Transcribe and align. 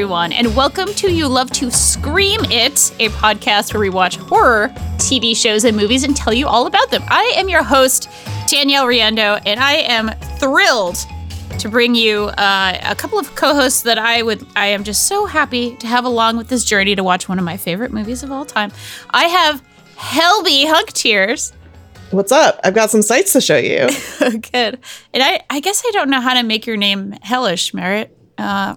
Everyone, 0.00 0.32
and 0.32 0.56
welcome 0.56 0.88
to 0.94 1.12
You 1.12 1.28
Love 1.28 1.50
to 1.50 1.70
Scream 1.70 2.40
It, 2.44 2.90
a 3.00 3.10
podcast 3.10 3.74
where 3.74 3.82
we 3.82 3.90
watch 3.90 4.16
horror 4.16 4.68
TV 4.96 5.36
shows 5.36 5.66
and 5.66 5.76
movies 5.76 6.04
and 6.04 6.16
tell 6.16 6.32
you 6.32 6.48
all 6.48 6.66
about 6.66 6.90
them. 6.90 7.02
I 7.08 7.34
am 7.36 7.50
your 7.50 7.62
host, 7.62 8.08
Danielle 8.48 8.86
Riendeau, 8.86 9.42
and 9.44 9.60
I 9.60 9.74
am 9.74 10.08
thrilled 10.38 10.96
to 11.58 11.68
bring 11.68 11.94
you 11.94 12.28
uh, 12.38 12.78
a 12.82 12.94
couple 12.94 13.18
of 13.18 13.34
co-hosts 13.34 13.82
that 13.82 13.98
I 13.98 14.22
would 14.22 14.46
I 14.56 14.68
am 14.68 14.84
just 14.84 15.06
so 15.06 15.26
happy 15.26 15.76
to 15.76 15.86
have 15.86 16.06
along 16.06 16.38
with 16.38 16.48
this 16.48 16.64
journey 16.64 16.94
to 16.94 17.04
watch 17.04 17.28
one 17.28 17.38
of 17.38 17.44
my 17.44 17.58
favorite 17.58 17.92
movies 17.92 18.22
of 18.22 18.32
all 18.32 18.46
time. 18.46 18.72
I 19.10 19.24
have 19.24 19.62
Helby 19.96 20.66
Hunk 20.66 20.94
Tears. 20.94 21.52
What's 22.10 22.32
up? 22.32 22.58
I've 22.64 22.72
got 22.72 22.88
some 22.88 23.02
sights 23.02 23.34
to 23.34 23.42
show 23.42 23.58
you. 23.58 23.86
Good. 24.18 24.78
And 25.12 25.22
I, 25.22 25.42
I 25.50 25.60
guess 25.60 25.82
I 25.86 25.90
don't 25.90 26.08
know 26.08 26.22
how 26.22 26.32
to 26.32 26.42
make 26.42 26.66
your 26.66 26.78
name 26.78 27.12
hellish, 27.20 27.74
Merritt. 27.74 28.16
Uh, 28.38 28.76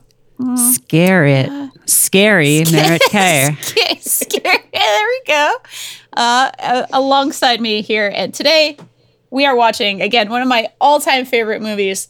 Scare 0.56 1.26
it. 1.26 1.50
Scary, 1.86 2.64
Merritt 2.72 3.02
K. 3.10 3.58
Scary. 3.62 4.00
Scary. 4.00 4.60
There 4.74 5.08
we 5.08 5.22
go. 5.28 5.56
Uh, 6.14 6.52
uh, 6.60 6.86
alongside 6.92 7.62
me 7.62 7.82
here, 7.82 8.12
and 8.14 8.34
today 8.34 8.78
we 9.30 9.46
are 9.46 9.56
watching 9.56 10.02
again 10.02 10.30
one 10.30 10.42
of 10.42 10.48
my 10.48 10.70
all-time 10.82 11.26
favorite 11.26 11.62
movies, 11.62 12.10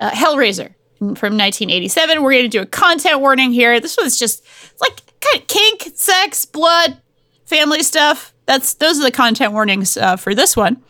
uh, 0.00 0.10
Hellraiser 0.10 0.74
from 0.98 1.36
1987. 1.36 2.22
We're 2.22 2.32
going 2.32 2.44
to 2.44 2.48
do 2.48 2.62
a 2.62 2.66
content 2.66 3.20
warning 3.20 3.52
here. 3.52 3.78
This 3.80 3.96
was 4.00 4.18
just 4.18 4.44
like 4.80 5.02
kind 5.20 5.42
of 5.42 5.46
kink, 5.48 5.90
sex, 5.96 6.44
blood, 6.46 6.98
family 7.44 7.82
stuff. 7.82 8.32
That's 8.46 8.74
those 8.74 8.98
are 8.98 9.02
the 9.02 9.10
content 9.10 9.52
warnings 9.52 9.96
uh, 9.96 10.16
for 10.16 10.34
this 10.34 10.56
one. 10.56 10.82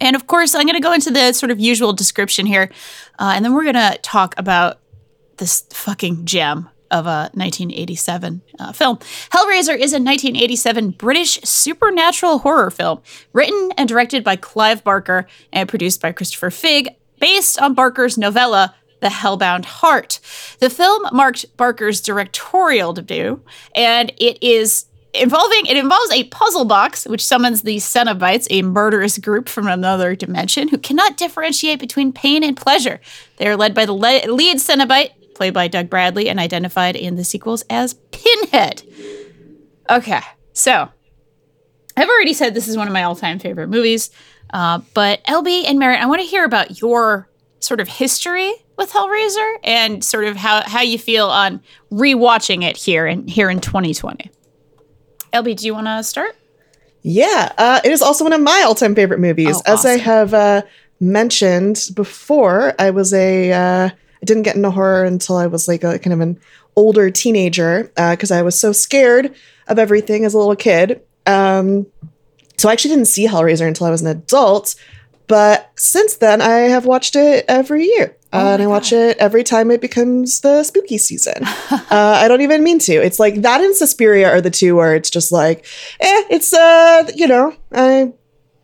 And 0.00 0.16
of 0.16 0.26
course, 0.26 0.54
I'm 0.54 0.62
going 0.66 0.74
to 0.74 0.80
go 0.80 0.92
into 0.92 1.10
the 1.10 1.32
sort 1.32 1.50
of 1.50 1.60
usual 1.60 1.92
description 1.92 2.46
here, 2.46 2.70
uh, 3.18 3.32
and 3.34 3.44
then 3.44 3.54
we're 3.54 3.64
going 3.64 3.74
to 3.74 3.98
talk 4.02 4.34
about 4.38 4.80
this 5.38 5.62
fucking 5.72 6.24
gem 6.24 6.68
of 6.90 7.06
a 7.06 7.30
1987 7.34 8.42
uh, 8.58 8.72
film. 8.72 8.98
Hellraiser 9.30 9.74
is 9.74 9.92
a 9.92 9.98
1987 9.98 10.90
British 10.90 11.40
supernatural 11.42 12.38
horror 12.38 12.70
film 12.70 13.00
written 13.32 13.72
and 13.76 13.88
directed 13.88 14.22
by 14.22 14.36
Clive 14.36 14.84
Barker 14.84 15.26
and 15.52 15.68
produced 15.68 16.00
by 16.00 16.12
Christopher 16.12 16.50
Figg, 16.50 16.88
based 17.18 17.60
on 17.60 17.74
Barker's 17.74 18.18
novella 18.18 18.74
The 19.00 19.08
Hellbound 19.08 19.64
Heart. 19.64 20.20
The 20.60 20.70
film 20.70 21.06
marked 21.12 21.56
Barker's 21.56 22.00
directorial 22.00 22.92
debut, 22.92 23.42
and 23.74 24.12
it 24.18 24.38
is 24.42 24.86
involving 25.14 25.64
it 25.64 25.78
involves 25.78 26.12
a 26.12 26.24
puzzle 26.24 26.66
box 26.66 27.06
which 27.06 27.24
summons 27.24 27.62
the 27.62 27.76
Cenobites, 27.76 28.46
a 28.50 28.62
murderous 28.62 29.18
group 29.18 29.48
from 29.48 29.66
another 29.66 30.14
dimension 30.14 30.68
who 30.68 30.78
cannot 30.78 31.16
differentiate 31.16 31.80
between 31.80 32.12
pain 32.12 32.44
and 32.44 32.56
pleasure. 32.56 33.00
They 33.38 33.48
are 33.48 33.56
led 33.56 33.74
by 33.74 33.86
the 33.86 33.94
le- 33.94 34.30
lead 34.30 34.58
Cenobite, 34.58 35.10
played 35.36 35.54
by 35.54 35.68
Doug 35.68 35.88
Bradley, 35.90 36.28
and 36.28 36.40
identified 36.40 36.96
in 36.96 37.16
the 37.16 37.24
sequels 37.24 37.62
as 37.70 37.94
Pinhead. 38.10 38.82
Okay, 39.88 40.20
so 40.52 40.88
I've 41.96 42.08
already 42.08 42.32
said 42.32 42.54
this 42.54 42.68
is 42.68 42.76
one 42.76 42.88
of 42.88 42.92
my 42.92 43.04
all-time 43.04 43.38
favorite 43.38 43.68
movies, 43.68 44.10
uh, 44.52 44.80
but 44.94 45.22
LB 45.24 45.64
and 45.66 45.78
Merritt, 45.78 46.00
I 46.00 46.06
want 46.06 46.20
to 46.20 46.26
hear 46.26 46.44
about 46.44 46.80
your 46.80 47.28
sort 47.60 47.80
of 47.80 47.88
history 47.88 48.52
with 48.76 48.90
Hellraiser 48.92 49.54
and 49.64 50.04
sort 50.04 50.24
of 50.24 50.36
how, 50.36 50.62
how 50.66 50.82
you 50.82 50.98
feel 50.98 51.28
on 51.28 51.60
rewatching 51.90 52.62
it 52.62 52.76
here 52.76 53.06
in 53.06 53.26
here 53.26 53.48
in 53.50 53.60
2020. 53.60 54.30
LB, 55.32 55.56
do 55.56 55.66
you 55.66 55.74
want 55.74 55.86
to 55.86 56.02
start? 56.02 56.36
Yeah, 57.02 57.52
uh, 57.56 57.80
it 57.84 57.92
is 57.92 58.02
also 58.02 58.24
one 58.24 58.32
of 58.32 58.40
my 58.40 58.64
all-time 58.66 58.94
favorite 58.94 59.20
movies. 59.20 59.56
Oh, 59.58 59.72
As 59.72 59.86
I 59.86 59.96
have 59.96 60.34
uh, 60.34 60.62
mentioned 61.00 61.90
before, 61.94 62.74
I 62.78 62.90
was 62.90 63.14
a 63.14 63.52
uh, 63.52 63.90
didn't 64.26 64.42
get 64.42 64.56
into 64.56 64.70
horror 64.70 65.04
until 65.04 65.36
I 65.36 65.46
was 65.46 65.68
like 65.68 65.84
a 65.84 65.98
kind 65.98 66.12
of 66.12 66.20
an 66.20 66.38
older 66.76 67.10
teenager 67.10 67.90
because 67.96 68.30
I 68.30 68.42
was 68.42 68.58
so 68.58 68.72
scared 68.72 69.34
of 69.68 69.78
everything 69.78 70.24
as 70.24 70.34
a 70.34 70.38
little 70.38 70.56
kid. 70.56 71.00
Um, 71.26 71.86
so 72.56 72.68
I 72.68 72.72
actually 72.72 72.94
didn't 72.94 73.06
see 73.06 73.26
Hellraiser 73.26 73.66
until 73.66 73.86
I 73.86 73.90
was 73.90 74.02
an 74.02 74.08
adult. 74.08 74.74
But 75.26 75.70
since 75.76 76.16
then, 76.16 76.40
I 76.40 76.68
have 76.68 76.86
watched 76.86 77.16
it 77.16 77.44
every 77.48 77.84
year. 77.84 78.16
Oh 78.32 78.38
Uh, 78.38 78.52
and 78.52 78.62
I 78.62 78.66
watch 78.66 78.92
it 78.92 79.16
every 79.18 79.42
time 79.42 79.70
it 79.70 79.80
becomes 79.80 80.40
the 80.40 80.62
spooky 80.62 80.98
season. 80.98 81.44
uh, 81.70 81.86
I 81.90 82.28
don't 82.28 82.42
even 82.42 82.62
mean 82.62 82.78
to. 82.80 82.92
It's 82.92 83.18
like 83.18 83.42
that 83.42 83.60
and 83.60 83.74
Suspiria 83.74 84.28
are 84.30 84.40
the 84.40 84.50
two 84.50 84.76
where 84.76 84.94
it's 84.94 85.10
just 85.10 85.32
like, 85.32 85.64
eh, 86.00 86.24
it's, 86.30 86.52
uh, 86.52 87.10
you 87.14 87.26
know, 87.26 87.54
I'm 87.72 88.14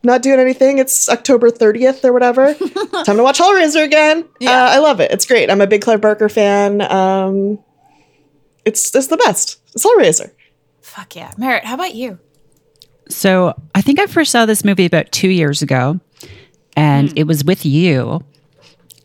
not 0.02 0.22
doing 0.22 0.40
anything. 0.40 0.78
It's 0.78 1.08
October 1.08 1.50
30th 1.50 2.04
or 2.04 2.12
whatever. 2.12 2.54
time 3.04 3.16
to 3.16 3.22
watch 3.22 3.38
Hellraiser 3.38 3.84
again. 3.84 4.28
Yeah. 4.40 4.50
Uh, 4.50 4.70
I 4.70 4.78
love 4.78 5.00
it. 5.00 5.10
It's 5.10 5.26
great. 5.26 5.50
I'm 5.50 5.60
a 5.60 5.66
big 5.66 5.82
Clive 5.82 6.00
Barker 6.00 6.28
fan. 6.28 6.80
Um, 6.82 7.58
it's, 8.64 8.94
it's 8.94 9.06
the 9.08 9.16
best. 9.16 9.60
It's 9.74 9.84
Hellraiser. 9.84 10.32
Fuck 10.80 11.16
yeah. 11.16 11.32
Merritt, 11.38 11.64
how 11.64 11.74
about 11.74 11.94
you? 11.94 12.18
So 13.08 13.54
I 13.74 13.82
think 13.82 13.98
I 14.00 14.06
first 14.06 14.30
saw 14.32 14.46
this 14.46 14.64
movie 14.64 14.86
about 14.86 15.10
two 15.12 15.28
years 15.28 15.62
ago, 15.62 16.00
and 16.76 17.16
it 17.16 17.24
was 17.24 17.44
with 17.44 17.64
you. 17.66 18.24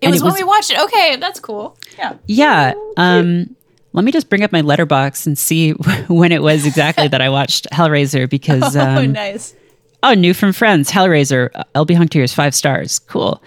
It 0.01 0.09
was 0.09 0.21
it 0.21 0.23
when 0.23 0.33
was- 0.33 0.39
we 0.41 0.43
watched 0.43 0.71
it. 0.71 0.79
Okay, 0.79 1.15
that's 1.17 1.39
cool. 1.39 1.77
Yeah. 1.97 2.15
Yeah. 2.27 2.73
Um, 2.97 3.55
let 3.93 4.05
me 4.05 4.11
just 4.11 4.29
bring 4.29 4.43
up 4.43 4.51
my 4.51 4.61
Letterboxd 4.61 5.25
and 5.27 5.37
see 5.37 5.71
when 6.07 6.31
it 6.31 6.41
was 6.41 6.65
exactly 6.65 7.07
that 7.07 7.21
I 7.21 7.29
watched 7.29 7.67
Hellraiser 7.71 8.29
because 8.29 8.75
oh, 8.77 8.81
um, 8.81 9.11
nice. 9.13 9.55
Oh, 10.03 10.13
new 10.13 10.33
from 10.33 10.53
friends, 10.53 10.91
Hellraiser, 10.91 11.49
uh, 11.55 11.63
LB 11.75 11.95
Hunk 11.95 12.11
Tears, 12.11 12.33
five 12.33 12.53
stars, 12.55 12.99
cool. 12.99 13.41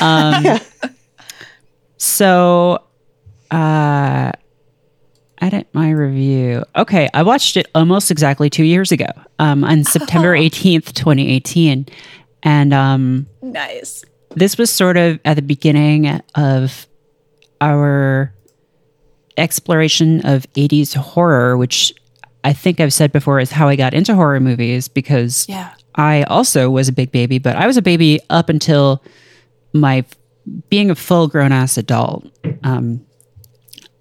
Um, 0.00 0.44
so, 1.96 2.82
uh, 3.50 4.32
edit 5.40 5.68
my 5.72 5.90
review. 5.90 6.64
Okay, 6.76 7.08
I 7.14 7.22
watched 7.22 7.56
it 7.56 7.66
almost 7.74 8.10
exactly 8.10 8.50
two 8.50 8.64
years 8.64 8.92
ago, 8.92 9.06
um, 9.38 9.64
on 9.64 9.84
September 9.84 10.34
eighteenth, 10.34 10.94
twenty 10.94 11.30
eighteen, 11.30 11.86
and 12.42 12.72
um, 12.74 13.26
Nice. 13.42 14.04
this 14.30 14.58
was 14.58 14.70
sort 14.70 14.96
of 14.96 15.20
at 15.24 15.34
the 15.34 15.42
beginning 15.42 16.20
of 16.34 16.86
our 17.60 18.32
exploration 19.36 20.20
of 20.26 20.42
80s 20.52 20.94
horror, 20.94 21.56
which 21.56 21.92
I 22.44 22.52
think 22.52 22.78
I've 22.78 22.92
said 22.92 23.10
before 23.10 23.40
is 23.40 23.50
how 23.50 23.68
I 23.68 23.74
got 23.76 23.94
into 23.94 24.14
horror 24.14 24.38
movies 24.38 24.86
because 24.86 25.46
Yeah. 25.48 25.72
I 25.94 26.24
also 26.24 26.70
was 26.70 26.88
a 26.88 26.92
big 26.92 27.12
baby, 27.12 27.38
but 27.38 27.56
I 27.56 27.66
was 27.66 27.76
a 27.76 27.82
baby 27.82 28.20
up 28.30 28.48
until 28.48 29.02
my 29.72 30.04
being 30.68 30.90
a 30.90 30.94
full 30.94 31.28
grown 31.28 31.52
ass 31.52 31.76
adult. 31.78 32.26
Um, 32.62 33.04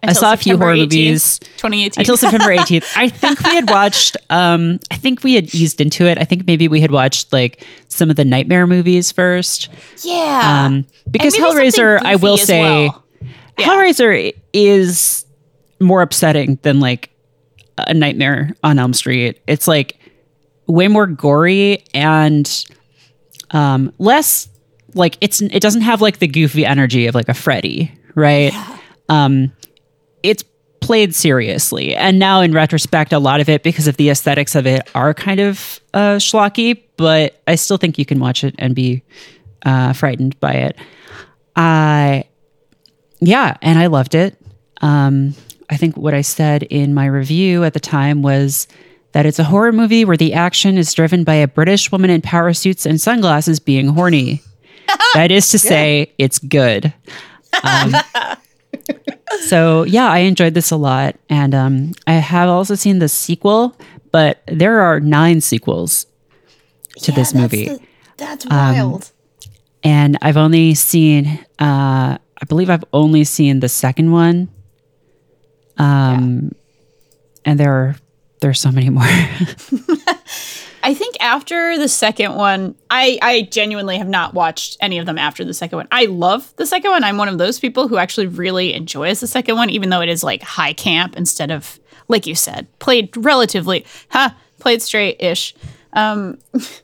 I 0.05 0.11
saw 0.11 0.33
a 0.33 0.37
few 0.37 0.57
horror 0.57 0.75
18th, 0.75 0.79
movies 0.79 1.39
2018. 1.39 2.01
until 2.01 2.17
September 2.17 2.45
18th. 2.57 2.97
I 2.97 3.07
think 3.07 3.41
we 3.41 3.55
had 3.55 3.69
watched, 3.69 4.17
um, 4.29 4.79
I 4.91 4.97
think 4.97 5.23
we 5.23 5.35
had 5.35 5.55
eased 5.55 5.79
into 5.79 6.05
it. 6.05 6.17
I 6.17 6.25
think 6.25 6.45
maybe 6.45 6.67
we 6.67 6.81
had 6.81 6.91
watched 6.91 7.31
like 7.31 7.65
some 7.87 8.09
of 8.09 8.17
the 8.17 8.25
Nightmare 8.25 8.67
movies 8.67 9.11
first. 9.13 9.69
yeah. 10.03 10.65
Um, 10.65 10.85
because 11.09 11.35
Hellraiser, 11.35 12.01
I 12.03 12.17
will 12.17 12.37
say, 12.37 12.61
well. 12.89 13.03
Yeah. 13.57 13.65
Hellraiser 13.67 14.33
is 14.51 15.25
more 15.79 16.01
upsetting 16.01 16.59
than 16.63 16.79
like 16.81 17.09
a 17.77 17.93
Nightmare 17.93 18.55
on 18.63 18.79
Elm 18.79 18.93
Street. 18.93 19.39
It's 19.47 19.67
like 19.69 19.97
way 20.67 20.87
more 20.87 21.07
gory 21.07 21.83
and 21.93 22.65
um, 23.51 23.93
less 23.99 24.49
like 24.95 25.17
it's 25.21 25.41
it 25.41 25.61
doesn't 25.61 25.81
have 25.81 26.01
like 26.01 26.19
the 26.19 26.27
goofy 26.27 26.65
energy 26.65 27.07
of 27.07 27.15
like 27.15 27.29
a 27.29 27.33
Freddy, 27.33 27.91
right? 28.15 28.53
Um, 29.09 29.51
it's 30.21 30.43
played 30.81 31.15
seriously, 31.15 31.95
and 31.95 32.19
now 32.19 32.41
in 32.41 32.53
retrospect, 32.53 33.13
a 33.13 33.19
lot 33.19 33.39
of 33.39 33.49
it 33.49 33.63
because 33.63 33.87
of 33.87 33.97
the 33.97 34.09
aesthetics 34.09 34.55
of 34.55 34.67
it 34.67 34.89
are 34.95 35.13
kind 35.13 35.39
of 35.39 35.79
uh, 35.93 36.15
schlocky, 36.15 36.81
but 36.97 37.41
I 37.47 37.55
still 37.55 37.77
think 37.77 37.97
you 37.97 38.05
can 38.05 38.19
watch 38.19 38.43
it 38.43 38.55
and 38.57 38.75
be 38.75 39.03
uh, 39.65 39.93
frightened 39.93 40.39
by 40.39 40.53
it. 40.53 40.77
I 41.55 42.25
yeah, 43.19 43.57
and 43.61 43.79
I 43.79 43.87
loved 43.87 44.15
it. 44.15 44.37
Um, 44.81 45.33
I 45.69 45.77
think 45.77 45.95
what 45.97 46.13
I 46.13 46.21
said 46.21 46.63
in 46.63 46.93
my 46.93 47.05
review 47.05 47.63
at 47.63 47.73
the 47.73 47.79
time 47.79 48.21
was 48.21 48.67
that 49.13 49.25
it's 49.25 49.39
a 49.39 49.43
horror 49.45 49.71
movie 49.71 50.05
where 50.05 50.17
the 50.17 50.33
action 50.33 50.77
is 50.77 50.93
driven 50.93 51.23
by 51.23 51.35
a 51.35 51.47
British 51.47 51.91
woman 51.91 52.09
in 52.09 52.21
power 52.21 52.53
suits 52.53 52.85
and 52.85 52.99
sunglasses 53.01 53.59
being 53.59 53.87
horny. 53.89 54.41
that 55.13 55.31
is 55.31 55.49
to 55.49 55.57
say, 55.59 56.13
it's 56.17 56.39
good. 56.39 56.93
Um, 57.63 57.93
so 59.47 59.83
yeah, 59.83 60.07
I 60.09 60.19
enjoyed 60.19 60.53
this 60.53 60.71
a 60.71 60.75
lot, 60.77 61.15
and 61.29 61.53
um, 61.55 61.91
I 62.07 62.13
have 62.13 62.49
also 62.49 62.75
seen 62.75 62.99
the 62.99 63.09
sequel, 63.09 63.75
but 64.11 64.41
there 64.47 64.79
are 64.81 64.99
nine 64.99 65.41
sequels 65.41 66.05
to 66.97 67.11
Yeah, 67.11 67.15
this 67.15 67.31
that's 67.31 67.33
movie 67.33 67.65
the- 67.65 67.79
that's 68.17 68.45
wild. 68.45 69.11
and 69.83 70.17
I've 70.21 70.37
only 70.37 70.75
seen 70.75 71.25
uh 71.59 72.17
I 72.19 72.45
believe 72.47 72.69
I've 72.69 72.83
only 72.93 73.23
seen 73.23 73.59
the 73.59 73.67
second 73.69 74.11
one. 74.11 74.49
Um 75.77 76.51
and 77.43 77.59
there 77.59 77.73
are 77.73 77.95
there's 78.43 78.59
so 78.59 78.71
many 78.71 78.89
more. 78.89 79.03
I 80.85 80.93
think 80.93 81.15
after 81.21 81.77
the 81.77 81.87
second 81.87 82.35
one, 82.35 82.75
I 82.89 83.17
I 83.21 83.43
genuinely 83.43 83.97
have 83.97 84.09
not 84.09 84.33
watched 84.33 84.75
any 84.81 84.97
of 84.97 85.05
them 85.05 85.17
after 85.17 85.45
the 85.45 85.53
second 85.53 85.77
one. 85.77 85.87
I 85.91 86.05
love 86.05 86.53
the 86.57 86.65
second 86.65 86.91
one. 86.91 87.05
I'm 87.05 87.15
one 87.15 87.29
of 87.29 87.37
those 87.37 87.57
people 87.57 87.87
who 87.87 87.97
actually 87.97 88.27
really 88.27 88.73
enjoys 88.73 89.21
the 89.21 89.27
second 89.27 89.55
one, 89.55 89.69
even 89.69 89.89
though 89.89 90.01
it 90.01 90.09
is 90.09 90.25
like 90.25 90.43
high 90.43 90.73
camp 90.73 91.15
instead 91.15 91.51
of 91.51 91.79
like 92.09 92.27
you 92.27 92.35
said, 92.35 92.67
played 92.79 93.15
relatively, 93.15 93.85
huh, 94.09 94.31
played 94.59 94.81
straight 94.81 95.15
ish. 95.21 95.55
Um, 95.93 96.37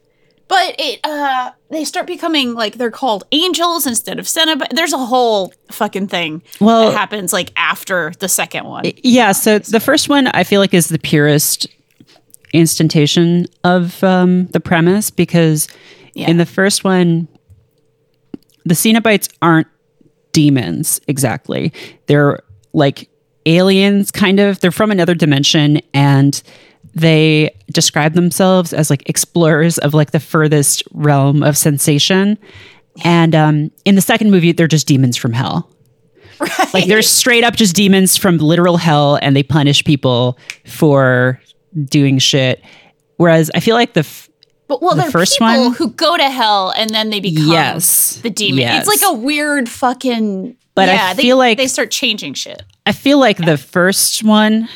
but 0.50 0.76
it 0.78 1.00
uh 1.06 1.52
they 1.72 1.86
start 1.86 2.06
becoming 2.08 2.54
like 2.56 2.78
they're 2.78 2.92
called 2.92 3.24
angels 3.32 3.88
instead 3.88 4.20
of 4.20 4.26
Cenobite. 4.26 4.72
There's 4.76 4.92
a 4.92 4.98
whole 4.98 5.54
fucking 5.72 6.08
thing 6.10 6.42
Well- 6.60 6.90
that 6.92 6.98
happens 6.98 7.32
like 7.32 7.54
after 7.56 8.12
the 8.20 8.28
second 8.28 8.66
one. 8.66 8.84
Yeah, 9.04 9.32
so 9.32 9.60
the 9.60 9.80
first 9.80 10.10
one 10.10 10.28
I 10.28 10.44
feel 10.44 10.60
like 10.60 10.74
is 10.74 10.90
the 10.90 11.00
purest 11.00 11.68
instantation 12.52 13.46
of 13.64 14.04
um, 14.04 14.48
the 14.48 14.60
premise 14.60 15.10
because 15.12 15.68
Yeah. 16.16 16.30
in 16.30 16.38
the 16.38 16.46
first 16.46 16.84
one, 16.84 17.28
the 18.66 18.74
Cenobites 18.74 19.30
aren't 19.42 19.68
demons 20.32 21.00
exactly. 21.08 21.72
They're 22.08 22.40
like 22.74 23.08
aliens, 23.46 24.12
kind 24.12 24.40
of. 24.40 24.60
They're 24.60 24.72
from 24.72 24.92
another 24.92 25.16
dimension 25.16 25.82
and 25.94 26.42
they 27.00 27.56
describe 27.72 28.14
themselves 28.14 28.74
as 28.74 28.90
like 28.90 29.08
explorers 29.10 29.78
of 29.80 29.94
like 29.94 30.12
the 30.12 30.20
furthest 30.20 30.84
realm 30.92 31.44
of 31.44 31.58
sensation. 31.58 32.38
And 33.04 33.34
um, 33.36 33.72
in 33.86 33.96
the 33.96 34.02
second 34.02 34.32
movie, 34.32 34.52
they're 34.52 34.68
just 34.68 34.88
demons 34.88 35.18
from 35.18 35.34
hell. 35.34 35.70
Like 36.74 36.86
they're 36.88 37.02
straight 37.02 37.44
up 37.44 37.56
just 37.56 37.76
demons 37.76 38.16
from 38.16 38.38
literal 38.38 38.78
hell 38.78 39.20
and 39.22 39.36
they 39.36 39.44
punish 39.44 39.84
people 39.84 40.38
for 40.66 41.40
doing 41.86 42.18
shit. 42.18 42.64
Whereas 43.18 43.52
I 43.54 43.60
feel 43.60 43.76
like 43.76 43.94
the 43.94 44.02
f- 44.02 44.30
But 44.68 44.82
well, 44.82 44.96
The 44.96 45.02
they're 45.04 45.12
first 45.12 45.34
people 45.40 45.64
one- 45.66 45.74
who 45.74 45.90
go 45.92 46.16
to 46.16 46.30
hell 46.30 46.72
and 46.78 46.90
then 46.92 47.10
they 47.10 47.20
become 47.20 47.48
Yes. 47.48 48.22
the 48.22 48.30
demon. 48.30 48.60
Yes. 48.60 48.88
It's 48.88 49.02
like 49.02 49.12
a 49.12 49.14
weird 49.18 49.68
fucking. 49.68 50.56
But 50.76 50.88
I 50.90 50.94
yeah, 50.94 51.14
they, 51.14 51.24
feel 51.24 51.38
like- 51.38 51.58
they 51.58 51.68
start 51.68 51.92
changing 51.92 52.36
shit. 52.36 52.64
I 52.86 52.94
feel 52.94 53.20
like 53.20 53.38
the 53.38 53.58
first 53.58 54.24
one, 54.24 54.70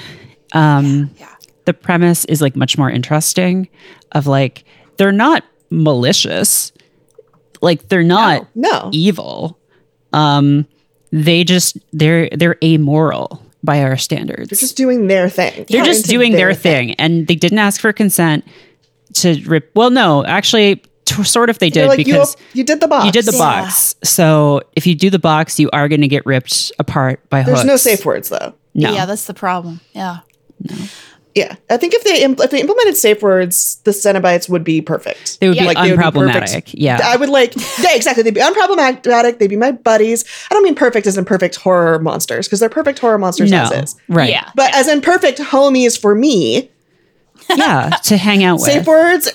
um, 0.52 1.12
Yeah. 1.18 1.28
The 1.66 1.74
premise 1.74 2.26
is 2.26 2.42
like 2.42 2.56
much 2.56 2.78
more 2.78 2.90
interesting. 2.90 3.68
Of 4.12 4.28
like 4.28 4.64
they're 4.98 5.12
not 5.12 5.44
malicious, 5.70 6.72
like 7.62 7.88
they're 7.90 8.04
not 8.04 8.48
No. 8.56 8.90
evil. 8.94 9.58
Um, 10.12 10.68
they 11.12 11.44
just 11.44 11.78
they're 11.92 12.30
they're 12.30 12.58
amoral 12.64 13.42
by 13.64 13.82
our 13.84 13.98
standards. 13.98 14.50
They're 14.50 14.58
just 14.60 14.76
doing 14.78 15.08
their 15.08 15.30
thing. 15.30 15.66
they're 15.70 15.86
just 15.86 16.08
doing 16.08 16.34
their 16.34 16.54
thing. 16.54 16.94
and 16.96 17.28
they 17.28 17.36
didn't 17.36 17.60
ask 17.60 17.80
for 17.82 17.94
consent 17.94 18.46
to 19.16 19.42
rip. 19.46 19.72
Well, 19.76 19.90
no, 19.90 20.26
actually, 20.26 20.84
t- 21.06 21.24
sort 21.24 21.50
of 21.50 21.60
they 21.60 21.70
did 21.70 21.88
like, 21.88 21.98
because. 21.98 22.36
you 22.54 22.64
did 22.64 22.82
the 22.82 22.88
box. 22.88 23.06
you 23.06 23.12
did 23.12 23.26
the 23.26 23.32
Yeah. 23.32 23.38
box. 23.38 23.96
So 24.04 24.62
if 24.76 24.86
you 24.86 24.96
do 24.96 25.10
the 25.10 25.20
box, 25.20 25.60
you 25.60 25.70
are 25.72 25.88
going 25.88 26.02
to 26.02 26.08
get 26.08 26.26
ripped 26.26 26.72
apart 26.78 27.28
by 27.30 27.44
There's 27.44 27.60
hooks. 27.60 27.68
no 27.68 27.78
safe 27.78 28.06
words 28.06 28.30
though. 28.30 28.54
No. 28.76 28.92
Yeah, 28.94 29.06
that's 29.06 29.26
the 29.26 29.34
problem. 29.36 29.80
Yeah. 29.94 30.20
Yeah, 31.36 31.56
I 31.70 31.78
think 31.78 31.96
if 31.96 32.04
they 32.04 32.24
im- 32.24 32.36
if 32.40 32.52
they 32.52 32.62
implemented 32.62 32.96
safe 32.96 33.24
words, 33.24 33.78
the 33.86 33.92
Cenobites 33.92 34.48
would 34.50 34.64
be 34.64 34.82
perfect. 34.82 35.40
They 35.40 35.48
would 35.48 35.58
be 35.58 35.66
Like, 35.66 35.78
they 35.78 35.90
would 35.92 36.00
be 36.00 36.04
unproblematic. 36.04 36.76
yeah. 36.78 37.00
I 37.04 37.16
would 37.16 37.30
like, 37.30 37.56
yeah, 37.80 37.96
exactly. 37.96 38.22
They'd 38.24 38.36
be 38.36 38.40
unproblematic. 38.42 39.40
They'd 39.40 39.48
be 39.48 39.56
my 39.56 39.72
buddies. 39.72 40.26
I 40.52 40.54
don't 40.54 40.64
mean 40.64 40.76
perfect 40.76 41.08
as 41.08 41.18
in 41.18 41.26
perfect 41.26 41.56
horror 41.56 41.98
monsters 41.98 42.48
because 42.48 42.60
they're 42.60 42.70
perfect 42.70 43.00
horror 43.00 43.18
monsters 43.18 43.50
no. 43.50 43.64
as 43.64 43.72
is. 43.72 43.96
Right. 44.10 44.30
Yeah. 44.30 44.48
But 44.54 44.76
as 44.76 44.88
in 44.88 45.02
perfect 45.02 45.40
homies 45.40 46.00
for 46.00 46.14
me, 46.14 46.70
yeah. 47.50 47.90
To 48.04 48.18
hang 48.18 48.44
out 48.44 48.56
with. 48.56 48.66
safe 48.72 48.86
words 48.86 49.30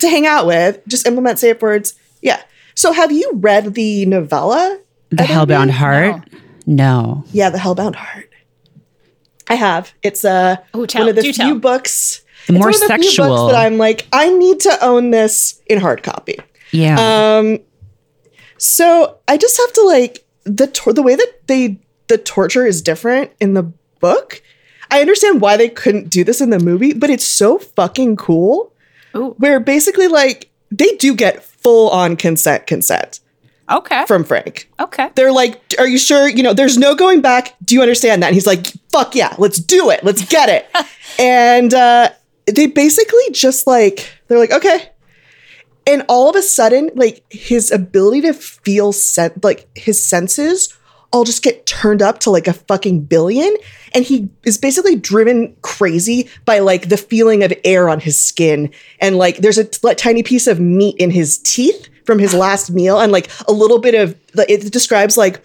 to 0.00 0.08
hang 0.08 0.26
out 0.26 0.46
with. 0.46 0.80
Just 0.88 1.06
implement 1.06 1.38
safe 1.38 1.62
words. 1.62 1.94
Yeah. 2.22 2.42
So 2.74 2.92
have 2.92 3.12
you 3.12 3.30
read 3.34 3.74
the 3.74 4.04
novella? 4.06 4.80
the 5.10 5.22
Hellbound 5.22 5.68
Editor? 5.68 5.72
Heart. 6.12 6.28
No. 6.66 7.24
Yeah, 7.32 7.50
the 7.50 7.58
Hellbound 7.58 7.94
Heart. 7.94 8.28
I 9.48 9.54
have. 9.54 9.92
It's 10.02 10.24
uh, 10.24 10.56
Ooh, 10.76 10.86
tell- 10.86 11.02
one 11.02 11.08
of 11.10 11.16
the 11.16 11.22
few 11.22 11.32
tell. 11.32 11.58
books. 11.58 12.22
The 12.46 12.52
it's 12.54 12.58
more 12.58 12.66
one 12.70 12.74
of 12.74 12.80
the 12.80 12.94
few 12.94 13.02
sexual. 13.04 13.28
books 13.28 13.52
that 13.52 13.58
I'm 13.66 13.76
like, 13.78 14.06
I 14.12 14.30
need 14.30 14.60
to 14.60 14.84
own 14.84 15.10
this 15.10 15.60
in 15.66 15.80
hard 15.80 16.02
copy. 16.02 16.38
Yeah. 16.72 16.96
Um, 17.38 17.60
so 18.58 19.18
I 19.28 19.36
just 19.36 19.56
have 19.58 19.72
to 19.74 19.82
like 19.82 20.24
the 20.44 20.66
tor- 20.66 20.92
the 20.92 21.02
way 21.02 21.14
that 21.14 21.32
they 21.46 21.78
the 22.08 22.18
torture 22.18 22.66
is 22.66 22.82
different 22.82 23.32
in 23.40 23.54
the 23.54 23.64
book. 24.00 24.42
I 24.90 25.00
understand 25.00 25.40
why 25.40 25.56
they 25.56 25.68
couldn't 25.68 26.10
do 26.10 26.22
this 26.22 26.40
in 26.40 26.50
the 26.50 26.60
movie, 26.60 26.92
but 26.92 27.10
it's 27.10 27.26
so 27.26 27.58
fucking 27.58 28.16
cool. 28.16 28.72
Ooh. 29.16 29.34
Where 29.38 29.58
basically 29.58 30.06
like 30.08 30.48
they 30.70 30.92
do 30.96 31.14
get 31.14 31.42
full 31.42 31.90
on 31.90 32.16
consent 32.16 32.66
consent 32.66 33.20
Okay. 33.70 34.04
from 34.06 34.24
Frank. 34.24 34.70
okay. 34.78 35.10
They're 35.14 35.32
like, 35.32 35.60
"Are 35.78 35.86
you 35.88 35.98
sure? 35.98 36.28
You 36.28 36.42
know, 36.42 36.52
there's 36.54 36.78
no 36.78 36.94
going 36.94 37.20
back. 37.20 37.54
Do 37.64 37.74
you 37.74 37.82
understand 37.82 38.22
that?" 38.22 38.28
And 38.28 38.34
he's 38.34 38.46
like, 38.46 38.66
"Fuck 38.90 39.14
yeah, 39.14 39.34
let's 39.38 39.58
do 39.58 39.90
it. 39.90 40.04
Let's 40.04 40.24
get 40.24 40.48
it." 40.48 40.68
and 41.18 41.72
uh, 41.74 42.10
they 42.46 42.66
basically 42.66 43.30
just 43.32 43.66
like 43.66 44.10
they're 44.28 44.38
like, 44.38 44.52
"Okay." 44.52 44.90
And 45.88 46.04
all 46.08 46.28
of 46.28 46.36
a 46.36 46.42
sudden, 46.42 46.90
like 46.94 47.24
his 47.30 47.70
ability 47.70 48.22
to 48.22 48.34
feel 48.34 48.92
sen- 48.92 49.40
like 49.42 49.68
his 49.76 50.04
senses 50.04 50.76
all 51.12 51.24
just 51.24 51.42
get 51.42 51.66
turned 51.66 52.02
up 52.02 52.18
to 52.20 52.30
like 52.30 52.48
a 52.48 52.52
fucking 52.52 53.04
billion 53.04 53.54
and 53.94 54.04
he 54.04 54.28
is 54.44 54.58
basically 54.58 54.96
driven 54.96 55.56
crazy 55.62 56.28
by 56.44 56.58
like 56.58 56.88
the 56.88 56.96
feeling 56.96 57.42
of 57.44 57.52
air 57.64 57.88
on 57.88 58.00
his 58.00 58.20
skin 58.20 58.70
and 59.00 59.16
like 59.16 59.38
there's 59.38 59.56
a 59.56 59.64
t- 59.64 59.94
tiny 59.94 60.22
piece 60.22 60.46
of 60.48 60.58
meat 60.58 60.96
in 60.98 61.10
his 61.10 61.38
teeth 61.38 61.88
from 62.06 62.18
his 62.18 62.32
last 62.32 62.70
meal 62.70 63.00
and 63.00 63.12
like 63.12 63.28
a 63.48 63.52
little 63.52 63.78
bit 63.78 63.94
of 63.94 64.14
it 64.48 64.72
describes 64.72 65.16
like 65.16 65.44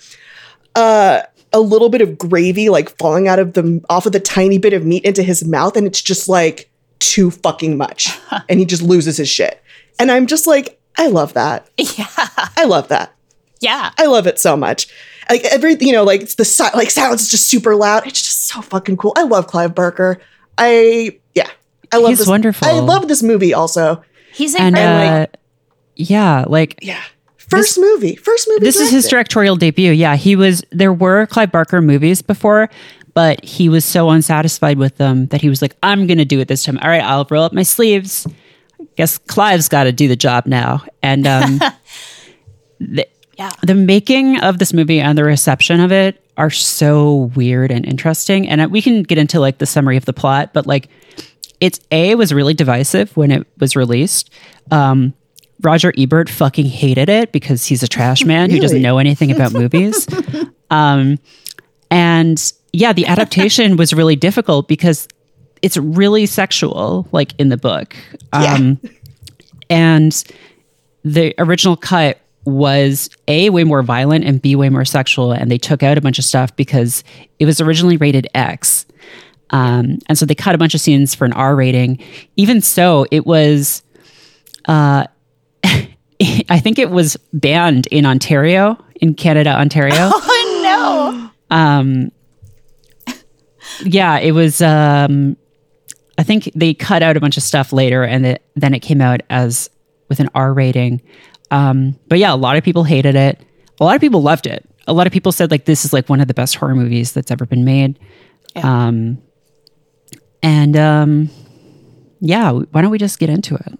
uh 0.75 1.21
a 1.53 1.59
little 1.59 1.89
bit 1.89 2.01
of 2.01 2.17
gravy 2.17 2.69
like 2.69 2.95
falling 2.97 3.27
out 3.27 3.39
of 3.39 3.53
the 3.53 3.83
off 3.89 4.05
of 4.05 4.11
the 4.13 4.19
tiny 4.19 4.57
bit 4.57 4.73
of 4.73 4.85
meat 4.85 5.03
into 5.03 5.23
his 5.23 5.43
mouth 5.43 5.75
and 5.75 5.85
it's 5.87 6.01
just 6.01 6.29
like 6.29 6.69
too 6.99 7.29
fucking 7.31 7.75
much 7.77 8.09
and 8.49 8.59
he 8.59 8.65
just 8.65 8.81
loses 8.81 9.17
his 9.17 9.27
shit 9.27 9.61
and 9.99 10.11
i'm 10.11 10.27
just 10.27 10.47
like 10.47 10.79
i 10.97 11.07
love 11.07 11.33
that 11.33 11.67
Yeah. 11.77 12.07
i 12.55 12.63
love 12.65 12.87
that 12.89 13.13
Yeah. 13.59 13.91
I 13.97 14.05
love 14.07 14.25
it 14.27 14.39
so 14.39 14.57
much. 14.57 14.87
Like 15.29 15.45
every, 15.45 15.75
you 15.79 15.91
know, 15.93 16.03
like 16.03 16.21
it's 16.21 16.33
the 16.35 16.43
si- 16.45 16.73
like 16.75 16.89
sounds 16.89 17.29
just 17.29 17.47
super 17.47 17.75
loud. 17.75 18.07
It's 18.07 18.19
just 18.21 18.47
so 18.47 18.59
fucking 18.61 18.97
cool. 18.97 19.13
I 19.15 19.21
love 19.23 19.45
Clive 19.45 19.75
Barker. 19.75 20.19
I 20.57 21.19
yeah, 21.35 21.47
I 21.93 21.97
love 21.97 22.09
He's 22.09 22.17
this. 22.19 22.27
wonderful. 22.27 22.67
I 22.67 22.79
love 22.79 23.07
this 23.07 23.21
movie 23.21 23.53
also. 23.53 24.03
He's 24.33 24.55
and 24.55 24.75
incredible. 24.75 25.23
uh, 25.23 25.25
yeah, 26.01 26.45
like 26.47 26.79
Yeah, 26.81 27.01
first 27.37 27.79
movie, 27.79 28.15
first 28.15 28.47
movie. 28.49 28.65
this 28.65 28.79
is 28.79 28.91
his 28.91 29.07
directorial 29.07 29.55
debut. 29.55 29.91
Yeah, 29.91 30.15
he 30.15 30.35
was. 30.35 30.63
There 30.71 30.93
were 30.93 31.25
Clive 31.27 31.51
Barker 31.51 31.81
movies 31.81 32.21
before, 32.21 32.69
but 33.13 33.43
he 33.43 33.69
was 33.69 33.85
so 33.85 34.09
unsatisfied 34.09 34.77
with 34.77 34.97
them 34.97 35.27
that 35.27 35.41
he 35.41 35.49
was 35.49 35.61
like, 35.61 35.75
"I'm 35.83 36.07
going 36.07 36.17
to 36.17 36.25
do 36.25 36.39
it 36.39 36.47
this 36.47 36.63
time. 36.63 36.77
All 36.79 36.89
right, 36.89 37.03
I'll 37.03 37.27
roll 37.29 37.43
up 37.43 37.53
my 37.53 37.63
sleeves. 37.63 38.27
I 38.79 38.87
guess 38.95 39.17
Clive's 39.17 39.69
got 39.69 39.83
to 39.85 39.91
do 39.91 40.07
the 40.07 40.15
job 40.15 40.45
now." 40.45 40.83
And 41.03 41.27
um, 41.27 41.59
the, 42.79 43.07
yeah. 43.37 43.51
the 43.63 43.75
making 43.75 44.39
of 44.39 44.59
this 44.59 44.73
movie 44.73 44.99
and 44.99 45.17
the 45.17 45.23
reception 45.23 45.79
of 45.79 45.91
it 45.91 46.23
are 46.37 46.49
so 46.49 47.31
weird 47.35 47.71
and 47.71 47.85
interesting. 47.85 48.47
And 48.47 48.61
uh, 48.61 48.67
we 48.69 48.81
can 48.81 49.03
get 49.03 49.17
into 49.17 49.39
like 49.39 49.57
the 49.59 49.65
summary 49.65 49.97
of 49.97 50.05
the 50.05 50.13
plot, 50.13 50.53
but 50.53 50.65
like 50.65 50.89
it's 51.59 51.79
a 51.91 52.15
was 52.15 52.33
really 52.33 52.53
divisive 52.53 53.15
when 53.15 53.31
it 53.31 53.47
was 53.59 53.75
released. 53.75 54.31
Um, 54.71 55.13
Roger 55.61 55.93
Ebert 55.97 56.29
fucking 56.29 56.65
hated 56.65 57.09
it 57.09 57.31
because 57.31 57.65
he's 57.65 57.83
a 57.83 57.87
trash 57.87 58.25
man 58.25 58.49
who 58.49 58.59
doesn't 58.59 58.81
know 58.81 58.97
anything 58.97 59.31
about 59.31 59.53
movies. 59.53 60.07
um, 60.69 61.19
and 61.89 62.53
yeah, 62.73 62.93
the 62.93 63.05
adaptation 63.05 63.77
was 63.77 63.93
really 63.93 64.15
difficult 64.15 64.67
because 64.67 65.07
it's 65.61 65.77
really 65.77 66.25
sexual, 66.25 67.07
like 67.11 67.33
in 67.39 67.49
the 67.49 67.57
book. 67.57 67.95
Yeah. 68.33 68.53
Um, 68.55 68.79
and 69.69 70.23
the 71.03 71.33
original 71.37 71.75
cut 71.75 72.19
was 72.45 73.09
a 73.27 73.49
way 73.51 73.63
more 73.63 73.83
violent 73.83 74.25
and 74.25 74.41
b 74.41 74.55
way 74.55 74.69
more 74.69 74.85
sexual 74.85 75.31
and 75.31 75.51
they 75.51 75.59
took 75.59 75.83
out 75.83 75.97
a 75.97 76.01
bunch 76.01 76.17
of 76.17 76.25
stuff 76.25 76.55
because 76.55 77.03
it 77.39 77.45
was 77.45 77.61
originally 77.61 77.97
rated 77.97 78.27
x 78.33 78.85
um, 79.51 79.99
and 80.07 80.17
so 80.17 80.25
they 80.25 80.33
cut 80.33 80.55
a 80.55 80.57
bunch 80.57 80.73
of 80.73 80.81
scenes 80.81 81.13
for 81.13 81.25
an 81.25 81.33
r 81.33 81.55
rating 81.55 81.99
even 82.37 82.59
so 82.59 83.05
it 83.11 83.27
was 83.27 83.83
uh, 84.65 85.05
i 86.49 86.59
think 86.59 86.79
it 86.79 86.89
was 86.89 87.17
banned 87.33 87.87
in 87.87 88.05
ontario 88.05 88.77
in 88.95 89.13
canada 89.13 89.51
ontario 89.51 89.91
Oh 90.13 91.31
no. 91.49 91.55
um, 91.57 92.11
yeah, 93.83 94.19
it 94.19 94.31
was. 94.31 94.61
Um, 94.61 95.37
I 96.17 96.23
think 96.23 96.51
they 96.55 96.73
cut 96.73 97.01
out 97.01 97.17
a 97.17 97.19
bunch 97.19 97.37
of 97.37 97.43
stuff 97.43 97.73
later, 97.73 98.03
and 98.03 98.25
it, 98.25 98.45
then 98.55 98.73
it 98.73 98.79
came 98.79 99.01
out 99.01 99.21
as 99.29 99.69
with 100.09 100.19
an 100.19 100.29
R 100.35 100.53
rating. 100.53 101.01
Um, 101.49 101.97
but 102.07 102.19
yeah, 102.19 102.33
a 102.33 102.35
lot 102.35 102.57
of 102.57 102.63
people 102.63 102.83
hated 102.83 103.15
it. 103.15 103.39
A 103.79 103.83
lot 103.83 103.95
of 103.95 104.01
people 104.01 104.21
loved 104.21 104.45
it. 104.45 104.67
A 104.87 104.93
lot 104.93 105.07
of 105.07 105.13
people 105.13 105.31
said 105.31 105.51
like 105.51 105.65
this 105.65 105.85
is 105.85 105.93
like 105.93 106.09
one 106.09 106.21
of 106.21 106.27
the 106.27 106.33
best 106.33 106.55
horror 106.55 106.75
movies 106.75 107.13
that's 107.13 107.31
ever 107.31 107.45
been 107.45 107.65
made. 107.65 107.99
Um, 108.55 109.21
and 110.43 110.75
um, 110.75 111.29
yeah, 112.19 112.51
why 112.51 112.81
don't 112.81 112.91
we 112.91 112.97
just 112.97 113.19
get 113.19 113.29
into 113.29 113.55
it? 113.55 113.79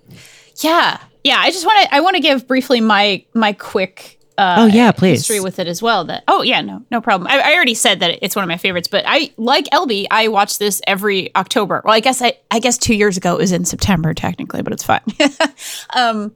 Yeah, 0.58 1.00
yeah. 1.24 1.38
I 1.38 1.52
just 1.52 1.66
want 1.66 1.84
to. 1.84 1.96
I 1.96 2.00
want 2.02 2.16
to 2.16 2.22
give 2.22 2.48
briefly 2.48 2.82
my 2.82 3.24
my 3.34 3.54
quick. 3.54 4.18
Uh, 4.38 4.56
Oh, 4.60 4.66
yeah, 4.66 4.92
please. 4.92 5.20
History 5.20 5.40
with 5.40 5.60
it 5.60 5.68
as 5.68 5.82
well. 5.82 6.06
That 6.06 6.24
oh 6.28 6.42
yeah, 6.42 6.62
no, 6.62 6.84
no 6.90 7.02
problem. 7.02 7.28
I, 7.30 7.40
I 7.40 7.54
already 7.54 7.76
said 7.76 8.00
that 8.00 8.18
it's 8.22 8.36
one 8.36 8.44
of 8.44 8.48
my 8.48 8.58
favorites, 8.58 8.88
but 8.88 9.04
I 9.08 9.32
like 9.38 9.66
LB. 9.66 10.08
I 10.10 10.30
watch 10.30 10.58
this 10.58 10.82
every 10.88 11.36
October. 11.36 11.82
Well, 11.84 11.94
I 11.94 12.00
guess 12.00 12.22
I 12.22 12.38
I 12.50 12.60
guess 12.60 12.78
two 12.78 12.96
years 12.96 13.18
ago 13.18 13.36
it 13.36 13.40
was 13.40 13.52
in 13.52 13.66
September 13.66 14.14
technically, 14.14 14.62
but 14.62 14.74
it's 14.74 14.84
fine. 14.84 15.02
um, 15.96 16.34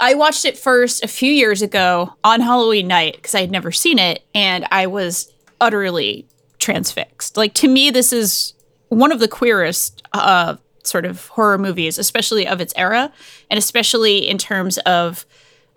I 0.00 0.14
watched 0.14 0.44
it 0.44 0.58
first 0.58 1.04
a 1.04 1.08
few 1.08 1.30
years 1.30 1.62
ago 1.62 2.12
on 2.24 2.40
Halloween 2.40 2.86
night 2.88 3.16
because 3.16 3.34
I 3.34 3.40
had 3.40 3.50
never 3.50 3.70
seen 3.70 3.98
it, 3.98 4.24
and 4.34 4.66
I 4.70 4.86
was 4.86 5.32
utterly 5.60 6.26
transfixed. 6.58 7.36
Like 7.36 7.54
to 7.54 7.68
me, 7.68 7.90
this 7.90 8.12
is 8.12 8.54
one 8.88 9.12
of 9.12 9.20
the 9.20 9.28
queerest 9.28 10.02
uh, 10.12 10.56
sort 10.86 11.04
of 11.04 11.26
horror 11.28 11.58
movies, 11.58 11.98
especially 11.98 12.46
of 12.46 12.60
its 12.60 12.72
era, 12.76 13.12
and 13.50 13.58
especially 13.58 14.28
in 14.28 14.38
terms 14.38 14.78
of. 14.78 15.26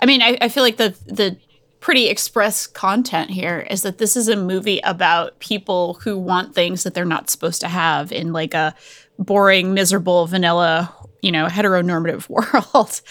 I 0.01 0.05
mean, 0.05 0.21
I, 0.21 0.37
I 0.39 0.49
feel 0.49 0.63
like 0.63 0.77
the 0.77 0.95
the 1.05 1.37
pretty 1.79 2.07
express 2.07 2.67
content 2.67 3.29
here 3.29 3.65
is 3.69 3.83
that 3.83 3.97
this 3.97 4.15
is 4.17 4.27
a 4.27 4.35
movie 4.35 4.79
about 4.83 5.39
people 5.39 5.95
who 5.95 6.17
want 6.17 6.53
things 6.53 6.83
that 6.83 6.93
they're 6.93 7.05
not 7.05 7.29
supposed 7.29 7.61
to 7.61 7.67
have 7.67 8.11
in 8.11 8.33
like 8.33 8.53
a 8.53 8.75
boring, 9.17 9.73
miserable, 9.73 10.25
vanilla, 10.25 10.93
you 11.21 11.31
know, 11.31 11.47
heteronormative 11.47 12.27
world. 12.73 13.01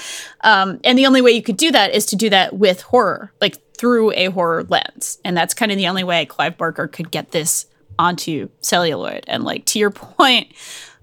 Um, 0.42 0.80
and 0.84 0.98
the 0.98 1.06
only 1.06 1.20
way 1.20 1.32
you 1.32 1.42
could 1.42 1.56
do 1.56 1.70
that 1.72 1.94
is 1.94 2.06
to 2.06 2.16
do 2.16 2.30
that 2.30 2.54
with 2.54 2.82
horror, 2.82 3.32
like 3.40 3.56
through 3.74 4.12
a 4.12 4.26
horror 4.26 4.64
lens. 4.64 5.18
And 5.24 5.36
that's 5.36 5.54
kind 5.54 5.70
of 5.70 5.78
the 5.78 5.88
only 5.88 6.04
way 6.04 6.26
Clive 6.26 6.58
Barker 6.58 6.88
could 6.88 7.10
get 7.10 7.30
this 7.30 7.66
onto 7.98 8.48
celluloid. 8.60 9.24
And 9.26 9.44
like 9.44 9.64
to 9.66 9.78
your 9.78 9.90
point, 9.90 10.52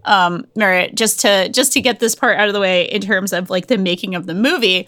um, 0.05 0.45
Merritt, 0.55 0.95
just 0.95 1.19
to 1.21 1.49
just 1.49 1.73
to 1.73 1.81
get 1.81 1.99
this 1.99 2.15
part 2.15 2.37
out 2.37 2.47
of 2.47 2.53
the 2.53 2.59
way 2.59 2.85
in 2.85 3.01
terms 3.01 3.33
of 3.33 3.49
like 3.49 3.67
the 3.67 3.77
making 3.77 4.15
of 4.15 4.25
the 4.25 4.35
movie. 4.35 4.87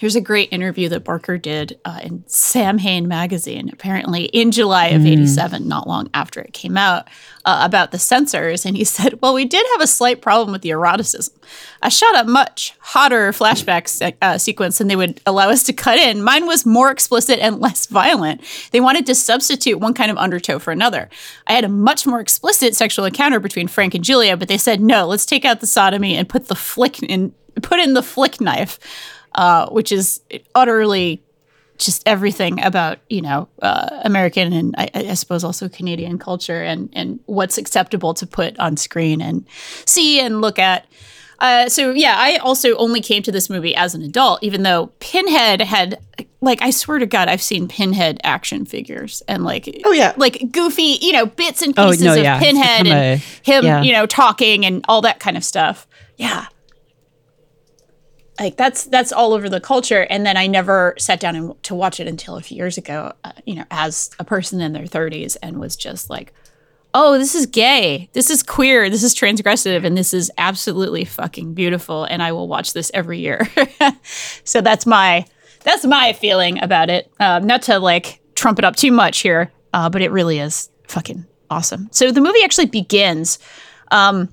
There's 0.00 0.16
a 0.16 0.20
great 0.20 0.52
interview 0.52 0.88
that 0.90 1.04
Barker 1.04 1.38
did 1.38 1.80
uh, 1.84 2.00
in 2.02 2.22
Samhain 2.28 3.08
magazine, 3.08 3.68
apparently 3.72 4.26
in 4.26 4.52
July 4.52 4.88
of 4.88 5.04
'87, 5.04 5.66
not 5.66 5.88
long 5.88 6.08
after 6.14 6.40
it 6.40 6.52
came 6.52 6.76
out, 6.76 7.08
uh, 7.44 7.60
about 7.62 7.90
the 7.90 7.98
censors. 7.98 8.64
And 8.64 8.76
he 8.76 8.84
said, 8.96 9.20
"Well, 9.20 9.34
we 9.34 9.44
did 9.44 9.66
have 9.72 9.80
a 9.80 9.86
slight 9.88 10.22
problem 10.22 10.52
with 10.52 10.62
the 10.62 10.70
eroticism. 10.70 11.34
I 11.82 11.88
shot 11.88 12.20
a 12.20 12.28
much 12.28 12.74
hotter 12.78 13.32
flashback 13.32 13.88
se- 13.88 14.16
uh, 14.22 14.38
sequence 14.38 14.78
than 14.78 14.86
they 14.86 14.96
would 14.96 15.20
allow 15.26 15.48
us 15.50 15.64
to 15.64 15.72
cut 15.72 15.98
in. 15.98 16.22
Mine 16.22 16.46
was 16.46 16.64
more 16.64 16.90
explicit 16.90 17.40
and 17.40 17.60
less 17.60 17.86
violent. 17.86 18.42
They 18.70 18.80
wanted 18.80 19.04
to 19.06 19.14
substitute 19.14 19.80
one 19.80 19.94
kind 19.94 20.10
of 20.10 20.16
undertow 20.16 20.60
for 20.60 20.70
another. 20.70 21.08
I 21.48 21.54
had 21.54 21.64
a 21.64 21.68
much 21.68 22.06
more 22.06 22.20
explicit 22.20 22.76
sexual 22.76 23.04
encounter 23.04 23.40
between 23.40 23.66
Frank 23.66 23.94
and 23.94 24.04
Julia, 24.04 24.36
but 24.36 24.48
they 24.48 24.58
said 24.58 24.80
no. 24.80 25.06
Let's 25.06 25.26
take 25.26 25.44
out 25.44 25.60
the 25.60 25.66
sodomy 25.66 26.16
and 26.16 26.28
put 26.28 26.46
the 26.46 26.54
flick 26.54 27.02
in, 27.02 27.34
put 27.62 27.80
in 27.80 27.94
the 27.94 28.02
flick 28.02 28.40
knife." 28.40 28.78
Uh, 29.38 29.68
which 29.70 29.90
is 29.92 30.20
utterly 30.54 31.22
just 31.78 32.02
everything 32.06 32.60
about 32.64 32.98
you 33.08 33.22
know 33.22 33.48
uh, 33.62 34.00
American 34.04 34.52
and 34.52 34.74
I, 34.76 34.90
I 35.12 35.14
suppose 35.14 35.44
also 35.44 35.68
Canadian 35.68 36.18
culture 36.18 36.60
and 36.62 36.90
and 36.92 37.20
what's 37.26 37.56
acceptable 37.56 38.14
to 38.14 38.26
put 38.26 38.58
on 38.58 38.76
screen 38.76 39.20
and 39.22 39.46
see 39.86 40.20
and 40.20 40.40
look 40.40 40.58
at. 40.58 40.86
Uh, 41.40 41.68
so 41.68 41.92
yeah, 41.92 42.16
I 42.18 42.38
also 42.38 42.74
only 42.78 43.00
came 43.00 43.22
to 43.22 43.30
this 43.30 43.48
movie 43.48 43.72
as 43.76 43.94
an 43.94 44.02
adult, 44.02 44.42
even 44.42 44.64
though 44.64 44.88
Pinhead 44.98 45.60
had 45.62 46.00
like 46.40 46.60
I 46.62 46.70
swear 46.70 46.98
to 46.98 47.06
God, 47.06 47.28
I've 47.28 47.40
seen 47.42 47.68
Pinhead 47.68 48.18
action 48.24 48.64
figures 48.64 49.22
and 49.28 49.44
like 49.44 49.68
Oh, 49.84 49.92
yeah. 49.92 50.14
like 50.16 50.50
goofy 50.50 50.98
you 51.00 51.12
know 51.12 51.26
bits 51.26 51.62
and 51.62 51.78
Oh, 51.78 51.90
pieces 51.90 52.02
no, 52.06 52.14
of 52.14 52.24
yeah. 52.24 52.40
Pinhead 52.40 52.86
and 52.88 52.88
a- 52.88 53.16
him 53.48 53.64
yeah. 53.64 53.82
you 53.82 53.92
know 53.92 54.04
talking 54.04 54.66
and 54.66 54.84
all 54.88 55.00
that 55.02 55.20
kind 55.20 55.36
of 55.36 55.44
stuff. 55.44 55.86
Yeah, 56.16 56.46
like 58.40 58.56
that's 58.56 58.84
that's 58.84 59.12
all 59.12 59.32
over 59.32 59.48
the 59.48 59.60
culture. 59.60 60.06
And 60.10 60.24
then 60.24 60.36
i 60.36 60.46
never 60.46 60.94
sat 60.98 61.20
down 61.20 61.36
and, 61.36 61.62
to 61.64 61.74
watch 61.74 62.00
it 62.00 62.06
until 62.06 62.36
a 62.36 62.40
few 62.40 62.56
years 62.56 62.78
ago 62.78 63.12
uh, 63.24 63.32
you 63.44 63.54
know 63.54 63.64
as 63.70 64.10
a 64.18 64.24
person 64.24 64.60
in 64.60 64.72
their 64.72 64.84
30s 64.84 65.36
and 65.42 65.58
was 65.58 65.76
just 65.76 66.10
like 66.10 66.32
oh 66.94 67.18
this 67.18 67.34
is 67.34 67.46
gay. 67.46 68.08
This 68.12 68.30
is 68.30 68.42
queer. 68.42 68.90
This 68.90 69.02
is 69.02 69.14
transgressive. 69.14 69.84
And 69.84 69.96
this 69.96 70.14
is 70.14 70.30
absolutely 70.38 71.04
fucking 71.04 71.54
beautiful. 71.54 72.04
And 72.04 72.22
i 72.22 72.32
will 72.32 72.48
watch 72.48 72.72
this 72.72 72.90
every 72.94 73.18
year. 73.18 73.48
So 74.44 74.60
that's 74.60 74.86
my 74.86 75.26
that's 75.64 75.84
my 75.84 76.12
feeling 76.14 76.62
about 76.62 76.88
it. 76.88 77.12
Um, 77.20 77.46
not 77.46 77.62
to 77.62 77.78
like 77.78 78.20
trump 78.34 78.58
it 78.58 78.64
up 78.64 78.76
too 78.76 78.92
much 78.92 79.18
here 79.18 79.52
uh, 79.72 79.88
but 79.88 80.02
it 80.02 80.10
really 80.10 80.38
is 80.38 80.70
fucking 80.88 81.26
awesome. 81.50 81.88
So 81.92 82.10
the 82.10 82.20
movie 82.20 82.42
actually 82.42 82.66
begins 82.66 83.38
um, 83.90 84.28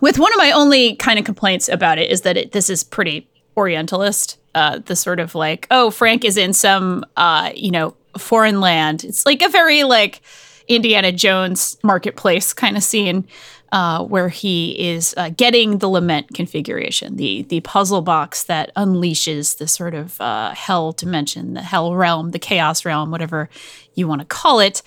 with 0.00 0.18
one 0.18 0.32
of 0.32 0.38
my 0.38 0.52
only 0.52 0.96
kind 0.96 1.18
of 1.18 1.24
complaints 1.24 1.68
about 1.68 1.98
it 1.98 2.10
is 2.10 2.22
that 2.22 2.36
it, 2.36 2.52
this 2.52 2.70
is 2.70 2.84
pretty 2.84 3.28
orientalist 3.56 4.38
uh, 4.54 4.78
the 4.86 4.96
sort 4.96 5.20
of 5.20 5.34
like 5.34 5.66
oh 5.70 5.90
frank 5.90 6.24
is 6.24 6.36
in 6.36 6.52
some 6.52 7.04
uh, 7.16 7.50
you 7.54 7.70
know 7.70 7.94
foreign 8.18 8.60
land. 8.60 9.04
It's 9.04 9.26
like 9.26 9.42
a 9.42 9.48
very 9.48 9.84
like 9.84 10.22
indiana 10.68 11.12
jones 11.12 11.76
marketplace 11.84 12.52
kind 12.52 12.76
of 12.76 12.82
scene 12.82 13.26
uh, 13.72 14.02
where 14.04 14.28
he 14.28 14.72
is 14.88 15.14
uh, 15.16 15.30
getting 15.30 15.78
the 15.78 15.88
lament 15.88 16.32
configuration 16.34 17.16
the 17.16 17.42
the 17.42 17.60
puzzle 17.60 18.02
box 18.02 18.44
that 18.44 18.74
unleashes 18.74 19.58
the 19.58 19.68
sort 19.68 19.94
of 19.94 20.20
uh, 20.20 20.54
hell 20.54 20.92
dimension 20.92 21.54
the 21.54 21.62
hell 21.62 21.94
realm 21.94 22.30
the 22.30 22.38
chaos 22.38 22.84
realm 22.84 23.10
whatever 23.10 23.48
you 23.94 24.06
want 24.06 24.20
to 24.20 24.26
call 24.26 24.60
it. 24.60 24.82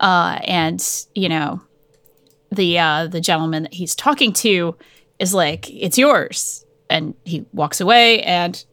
Uh, 0.00 0.38
and 0.44 1.06
you 1.14 1.28
know 1.28 1.60
the 2.54 2.78
uh, 2.78 3.06
the 3.06 3.20
gentleman 3.20 3.64
that 3.64 3.74
he's 3.74 3.94
talking 3.94 4.32
to 4.34 4.76
is 5.18 5.34
like, 5.34 5.70
"It's 5.70 5.98
yours," 5.98 6.64
and 6.88 7.14
he 7.24 7.44
walks 7.52 7.80
away, 7.80 8.22
and 8.22 8.64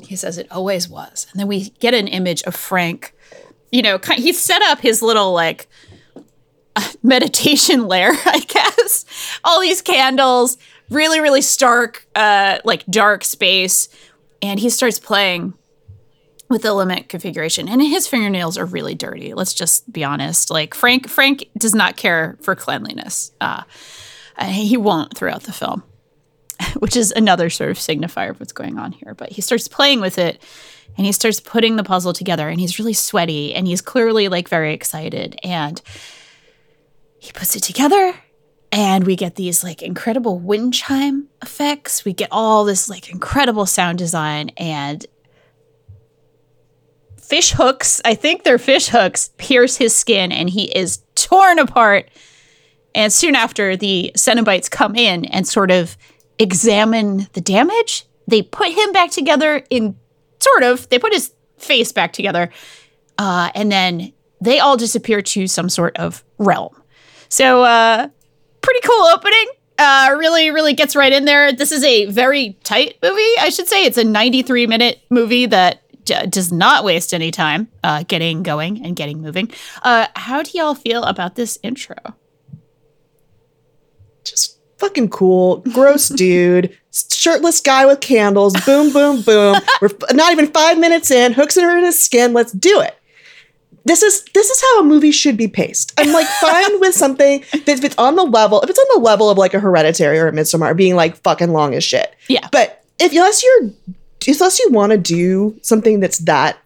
he 0.00 0.16
says, 0.16 0.38
"It 0.38 0.50
always 0.50 0.88
was." 0.88 1.26
And 1.30 1.40
then 1.40 1.46
we 1.46 1.70
get 1.80 1.94
an 1.94 2.08
image 2.08 2.42
of 2.44 2.54
Frank. 2.54 3.14
You 3.70 3.82
know, 3.82 3.98
he's 4.14 4.40
set 4.40 4.62
up 4.62 4.80
his 4.80 5.02
little 5.02 5.32
like 5.32 5.68
meditation 7.02 7.86
lair, 7.88 8.12
I 8.12 8.40
guess. 8.40 9.04
All 9.44 9.60
these 9.60 9.82
candles, 9.82 10.58
really, 10.90 11.20
really 11.20 11.42
stark, 11.42 12.06
uh, 12.14 12.58
like 12.64 12.86
dark 12.86 13.24
space, 13.24 13.88
and 14.42 14.60
he 14.60 14.70
starts 14.70 14.98
playing 14.98 15.54
with 16.48 16.62
the 16.62 16.72
lament 16.72 17.08
configuration 17.08 17.68
and 17.68 17.82
his 17.82 18.06
fingernails 18.06 18.56
are 18.56 18.64
really 18.64 18.94
dirty 18.94 19.34
let's 19.34 19.54
just 19.54 19.92
be 19.92 20.04
honest. 20.04 20.50
Like 20.50 20.74
frank 20.74 21.08
frank 21.08 21.48
does 21.58 21.74
not 21.74 21.96
care 21.96 22.36
for 22.40 22.54
cleanliness. 22.54 23.32
Uh, 23.40 23.62
and 24.36 24.52
he 24.52 24.76
won't 24.76 25.16
throughout 25.16 25.44
the 25.44 25.52
film 25.52 25.82
which 26.78 26.96
is 26.96 27.12
another 27.12 27.50
sort 27.50 27.70
of 27.70 27.76
signifier 27.76 28.30
of 28.30 28.40
what's 28.40 28.52
going 28.52 28.78
on 28.78 28.92
here. 28.92 29.14
But 29.14 29.32
he 29.32 29.40
starts 29.40 29.68
playing 29.68 30.00
with 30.00 30.18
it 30.18 30.42
and 30.96 31.06
he 31.06 31.12
starts 31.12 31.40
putting 31.40 31.76
the 31.76 31.84
puzzle 31.84 32.12
together 32.12 32.48
and 32.48 32.60
he's 32.60 32.78
really 32.78 32.92
sweaty 32.92 33.54
and 33.54 33.66
he's 33.66 33.80
clearly 33.80 34.28
like 34.28 34.48
very 34.48 34.72
excited. 34.72 35.38
And 35.42 35.80
he 37.18 37.32
puts 37.32 37.56
it 37.56 37.62
together 37.62 38.14
and 38.72 39.06
we 39.06 39.16
get 39.16 39.36
these 39.36 39.62
like 39.62 39.82
incredible 39.82 40.38
wind 40.38 40.74
chime 40.74 41.28
effects. 41.42 42.04
We 42.04 42.12
get 42.12 42.28
all 42.30 42.64
this 42.64 42.88
like 42.88 43.10
incredible 43.10 43.66
sound 43.66 43.98
design 43.98 44.50
and 44.56 45.04
fish 47.26 47.52
hooks, 47.52 48.00
I 48.04 48.14
think 48.14 48.44
they're 48.44 48.58
fish 48.58 48.88
hooks, 48.88 49.30
pierce 49.36 49.76
his 49.76 49.94
skin 49.94 50.32
and 50.32 50.48
he 50.48 50.64
is 50.76 51.02
torn 51.14 51.58
apart. 51.58 52.08
And 52.94 53.12
soon 53.12 53.34
after, 53.34 53.76
the 53.76 54.12
Cenobites 54.16 54.70
come 54.70 54.94
in 54.94 55.26
and 55.26 55.46
sort 55.46 55.70
of 55.70 55.96
examine 56.38 57.28
the 57.34 57.40
damage. 57.40 58.04
They 58.26 58.42
put 58.42 58.68
him 58.68 58.92
back 58.92 59.10
together 59.10 59.64
in 59.70 59.96
sort 60.40 60.62
of, 60.62 60.88
they 60.88 60.98
put 60.98 61.12
his 61.12 61.32
face 61.58 61.92
back 61.92 62.12
together. 62.12 62.50
Uh, 63.18 63.50
and 63.54 63.70
then 63.70 64.12
they 64.40 64.58
all 64.60 64.76
disappear 64.76 65.22
to 65.22 65.46
some 65.46 65.68
sort 65.68 65.96
of 65.96 66.24
realm. 66.38 66.74
So, 67.28 67.62
uh, 67.62 68.08
pretty 68.62 68.80
cool 68.86 69.04
opening. 69.06 69.46
Uh, 69.78 70.14
really, 70.18 70.50
really 70.50 70.72
gets 70.72 70.96
right 70.96 71.12
in 71.12 71.24
there. 71.26 71.52
This 71.52 71.70
is 71.70 71.84
a 71.84 72.06
very 72.06 72.56
tight 72.64 72.96
movie, 73.02 73.38
I 73.40 73.50
should 73.50 73.68
say. 73.68 73.84
It's 73.84 73.98
a 73.98 74.04
93 74.04 74.66
minute 74.66 75.00
movie 75.10 75.46
that 75.46 75.82
d- 76.06 76.26
does 76.28 76.50
not 76.50 76.84
waste 76.84 77.12
any 77.12 77.30
time 77.30 77.68
uh, 77.84 78.04
getting 78.08 78.42
going 78.42 78.82
and 78.84 78.96
getting 78.96 79.20
moving. 79.20 79.50
Uh, 79.82 80.06
how 80.16 80.42
do 80.42 80.50
y'all 80.56 80.74
feel 80.74 81.02
about 81.02 81.34
this 81.34 81.58
intro? 81.62 81.96
Just 84.24 84.58
fucking 84.78 85.10
cool. 85.10 85.58
Gross 85.72 86.08
dude. 86.16 86.76
Shirtless 86.90 87.60
guy 87.60 87.84
with 87.84 88.00
candles. 88.00 88.54
Boom, 88.64 88.92
boom, 88.92 89.20
boom. 89.20 89.56
We're 89.82 89.88
f- 89.88 90.14
not 90.14 90.32
even 90.32 90.46
five 90.46 90.78
minutes 90.78 91.10
in. 91.10 91.34
Hooks 91.34 91.56
her 91.56 91.76
in 91.76 91.84
his 91.84 92.02
skin. 92.02 92.32
Let's 92.32 92.52
do 92.52 92.80
it. 92.80 92.96
This 93.84 94.02
is 94.02 94.24
this 94.34 94.50
is 94.50 94.60
how 94.60 94.80
a 94.80 94.84
movie 94.84 95.12
should 95.12 95.36
be 95.36 95.46
paced. 95.46 95.92
I'm 95.96 96.12
like 96.12 96.26
fine 96.40 96.80
with 96.80 96.94
something 96.94 97.44
that 97.52 97.68
if 97.68 97.84
it's 97.84 97.96
on 97.98 98.16
the 98.16 98.24
level, 98.24 98.60
if 98.62 98.70
it's 98.70 98.78
on 98.78 98.86
the 98.94 99.00
level 99.00 99.30
of 99.30 99.38
like 99.38 99.54
a 99.54 99.60
hereditary 99.60 100.18
or 100.18 100.26
a 100.26 100.32
Midsommar 100.32 100.76
being 100.76 100.96
like 100.96 101.16
fucking 101.18 101.52
long 101.52 101.74
as 101.74 101.84
shit. 101.84 102.12
Yeah. 102.28 102.48
But 102.50 102.82
if 102.98 103.12
unless 103.12 103.44
you're 103.44 103.70
unless 104.28 104.58
you 104.58 104.70
want 104.70 104.92
to 104.92 104.98
do 104.98 105.58
something 105.62 106.00
that's 106.00 106.18
that 106.18 106.58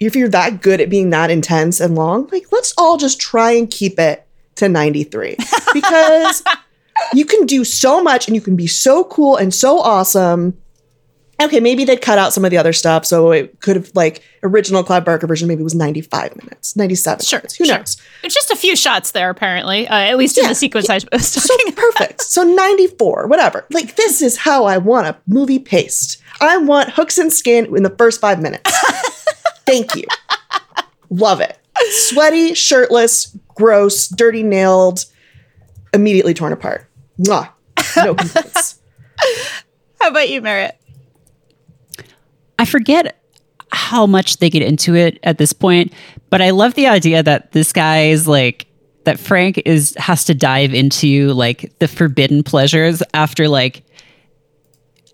if 0.00 0.16
you're 0.16 0.28
that 0.28 0.60
good 0.60 0.80
at 0.80 0.90
being 0.90 1.10
that 1.10 1.30
intense 1.30 1.80
and 1.80 1.94
long, 1.94 2.28
like 2.30 2.46
let's 2.52 2.74
all 2.76 2.96
just 2.96 3.20
try 3.20 3.52
and 3.52 3.70
keep 3.70 3.98
it 3.98 4.26
to 4.56 4.68
93. 4.68 5.36
Because 5.72 6.42
you 7.14 7.24
can 7.24 7.46
do 7.46 7.64
so 7.64 8.02
much 8.02 8.26
and 8.26 8.34
you 8.34 8.40
can 8.40 8.56
be 8.56 8.66
so 8.66 9.04
cool 9.04 9.36
and 9.36 9.54
so 9.54 9.78
awesome. 9.78 10.56
Okay, 11.40 11.58
maybe 11.60 11.84
they'd 11.84 12.00
cut 12.00 12.18
out 12.18 12.32
some 12.32 12.44
of 12.44 12.50
the 12.50 12.56
other 12.58 12.72
stuff. 12.72 13.04
So 13.04 13.32
it 13.32 13.60
could 13.60 13.76
have, 13.76 13.90
like, 13.94 14.22
original 14.42 14.84
Clive 14.84 15.04
Barker 15.04 15.26
version 15.26 15.48
maybe 15.48 15.62
was 15.62 15.74
95 15.74 16.36
minutes, 16.36 16.76
97 16.76 17.24
Sure, 17.24 17.38
minutes. 17.40 17.56
Who 17.56 17.64
sure. 17.64 17.78
knows? 17.78 17.96
It's 18.22 18.34
just 18.34 18.50
a 18.50 18.56
few 18.56 18.76
shots 18.76 19.10
there, 19.10 19.30
apparently. 19.30 19.88
Uh, 19.88 19.94
at 19.96 20.16
least 20.16 20.38
in 20.38 20.46
the 20.46 20.54
sequence 20.54 20.88
I 20.88 21.00
was 21.12 21.26
So 21.28 21.54
about. 21.54 21.76
perfect. 21.76 22.22
So 22.22 22.42
94, 22.44 23.26
whatever. 23.26 23.66
Like, 23.72 23.96
this 23.96 24.22
is 24.22 24.36
how 24.38 24.64
I 24.64 24.78
want 24.78 25.08
a 25.08 25.16
movie 25.26 25.58
paced. 25.58 26.22
I 26.40 26.56
want 26.58 26.90
hooks 26.90 27.18
and 27.18 27.32
skin 27.32 27.66
in 27.76 27.82
the 27.82 27.90
first 27.90 28.20
five 28.20 28.40
minutes. 28.40 28.70
Thank 29.66 29.94
you. 29.96 30.04
Love 31.10 31.40
it. 31.40 31.58
Sweaty, 31.90 32.54
shirtless, 32.54 33.36
gross, 33.54 34.06
dirty 34.08 34.42
nailed, 34.44 35.04
immediately 35.92 36.34
torn 36.34 36.52
apart. 36.52 36.88
Mwah. 37.18 37.50
No 37.96 38.14
complaints. 38.14 38.80
How 40.00 40.08
about 40.08 40.28
you, 40.28 40.40
Merritt? 40.42 40.76
I 42.58 42.64
forget 42.64 43.20
how 43.72 44.06
much 44.06 44.36
they 44.38 44.50
get 44.50 44.62
into 44.62 44.94
it 44.94 45.18
at 45.22 45.38
this 45.38 45.52
point, 45.52 45.92
but 46.30 46.40
I 46.40 46.50
love 46.50 46.74
the 46.74 46.86
idea 46.86 47.22
that 47.22 47.52
this 47.52 47.72
guy 47.72 48.04
is 48.06 48.28
like 48.28 48.66
that 49.04 49.18
Frank 49.18 49.60
is 49.64 49.94
has 49.98 50.24
to 50.26 50.34
dive 50.34 50.72
into 50.74 51.32
like 51.32 51.72
the 51.78 51.88
forbidden 51.88 52.42
pleasures 52.42 53.02
after 53.12 53.48
like 53.48 53.82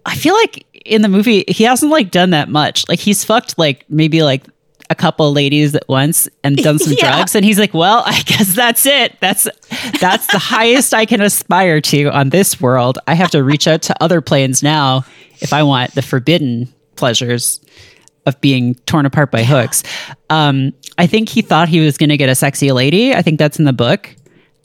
I 0.06 0.14
feel 0.14 0.34
like 0.34 0.66
in 0.84 1.02
the 1.02 1.08
movie 1.08 1.44
he 1.48 1.64
hasn't 1.64 1.90
like 1.90 2.10
done 2.10 2.30
that 2.30 2.48
much. 2.48 2.88
Like 2.88 2.98
he's 2.98 3.24
fucked 3.24 3.58
like 3.58 3.84
maybe 3.88 4.22
like 4.22 4.44
a 4.88 4.94
couple 4.94 5.32
ladies 5.32 5.74
at 5.74 5.88
once 5.88 6.28
and 6.42 6.56
done 6.56 6.78
some 6.78 6.92
Yeah. 6.98 7.16
drugs 7.16 7.34
and 7.34 7.44
he's 7.44 7.58
like, 7.58 7.72
"Well, 7.74 8.02
I 8.06 8.20
guess 8.22 8.54
that's 8.54 8.86
it. 8.86 9.16
That's 9.20 9.46
that's 10.00 10.26
the 10.28 10.38
highest 10.38 10.92
I 10.94 11.06
can 11.06 11.20
aspire 11.20 11.80
to 11.82 12.06
on 12.10 12.30
this 12.30 12.60
world. 12.60 12.98
I 13.06 13.14
have 13.14 13.30
to 13.30 13.42
reach 13.42 13.66
out 13.68 13.82
to 13.82 14.02
other 14.02 14.20
planes 14.20 14.62
now 14.62 15.04
if 15.40 15.52
I 15.52 15.62
want 15.62 15.94
the 15.94 16.02
forbidden 16.02 16.72
pleasures 17.00 17.60
of 18.26 18.40
being 18.40 18.74
torn 18.86 19.06
apart 19.06 19.30
by 19.32 19.42
hooks." 19.42 19.82
Um, 20.28 20.72
I 20.98 21.06
think 21.06 21.28
he 21.28 21.42
thought 21.42 21.68
he 21.68 21.80
was 21.80 21.98
going 21.98 22.10
to 22.10 22.16
get 22.16 22.28
a 22.28 22.34
sexy 22.34 22.70
lady. 22.70 23.14
I 23.14 23.22
think 23.22 23.38
that's 23.38 23.58
in 23.58 23.64
the 23.64 23.72
book. 23.72 24.14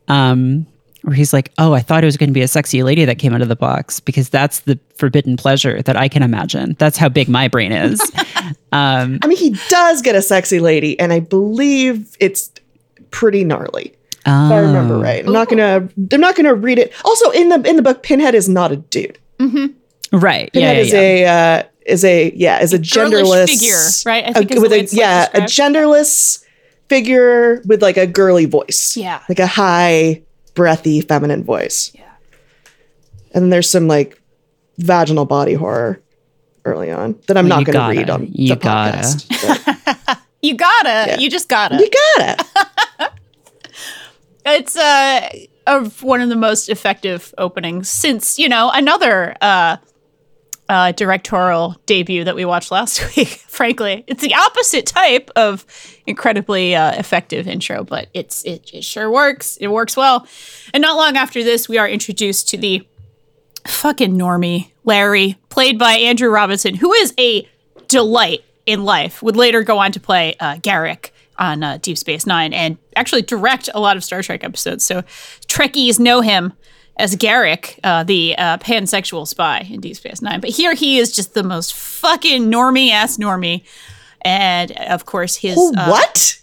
Um, 0.08 0.68
where 1.02 1.16
he's 1.16 1.34
like, 1.34 1.52
"Oh, 1.58 1.74
I 1.74 1.80
thought 1.80 2.04
it 2.04 2.08
was 2.08 2.18
going 2.18 2.30
to 2.30 2.34
be 2.34 2.42
a 2.42 2.48
sexy 2.48 2.84
lady 2.84 3.06
that 3.06 3.18
came 3.18 3.34
out 3.34 3.42
of 3.42 3.48
the 3.48 3.56
box 3.56 4.00
because 4.00 4.30
that's 4.30 4.62
the 4.62 4.80
forbidden 4.98 5.38
pleasure 5.38 5.82
that 5.84 5.96
I 5.96 6.08
can 6.08 6.24
imagine. 6.24 6.76
That's 6.78 6.98
how 6.98 7.10
big 7.10 7.30
my 7.30 7.48
brain 7.48 7.72
is." 7.72 8.02
um, 8.72 9.20
I 9.24 9.28
mean, 9.28 9.38
he 9.38 9.56
does 9.70 10.02
get 10.02 10.16
a 10.16 10.22
sexy 10.22 10.60
lady, 10.60 11.00
and 11.00 11.14
I 11.14 11.22
believe 11.22 12.16
it's 12.20 12.52
pretty 13.12 13.44
gnarly. 13.44 13.96
If 14.28 14.32
I 14.32 14.58
remember 14.58 14.96
oh. 14.96 15.02
right. 15.02 15.24
I'm 15.24 15.34
not 15.34 15.50
gonna 15.50 15.88
I'm 16.12 16.20
not 16.20 16.36
gonna 16.36 16.56
read 16.56 16.80
it. 16.80 16.92
Also, 17.06 17.30
in 17.30 17.50
the 17.50 17.62
in 17.70 17.76
the 17.76 17.84
book, 17.84 18.02
Pinhead 18.02 18.34
is 18.34 18.50
not 18.50 18.72
a 18.72 18.78
dude. 18.78 19.20
Right. 20.12 20.52
Pinhead 20.52 20.54
Yeah. 20.54 20.72
yeah, 20.72 20.80
is 20.80 20.94
yeah. 20.94 21.00
a 21.00 21.26
uh, 21.60 21.64
is 21.86 22.04
a 22.04 22.32
yeah 22.36 22.60
is 22.62 22.74
a 22.74 22.78
girlish 22.80 22.90
genderless 23.24 23.46
figure, 23.48 24.10
right? 24.12 24.26
I 24.26 24.30
a- 24.30 24.34
think 24.34 24.52
is 24.52 24.56
the 24.56 24.62
with 24.62 24.72
way 24.72 24.80
a 24.80 24.84
it's, 24.84 24.94
like, 24.94 25.00
yeah 25.00 25.30
a 25.34 25.42
genderless 25.42 26.44
figure 26.90 27.62
with 27.66 27.82
like 27.82 27.98
a 27.98 28.08
girly 28.08 28.46
voice. 28.46 28.96
Yeah. 28.98 29.22
like 29.30 29.40
a 29.40 29.48
high, 29.48 30.24
breathy, 30.54 31.02
feminine 31.02 31.44
voice. 31.44 31.92
Yeah. 31.96 32.02
And 33.34 33.44
then 33.44 33.50
there's 33.50 33.70
some 33.70 33.88
like 33.88 34.22
vaginal 34.78 35.26
body 35.26 35.54
horror 35.54 36.02
early 36.64 36.92
on 36.92 37.20
that 37.28 37.38
I'm 37.38 37.48
Well, 37.50 37.60
not 37.60 37.68
you 37.68 37.74
going 37.74 37.74
to 37.74 37.80
gotta. 37.80 37.98
read 38.00 38.10
on 38.10 38.28
You 38.32 38.50
the 38.50 38.56
gotta. 38.56 38.98
podcast. 39.00 40.22
You 40.42 40.54
gotta. 40.56 40.90
Yeah. 41.08 41.18
You 41.18 41.28
just 41.30 41.50
gotta. 41.50 41.76
you 41.78 41.90
gotta. 42.18 42.46
It's 44.46 44.76
uh 44.76 45.28
of 45.68 46.04
one 46.04 46.22
of 46.22 46.30
the 46.30 46.36
most 46.36 46.70
effective 46.70 47.34
openings 47.40 47.90
since 47.90 48.38
you 48.38 48.48
know 48.48 48.70
another 48.72 49.36
uh, 49.42 49.78
uh, 50.68 50.92
directorial 50.94 51.76
debut 51.86 52.24
that 52.24 52.36
we 52.36 52.46
watched 52.46 52.72
last 52.72 53.04
week. 53.18 53.28
Frankly, 53.28 54.04
it's 54.08 54.22
the 54.22 54.34
opposite 54.34 54.86
type 54.86 55.30
of 55.36 55.66
incredibly 56.06 56.76
uh, 56.76 56.94
effective 56.94 57.48
intro, 57.48 57.84
but 57.84 58.08
it's 58.14 58.44
it, 58.44 58.70
it 58.74 58.84
sure 58.84 59.12
works. 59.12 59.58
It 59.58 59.68
works 59.68 59.96
well. 59.96 60.28
And 60.74 60.82
not 60.82 60.96
long 60.98 61.18
after 61.18 61.44
this, 61.44 61.70
we 61.70 61.78
are 61.78 61.88
introduced 61.88 62.50
to 62.50 62.58
the 62.58 62.88
fucking 63.68 64.18
normie 64.18 64.72
Larry, 64.84 65.38
played 65.50 65.80
by 65.80 65.94
Andrew 65.94 66.30
Robinson, 66.30 66.76
who 66.76 66.94
is 66.94 67.14
a 67.20 67.48
delight 67.88 68.44
in 68.66 68.84
life. 68.84 69.22
Would 69.22 69.36
later 69.36 69.64
go 69.64 69.80
on 69.80 69.92
to 69.94 70.00
play 70.00 70.36
uh, 70.40 70.56
Garak 70.56 71.12
on 71.38 71.64
uh, 71.64 71.78
Deep 71.82 71.98
Space 71.98 72.26
Nine 72.26 72.54
and 72.54 72.78
actually 72.96 73.22
direct 73.22 73.70
a 73.74 73.80
lot 73.80 73.98
of 73.98 74.04
Star 74.04 74.22
Trek 74.22 74.44
episodes. 74.44 74.86
So 74.86 75.02
Trekkies 75.48 76.00
know 76.00 76.22
him 76.22 76.54
as 76.98 77.16
Garak, 77.16 77.80
uh, 77.84 78.04
the 78.04 78.36
uh, 78.38 78.58
pansexual 78.60 79.28
spy 79.28 79.68
in 79.70 79.82
Deep 79.82 79.96
Space 79.96 80.22
Nine. 80.22 80.40
But 80.40 80.52
here 80.52 80.74
he 80.74 80.98
is 80.98 81.12
just 81.12 81.34
the 81.34 81.44
most 81.44 81.74
fucking 81.74 82.52
normie 82.52 82.92
ass 82.92 83.18
normie. 83.18 83.64
And 84.22 84.72
of 84.72 85.06
course, 85.06 85.36
his. 85.36 85.58
Oh, 85.58 85.74
uh, 85.78 85.90
what? 85.90 86.40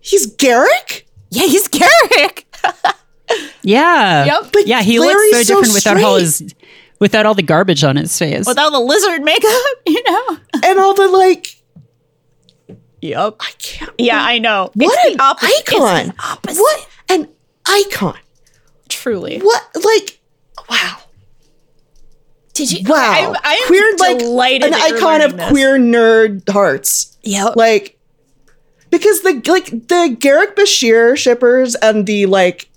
He's 0.00 0.34
Garak? 0.36 1.02
Yeah, 1.30 1.46
he's 1.46 1.68
Garak. 1.68 2.44
Yeah. 3.62 4.24
Yep. 4.24 4.52
But 4.52 4.66
yeah, 4.66 4.80
he 4.80 4.98
Larry's 4.98 5.32
looks 5.32 5.46
so 5.48 5.54
so 5.54 5.60
different 5.60 5.74
without 5.74 6.02
all 6.02 6.16
his 6.16 6.54
without 6.98 7.26
all 7.26 7.34
the 7.34 7.42
garbage 7.42 7.84
on 7.84 7.96
his 7.96 8.16
face. 8.16 8.46
Without 8.46 8.70
the 8.70 8.80
lizard 8.80 9.22
makeup, 9.22 9.50
you 9.86 10.02
know? 10.08 10.38
And 10.64 10.78
all 10.78 10.94
the 10.94 11.08
like 11.08 11.54
Yep. 13.00 13.36
I 13.40 13.50
can't 13.58 13.92
Yeah, 13.98 14.22
I 14.22 14.38
know. 14.38 14.70
What 14.74 14.96
it's 14.96 15.06
an 15.06 15.16
the 15.18 15.22
opposite. 15.22 15.50
It's 15.50 15.72
icon. 15.72 16.06
the 16.06 16.14
opposite. 16.24 16.60
What 16.60 16.88
an 17.10 17.28
icon. 17.66 18.18
Truly. 18.88 19.38
What 19.40 19.62
like 19.84 20.20
wow. 20.68 20.96
Did 22.54 22.72
you? 22.72 22.84
Wow. 22.88 23.34
I'm, 23.34 23.36
I'm 23.44 23.66
queer 23.66 23.96
like 23.96 24.62
an 24.62 24.74
icon 24.74 25.20
of 25.22 25.36
this. 25.36 25.48
queer 25.50 25.78
nerd 25.78 26.48
hearts. 26.48 27.16
Yeah. 27.22 27.50
Like 27.54 27.98
because 28.90 29.22
the 29.22 29.42
like 29.46 29.66
the 29.66 30.16
Garak 30.18 30.54
Bashir 30.54 31.16
shippers 31.16 31.74
and 31.76 32.06
the 32.06 32.26
like 32.26 32.68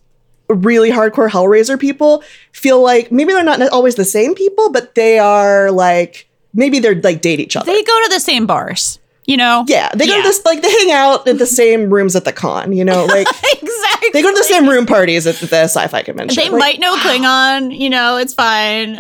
really 0.48 0.92
hardcore 0.92 1.30
Hellraiser 1.30 1.80
people 1.80 2.24
feel 2.52 2.82
like 2.82 3.12
maybe 3.12 3.34
they're 3.34 3.44
not 3.44 3.62
always 3.70 3.96
the 3.96 4.06
same 4.06 4.36
people, 4.36 4.72
but 4.72 4.96
they 4.96 5.18
are 5.20 5.72
like 5.72 6.30
maybe 6.54 6.80
they're 6.80 7.00
like 7.02 7.22
date 7.22 7.40
each 7.40 7.56
other. 7.56 7.72
they 7.72 7.84
go 7.84 8.04
to 8.04 8.10
the 8.10 8.20
same 8.20 8.46
bars. 8.46 9.00
You 9.32 9.38
know. 9.38 9.64
yeah, 9.68 9.90
they 9.96 10.08
go 10.08 10.16
Yeah. 10.16 10.22
to 10.24 10.28
this 10.28 10.44
like 10.44 10.62
they 10.62 10.70
hang 10.70 10.92
out 10.92 11.26
at 11.28 11.38
the 11.38 11.46
same 11.62 11.90
rooms 11.94 12.16
at 12.18 12.26
the 12.26 12.34
con, 12.34 12.74
you 12.74 12.84
know, 12.84 13.06
like 13.06 13.28
exactly. 13.54 14.10
they 14.14 14.22
go 14.22 14.30
to 14.30 14.38
the 14.38 14.44
same 14.44 14.68
room 14.68 14.86
parties 14.86 15.26
at 15.26 15.36
the, 15.36 15.46
the 15.46 15.64
sci-fi 15.64 16.02
convention. 16.04 16.36
They 16.44 16.50
Like, 16.50 16.60
might 16.60 16.80
know 16.80 16.96
Klingon. 16.98 17.78
You 17.78 17.90
know, 17.90 18.18
it's 18.18 18.34
fine. 18.34 19.00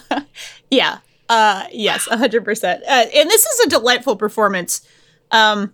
yeah. 0.70 0.98
Uh, 1.28 1.66
yes, 1.72 2.06
hundred 2.06 2.44
percent. 2.44 2.82
Uh, 2.88 3.04
and 3.14 3.28
this 3.30 3.44
is 3.46 3.66
a 3.66 3.68
delightful 3.68 4.16
performance. 4.16 4.80
Um, 5.30 5.72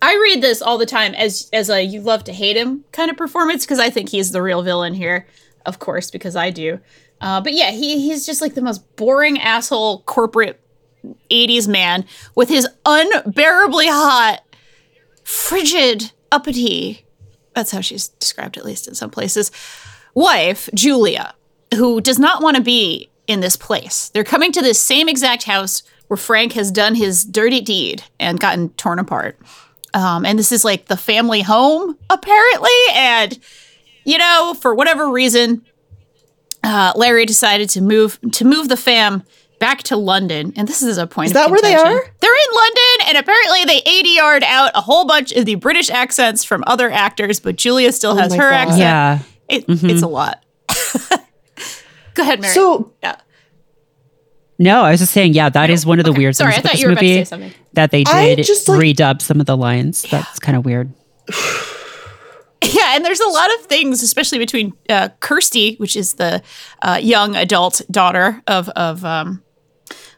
I 0.00 0.14
read 0.14 0.42
this 0.42 0.60
all 0.62 0.78
the 0.78 0.86
time 0.86 1.14
as 1.14 1.48
as 1.52 1.70
a 1.70 1.82
you 1.82 2.00
love 2.00 2.24
to 2.24 2.32
hate 2.32 2.56
him 2.56 2.84
kind 2.92 3.10
of 3.10 3.16
performance 3.16 3.64
because 3.64 3.78
I 3.78 3.90
think 3.90 4.08
he's 4.08 4.32
the 4.32 4.42
real 4.42 4.62
villain 4.62 4.94
here, 4.94 5.26
of 5.66 5.78
course, 5.78 6.10
because 6.10 6.34
I 6.34 6.50
do. 6.50 6.80
Uh, 7.20 7.40
but 7.40 7.52
yeah, 7.52 7.70
he 7.70 8.00
he's 8.00 8.26
just 8.26 8.40
like 8.40 8.54
the 8.54 8.62
most 8.62 8.96
boring 8.96 9.38
asshole 9.38 10.00
corporate 10.02 10.58
80s 11.30 11.68
man 11.68 12.04
with 12.34 12.48
his 12.48 12.68
unbearably 12.86 13.86
hot, 13.88 14.42
frigid, 15.24 16.12
uppity, 16.30 17.04
that's 17.54 17.70
how 17.70 17.80
she's 17.80 18.08
described 18.08 18.56
at 18.56 18.64
least 18.64 18.88
in 18.88 18.94
some 18.94 19.10
places, 19.10 19.50
wife, 20.14 20.68
Julia, 20.74 21.34
who 21.74 22.00
does 22.00 22.18
not 22.18 22.42
want 22.42 22.56
to 22.56 22.62
be 22.62 23.10
in 23.26 23.40
this 23.40 23.56
place. 23.56 24.08
They're 24.10 24.24
coming 24.24 24.52
to 24.52 24.62
this 24.62 24.80
same 24.80 25.08
exact 25.08 25.44
house 25.44 25.82
where 26.08 26.16
Frank 26.16 26.52
has 26.52 26.70
done 26.70 26.94
his 26.94 27.24
dirty 27.24 27.60
deed 27.60 28.02
and 28.18 28.40
gotten 28.40 28.70
torn 28.70 28.98
apart. 28.98 29.38
Um, 29.94 30.24
and 30.24 30.38
this 30.38 30.52
is 30.52 30.64
like 30.64 30.86
the 30.86 30.96
family 30.96 31.42
home, 31.42 31.98
apparently. 32.10 32.70
And, 32.94 33.38
you 34.04 34.18
know, 34.18 34.54
for 34.60 34.74
whatever 34.74 35.10
reason, 35.10 35.64
uh, 36.64 36.92
Larry 36.96 37.26
decided 37.26 37.68
to 37.70 37.80
move 37.80 38.18
to 38.32 38.44
move 38.44 38.68
the 38.68 38.76
fam 38.76 39.24
back 39.62 39.82
to 39.84 39.96
London, 39.96 40.52
and 40.56 40.68
this 40.68 40.82
is 40.82 40.98
a 40.98 41.06
point. 41.06 41.26
Is 41.26 41.30
of 41.30 41.34
that 41.36 41.50
where 41.50 41.60
they 41.62 41.74
are? 41.74 41.82
They're 42.20 42.34
in 42.34 42.54
London, 42.54 43.08
and 43.08 43.16
apparently 43.18 43.64
they 43.64 43.80
ADR'd 43.80 44.44
out 44.44 44.72
a 44.74 44.82
whole 44.82 45.06
bunch 45.06 45.32
of 45.32 45.46
the 45.46 45.54
British 45.54 45.88
accents 45.88 46.44
from 46.44 46.62
other 46.66 46.90
actors, 46.90 47.40
but 47.40 47.56
Julia 47.56 47.92
still 47.92 48.16
has 48.16 48.32
Oh 48.34 48.36
her 48.36 48.50
God. 48.50 48.54
accent. 48.54 48.78
yeah. 48.80 49.18
It, 49.48 49.64
it's 49.68 50.02
a 50.02 50.06
lot. 50.08 50.44
Go 52.14 52.22
ahead, 52.22 52.40
Mary. 52.40 52.52
So 52.52 52.92
yeah. 53.02 53.16
No, 54.58 54.82
I 54.82 54.90
was 54.92 55.00
just 55.00 55.12
saying, 55.12 55.32
yeah, 55.34 55.48
that 55.48 55.70
is 55.70 55.84
one 55.86 55.98
of 55.98 56.04
the 56.04 56.10
Okay. 56.10 56.18
weird 56.18 56.36
Sorry, 56.36 56.52
things 56.52 56.58
I 56.58 56.60
about 56.60 56.68
thought 56.68 56.72
this 56.72 56.80
you 56.82 56.86
were 56.88 56.92
about 56.92 57.00
to 57.00 57.06
movie 57.06 57.20
say 57.20 57.24
something. 57.24 57.52
that 57.72 57.90
they 57.90 58.04
I 58.06 58.34
did 58.34 58.44
just, 58.44 58.68
like- 58.68 58.80
redub 58.80 59.22
some 59.22 59.40
of 59.40 59.46
the 59.46 59.56
lines. 59.56 60.02
That's 60.10 60.38
kind 60.38 60.56
of 60.56 60.64
weird. 60.64 60.92
Yeah, 62.64 62.94
and 62.94 63.04
there's 63.04 63.18
a 63.20 63.26
lot 63.28 63.52
of 63.58 63.66
things, 63.66 64.04
especially 64.04 64.38
between 64.38 64.72
uh, 64.88 65.08
Kirsty, 65.18 65.74
which 65.76 65.96
is 65.96 66.14
the 66.14 66.42
uh, 66.80 66.98
young 67.02 67.34
adult 67.34 67.82
daughter 67.90 68.40
of 68.46 68.68
of 68.70 69.04
um, 69.04 69.42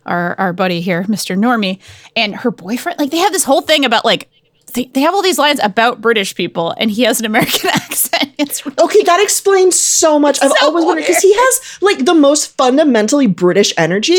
our 0.07 0.35
our 0.39 0.53
buddy 0.53 0.81
here, 0.81 1.03
Mr. 1.05 1.37
Normie, 1.37 1.79
and 2.17 2.35
her 2.37 2.51
boyfriend. 2.51 2.99
Like 2.99 3.11
they 3.11 3.19
have 3.19 3.33
this 3.33 3.45
whole 3.45 3.61
thing 3.63 3.85
about 3.85 4.05
like 4.05 4.29
they, 4.75 4.87
they 4.87 5.01
have 5.01 5.15
all 5.15 5.23
these 5.23 5.39
lines 5.39 5.61
about 5.63 6.01
British 6.01 6.35
people, 6.35 6.75
and 6.79 6.91
he 6.91 7.03
has 7.03 7.21
an 7.21 7.27
American 7.27 7.71
accent. 7.75 8.33
It's 8.39 8.67
really 8.67 8.77
Okay, 8.83 9.03
that 9.03 9.21
explains 9.23 9.79
so 9.79 10.19
much. 10.19 10.43
I've 10.43 10.51
So 10.51 10.67
always 10.67 10.85
wondered 10.85 11.03
because 11.03 11.23
he 11.23 11.33
has 11.35 11.79
like 11.81 12.05
the 12.05 12.15
most 12.15 12.57
fundamentally 12.57 13.27
British 13.27 13.73
energy. 13.77 14.19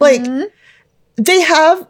Like 0.00 0.24
they 1.16 1.40
have 1.40 1.86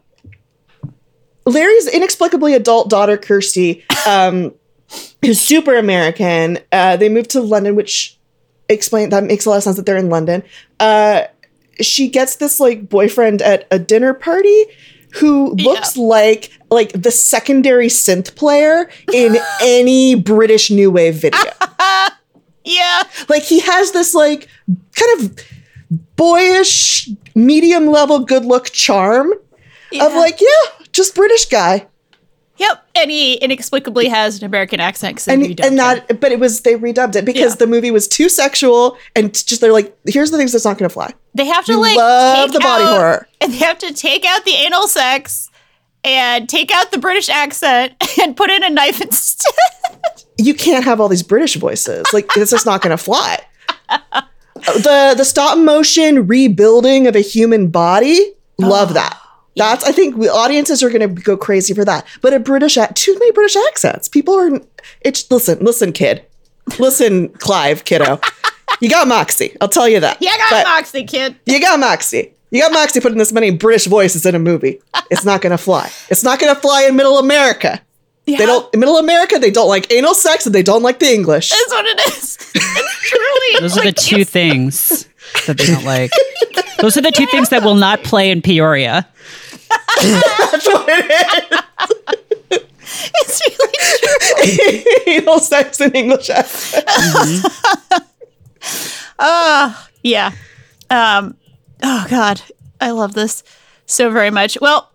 Larry's 1.47 1.89
inexplicably 1.89 2.55
adult 2.55 2.89
daughter 2.91 3.17
Kirsty, 3.17 3.85
um, 4.07 4.55
who's 5.25 5.41
super 5.41 5.77
American. 5.77 6.59
Uh, 6.71 6.97
they 6.97 7.09
moved 7.09 7.31
to 7.31 7.41
London, 7.41 7.75
which 7.75 8.19
explain 8.69 9.11
that 9.11 9.25
makes 9.25 9.47
a 9.47 9.51
lot 9.51 9.57
of 9.57 9.63
sense 9.63 9.77
that 9.77 9.87
they're 9.87 9.97
in 9.97 10.09
London. 10.11 10.43
Uh, 10.81 11.23
she 11.81 12.09
gets 12.09 12.37
this 12.37 12.61
like 12.61 12.89
boyfriend 12.89 13.43
at 13.43 13.67
a 13.71 13.79
dinner 13.79 14.15
party 14.15 14.65
who 15.15 15.55
looks 15.55 15.97
like 15.97 16.51
like 16.71 16.93
the 16.93 17.11
secondary 17.11 17.89
synth 17.89 18.35
player 18.35 18.91
in 19.13 19.37
any 19.63 20.15
British 20.15 20.71
new 20.71 20.91
wave 20.91 21.17
video. 21.17 21.41
yeah. 22.65 23.03
Like 23.29 23.43
he 23.43 23.61
has 23.61 23.93
this 23.93 24.15
like 24.15 24.49
kind 24.95 25.21
of 25.21 25.37
boyish, 26.17 27.11
medium 27.35 27.87
level 27.87 28.21
good 28.21 28.45
look 28.45 28.71
charm 28.71 29.33
of 30.01 30.15
like, 30.15 30.41
yeah, 30.41 30.87
just 30.93 31.15
British 31.15 31.47
guy. 31.47 31.87
Yep. 32.59 32.87
And 32.95 33.11
he 33.11 33.35
inexplicably 33.35 34.09
has 34.09 34.39
an 34.39 34.45
American 34.45 34.79
accent. 34.79 35.27
And 35.27 35.59
and 35.61 35.79
that 35.79 36.21
but 36.21 36.33
it 36.33 36.39
was 36.39 36.61
they 36.61 36.75
redubbed 36.75 37.17
it 37.17 37.25
because 37.25 37.53
Yeah. 37.53 37.57
the 37.57 37.67
movie 37.67 37.91
was 37.91 38.07
too 38.07 38.29
sexual 38.29 38.97
and 39.17 39.33
just 39.33 39.61
they're 39.61 39.73
like, 39.73 39.97
here's 40.07 40.31
the 40.31 40.37
things 40.37 40.53
that's 40.53 40.65
not 40.65 40.79
gonna 40.79 40.89
fly. 40.91 41.13
they 41.35 41.47
have 41.47 41.65
to 41.65 41.73
we 41.73 41.79
like 41.83 41.97
love 41.97 42.53
the 42.53 42.61
body 42.61 42.85
out- 42.85 42.97
horror. 42.97 43.29
and 43.41 43.53
they 43.55 43.59
have 43.59 43.79
to 43.79 43.93
take 43.95 44.25
out 44.27 44.45
the 44.45 44.53
anal 44.53 44.87
sex 44.87 45.49
and 46.05 46.49
take 46.49 46.71
out 46.75 46.91
the 46.93 46.99
British 46.99 47.29
accent 47.29 47.95
and 48.23 48.37
put 48.37 48.51
in 48.51 48.63
a 48.63 48.71
knife 48.71 49.01
instead. 49.01 49.53
You 50.39 50.55
can't 50.55 50.85
have 50.85 51.01
all 51.01 51.09
these 51.09 51.23
British 51.23 51.55
voices. 51.57 52.05
Like 52.13 52.29
it's 52.37 52.51
just 52.51 52.67
not 52.67 52.81
gonna 52.83 52.97
fly. 52.97 53.39
the 53.89 55.15
the 55.17 55.25
stop 55.25 55.59
motion 55.59 56.27
rebuilding 56.27 57.07
of 57.07 57.15
a 57.15 57.21
human 57.21 57.69
body, 57.69 58.19
love 58.59 58.91
oh. 58.91 58.95
that. 58.95 59.19
That's 59.57 59.85
I 59.85 59.93
think 59.93 60.17
we, 60.17 60.29
audiences 60.29 60.83
are 60.83 60.89
going 60.91 61.01
to 61.15 61.23
go 61.23 61.37
crazy 61.37 61.75
for 61.75 61.85
that. 61.85 62.07
But 62.21 62.33
a 62.35 62.39
British 62.41 62.77
ac- 62.79 62.95
too 62.95 63.13
many 63.15 63.33
British 63.33 63.57
accents. 63.69 64.09
People 64.09 64.35
are 64.35 64.61
it's 65.03 65.31
listen, 65.31 65.59
listen 65.65 65.93
kid. 65.93 66.25
Listen 66.79 67.29
Clive 67.31 67.85
kiddo. 67.85 68.21
You 68.81 68.89
got 68.89 69.07
moxie. 69.09 69.57
I'll 69.61 69.69
tell 69.69 69.89
you 69.89 70.01
that. 70.01 70.19
yeah, 70.21 70.37
got 70.37 70.51
But 70.51 70.65
Moxie, 70.65 71.05
kid. 71.05 71.37
You 71.47 71.61
got 71.61 71.79
moxie. 71.79 72.33
You 72.51 72.61
got 72.63 72.73
moxie 72.73 73.01
putting 73.01 73.19
this 73.19 73.33
many 73.33 73.51
British 73.51 73.87
voices 73.87 74.27
in 74.27 74.35
a 74.35 74.39
movie. 74.39 74.81
It's 75.11 75.25
not 75.25 75.41
going 75.41 75.53
to 75.53 75.59
fly. 75.59 75.91
It's 76.09 76.23
not 76.25 76.39
going 76.39 76.55
to 76.55 76.61
fly 76.61 76.85
in 76.85 76.97
middle 76.97 77.19
America. 77.19 77.81
Yeah, 78.27 78.39
They 78.39 78.47
don't 78.47 78.73
in 78.73 78.79
middle 78.81 78.99
America 78.99 79.39
they 79.41 79.51
don't 79.51 79.69
like 79.69 79.93
anal 79.93 80.15
sex 80.15 80.47
and 80.47 80.55
they 80.55 80.63
don't 80.63 80.83
like 80.83 81.01
the 81.01 81.13
English. 81.13 81.51
That's 81.51 81.71
what 81.71 81.85
it 81.87 82.01
is. 82.07 82.39
It's 82.55 83.01
truly. 83.09 83.61
Those 83.61 83.79
are 83.79 83.85
the 83.85 83.93
two 83.93 84.25
things 84.25 85.09
that 85.47 85.59
they 85.59 85.67
don't 85.67 85.85
like. 85.85 86.13
Those 86.79 86.97
are 86.97 87.03
the 87.03 87.11
two 87.11 87.27
things 87.27 87.49
that 87.49 87.63
will 87.65 87.75
not 87.75 88.05
play 88.05 88.31
in 88.31 88.41
Peoria. 88.43 89.09
That's 90.03 90.67
what 90.69 90.85
it 90.89 92.65
It's 93.15 93.41
really 93.49 93.73
true. 93.89 94.43
is. 94.43 95.23
anal 95.23 95.39
sex 95.39 95.81
in 95.81 95.93
English 95.93 96.29
accent. 96.31 96.85
Uh, 99.19 99.75
yeah. 100.03 100.33
Um, 100.91 101.37
oh 101.83 102.07
God, 102.11 102.41
I 102.81 102.91
love 102.91 103.15
this 103.15 103.43
so 103.87 104.11
very 104.11 104.31
much. 104.31 104.59
Well, 104.61 104.91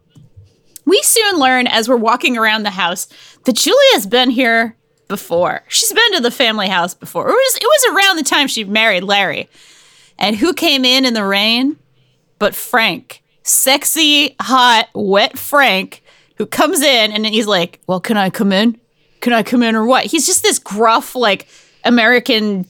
we 0.85 1.01
soon 1.01 1.37
learn 1.37 1.67
as 1.67 1.87
we're 1.87 1.95
walking 1.97 2.37
around 2.37 2.63
the 2.63 2.71
house 2.71 3.07
that 3.45 3.55
Julia's 3.55 4.05
been 4.05 4.29
here 4.29 4.75
before. 5.07 5.63
She's 5.69 5.93
been 5.93 6.13
to 6.13 6.21
the 6.21 6.31
family 6.31 6.67
house 6.67 6.93
before. 6.93 7.29
It 7.29 7.31
was 7.33 7.55
it 7.57 7.63
was 7.63 7.95
around 7.95 8.17
the 8.17 8.23
time 8.23 8.47
she 8.47 8.63
married 8.65 9.03
Larry. 9.03 9.47
And 10.19 10.35
who 10.35 10.53
came 10.53 10.83
in 10.83 11.05
in 11.05 11.13
the 11.13 11.25
rain? 11.25 11.77
But 12.39 12.53
Frank, 12.55 13.23
sexy, 13.47 14.35
hot, 14.41 14.89
wet 14.93 15.37
Frank, 15.37 16.03
who 16.37 16.45
comes 16.45 16.81
in 16.81 17.11
and 17.11 17.25
he's 17.25 17.47
like, 17.47 17.79
"Well, 17.87 17.99
can 17.99 18.17
I 18.17 18.29
come 18.29 18.51
in? 18.51 18.79
Can 19.21 19.33
I 19.33 19.43
come 19.43 19.63
in 19.63 19.75
or 19.75 19.85
what?" 19.85 20.05
He's 20.05 20.25
just 20.25 20.43
this 20.43 20.59
gruff, 20.59 21.15
like 21.15 21.47
American 21.83 22.65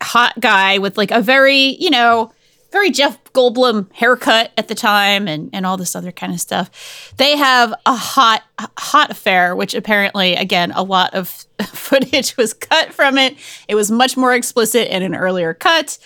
hot 0.00 0.38
guy 0.40 0.78
with 0.78 0.96
like 0.96 1.10
a 1.10 1.20
very, 1.20 1.76
you 1.78 1.90
know, 1.90 2.32
very 2.72 2.90
Jeff 2.90 3.22
Goldblum 3.34 3.92
haircut 3.92 4.50
at 4.56 4.68
the 4.68 4.74
time 4.74 5.28
and, 5.28 5.50
and 5.52 5.66
all 5.66 5.76
this 5.76 5.94
other 5.94 6.10
kind 6.10 6.32
of 6.32 6.40
stuff. 6.40 7.12
They 7.18 7.36
have 7.36 7.74
a 7.84 7.94
hot, 7.94 8.42
hot 8.78 9.10
affair, 9.10 9.54
which 9.54 9.74
apparently, 9.74 10.34
again, 10.34 10.72
a 10.72 10.82
lot 10.82 11.14
of 11.14 11.28
footage 11.66 12.36
was 12.36 12.54
cut 12.54 12.92
from 12.92 13.18
it. 13.18 13.36
It 13.68 13.74
was 13.74 13.90
much 13.90 14.16
more 14.16 14.34
explicit 14.34 14.88
in 14.88 15.02
an 15.02 15.14
earlier 15.14 15.52
cut. 15.52 15.98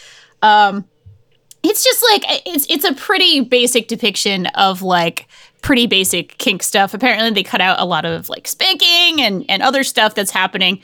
Um, 0.42 0.86
it's 1.66 1.84
just 1.84 2.02
like 2.10 2.24
it's 2.46 2.66
it's 2.68 2.84
a 2.84 2.94
pretty 2.94 3.40
basic 3.40 3.88
depiction 3.88 4.46
of 4.46 4.82
like 4.82 5.26
pretty 5.62 5.86
basic 5.86 6.38
kink 6.38 6.62
stuff. 6.62 6.94
Apparently, 6.94 7.30
they 7.30 7.42
cut 7.42 7.60
out 7.60 7.80
a 7.80 7.84
lot 7.84 8.04
of 8.04 8.28
like 8.28 8.46
spanking 8.46 9.20
and 9.20 9.44
and 9.48 9.62
other 9.62 9.84
stuff 9.84 10.14
that's 10.14 10.30
happening. 10.30 10.80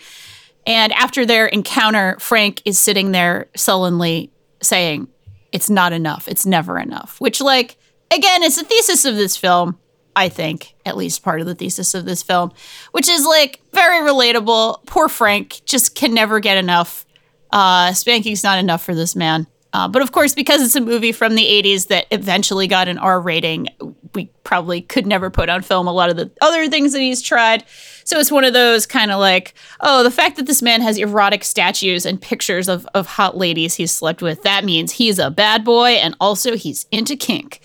And 0.67 0.93
after 0.93 1.27
their 1.27 1.47
encounter, 1.47 2.17
Frank 2.21 2.63
is 2.65 2.79
sitting 2.79 3.13
there 3.13 3.49
sullenly 3.57 4.31
saying, 4.63 5.09
It's 5.51 5.69
not 5.69 5.93
enough. 5.93 6.29
It's 6.29 6.47
never 6.47 6.79
enough. 6.79 7.21
Which, 7.21 7.41
like, 7.41 7.77
again, 8.15 8.43
is 8.43 8.57
the 8.57 8.65
thesis 8.65 9.05
of 9.05 9.17
this 9.17 9.37
film, 9.37 9.79
I 10.15 10.29
think, 10.29 10.75
at 10.87 10.97
least 10.97 11.23
part 11.23 11.41
of 11.41 11.47
the 11.47 11.55
thesis 11.55 11.95
of 11.95 12.05
this 12.05 12.23
film, 12.23 12.53
which 12.93 13.09
is 13.09 13.25
like 13.25 13.61
very 13.73 14.09
relatable. 14.09 14.87
Poor 14.87 15.09
Frank 15.09 15.63
just 15.65 15.95
can 15.95 16.15
never 16.15 16.39
get 16.39 16.57
enough. 16.57 17.07
Uh, 17.51 17.93
spanking's 17.93 18.45
not 18.45 18.59
enough 18.59 18.85
for 18.85 18.95
this 18.95 19.17
man. 19.17 19.47
Uh, 19.73 19.89
but 19.89 20.03
of 20.03 20.13
course, 20.13 20.35
because 20.35 20.63
it's 20.63 20.77
a 20.77 20.81
movie 20.81 21.13
from 21.13 21.35
the 21.35 21.45
80s 21.45 21.89
that 21.89 22.07
eventually 22.11 22.67
got 22.67 22.89
an 22.89 22.99
R 22.99 23.21
rating, 23.21 23.69
we 24.15 24.27
probably 24.45 24.83
could 24.83 25.07
never 25.07 25.31
put 25.31 25.49
on 25.49 25.63
film 25.63 25.87
a 25.87 25.93
lot 25.93 26.11
of 26.11 26.17
the 26.17 26.31
other 26.43 26.69
things 26.69 26.93
that 26.93 27.01
he's 27.01 27.23
tried. 27.23 27.65
So 28.05 28.19
it's 28.19 28.31
one 28.31 28.45
of 28.45 28.53
those 28.53 28.85
kind 28.85 29.11
of 29.11 29.19
like, 29.19 29.55
oh, 29.81 30.03
the 30.03 30.11
fact 30.11 30.37
that 30.37 30.47
this 30.47 30.61
man 30.61 30.83
has 30.83 30.99
erotic 30.99 31.43
statues 31.43 32.05
and 32.05 32.21
pictures 32.21 32.69
of, 32.69 32.87
of 32.95 33.07
hot 33.07 33.37
ladies 33.37 33.75
he's 33.75 33.93
slept 33.93 34.21
with, 34.21 34.43
that 34.43 34.65
means 34.65 34.93
he's 34.93 35.19
a 35.19 35.31
bad 35.31 35.65
boy 35.65 35.93
and 35.93 36.15
also 36.21 36.55
he's 36.55 36.85
into 36.91 37.17
kink. 37.17 37.61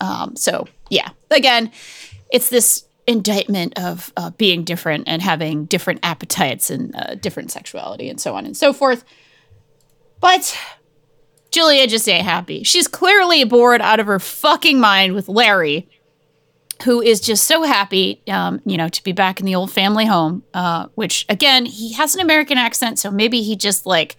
Um, 0.00 0.34
so, 0.34 0.66
yeah, 0.90 1.10
again, 1.30 1.70
it's 2.32 2.48
this 2.48 2.86
indictment 3.06 3.78
of 3.78 4.12
uh, 4.16 4.30
being 4.30 4.64
different 4.64 5.04
and 5.06 5.22
having 5.22 5.66
different 5.66 6.00
appetites 6.02 6.70
and 6.70 6.94
uh, 6.96 7.14
different 7.14 7.52
sexuality 7.52 8.08
and 8.08 8.20
so 8.20 8.34
on 8.34 8.46
and 8.46 8.56
so 8.56 8.72
forth. 8.72 9.04
But 10.20 10.56
Julia 11.52 11.86
just 11.86 12.08
ain't 12.08 12.24
happy. 12.24 12.62
She's 12.64 12.88
clearly 12.88 13.44
bored 13.44 13.80
out 13.80 14.00
of 14.00 14.06
her 14.06 14.18
fucking 14.18 14.80
mind 14.80 15.14
with 15.14 15.28
Larry, 15.28 15.88
who 16.84 17.00
is 17.00 17.20
just 17.20 17.46
so 17.46 17.62
happy, 17.62 18.22
um, 18.26 18.60
you 18.64 18.76
know, 18.76 18.88
to 18.88 19.04
be 19.04 19.12
back 19.12 19.38
in 19.38 19.46
the 19.46 19.54
old 19.54 19.70
family 19.70 20.06
home. 20.06 20.42
Uh, 20.54 20.86
which 20.94 21.26
again, 21.28 21.66
he 21.66 21.92
has 21.92 22.14
an 22.14 22.20
American 22.20 22.58
accent, 22.58 22.98
so 22.98 23.10
maybe 23.10 23.42
he 23.42 23.54
just 23.54 23.86
like 23.86 24.16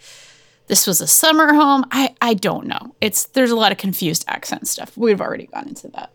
this 0.67 0.87
was 0.87 1.01
a 1.01 1.07
summer 1.07 1.53
home. 1.53 1.85
I 1.91 2.15
I 2.21 2.35
don't 2.35 2.67
know. 2.67 2.95
It's 3.01 3.25
there's 3.25 3.51
a 3.51 3.55
lot 3.55 3.71
of 3.71 3.77
confused 3.77 4.23
accent 4.27 4.67
stuff. 4.67 4.95
We've 4.95 5.21
already 5.21 5.47
gone 5.47 5.67
into 5.67 5.89
that. 5.89 6.11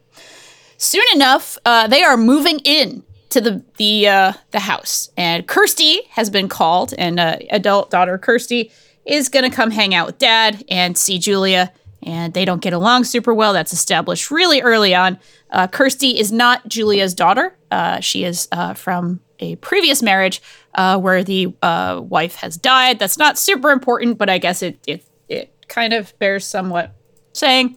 Soon 0.78 1.04
enough, 1.12 1.58
uh, 1.64 1.88
they 1.88 2.04
are 2.04 2.16
moving 2.16 2.60
in 2.60 3.02
to 3.30 3.40
the 3.40 3.64
the 3.76 4.08
uh, 4.08 4.32
the 4.52 4.60
house, 4.60 5.10
and 5.16 5.46
Kirsty 5.46 6.02
has 6.10 6.30
been 6.30 6.48
called, 6.48 6.94
and 6.96 7.18
uh, 7.20 7.38
adult 7.50 7.90
daughter 7.90 8.16
Kirsty 8.18 8.70
is 9.08 9.28
going 9.28 9.48
to 9.48 9.54
come 9.54 9.70
hang 9.70 9.94
out 9.94 10.06
with 10.06 10.18
dad 10.18 10.62
and 10.68 10.96
see 10.96 11.18
Julia. 11.18 11.72
And 12.02 12.32
they 12.32 12.44
don't 12.44 12.62
get 12.62 12.72
along 12.72 13.04
super 13.04 13.34
well. 13.34 13.52
That's 13.52 13.72
established 13.72 14.30
really 14.30 14.60
early 14.60 14.94
on. 14.94 15.18
Uh, 15.50 15.66
Kirsty 15.66 16.18
is 16.18 16.30
not 16.30 16.68
Julia's 16.68 17.12
daughter. 17.12 17.56
Uh, 17.72 17.98
she 17.98 18.22
is 18.22 18.46
uh, 18.52 18.74
from 18.74 19.20
a 19.40 19.56
previous 19.56 20.02
marriage 20.02 20.40
uh, 20.74 20.98
where 20.98 21.24
the 21.24 21.54
uh, 21.62 22.00
wife 22.02 22.36
has 22.36 22.56
died. 22.56 22.98
That's 22.98 23.18
not 23.18 23.36
super 23.36 23.70
important, 23.70 24.18
but 24.18 24.30
I 24.30 24.38
guess 24.38 24.62
it 24.62 24.78
it 24.86 25.04
it 25.28 25.52
kind 25.68 25.92
of 25.92 26.16
bears 26.18 26.46
somewhat 26.46 26.94
saying. 27.32 27.76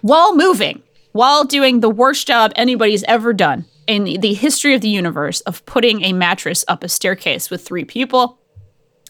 While 0.00 0.34
moving, 0.34 0.82
while 1.12 1.44
doing 1.44 1.80
the 1.80 1.90
worst 1.90 2.26
job 2.26 2.52
anybody's 2.56 3.04
ever 3.04 3.32
done 3.32 3.66
in 3.86 4.04
the 4.04 4.34
history 4.34 4.74
of 4.74 4.80
the 4.80 4.88
universe 4.88 5.40
of 5.42 5.64
putting 5.66 6.04
a 6.04 6.12
mattress 6.12 6.64
up 6.68 6.84
a 6.84 6.88
staircase 6.88 7.50
with 7.50 7.66
three 7.66 7.84
people, 7.84 8.38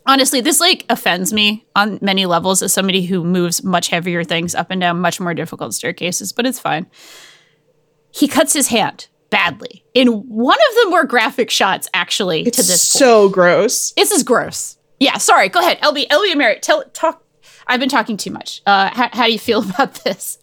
honestly, 0.08 0.40
this 0.40 0.58
like 0.58 0.84
offends 0.88 1.32
me 1.32 1.64
on 1.76 1.98
many 2.02 2.26
levels 2.26 2.62
as 2.62 2.72
somebody 2.72 3.06
who 3.06 3.22
moves 3.22 3.62
much 3.62 3.88
heavier 3.88 4.24
things 4.24 4.54
up 4.56 4.70
and 4.72 4.80
down 4.80 4.98
much 5.00 5.20
more 5.20 5.34
difficult 5.34 5.74
staircases, 5.74 6.32
but 6.32 6.46
it's 6.46 6.58
fine. 6.58 6.86
He 8.10 8.26
cuts 8.26 8.52
his 8.54 8.68
hand 8.68 9.06
badly 9.30 9.84
in 9.94 10.08
one 10.08 10.56
of 10.70 10.74
the 10.82 10.90
more 10.90 11.04
graphic 11.04 11.50
shots, 11.50 11.88
actually, 11.94 12.42
It's 12.42 12.56
to 12.56 12.62
this 12.62 12.92
point. 12.92 12.98
so 13.00 13.28
gross. 13.28 13.92
This 13.92 14.10
is 14.10 14.22
gross. 14.24 14.78
Yeah, 14.98 15.18
sorry. 15.18 15.48
Go 15.48 15.60
ahead, 15.60 15.78
LB. 15.80 16.08
LB 16.08 16.30
and 16.30 16.38
Mary, 16.38 16.58
tell 16.60 16.82
talk. 16.92 17.22
I've 17.68 17.78
been 17.78 17.90
talking 17.90 18.16
too 18.16 18.30
much. 18.30 18.62
Uh, 18.66 18.90
how, 18.92 19.10
how 19.12 19.26
do 19.26 19.32
you 19.32 19.38
feel 19.38 19.62
about 19.70 19.94
this? 20.02 20.38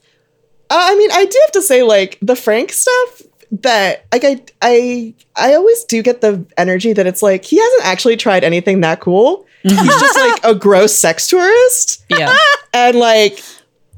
Uh, 0.69 0.77
I 0.79 0.95
mean, 0.95 1.11
I 1.11 1.25
do 1.25 1.37
have 1.43 1.51
to 1.53 1.61
say, 1.61 1.81
like 1.83 2.19
the 2.21 2.35
Frank 2.35 2.71
stuff 2.71 3.23
that 3.61 4.05
like 4.11 4.23
I 4.23 4.41
I 4.61 5.13
I 5.35 5.53
always 5.55 5.83
do 5.85 6.01
get 6.01 6.21
the 6.21 6.45
energy 6.57 6.93
that 6.93 7.05
it's 7.07 7.21
like 7.21 7.45
he 7.45 7.57
hasn't 7.57 7.85
actually 7.85 8.17
tried 8.17 8.43
anything 8.43 8.81
that 8.81 8.99
cool. 8.99 9.44
He's 9.69 9.99
just 9.99 10.19
like 10.19 10.39
a 10.43 10.55
gross 10.55 10.93
sex 10.95 11.27
tourist. 11.27 12.03
Yeah. 12.09 12.35
And 12.73 12.97
like 12.97 13.41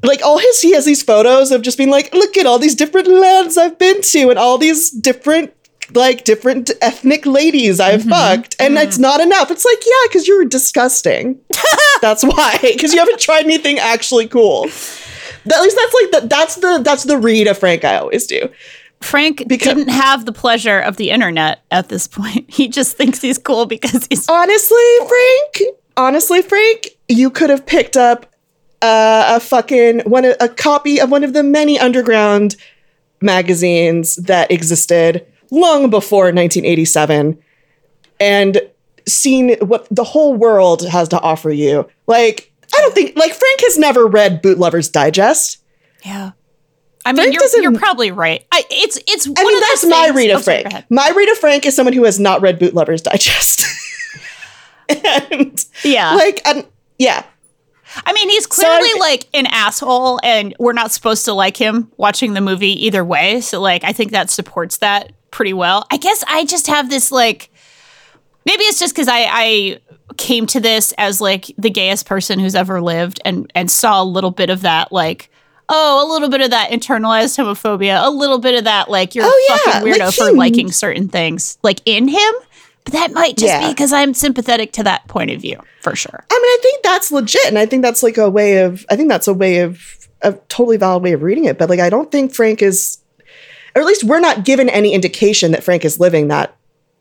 like 0.04 0.22
all 0.22 0.38
his 0.38 0.62
he 0.62 0.74
has 0.74 0.86
these 0.86 1.02
photos 1.02 1.52
of 1.52 1.64
just 1.64 1.80
being 1.80 1.90
like, 1.90 2.14
look 2.14 2.38
at 2.38 2.46
all 2.46 2.60
these 2.60 2.76
different 2.76 3.08
lands 3.08 3.58
I've 3.58 3.80
been 3.80 4.02
to 4.04 4.30
and 4.30 4.38
all 4.38 4.60
these 4.60 4.92
different 4.92 5.52
like 5.94 6.24
different 6.26 6.70
ethnic 6.82 7.26
ladies 7.26 7.80
I've 7.80 8.02
mm-hmm. 8.02 8.10
fucked. 8.10 8.56
And 8.60 8.76
mm-hmm. 8.76 8.88
it's 8.88 9.00
not 9.00 9.20
enough. 9.20 9.50
It's 9.50 9.66
like, 9.66 9.84
yeah, 9.84 10.08
because 10.08 10.28
you're 10.28 10.46
disgusting. 10.46 11.40
that's 12.02 12.24
why. 12.24 12.60
Because 12.62 12.94
you 12.94 13.00
haven't 13.00 13.20
tried 13.20 13.46
anything 13.46 13.80
actually 13.80 14.28
cool. 14.28 14.66
At 14.66 15.62
least 15.62 15.78
that's 15.78 15.96
like 16.02 16.12
the 16.12 16.28
that's 16.28 16.56
the 16.56 16.82
that's 16.84 17.04
the 17.04 17.18
read 17.18 17.48
of 17.48 17.58
Frank 17.58 17.84
I 17.84 17.98
always 17.98 18.28
do. 18.28 18.50
Frank 19.02 19.44
Because- 19.48 19.76
didn't 19.76 19.90
have 19.94 20.26
the 20.26 20.32
pleasure 20.34 20.80
of 20.80 20.98
the 20.98 21.10
internet 21.12 21.62
at 21.72 21.90
this 21.90 22.08
point. 22.08 22.46
He 22.54 22.68
just 22.68 22.98
thinks 22.98 23.22
he's 23.22 23.38
cool 23.38 23.66
because 23.66 24.08
he's 24.10 24.28
Honestly, 24.28 24.98
Frank, 25.08 25.76
honestly, 25.96 26.42
Frank, 26.42 26.88
you 27.08 27.30
could 27.30 27.50
have 27.50 27.66
picked 27.66 27.96
up 27.96 28.26
uh, 28.82 29.36
a 29.36 29.40
fucking 29.40 30.02
one 30.02 30.26
a 30.26 30.50
copy 30.50 31.00
of 31.00 31.10
one 31.12 31.24
of 31.24 31.34
the 31.34 31.44
many 31.44 31.80
underground 31.80 32.56
magazines 33.22 34.16
that 34.18 34.52
existed 34.52 35.26
long 35.52 35.90
before 35.90 36.26
1987 36.26 37.38
and 38.20 38.62
seen 39.08 39.56
what 39.60 39.88
the 39.90 40.04
whole 40.04 40.34
world 40.36 40.86
has 40.88 41.08
to 41.10 41.20
offer 41.22 41.50
you. 41.52 41.88
Like, 42.08 42.52
I 42.76 42.82
don't 42.82 42.94
think 42.94 43.16
like 43.16 43.34
Frank 43.34 43.62
has 43.62 43.78
never 43.78 44.06
read 44.06 44.42
Boot 44.42 44.58
Lovers 44.58 44.90
Digest. 44.90 45.58
yeah. 46.04 46.32
I 47.08 47.14
mean, 47.14 47.32
Frank 47.32 47.54
you're, 47.54 47.62
you're 47.64 47.80
probably 47.80 48.12
right. 48.12 48.46
I, 48.52 48.64
it's 48.70 48.98
it's. 49.08 49.28
I 49.28 49.44
mean, 49.44 49.60
that's 49.62 49.86
my 49.86 50.12
read 50.14 50.32
of 50.32 50.44
Frank. 50.44 50.68
My 50.90 51.10
read 51.16 51.30
of 51.30 51.38
Frank 51.38 51.66
is 51.66 51.76
someone 51.76 51.94
who 51.94 52.04
has 52.04 52.20
not 52.20 52.42
read 52.42 52.60
Boot 52.60 52.74
Lovers 52.74 53.02
Digest. 53.02 53.66
and 54.90 55.66
Yeah, 55.84 56.16
like, 56.16 56.42
um, 56.48 56.64
yeah. 56.98 57.24
I 58.06 58.14
mean, 58.14 58.30
he's 58.30 58.46
clearly 58.46 58.90
I- 58.90 58.98
like 59.00 59.28
an 59.34 59.46
asshole, 59.48 60.20
and 60.24 60.54
we're 60.60 60.74
not 60.74 60.92
supposed 60.92 61.26
to 61.26 61.34
like 61.34 61.58
him 61.58 61.92
watching 61.98 62.34
the 62.34 62.42
movie 62.42 62.86
either 62.86 63.04
way. 63.04 63.42
So, 63.42 63.62
like, 63.62 63.84
I 63.84 63.94
think 63.94 64.12
that 64.12 64.30
supports 64.30 64.78
that 64.78 65.14
pretty 65.32 65.54
well. 65.54 65.86
I 65.90 65.98
guess 65.98 66.24
I 66.28 66.46
just 66.46 66.68
have 66.68 66.90
this 66.90 67.12
like, 67.12 67.50
maybe 68.46 68.64
it's 68.64 68.80
just 68.80 68.94
because 68.94 69.08
I 69.08 69.28
I 69.30 69.80
came 70.18 70.46
to 70.48 70.60
this 70.60 70.94
as 70.98 71.22
like 71.22 71.46
the 71.58 71.70
gayest 71.70 72.06
person 72.06 72.40
who's 72.40 72.56
ever 72.56 72.82
lived, 72.82 73.22
and 73.24 73.50
and 73.56 73.72
saw 73.72 74.02
a 74.02 74.06
little 74.06 74.32
bit 74.32 74.50
of 74.50 74.62
that 74.62 74.92
like. 74.92 75.32
Oh, 75.70 76.06
a 76.06 76.12
little 76.12 76.30
bit 76.30 76.42
of 76.42 76.52
that 76.52 76.72
internalized 76.72 77.38
homophobia, 77.38 78.02
a 78.06 78.10
little 78.10 78.40
bit 78.40 78.58
of 78.58 78.64
that, 78.64 78.90
like 78.90 79.16
you're 79.16 79.26
Oh, 79.28 79.30
a 79.30 79.52
yeah, 79.52 79.74
fucking 79.74 79.92
weirdo 79.94 80.00
like 80.00 80.14
for 80.14 80.32
liking 80.32 80.72
certain 80.72 81.10
things, 81.10 81.58
like 81.64 81.82
in 81.86 82.08
him. 82.08 82.34
But 82.86 82.94
that 82.94 83.12
might 83.12 83.36
just 83.36 83.48
Yeah. 83.54 83.68
be 83.68 83.74
because 83.74 83.92
I'm 83.92 84.14
sympathetic 84.14 84.72
to 84.74 84.84
that 84.84 85.06
point 85.10 85.32
of 85.32 85.42
view, 85.42 85.60
for 85.82 85.94
sure. 85.94 86.24
I 86.32 86.34
mean, 86.36 86.46
I 86.46 86.58
think 86.62 86.84
that's 86.84 87.12
legit, 87.12 87.46
and 87.48 87.60
I 87.60 87.66
think 87.66 87.82
that's 87.82 88.02
like 88.02 88.18
a 88.18 88.30
way 88.30 88.60
of. 88.60 88.86
I 88.90 88.96
think 88.96 89.10
that's 89.10 89.28
a 89.28 89.34
way 89.34 89.60
of 89.60 89.82
a 90.22 90.32
totally 90.48 90.78
valid 90.78 91.04
way 91.04 91.12
of 91.12 91.22
reading 91.22 91.44
it. 91.46 91.58
But 91.58 91.70
like, 91.70 91.82
I 91.82 91.90
don't 91.90 92.10
think 92.12 92.34
Frank 92.34 92.62
is, 92.62 93.00
or 93.76 93.82
at 93.82 93.86
least 93.86 94.06
we're 94.06 94.22
not 94.22 94.46
given 94.46 94.70
any 94.70 94.94
indication 94.94 95.52
that 95.52 95.64
Frank 95.66 95.84
is 95.84 96.00
living 96.00 96.30
that, 96.30 96.56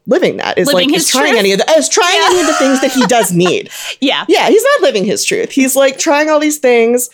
living 0.09 0.39
that 0.39 0.59
is 0.59 0.67
Living 0.67 0.91
like 0.91 0.97
is 0.99 1.09
trying 1.09 1.29
truth? 1.31 1.39
any 1.39 1.53
of 1.53 1.59
the 1.61 1.71
is 1.79 1.89
trying 1.89 2.19
any 2.21 2.41
of 2.41 2.47
the 2.49 2.55
things 2.55 2.81
that 2.81 2.91
he 2.91 3.07
does 3.07 3.31
need. 3.45 3.71
Yeah. 4.01 4.25
Yeah, 4.29 4.49
he's 4.49 4.65
not 4.65 4.83
living 4.83 5.05
his 5.05 5.25
truth. 5.25 5.53
He's 5.53 5.77
like 5.77 5.99
trying 6.01 6.29
all 6.31 6.41
these 6.41 6.59
things 6.59 7.11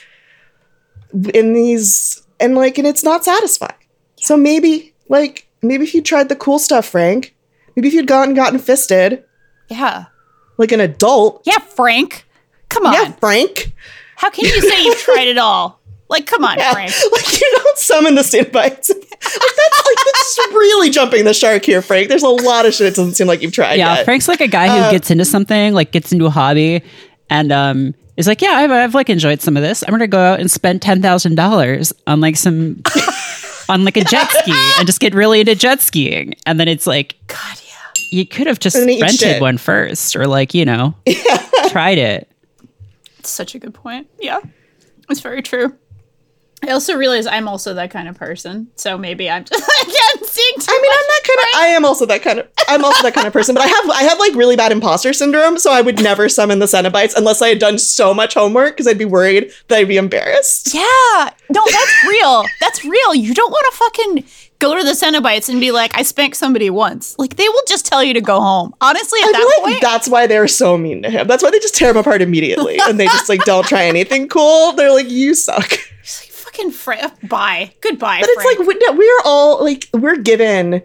in 1.35 1.53
these 1.55 2.23
and 2.41 2.55
like 2.55 2.79
and 2.79 2.87
it's 2.87 3.05
not 3.05 3.25
satisfying. 3.25 3.75
So 4.17 4.37
maybe 4.37 4.93
like 5.09 5.47
maybe 5.63 5.85
if 5.85 5.95
you 5.95 6.03
tried 6.03 6.29
the 6.29 6.37
cool 6.37 6.59
stuff, 6.59 6.87
Frank, 6.87 7.35
maybe 7.77 7.89
if 7.89 7.95
you'd 7.95 8.07
gone 8.07 8.29
and 8.29 8.37
gotten 8.37 8.59
fisted 8.59 9.25
Yeah. 9.69 10.07
like 10.59 10.73
an 10.73 10.81
adult. 10.81 11.43
Yeah, 11.45 11.59
Frank. 11.59 12.27
Come 12.69 12.87
on. 12.87 12.95
Yeah, 12.95 13.13
Frank. 13.13 13.73
How 14.17 14.31
can 14.31 14.45
you 14.45 14.61
say 14.61 14.85
you've 14.85 14.99
tried 14.99 15.29
it 15.29 15.39
all? 15.39 15.81
Like, 16.09 16.27
come 16.27 16.45
on, 16.45 16.59
Yeah, 16.59 16.73
Frank. 16.73 16.93
like 17.13 17.41
you 17.41 17.59
don't 17.65 17.79
summon 17.79 18.15
the 18.15 18.23
stand 18.23 18.53
bites. 18.53 18.91
like 18.91 19.01
that's 19.11 19.87
like 19.87 19.97
that's 20.13 20.39
really 20.53 20.91
jumping 20.91 21.25
the 21.25 21.33
shark 21.35 21.65
here, 21.65 21.81
Frank. 21.83 22.09
There's 22.09 22.23
a 22.23 22.29
lot 22.29 22.67
of 22.67 22.75
shit 22.75 22.87
it 22.89 22.95
doesn't 22.95 23.15
seem 23.15 23.27
like 23.27 23.41
you've 23.43 23.53
tried 23.53 23.75
Yeah, 23.75 23.97
yet. 23.97 24.05
Frank's 24.05 24.29
like 24.29 24.41
a 24.41 24.49
guy 24.49 24.69
who 24.69 24.91
gets 24.91 25.11
into 25.11 25.25
something, 25.25 25.73
like 25.75 25.91
gets 25.93 26.13
into 26.13 26.27
a 26.27 26.31
hobby, 26.31 26.83
and 27.31 27.51
um, 27.51 27.95
is 28.17 28.27
like, 28.27 28.43
yeah, 28.43 28.51
I've, 28.53 28.71
I've 28.71 28.95
like 28.95 29.09
enjoyed 29.11 29.41
some 29.41 29.57
of 29.57 29.63
this. 29.63 29.83
I'm 29.83 29.91
gonna 29.91 30.07
go 30.07 30.21
out 30.21 30.41
and 30.41 30.51
spend 30.51 30.83
ten 30.83 31.03
thousand 31.03 31.35
dollars 31.35 31.93
on 32.07 32.21
like 32.21 32.37
some, 32.37 32.83
on 33.69 33.85
like 33.85 33.97
a 33.97 34.05
jet 34.05 34.29
ski, 34.31 34.53
and 34.79 34.87
just 34.87 35.01
get 35.01 35.15
really 35.15 35.41
into 35.41 35.55
jet 35.55 35.81
skiing. 35.81 36.35
And 36.47 36.61
then 36.61 36.69
it's 36.69 36.87
like, 36.87 37.17
God, 37.27 37.61
yeah. 37.67 38.03
you 38.11 38.27
could 38.27 38.47
have 38.47 38.59
just 38.59 38.77
And 38.77 38.89
then 38.89 38.97
eat 38.97 39.03
rented 39.03 39.41
one 39.41 39.59
first, 39.59 40.17
or 40.17 40.27
like 40.27 40.55
you 40.55 40.65
know, 40.65 40.95
tried 41.69 41.99
it. 41.99 42.29
It's 43.19 43.31
such 43.31 43.55
a 43.55 43.59
good 43.59 43.75
point. 43.75 44.09
Yeah. 44.19 44.41
It's 45.09 45.21
very 45.21 45.43
true. 45.43 45.77
I 46.65 46.71
also 46.71 46.97
realize 46.97 47.27
I'm 47.27 47.49
also 47.49 47.75
that 47.75 47.91
kind 47.91 48.09
of 48.09 48.17
person. 48.17 48.69
So 48.77 48.97
maybe 48.97 49.29
I'm 49.29 49.45
just, 49.45 49.63
again, 49.83 49.95
seeing 50.33 50.55
too 50.59 50.67
I 50.69 50.81
mean, 50.81 50.93
I'm 50.93 51.07
that 51.09 51.23
kind 51.27 51.39
of. 51.39 51.61
I 51.61 51.67
am 51.77 51.85
also 51.85 52.07
that 52.07 52.23
kind 52.23 52.39
of. 52.39 52.49
I'm 52.69 52.85
also 52.85 53.03
that 53.03 53.15
kind 53.15 53.27
of 53.27 53.33
person. 53.33 53.55
But 53.55 53.65
I 53.65 53.67
have, 53.67 53.91
I 53.91 54.03
have 54.05 54.19
like 54.19 54.35
really 54.35 54.57
bad 54.57 54.73
imposter 54.73 55.13
syndrome, 55.13 55.59
so 55.59 55.71
I 55.71 55.81
would 55.81 56.03
never 56.03 56.29
summon 56.29 56.59
the 56.59 56.67
Cenobites 56.67 57.15
unless 57.17 57.43
I 57.43 57.49
had 57.49 57.59
done 57.59 57.79
so 57.79 58.15
much 58.15 58.35
homework 58.35 58.75
because 58.75 58.89
I'd 58.89 58.99
be 58.99 59.05
worried 59.05 59.53
that 59.69 59.79
I'd 59.79 59.89
be 59.89 59.97
embarrassed. 59.97 60.75
Yeah. 60.75 61.31
No, 61.51 61.63
that's 61.71 62.05
real. 62.09 62.45
That's 62.61 62.85
real. 62.85 63.15
You 63.15 63.35
don't 63.35 63.51
want 63.51 63.73
to 63.73 63.79
fucking 63.79 64.25
go 64.59 64.77
to 64.77 64.85
the 64.85 64.93
Cenobites 64.93 65.49
and 65.49 65.61
be 65.61 65.73
like, 65.73 65.91
I 65.99 66.03
spanked 66.03 66.37
somebody 66.37 66.71
once. 66.71 67.19
Like, 67.19 67.37
they 67.37 67.49
will 67.49 67.63
just 67.67 67.85
tell 67.85 68.03
you 68.03 68.15
to 68.15 68.21
go 68.21 68.41
home. 68.41 68.75
Honestly, 68.81 69.19
at 69.21 69.29
I 69.29 69.33
that 69.33 69.55
like 69.59 69.73
point, 69.73 69.83
that's 69.83 70.09
why 70.09 70.27
they're 70.29 70.49
so 70.49 70.79
mean 70.79 71.03
to 71.03 71.11
him. 71.11 71.27
That's 71.27 71.43
why 71.43 71.51
they 71.51 71.59
just 71.59 71.75
tear 71.75 71.91
him 71.91 71.97
apart 71.97 72.23
immediately, 72.23 72.79
and 72.81 72.99
they 72.99 73.07
just 73.07 73.29
like 73.29 73.45
don't 73.45 73.67
try 73.67 73.85
anything 73.85 74.29
cool. 74.29 74.73
They're 74.73 74.93
like, 74.93 75.11
you 75.11 75.35
suck. 75.35 75.73
It's 76.55 76.87
like, 76.87 77.01
fucking 77.03 77.09
Frank. 77.11 77.29
Bye. 77.29 77.75
Goodbye. 77.81 78.21
But 78.21 78.31
it's 78.31 78.45
like 78.45 78.59
we, 78.67 78.97
we're 78.97 79.21
all 79.25 79.63
like 79.63 79.89
we're 79.93 80.17
given 80.17 80.83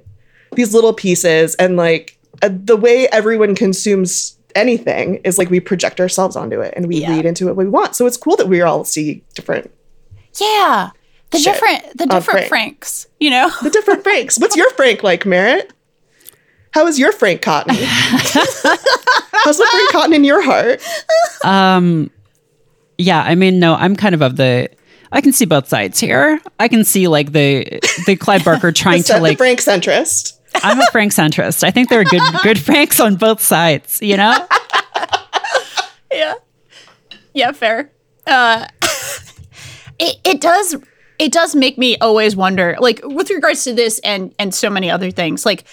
these 0.54 0.74
little 0.74 0.94
pieces, 0.94 1.56
and 1.56 1.78
like 1.78 2.18
uh, 2.42 2.50
the 2.52 2.78
way 2.78 3.08
everyone 3.10 3.56
consumes 3.56 4.38
anything 4.56 5.16
is 5.24 5.38
like 5.38 5.50
we 5.50 5.60
project 5.60 6.00
ourselves 6.00 6.36
onto 6.36 6.62
it 6.62 6.74
and 6.76 6.88
we 6.88 6.98
Yeah. 7.02 7.16
read 7.16 7.26
into 7.26 7.48
it 7.48 7.56
what 7.56 7.66
we 7.66 7.70
want. 7.70 7.96
So 7.96 8.08
it's 8.08 8.18
cool 8.18 8.36
that 8.38 8.48
we 8.48 8.62
all 8.62 8.84
see 8.84 9.24
different 9.36 9.72
yeah. 10.40 10.92
The 11.32 11.40
different, 11.40 11.84
the 11.98 12.06
different 12.06 12.24
Frank. 12.26 12.48
Franks, 12.48 13.08
you 13.20 13.30
know? 13.30 13.52
the 13.62 13.70
different 13.70 14.04
Franks. 14.04 14.40
What's 14.40 14.56
your 14.56 14.70
Frank 14.72 15.04
like, 15.04 15.26
Merritt? 15.26 15.74
How 16.72 16.88
is 16.88 16.98
your 16.98 17.12
Frank 17.12 17.42
Cotton? 17.42 17.76
How's 17.78 19.58
the 19.58 19.68
Frank 19.70 19.92
Cotton 19.92 20.14
in 20.14 20.24
your 20.24 20.42
heart? 20.42 20.82
Um, 21.44 22.10
yeah, 22.98 23.22
I 23.22 23.36
mean, 23.36 23.60
no, 23.60 23.76
I'm 23.76 23.96
kind 23.96 24.16
of 24.16 24.22
of 24.22 24.38
the. 24.38 24.70
I 25.12 25.22
can 25.22 25.34
see 25.34 25.46
both 25.46 25.68
sides 25.68 26.00
here. 26.00 26.40
I 26.60 26.68
can 26.68 26.84
see 26.84 27.08
like 27.08 27.32
the 27.32 27.80
the 28.06 28.16
Clive 28.16 28.44
Barker 28.44 28.72
trying 28.74 29.04
to 29.04 29.20
like. 29.20 29.38
Frank 29.38 29.60
centrist. 29.60 30.34
I'm 30.56 30.80
a 30.80 30.86
Frank 30.92 31.12
centrist. 31.12 31.64
I 31.64 31.72
think 31.72 31.90
there 31.90 32.02
are 32.02 32.06
good 32.06 32.22
good 32.44 32.60
Franks 32.60 33.00
on 33.00 33.16
both 33.16 33.42
sides. 33.42 34.02
You 34.02 34.18
know. 34.18 34.48
yeah 36.12 36.36
yeah 37.34 37.52
fair 37.52 37.92
uh 38.26 38.66
it, 40.00 40.18
it 40.24 40.42
does 40.42 40.76
it 41.20 41.32
does 41.32 41.56
make 41.56 41.78
me 41.78 41.98
always 41.98 42.36
wonder 42.36 42.76
like 42.80 43.02
with 43.04 43.30
regards 43.30 43.64
to 43.64 43.74
this 43.74 44.00
and 44.00 44.34
and 44.40 44.54
so 44.54 44.70
many 44.70 44.90
other 44.90 45.12
things 45.12 45.46
like 45.46 45.66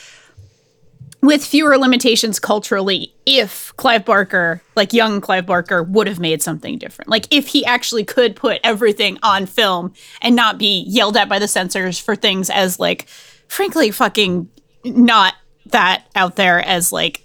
with 1.22 1.44
fewer 1.44 1.78
limitations 1.78 2.38
culturally 2.38 3.13
if 3.26 3.74
clive 3.76 4.04
barker 4.04 4.62
like 4.76 4.92
young 4.92 5.20
clive 5.20 5.46
barker 5.46 5.82
would 5.82 6.06
have 6.06 6.20
made 6.20 6.42
something 6.42 6.78
different 6.78 7.08
like 7.08 7.26
if 7.30 7.48
he 7.48 7.64
actually 7.64 8.04
could 8.04 8.36
put 8.36 8.60
everything 8.62 9.18
on 9.22 9.46
film 9.46 9.92
and 10.20 10.36
not 10.36 10.58
be 10.58 10.84
yelled 10.86 11.16
at 11.16 11.28
by 11.28 11.38
the 11.38 11.48
censors 11.48 11.98
for 11.98 12.14
things 12.14 12.50
as 12.50 12.78
like 12.78 13.06
frankly 13.48 13.90
fucking 13.90 14.48
not 14.84 15.34
that 15.66 16.04
out 16.14 16.36
there 16.36 16.64
as 16.64 16.92
like 16.92 17.24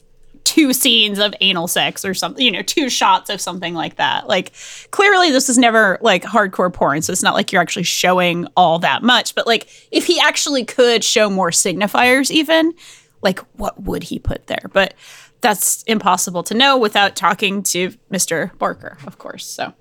two 0.49 0.73
scenes 0.73 1.19
of 1.19 1.31
anal 1.41 1.67
sex 1.67 2.03
or 2.03 2.15
something, 2.15 2.43
you 2.43 2.51
know, 2.51 2.63
two 2.63 2.89
shots 2.89 3.29
of 3.29 3.39
something 3.39 3.75
like 3.75 3.97
that. 3.97 4.27
Like 4.27 4.51
clearly 4.89 5.29
this 5.29 5.47
is 5.47 5.59
never 5.59 5.99
like 6.01 6.23
hardcore 6.23 6.73
porn, 6.73 7.03
so 7.03 7.13
it's 7.13 7.21
not 7.21 7.35
like 7.35 7.51
you're 7.51 7.61
actually 7.61 7.83
showing 7.83 8.47
all 8.57 8.79
that 8.79 9.03
much, 9.03 9.35
but 9.35 9.45
like 9.45 9.67
if 9.91 10.07
he 10.07 10.19
actually 10.19 10.65
could 10.65 11.03
show 11.03 11.29
more 11.29 11.51
signifiers 11.51 12.31
even, 12.31 12.73
like 13.21 13.39
what 13.57 13.79
would 13.83 14.01
he 14.01 14.17
put 14.17 14.47
there? 14.47 14.65
But 14.73 14.95
that's 15.41 15.83
impossible 15.83 16.43
to 16.43 16.53
know 16.53 16.77
without 16.77 17.15
talking 17.15 17.63
to 17.63 17.91
Mr. 18.11 18.57
Barker, 18.57 18.97
of 19.05 19.17
course. 19.17 19.45
So 19.45 19.73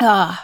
uh 0.00 0.36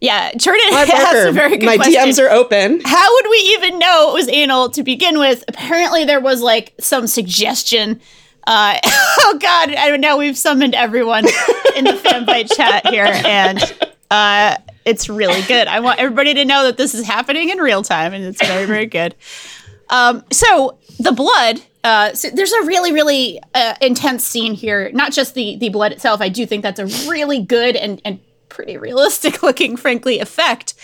yeah, 0.00 0.32
Jordan 0.36 0.66
Clive 0.70 0.88
has 0.88 1.26
a 1.26 1.32
very 1.32 1.56
good 1.58 1.66
my 1.66 1.76
question 1.76 2.02
DMs 2.02 2.20
are 2.20 2.28
open. 2.28 2.80
how 2.84 3.14
would 3.14 3.30
we 3.30 3.36
even 3.56 3.78
know 3.78 4.10
it 4.10 4.14
was 4.14 4.28
anal 4.28 4.68
to 4.70 4.82
begin 4.82 5.16
with? 5.18 5.44
Apparently, 5.46 6.04
there 6.04 6.20
was 6.20 6.42
like 6.42 6.74
some 6.80 7.06
suggestion. 7.06 8.00
Uh, 8.44 8.78
oh 8.84 9.38
God, 9.40 9.72
I 9.76 9.96
know. 9.96 10.16
We've 10.16 10.36
summoned 10.36 10.74
everyone 10.74 11.26
in 11.76 11.84
the 11.84 11.94
fan 11.94 12.26
fanbite 12.26 12.52
chat 12.56 12.88
here, 12.88 13.06
and 13.06 13.62
uh, 14.10 14.56
It's 14.84 15.08
really 15.08 15.42
good. 15.42 15.68
I 15.68 15.78
want 15.78 16.00
everybody 16.00 16.34
to 16.34 16.44
know 16.44 16.64
that 16.64 16.76
this 16.76 16.94
is 16.94 17.06
happening 17.06 17.50
in 17.50 17.58
real 17.58 17.84
time, 17.84 18.12
and 18.12 18.24
it's 18.24 18.44
very, 18.44 18.66
very 18.66 18.86
good. 18.86 19.14
Um, 19.88 20.24
so 20.32 20.78
the 20.98 21.12
blood. 21.12 21.62
Uh, 21.84 22.12
so 22.12 22.30
there's 22.30 22.52
a 22.52 22.62
really, 22.64 22.92
really 22.92 23.40
uh, 23.54 23.74
intense 23.80 24.24
scene 24.24 24.54
here. 24.54 24.90
Not 24.92 25.12
just 25.12 25.34
the 25.34 25.56
the 25.56 25.68
blood 25.68 25.92
itself. 25.92 26.20
I 26.20 26.28
do 26.28 26.46
think 26.46 26.62
that's 26.62 26.78
a 26.78 26.86
really 27.10 27.40
good 27.40 27.76
and 27.76 28.00
and 28.04 28.20
pretty 28.48 28.76
realistic 28.76 29.42
looking, 29.42 29.76
frankly, 29.76 30.20
effect. 30.20 30.74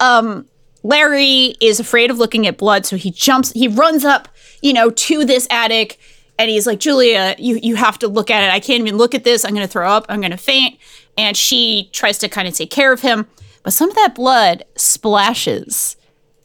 Um, 0.00 0.46
Larry 0.82 1.56
is 1.60 1.80
afraid 1.80 2.10
of 2.10 2.18
looking 2.18 2.46
at 2.46 2.56
blood, 2.56 2.86
so 2.86 2.96
he 2.96 3.10
jumps. 3.10 3.52
He 3.52 3.68
runs 3.68 4.04
up, 4.04 4.28
you 4.62 4.72
know, 4.72 4.90
to 4.90 5.24
this 5.24 5.46
attic, 5.50 5.98
and 6.38 6.48
he's 6.48 6.66
like, 6.66 6.80
"Julia, 6.80 7.34
you 7.38 7.58
you 7.62 7.76
have 7.76 7.98
to 7.98 8.08
look 8.08 8.30
at 8.30 8.42
it. 8.42 8.50
I 8.50 8.60
can't 8.60 8.80
even 8.80 8.96
look 8.96 9.14
at 9.14 9.24
this. 9.24 9.44
I'm 9.44 9.52
going 9.52 9.66
to 9.66 9.72
throw 9.72 9.90
up. 9.90 10.06
I'm 10.08 10.20
going 10.20 10.30
to 10.30 10.36
faint." 10.38 10.78
And 11.18 11.36
she 11.36 11.90
tries 11.92 12.18
to 12.18 12.28
kind 12.28 12.46
of 12.46 12.54
take 12.54 12.70
care 12.70 12.92
of 12.92 13.00
him, 13.00 13.26
but 13.62 13.72
some 13.72 13.90
of 13.90 13.96
that 13.96 14.14
blood 14.14 14.64
splashes 14.76 15.96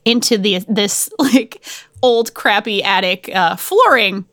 into 0.05 0.37
the 0.37 0.65
this 0.67 1.09
like 1.19 1.63
old 2.01 2.33
crappy 2.33 2.83
attic 2.83 3.29
uh, 3.33 3.55
flooring. 3.55 4.25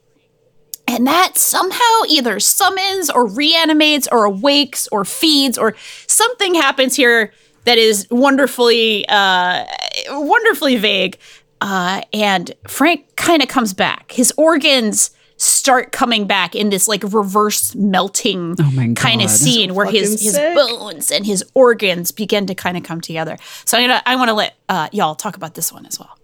And 0.87 1.07
that 1.07 1.37
somehow 1.37 2.03
either 2.09 2.41
summons 2.41 3.11
or 3.11 3.27
reanimates 3.27 4.09
or 4.11 4.25
awakes 4.25 4.89
or 4.91 5.05
feeds 5.05 5.59
or 5.59 5.77
something 6.07 6.55
happens 6.55 6.97
here 6.97 7.33
that 7.65 7.77
is 7.77 8.07
wonderfully 8.11 9.07
uh, 9.09 9.67
wonderfully 10.11 10.77
vague. 10.77 11.19
Uh, 11.61 12.01
and 12.13 12.55
frank 12.67 13.17
kind 13.17 13.43
of 13.43 13.49
comes 13.49 13.75
back. 13.75 14.13
His 14.13 14.33
organs 14.39 15.11
start 15.37 15.93
coming 15.93 16.27
back 16.27 16.57
in 16.57 16.71
this 16.71 16.89
like 16.89 17.03
reverse 17.05 17.75
melting 17.75 18.57
Oh 18.59 18.95
kind 18.97 19.23
of 19.23 19.31
scene 19.31 19.75
where 19.75 19.87
his 19.87 20.15
fucking 20.15 20.25
his 20.25 20.35
sick. 20.35 20.55
bones 20.57 21.13
and 21.13 21.25
his 21.25 21.45
organs 21.55 22.11
begin 22.11 22.47
to 22.47 22.55
kind 22.55 22.77
of 22.77 22.83
come 22.83 23.01
together. 23.01 23.39
So 23.65 23.79
i'm 23.79 23.87
gonna 23.87 24.03
i 24.05 24.17
want 24.17 24.31
to 24.31 24.35
let 24.35 24.57
uh, 24.69 24.89
y'all 24.91 25.15
talk 25.15 25.37
about 25.37 25.55
this 25.55 25.73
one 25.73 25.87
as 25.87 25.99
well 26.01 26.18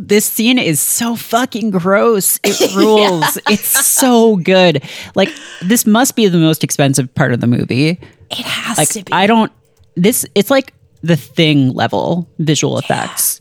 this 0.00 0.24
scene 0.24 0.58
is 0.58 0.80
so 0.80 1.16
fucking 1.16 1.70
gross. 1.70 2.38
It 2.44 2.74
rules. 2.76 3.36
It's 3.50 3.86
so 3.86 4.36
good. 4.36 4.82
Like 5.16 5.28
this 5.60 5.86
must 5.86 6.14
be 6.14 6.28
the 6.28 6.38
most 6.38 6.62
expensive 6.62 7.12
part 7.14 7.32
of 7.32 7.40
the 7.40 7.48
movie. 7.48 8.00
it 8.30 8.36
has 8.38 8.78
Like 8.78 8.88
to 8.90 9.04
be 9.04 9.12
I 9.12 9.26
don't 9.26 9.52
this 9.96 10.24
it's 10.36 10.50
like 10.50 10.72
the 11.02 11.16
thing 11.16 11.72
level 11.72 12.30
visual 12.38 12.78
effects. 12.78 13.40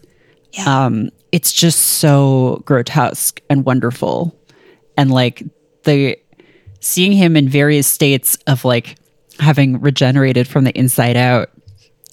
Yeah. 0.54 0.86
Um 0.86 1.12
it's 1.32 1.54
just 1.54 1.80
so 1.80 2.63
grotesque 2.65 3.39
and 3.50 3.63
wonderful. 3.63 4.36
And 4.98 5.12
like 5.12 5.43
the 5.84 6.17
seeing 6.80 7.12
him 7.12 7.38
in 7.38 7.48
various 7.48 7.86
states 7.86 8.36
of 8.48 8.65
like 8.65 8.98
having 9.39 9.80
regenerated 9.80 10.48
from 10.48 10.63
the 10.63 10.76
inside 10.76 11.17
out 11.17 11.50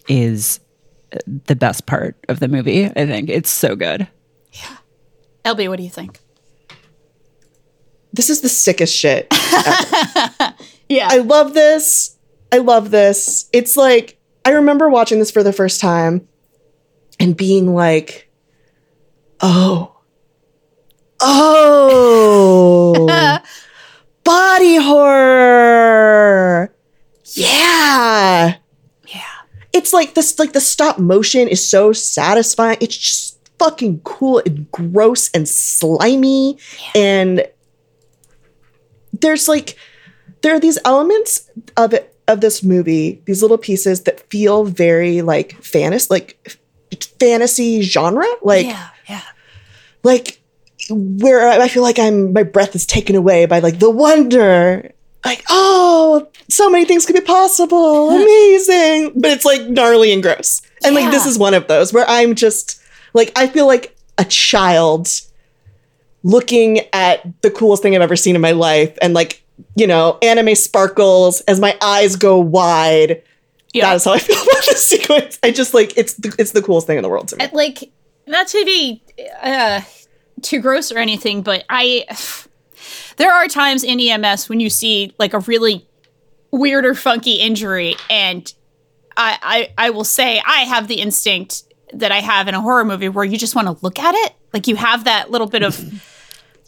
is 0.06 0.60
the 1.46 1.56
best 1.56 1.86
part 1.86 2.16
of 2.28 2.40
the 2.40 2.48
movie. 2.48 2.84
I 2.84 3.06
think 3.06 3.30
it's 3.30 3.50
so 3.50 3.74
good. 3.74 4.06
Lb 5.44 5.68
what 5.68 5.76
do 5.76 5.82
you 5.82 5.90
think 5.90 6.20
This 8.12 8.30
is 8.30 8.40
the 8.40 8.48
sickest 8.48 8.94
shit. 8.94 9.26
yeah 10.88 11.08
I 11.10 11.18
love 11.18 11.52
this. 11.54 12.16
I 12.52 12.58
love 12.58 12.90
this. 12.90 13.48
It's 13.52 13.76
like 13.76 14.18
I 14.44 14.50
remember 14.50 14.88
watching 14.88 15.18
this 15.18 15.30
for 15.32 15.42
the 15.42 15.52
first 15.52 15.80
time 15.80 16.28
and 17.18 17.36
being 17.36 17.74
like, 17.74 18.30
"Oh. 19.40 19.96
Oh. 21.20 23.08
body 24.24 24.76
horror. 24.76 26.74
Yeah. 27.34 28.56
yeah 29.08 29.22
It's 29.72 29.92
like 29.92 30.14
this 30.14 30.38
like 30.38 30.52
the 30.52 30.60
stop 30.60 30.98
motion 30.98 31.48
is 31.48 31.68
so 31.68 31.92
satisfying. 31.92 32.78
It's 32.80 32.96
just 32.96 33.33
fucking 33.58 34.00
cool 34.00 34.42
and 34.44 34.70
gross 34.70 35.30
and 35.32 35.48
slimy. 35.48 36.58
And 36.94 37.46
there's 39.12 39.48
like 39.48 39.76
there 40.42 40.54
are 40.54 40.60
these 40.60 40.78
elements 40.84 41.50
of 41.76 41.94
it 41.94 42.14
of 42.26 42.40
this 42.40 42.62
movie, 42.62 43.22
these 43.26 43.42
little 43.42 43.58
pieces 43.58 44.02
that 44.02 44.20
feel 44.30 44.64
very 44.64 45.22
like 45.22 45.52
fantasy, 45.62 46.06
like 46.10 46.58
fantasy 47.18 47.82
genre, 47.82 48.26
like 48.42 48.66
yeah 48.66 48.88
yeah. 49.08 49.22
like 50.02 50.40
where 50.90 51.48
I 51.48 51.68
feel 51.68 51.82
like 51.82 51.98
I'm 51.98 52.32
my 52.32 52.42
breath 52.42 52.74
is 52.74 52.86
taken 52.86 53.16
away 53.16 53.46
by 53.46 53.60
like 53.60 53.78
the 53.78 53.90
wonder, 53.90 54.92
like 55.24 55.42
oh, 55.48 56.28
so 56.48 56.68
many 56.70 56.84
things 56.84 57.06
could 57.06 57.14
be 57.14 57.20
possible, 57.20 58.10
amazing, 58.22 59.12
but 59.16 59.30
it's 59.30 59.44
like 59.44 59.62
gnarly 59.68 60.12
and 60.12 60.22
gross, 60.22 60.60
and 60.84 60.94
like 60.94 61.10
this 61.10 61.26
is 61.26 61.38
one 61.38 61.54
of 61.54 61.68
those 61.68 61.92
where 61.92 62.04
I'm 62.08 62.34
just 62.34 62.80
like 63.14 63.32
I 63.36 63.46
feel 63.46 63.66
like 63.66 63.96
a 64.18 64.24
child 64.24 65.08
looking 66.22 66.80
at 66.92 67.42
the 67.42 67.50
coolest 67.50 67.82
thing 67.82 67.94
I've 67.94 68.02
ever 68.02 68.16
seen 68.16 68.34
in 68.34 68.40
my 68.40 68.52
life, 68.52 68.96
and 69.00 69.14
like 69.14 69.42
you 69.76 69.86
know 69.86 70.18
anime 70.20 70.54
sparkles 70.54 71.40
as 71.42 71.58
my 71.60 71.76
eyes 71.80 72.16
go 72.16 72.38
wide. 72.38 73.22
Yeah. 73.72 73.88
That 73.88 73.96
is 73.96 74.04
how 74.04 74.12
I 74.12 74.18
feel 74.18 74.36
about 74.42 74.64
this 74.66 74.86
sequence. 74.86 75.38
I 75.42 75.50
just 75.50 75.72
like 75.72 75.96
it's 75.96 76.14
the, 76.14 76.34
it's 76.38 76.52
the 76.52 76.62
coolest 76.62 76.86
thing 76.86 76.96
in 76.98 77.02
the 77.02 77.08
world 77.08 77.28
to 77.28 77.36
me. 77.36 77.48
Like 77.52 77.90
not 78.26 78.48
to 78.48 78.64
be 78.64 79.02
uh 79.42 79.80
too 80.42 80.60
gross 80.60 80.92
or 80.92 80.98
anything 80.98 81.42
but 81.42 81.64
i 81.68 82.04
there 83.16 83.32
are 83.32 83.46
times 83.48 83.84
in 83.84 84.00
ems 84.00 84.48
when 84.48 84.60
you 84.60 84.68
see 84.68 85.14
like 85.18 85.32
a 85.32 85.38
really 85.40 85.86
weird 86.50 86.84
or 86.84 86.94
funky 86.94 87.36
injury 87.36 87.96
and 88.10 88.52
I, 89.16 89.70
I 89.78 89.86
i 89.86 89.90
will 89.90 90.04
say 90.04 90.40
i 90.46 90.60
have 90.60 90.88
the 90.88 91.00
instinct 91.00 91.64
that 91.92 92.10
i 92.12 92.20
have 92.20 92.48
in 92.48 92.54
a 92.54 92.60
horror 92.60 92.84
movie 92.84 93.08
where 93.08 93.24
you 93.24 93.38
just 93.38 93.54
want 93.54 93.66
to 93.68 93.76
look 93.84 93.98
at 93.98 94.14
it 94.14 94.34
like 94.52 94.66
you 94.66 94.76
have 94.76 95.04
that 95.04 95.30
little 95.30 95.46
bit 95.46 95.62
of 95.62 95.78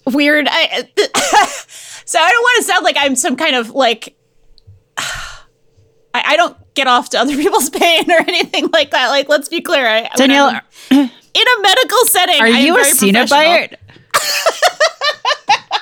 weird 0.07 0.47
I, 0.49 0.89
so 2.05 2.19
i 2.19 2.31
don't 2.31 2.43
want 2.43 2.57
to 2.59 2.63
sound 2.65 2.85
like 2.85 2.97
i'm 2.99 3.17
some 3.17 3.37
kind 3.37 3.57
of 3.57 3.71
like 3.71 4.17
I, 4.99 6.33
I 6.33 6.37
don't 6.37 6.57
get 6.75 6.87
off 6.87 7.11
to 7.11 7.19
other 7.19 7.37
people's 7.37 7.69
pain 7.71 8.11
or 8.11 8.21
anything 8.21 8.71
like 8.73 8.93
that. 8.93 9.09
Like, 9.09 9.29
let's 9.29 9.49
be 9.49 9.61
clear. 9.61 9.87
I, 9.87 10.09
Danielle, 10.17 10.61
in 10.91 10.99
a 11.01 11.61
medical 11.61 11.99
setting, 12.07 12.41
Are 12.41 12.49
you 12.49 12.77
a. 12.77 12.85
Cenobite? 12.85 13.75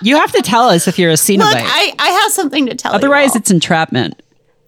you 0.02 0.16
have 0.16 0.32
to 0.32 0.42
tell 0.42 0.70
us 0.70 0.88
if 0.88 0.98
you're 0.98 1.10
a 1.10 1.12
Look, 1.12 1.54
I, 1.54 1.94
I 1.98 2.08
have 2.22 2.32
something 2.32 2.66
to 2.66 2.74
tell 2.74 2.94
Otherwise, 2.94 3.02
you. 3.02 3.26
Otherwise, 3.26 3.36
it's 3.36 3.50
entrapment. 3.50 4.20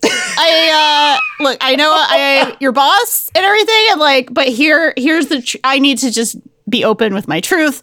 I 0.05 1.19
uh 1.41 1.45
look, 1.45 1.59
I 1.61 1.77
know 1.77 1.93
I 1.93 2.17
am 2.17 2.57
your 2.61 2.73
boss 2.73 3.31
and 3.35 3.45
everything, 3.45 3.87
and 3.91 4.01
like, 4.01 4.33
but 4.33 4.49
here 4.49 4.93
here's 4.97 5.27
the 5.27 5.43
tr- 5.43 5.57
I 5.65 5.79
need 5.79 5.99
to 5.99 6.11
just 6.11 6.37
be 6.69 6.85
open 6.85 7.15
with 7.15 7.29
my 7.29 7.41
truth. 7.41 7.83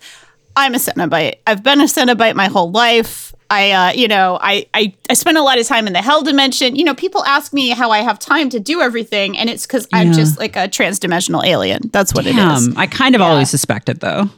I'm 0.55 0.75
a 0.75 0.77
Cenobite. 0.77 1.35
I've 1.47 1.63
been 1.63 1.81
a 1.81 1.85
Cenobite 1.85 2.35
my 2.35 2.47
whole 2.47 2.71
life. 2.71 3.33
I 3.49 3.71
uh, 3.71 3.91
you 3.93 4.07
know, 4.07 4.37
I, 4.41 4.65
I 4.73 4.93
I 5.09 5.13
spend 5.13 5.37
a 5.37 5.41
lot 5.43 5.59
of 5.59 5.67
time 5.67 5.87
in 5.87 5.93
the 5.93 6.01
hell 6.01 6.21
dimension. 6.23 6.75
You 6.75 6.83
know, 6.85 6.95
people 6.95 7.23
ask 7.25 7.53
me 7.53 7.69
how 7.69 7.91
I 7.91 7.99
have 7.99 8.19
time 8.19 8.49
to 8.49 8.59
do 8.59 8.81
everything, 8.81 9.37
and 9.37 9.49
it's 9.49 9.65
because 9.65 9.87
I'm 9.93 10.13
just 10.13 10.39
like 10.39 10.55
a 10.55 10.67
transdimensional 10.67 11.43
alien. 11.45 11.89
That's 11.91 12.13
what 12.13 12.25
it 12.25 12.35
is. 12.35 12.75
I 12.75 12.87
kind 12.87 13.15
of 13.15 13.21
always 13.21 13.49
suspected 13.49 13.99
though. 13.99 14.29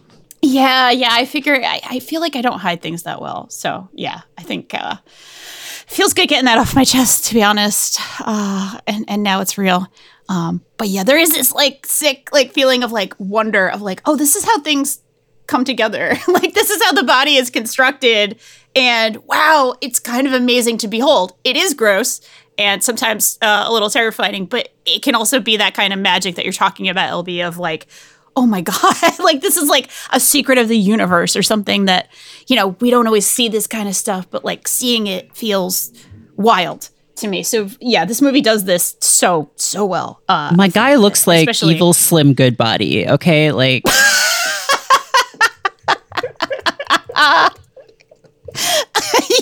Yeah, 0.41 0.91
yeah. 0.91 1.09
I 1.11 1.25
figure 1.25 1.55
I, 1.55 1.81
I 1.89 1.99
feel 1.99 2.21
like 2.21 2.35
I 2.35 2.41
don't 2.41 2.59
hide 2.59 2.81
things 2.81 3.03
that 3.03 3.21
well. 3.21 3.49
So 3.49 3.89
yeah, 3.93 4.21
I 4.37 4.43
think 4.43 4.73
uh 4.73 4.97
feels 5.87 6.13
good 6.13 6.27
getting 6.27 6.45
that 6.45 6.57
off 6.57 6.75
my 6.75 6.83
chest, 6.83 7.25
to 7.25 7.33
be 7.33 7.43
honest. 7.43 7.99
Uh 8.21 8.79
and, 8.87 9.05
and 9.07 9.23
now 9.23 9.41
it's 9.41 9.57
real. 9.57 9.87
Um, 10.27 10.63
but 10.77 10.87
yeah, 10.87 11.03
there 11.03 11.17
is 11.17 11.31
this 11.33 11.53
like 11.53 11.85
sick 11.85 12.29
like 12.31 12.51
feeling 12.51 12.83
of 12.83 12.91
like 12.91 13.13
wonder 13.19 13.67
of 13.67 13.81
like, 13.81 14.01
oh, 14.05 14.15
this 14.15 14.35
is 14.35 14.43
how 14.43 14.59
things 14.59 15.01
come 15.47 15.63
together. 15.63 16.17
like 16.27 16.53
this 16.53 16.69
is 16.69 16.83
how 16.83 16.93
the 16.93 17.03
body 17.03 17.35
is 17.35 17.49
constructed. 17.49 18.39
And 18.75 19.17
wow, 19.25 19.75
it's 19.81 19.99
kind 19.99 20.27
of 20.27 20.33
amazing 20.33 20.77
to 20.79 20.87
behold. 20.87 21.33
It 21.43 21.55
is 21.55 21.73
gross 21.73 22.21
and 22.57 22.83
sometimes 22.83 23.37
uh, 23.41 23.65
a 23.67 23.71
little 23.71 23.89
terrifying, 23.89 24.45
but 24.45 24.69
it 24.85 25.01
can 25.01 25.15
also 25.15 25.39
be 25.39 25.57
that 25.57 25.73
kind 25.73 25.93
of 25.93 25.99
magic 25.99 26.35
that 26.35 26.45
you're 26.45 26.53
talking 26.53 26.89
about, 26.89 27.25
LB, 27.25 27.45
of 27.45 27.57
like, 27.57 27.87
oh 28.35 28.45
my 28.45 28.61
God, 28.71 29.19
like 29.19 29.41
this 29.41 29.57
is 29.57 29.69
like 29.69 29.89
a 30.11 30.19
secret 30.19 30.57
of 30.57 30.67
the 30.67 30.77
universe 30.77 31.35
or 31.35 31.43
something 31.43 31.85
that, 31.85 32.09
you 32.47 32.55
know, 32.55 32.69
we 32.79 32.89
don't 32.91 33.07
always 33.07 33.25
see 33.25 33.49
this 33.49 33.67
kind 33.67 33.87
of 33.87 33.95
stuff, 33.95 34.29
but 34.29 34.43
like 34.43 34.67
seeing 34.67 35.07
it 35.07 35.35
feels 35.35 35.91
wild 36.35 36.89
to 37.17 37.27
me. 37.27 37.43
So 37.43 37.69
yeah, 37.79 38.03
this 38.05 38.21
movie 38.21 38.41
does 38.41 38.65
this 38.65 38.97
so, 38.99 39.49
so 39.55 39.85
well. 39.85 40.21
Uh, 40.27 40.53
My 40.55 40.67
guy 40.67 40.95
looks 40.95 41.27
like 41.27 41.47
especially- 41.47 41.75
evil 41.75 41.93
Slim 41.93 42.33
Goodbody. 42.33 43.07
Okay, 43.07 43.51
like 43.51 43.83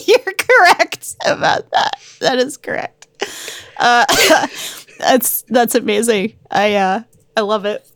You're 0.07 0.33
correct 0.37 1.15
about 1.25 1.69
that. 1.71 1.99
That 2.19 2.37
is 2.39 2.57
correct. 2.57 3.07
Uh, 3.77 4.05
that's 4.99 5.43
that's 5.43 5.75
amazing. 5.75 6.33
I 6.49 6.75
uh, 6.75 7.03
I 7.37 7.41
love 7.41 7.65
it. 7.65 7.87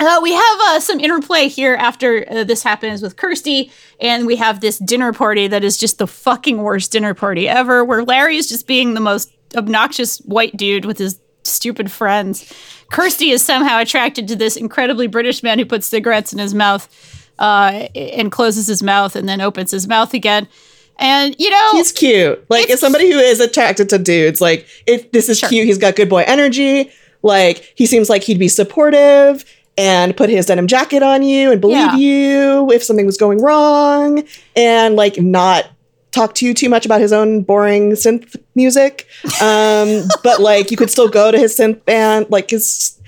Uh, 0.00 0.20
we 0.22 0.32
have 0.32 0.58
uh, 0.66 0.80
some 0.80 1.00
interplay 1.00 1.48
here 1.48 1.74
after 1.74 2.24
uh, 2.30 2.44
this 2.44 2.62
happens 2.62 3.00
with 3.02 3.16
Kirsty, 3.16 3.70
and 4.00 4.26
we 4.26 4.36
have 4.36 4.60
this 4.60 4.78
dinner 4.78 5.12
party 5.12 5.46
that 5.46 5.62
is 5.64 5.76
just 5.78 5.98
the 5.98 6.06
fucking 6.06 6.58
worst 6.58 6.92
dinner 6.92 7.14
party 7.14 7.48
ever, 7.48 7.84
where 7.84 8.02
Larry 8.04 8.36
is 8.36 8.48
just 8.48 8.66
being 8.66 8.94
the 8.94 9.00
most 9.00 9.32
obnoxious 9.56 10.18
white 10.18 10.56
dude 10.56 10.84
with 10.84 10.98
his 10.98 11.20
stupid 11.44 11.90
friends. 11.92 12.52
Kirsty 12.90 13.30
is 13.30 13.44
somehow 13.44 13.80
attracted 13.80 14.28
to 14.28 14.36
this 14.36 14.56
incredibly 14.56 15.06
British 15.06 15.42
man 15.42 15.58
who 15.58 15.64
puts 15.64 15.86
cigarettes 15.86 16.32
in 16.32 16.38
his 16.38 16.54
mouth 16.54 16.88
uh, 17.38 17.86
and 17.94 18.32
closes 18.32 18.66
his 18.66 18.82
mouth 18.82 19.14
and 19.16 19.28
then 19.28 19.40
opens 19.40 19.70
his 19.70 19.86
mouth 19.86 20.14
again. 20.14 20.48
And 20.98 21.34
you 21.38 21.50
know, 21.50 21.70
He's 21.72 21.92
cute. 21.92 22.44
Like, 22.48 22.70
as 22.70 22.80
somebody 22.80 23.10
who 23.10 23.18
is 23.18 23.40
attracted 23.40 23.88
to 23.90 23.98
dudes, 23.98 24.40
like, 24.40 24.66
if 24.86 25.10
this 25.12 25.28
is 25.28 25.38
Sure. 25.38 25.48
cute, 25.48 25.66
he's 25.66 25.78
got 25.78 25.96
good 25.96 26.08
boy 26.08 26.22
energy. 26.26 26.90
Like, 27.22 27.72
he 27.74 27.86
seems 27.86 28.08
like 28.10 28.22
he'd 28.22 28.38
be 28.38 28.48
supportive 28.48 29.44
and 29.76 30.16
put 30.16 30.30
his 30.30 30.46
denim 30.46 30.66
jacket 30.66 31.02
on 31.02 31.22
you 31.22 31.50
and 31.52 31.60
believe 31.60 31.76
Yeah. 31.76 31.96
you 31.96 32.70
if 32.72 32.82
something 32.84 33.06
was 33.06 33.16
going 33.16 33.40
wrong 33.42 34.22
and, 34.56 34.96
like, 34.96 35.18
not 35.20 35.66
talk 36.12 36.34
to 36.36 36.46
you 36.46 36.54
too 36.54 36.68
much 36.68 36.86
about 36.86 37.00
his 37.00 37.12
own 37.12 37.42
boring 37.42 37.90
synth 37.92 38.36
music. 38.54 39.06
Um, 39.42 40.02
but, 40.22 40.40
like, 40.40 40.70
you 40.70 40.76
could 40.76 40.90
still 40.90 41.08
go 41.08 41.30
to 41.32 41.38
his 41.38 41.58
synth 41.58 41.84
band. 41.84 42.26
Like, 42.30 42.50
his, 42.50 43.00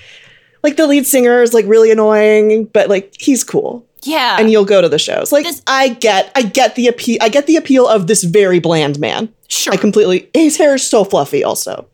like, 0.65 0.77
the 0.77 0.87
lead 0.89 1.07
singer 1.07 1.41
is, 1.43 1.55
like, 1.55 1.67
really 1.67 1.91
annoying, 1.93 2.65
but, 2.65 2.89
like, 2.89 3.15
he's 3.19 3.45
cool 3.45 3.85
yeah, 4.03 4.37
and 4.39 4.51
you'll 4.53 4.65
go 4.65 4.81
to 4.81 4.89
the 4.89 5.01
shows. 5.01 5.33
Like 5.33 5.45
This- 5.45 5.63
I 5.67 5.89
get, 5.89 6.31
I 6.37 6.43
get 6.43 6.77
the 6.77 6.87
appeal. 6.87 7.19
I 7.21 7.29
get 7.29 7.47
the 7.49 7.57
appeal 7.57 7.89
of 7.89 8.07
this 8.07 8.23
very 8.23 8.61
bland 8.61 9.01
man. 9.01 9.29
sure. 9.49 9.73
I 9.73 9.77
completely. 9.77 10.29
His 10.33 10.57
hair 10.57 10.77
is 10.77 10.87
so 10.89 11.03
fluffy. 11.03 11.43
Also, 11.43 11.87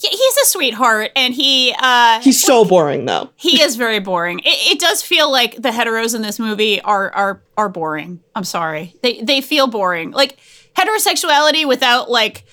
Yeah, 0.00 0.10
he's 0.10 0.36
a 0.36 0.46
sweetheart, 0.46 1.10
and 1.16 1.34
he 1.34 1.74
uh, 1.78 2.20
he's 2.20 2.40
so 2.40 2.64
boring 2.64 3.04
though. 3.04 3.30
he 3.34 3.60
is 3.60 3.74
very 3.74 3.98
boring. 3.98 4.38
It, 4.40 4.74
it 4.74 4.80
does 4.80 5.02
feel 5.02 5.30
like 5.30 5.56
the 5.56 5.70
heteros 5.70 6.14
in 6.14 6.22
this 6.22 6.38
movie 6.38 6.80
are 6.82 7.10
are 7.12 7.42
are 7.56 7.68
boring. 7.68 8.20
I'm 8.34 8.44
sorry, 8.44 8.94
they 9.02 9.20
they 9.22 9.40
feel 9.40 9.66
boring. 9.66 10.12
Like 10.12 10.38
heterosexuality 10.76 11.66
without 11.66 12.08
like 12.10 12.44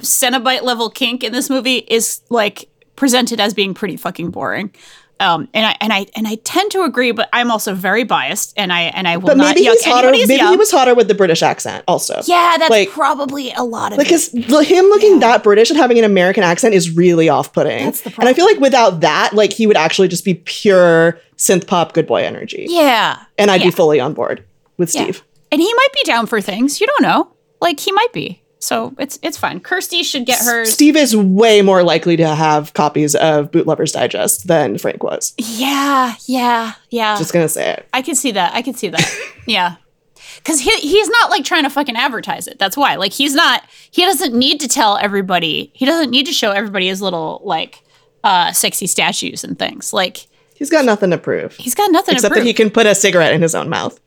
Cenobite 0.00 0.62
level 0.62 0.90
kink 0.90 1.24
in 1.24 1.32
this 1.32 1.48
movie 1.48 1.78
is 1.78 2.20
like 2.28 2.68
presented 2.94 3.40
as 3.40 3.54
being 3.54 3.72
pretty 3.72 3.96
fucking 3.96 4.30
boring. 4.30 4.74
Um, 5.22 5.48
and 5.54 5.64
I 5.64 5.76
and 5.80 5.92
I 5.92 6.06
and 6.16 6.26
I 6.26 6.34
tend 6.44 6.72
to 6.72 6.82
agree, 6.82 7.12
but 7.12 7.28
I'm 7.32 7.50
also 7.50 7.74
very 7.74 8.02
biased, 8.04 8.52
and 8.56 8.72
I 8.72 8.82
and 8.82 9.06
I 9.06 9.16
will 9.18 9.28
But 9.28 9.36
maybe 9.38 9.60
yuck 9.60 9.72
he's 9.74 9.84
hotter. 9.84 10.10
Maybe 10.10 10.36
he 10.36 10.56
was 10.56 10.70
hotter 10.70 10.94
with 10.94 11.06
the 11.08 11.14
British 11.14 11.42
accent. 11.42 11.84
Also, 11.86 12.20
Yeah, 12.24 12.56
that's 12.58 12.70
like- 12.70 12.90
probably 12.90 13.52
a 13.52 13.62
lot 13.62 13.92
of 13.92 13.98
Like 13.98 14.10
it. 14.10 14.32
him 14.66 14.84
looking 14.86 15.20
that 15.20 15.42
British 15.42 15.70
and 15.70 15.78
having 15.78 15.98
an 15.98 16.04
American 16.04 16.42
accent 16.42 16.74
is 16.74 16.90
really 16.96 17.28
off-putting. 17.28 17.84
That's 17.84 18.00
the 18.00 18.10
problem. 18.10 18.28
and 18.28 18.34
I 18.34 18.36
feel 18.36 18.46
like 18.46 18.58
without 18.58 19.00
that, 19.00 19.32
like 19.32 19.52
he 19.52 19.66
would 19.66 19.76
actually 19.76 20.08
just 20.08 20.24
be 20.24 20.34
pure 20.34 21.18
synth 21.38 21.66
pop 21.66 21.92
good 21.94 22.06
boy 22.06 22.22
energy. 22.24 22.66
Yeah, 22.68 23.18
And 23.38 23.50
I'd 23.50 23.60
yeah. 23.60 23.68
be 23.68 23.70
fully 23.70 24.00
on 24.00 24.14
board 24.14 24.44
with 24.76 24.92
Yeah. 24.94 25.04
Steve. 25.04 25.22
and 25.52 25.60
he 25.60 25.72
might 25.74 25.92
be 25.94 26.02
down 26.04 26.26
for 26.26 26.40
things. 26.40 26.80
You 26.80 26.86
don't 26.88 27.02
know. 27.02 27.28
Like 27.60 27.78
he 27.78 27.92
might 27.92 28.12
be. 28.12 28.41
So 28.62 28.94
it's 28.96 29.18
it's 29.22 29.36
fine. 29.36 29.58
Kirsty 29.58 30.04
should 30.04 30.24
get 30.24 30.38
hers. 30.38 30.72
Steve 30.72 30.94
is 30.94 31.16
way 31.16 31.62
more 31.62 31.82
likely 31.82 32.16
to 32.16 32.28
have 32.28 32.72
copies 32.74 33.16
of 33.16 33.50
Boot 33.50 33.66
Lovers 33.66 33.90
Digest 33.90 34.46
than 34.46 34.78
Frank 34.78 35.02
was. 35.02 35.34
Yeah, 35.36 36.14
yeah, 36.26 36.74
yeah. 36.88 37.18
Just 37.18 37.32
gonna 37.32 37.48
say 37.48 37.72
it. 37.72 37.88
I 37.92 38.02
can 38.02 38.14
see 38.14 38.30
that. 38.30 38.54
I 38.54 38.62
can 38.62 38.74
see 38.74 38.88
that. 38.88 39.32
yeah. 39.46 39.76
Cause 40.44 40.60
he 40.60 40.70
he's 40.76 41.08
not 41.08 41.28
like 41.28 41.44
trying 41.44 41.64
to 41.64 41.70
fucking 41.70 41.96
advertise 41.96 42.46
it. 42.46 42.60
That's 42.60 42.76
why. 42.76 42.94
Like 42.94 43.12
he's 43.12 43.34
not 43.34 43.64
he 43.90 44.02
doesn't 44.02 44.32
need 44.32 44.60
to 44.60 44.68
tell 44.68 44.96
everybody. 44.96 45.72
He 45.74 45.84
doesn't 45.84 46.10
need 46.10 46.26
to 46.26 46.32
show 46.32 46.52
everybody 46.52 46.86
his 46.86 47.02
little 47.02 47.42
like 47.44 47.82
uh 48.22 48.52
sexy 48.52 48.86
statues 48.86 49.42
and 49.42 49.58
things. 49.58 49.92
Like 49.92 50.28
He's 50.54 50.70
got 50.70 50.84
nothing 50.84 51.10
to 51.10 51.18
prove. 51.18 51.56
he's 51.56 51.74
got 51.74 51.90
nothing 51.90 52.14
except 52.14 52.30
to 52.30 52.34
prove. 52.36 52.44
that 52.44 52.46
he 52.46 52.54
can 52.54 52.70
put 52.70 52.86
a 52.86 52.94
cigarette 52.94 53.32
in 53.32 53.42
his 53.42 53.56
own 53.56 53.68
mouth, 53.68 53.98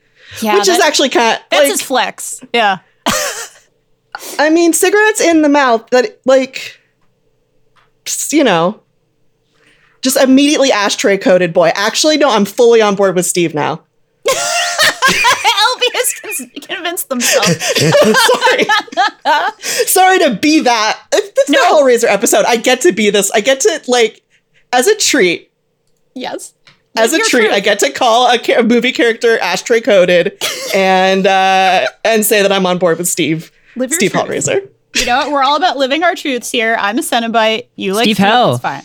yeah, 0.41 0.57
which 0.57 0.69
is 0.69 0.79
actually 0.79 1.09
kind 1.09 1.35
of 1.35 1.43
that's 1.51 1.63
like, 1.63 1.71
his 1.71 1.81
flex. 1.81 2.41
Yeah. 2.53 2.77
I 4.39 4.49
mean, 4.49 4.73
cigarettes 4.73 5.21
in 5.21 5.41
the 5.41 5.49
mouth 5.49 5.87
that 5.91 6.19
like, 6.25 6.79
just, 8.05 8.33
you 8.33 8.43
know, 8.43 8.81
just 10.01 10.17
immediately 10.17 10.71
ashtray 10.71 11.17
coated 11.17 11.53
boy. 11.53 11.71
Actually, 11.75 12.17
no, 12.17 12.29
I'm 12.29 12.45
fully 12.45 12.81
on 12.81 12.95
board 12.95 13.15
with 13.15 13.25
Steve 13.25 13.53
now. 13.55 13.83
LB 14.27 15.81
has 15.93 16.13
con- 16.19 16.49
convinced 16.61 17.09
themselves. 17.09 17.63
Sorry, 17.75 18.67
sorry 19.85 20.19
to 20.19 20.35
be 20.41 20.61
that. 20.61 20.99
It's 21.13 21.49
No. 21.49 21.59
the 21.59 21.65
Hellraiser 21.83 22.05
episode. 22.11 22.45
I 22.45 22.57
get 22.57 22.81
to 22.81 22.91
be 22.91 23.09
this. 23.09 23.31
I 23.31 23.41
get 23.41 23.59
to 23.61 23.81
like, 23.87 24.21
as 24.73 24.87
a 24.87 24.95
treat. 24.95 25.51
yes. 26.13 26.53
As 26.97 27.11
a 27.11 27.17
treat, 27.17 27.29
truth. 27.29 27.51
I 27.51 27.59
get 27.59 27.79
to 27.79 27.91
call 27.91 28.31
a, 28.33 28.39
ca- 28.39 28.59
a 28.59 28.63
movie 28.63 28.93
character 28.93 29.37
ashtray 29.39 29.81
coated, 29.81 30.41
and 30.73 31.27
uh, 31.27 31.87
and 32.05 32.23
say 32.25 32.41
that 32.41 32.53
I'm 32.53 32.65
on 32.65 32.77
board 32.77 32.97
with 32.99 33.09
Steve. 33.09 33.51
Live 33.75 33.89
your 33.91 33.99
Steve 33.99 34.11
truth. 34.11 34.25
Hellraiser. 34.25 34.69
You 34.95 35.05
know, 35.05 35.17
what? 35.17 35.31
we're 35.31 35.43
all 35.43 35.57
about 35.57 35.77
living 35.77 36.03
our 36.03 36.15
truths 36.15 36.49
here. 36.51 36.75
I'm 36.79 36.97
a 36.97 37.01
Cenobite. 37.01 37.67
You 37.75 37.93
like 37.93 38.03
Steve 38.03 38.15
Steve 38.15 38.25
Hell. 38.25 38.53
It's 38.53 38.61
fine. 38.61 38.83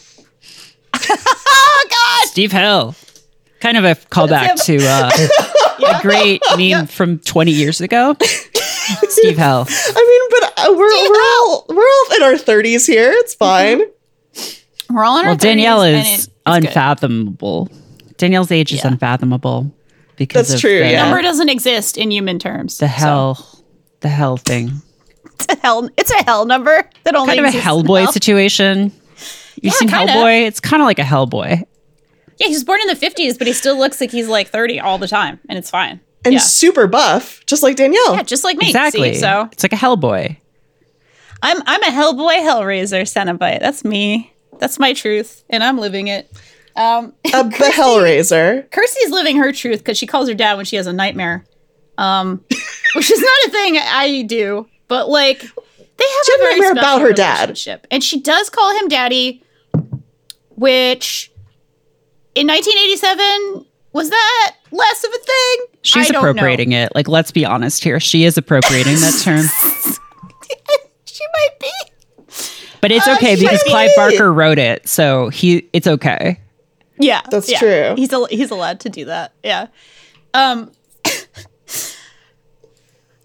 oh 0.95 1.89
God! 1.91 2.29
Steve 2.31 2.53
Hell. 2.53 2.95
Kind 3.61 3.77
of 3.77 3.85
a 3.85 3.95
callback 3.95 4.65
to 4.65 4.79
uh, 4.83 5.11
a 5.99 6.03
great 6.03 6.43
meme 6.57 6.87
from 6.87 7.19
20 7.19 7.51
years 7.53 7.81
ago. 7.81 8.17
Steve 8.23 9.37
Hell. 9.37 9.67
I 9.69 10.29
mean, 10.31 10.41
but 10.41 10.53
uh, 10.59 10.73
we're 10.73 11.11
we're 11.11 11.21
all 11.23 11.67
we're 11.69 11.77
all 11.77 12.17
in 12.17 12.23
our 12.23 12.33
30s 12.35 12.87
here. 12.87 13.13
It's 13.13 13.35
fine. 13.35 13.83
We're 14.89 15.05
all 15.05 15.19
in 15.21 15.27
our 15.27 15.31
Well, 15.33 15.37
Danielle 15.37 15.81
30s, 15.81 15.93
and 15.93 15.97
is 15.99 16.09
it- 16.09 16.15
it's 16.15 16.27
good. 16.27 16.67
unfathomable. 16.67 17.69
Danielle's 18.17 18.51
age 18.51 18.73
is 18.73 18.85
unfathomable 18.85 19.71
because 20.17 20.49
That's 20.49 20.55
of 20.55 20.61
true, 20.61 20.81
the, 20.81 20.91
yeah. 20.91 21.05
Number 21.05 21.23
doesn't 21.23 21.49
exist 21.49 21.97
in 21.97 22.11
human 22.11 22.39
terms. 22.39 22.79
the 22.79 22.87
so 22.87 22.93
hell, 22.93 23.60
the 24.01 24.09
hell 24.09 24.37
thing. 24.37 24.71
it's 25.25 25.47
a 25.49 25.57
hell. 25.61 25.89
It's 25.97 26.11
a 26.11 26.23
hell 26.25 26.47
number 26.47 26.89
that 27.05 27.15
only 27.15 27.35
Kind 27.37 27.47
of 27.47 27.55
a 27.55 27.59
Hellboy 27.59 28.03
hell. 28.05 28.13
situation. 28.13 28.93
You've 29.57 29.65
Yeah, 29.65 29.71
seen 29.73 29.89
kinda. 29.89 30.13
Hellboy? 30.13 30.47
It's 30.47 30.61
kind 30.61 30.83
of 30.83 30.87
like 30.87 30.99
a 30.99 31.03
Hellboy. 31.03 31.65
Yeah, 32.39 32.47
he 32.47 32.55
was 32.55 32.65
born 32.65 32.81
in 32.81 32.87
the 32.87 32.95
50s, 32.95 33.37
but 33.37 33.47
he 33.47 33.53
still 33.53 33.77
looks 33.79 34.01
like 34.01 34.11
he's 34.11 34.29
like 34.29 34.49
30 34.49 34.81
all 34.81 34.97
the 34.99 35.09
time, 35.09 35.39
and 35.49 35.59
it's 35.59 35.69
fine. 35.69 36.01
And 36.25 36.35
yeah. 36.35 36.41
super 36.41 36.87
buff, 36.87 37.45
just 37.47 37.63
like 37.63 37.77
Danielle. 37.77 38.15
yeah, 38.15 38.23
just 38.23 38.45
like 38.45 38.57
me. 38.59 38.67
Exactly. 38.69 39.15
See? 39.15 39.21
So 39.21 39.49
it's 39.53 39.63
like 39.63 39.73
a 39.73 39.77
Hellboy. 39.77 40.37
I'm 41.43 41.63
I'm 41.67 41.83
a 41.83 41.87
Hellboy 41.87 42.39
Hellraiser 42.41 43.03
Cenobite. 43.03 43.61
That's 43.61 43.85
me. 43.85 44.33
That's 44.59 44.79
my 44.79 44.93
truth, 44.93 45.43
and 45.49 45.65
I'm 45.65 45.79
living 45.79 46.09
it. 46.09 46.31
Um, 46.77 47.15
a 47.27 47.31
the 47.45 47.73
Hellraiser. 47.75 48.71
Kirsty's 48.71 49.11
living 49.11 49.37
her 49.37 49.53
truth 49.53 49.79
because 49.81 49.97
she 49.99 50.07
calls 50.07 50.29
her 50.29 50.35
dad 50.35 50.57
when 50.57 50.65
she 50.67 50.77
has 50.77 50.87
a 50.87 50.93
nightmare, 50.93 51.45
um, 52.01 52.45
which 52.95 53.11
is 53.11 53.21
not 53.21 53.39
a 53.47 53.51
thing 53.51 53.79
I 53.79 54.23
do. 54.23 54.67
But 54.89 55.09
like, 55.09 55.41
they 55.41 55.47
have 55.47 56.25
She 56.25 56.33
a 56.33 56.37
had 56.39 56.41
very 56.41 56.57
special 56.61 56.79
about 56.79 57.01
her 57.03 57.13
dad. 57.13 57.61
and 57.91 58.03
she 58.03 58.21
does 58.21 58.51
call 58.51 58.77
him 58.79 58.89
daddy. 58.89 59.43
Which, 60.57 61.31
in 62.35 62.47
1987, 62.47 63.65
was 63.93 64.11
that 64.11 64.57
less 64.71 65.05
of 65.05 65.11
a 65.11 65.19
thing? 65.19 65.67
She's 65.83 66.11
I 66.11 66.13
don't 66.13 66.23
know. 66.23 66.29
appropriating 66.31 66.73
it. 66.73 66.95
Like, 66.95 67.09
let's 67.09 67.31
be 67.31 67.45
honest 67.47 67.83
here. 67.83 67.99
She 67.99 68.25
is 68.25 68.37
appropriating 68.37 68.97
that 68.97 69.21
term. 69.25 69.47
she 71.07 71.25
might 71.33 71.59
be. 71.61 71.71
But 72.83 72.93
it's 72.93 73.07
Uh, 73.09 73.13
okay 73.15 73.37
she 73.37 73.43
because 73.43 73.63
might 73.67 73.71
Clive 73.71 73.91
be. 73.91 73.95
Barker 74.19 74.33
wrote 74.33 74.59
it, 74.59 74.89
so 74.89 75.29
he 75.31 75.69
it's 75.73 75.87
okay. 75.87 76.41
Yeah, 76.99 77.23
That's 77.31 77.51
yeah. 77.51 77.59
true. 77.59 77.95
He's 77.97 78.13
al- 78.13 78.27
he's 78.27 78.51
allowed 78.51 78.81
to 78.81 78.89
do 78.91 79.07
that. 79.07 79.33
Yeah. 79.43 79.67
Um. 80.35 80.71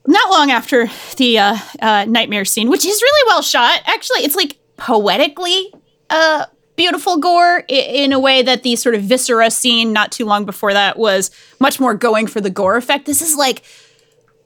Not 0.08 0.30
long 0.30 0.52
after 0.52 0.88
the 1.18 1.40
uh, 1.40 1.58
uh, 1.82 2.06
nightmare 2.06 2.46
scene, 2.46 2.70
which 2.70 2.86
is 2.86 3.02
really 3.02 3.28
well 3.28 3.42
shot. 3.42 3.82
Actually, 3.86 4.20
it's 4.20 4.36
like 4.36 4.58
poetically 4.78 5.74
uh, 6.10 6.46
beautiful 6.76 7.18
gore 7.18 7.64
in 7.68 8.12
a 8.12 8.20
way 8.20 8.42
that 8.42 8.64
the 8.64 8.76
sort 8.76 8.96
of 8.96 9.02
viscera 9.02 9.50
scene 9.50 9.94
not 9.94 10.12
too 10.12 10.26
long 10.26 10.46
before 10.46 10.74
that 10.74 10.98
was 10.98 11.32
much 11.60 11.80
more 11.80 11.94
going 11.94 12.28
for 12.28 12.42
the 12.42 12.50
gore 12.50 12.78
effect. 12.78 13.06
This 13.06 13.22
is 13.22 13.36
like 13.36 13.64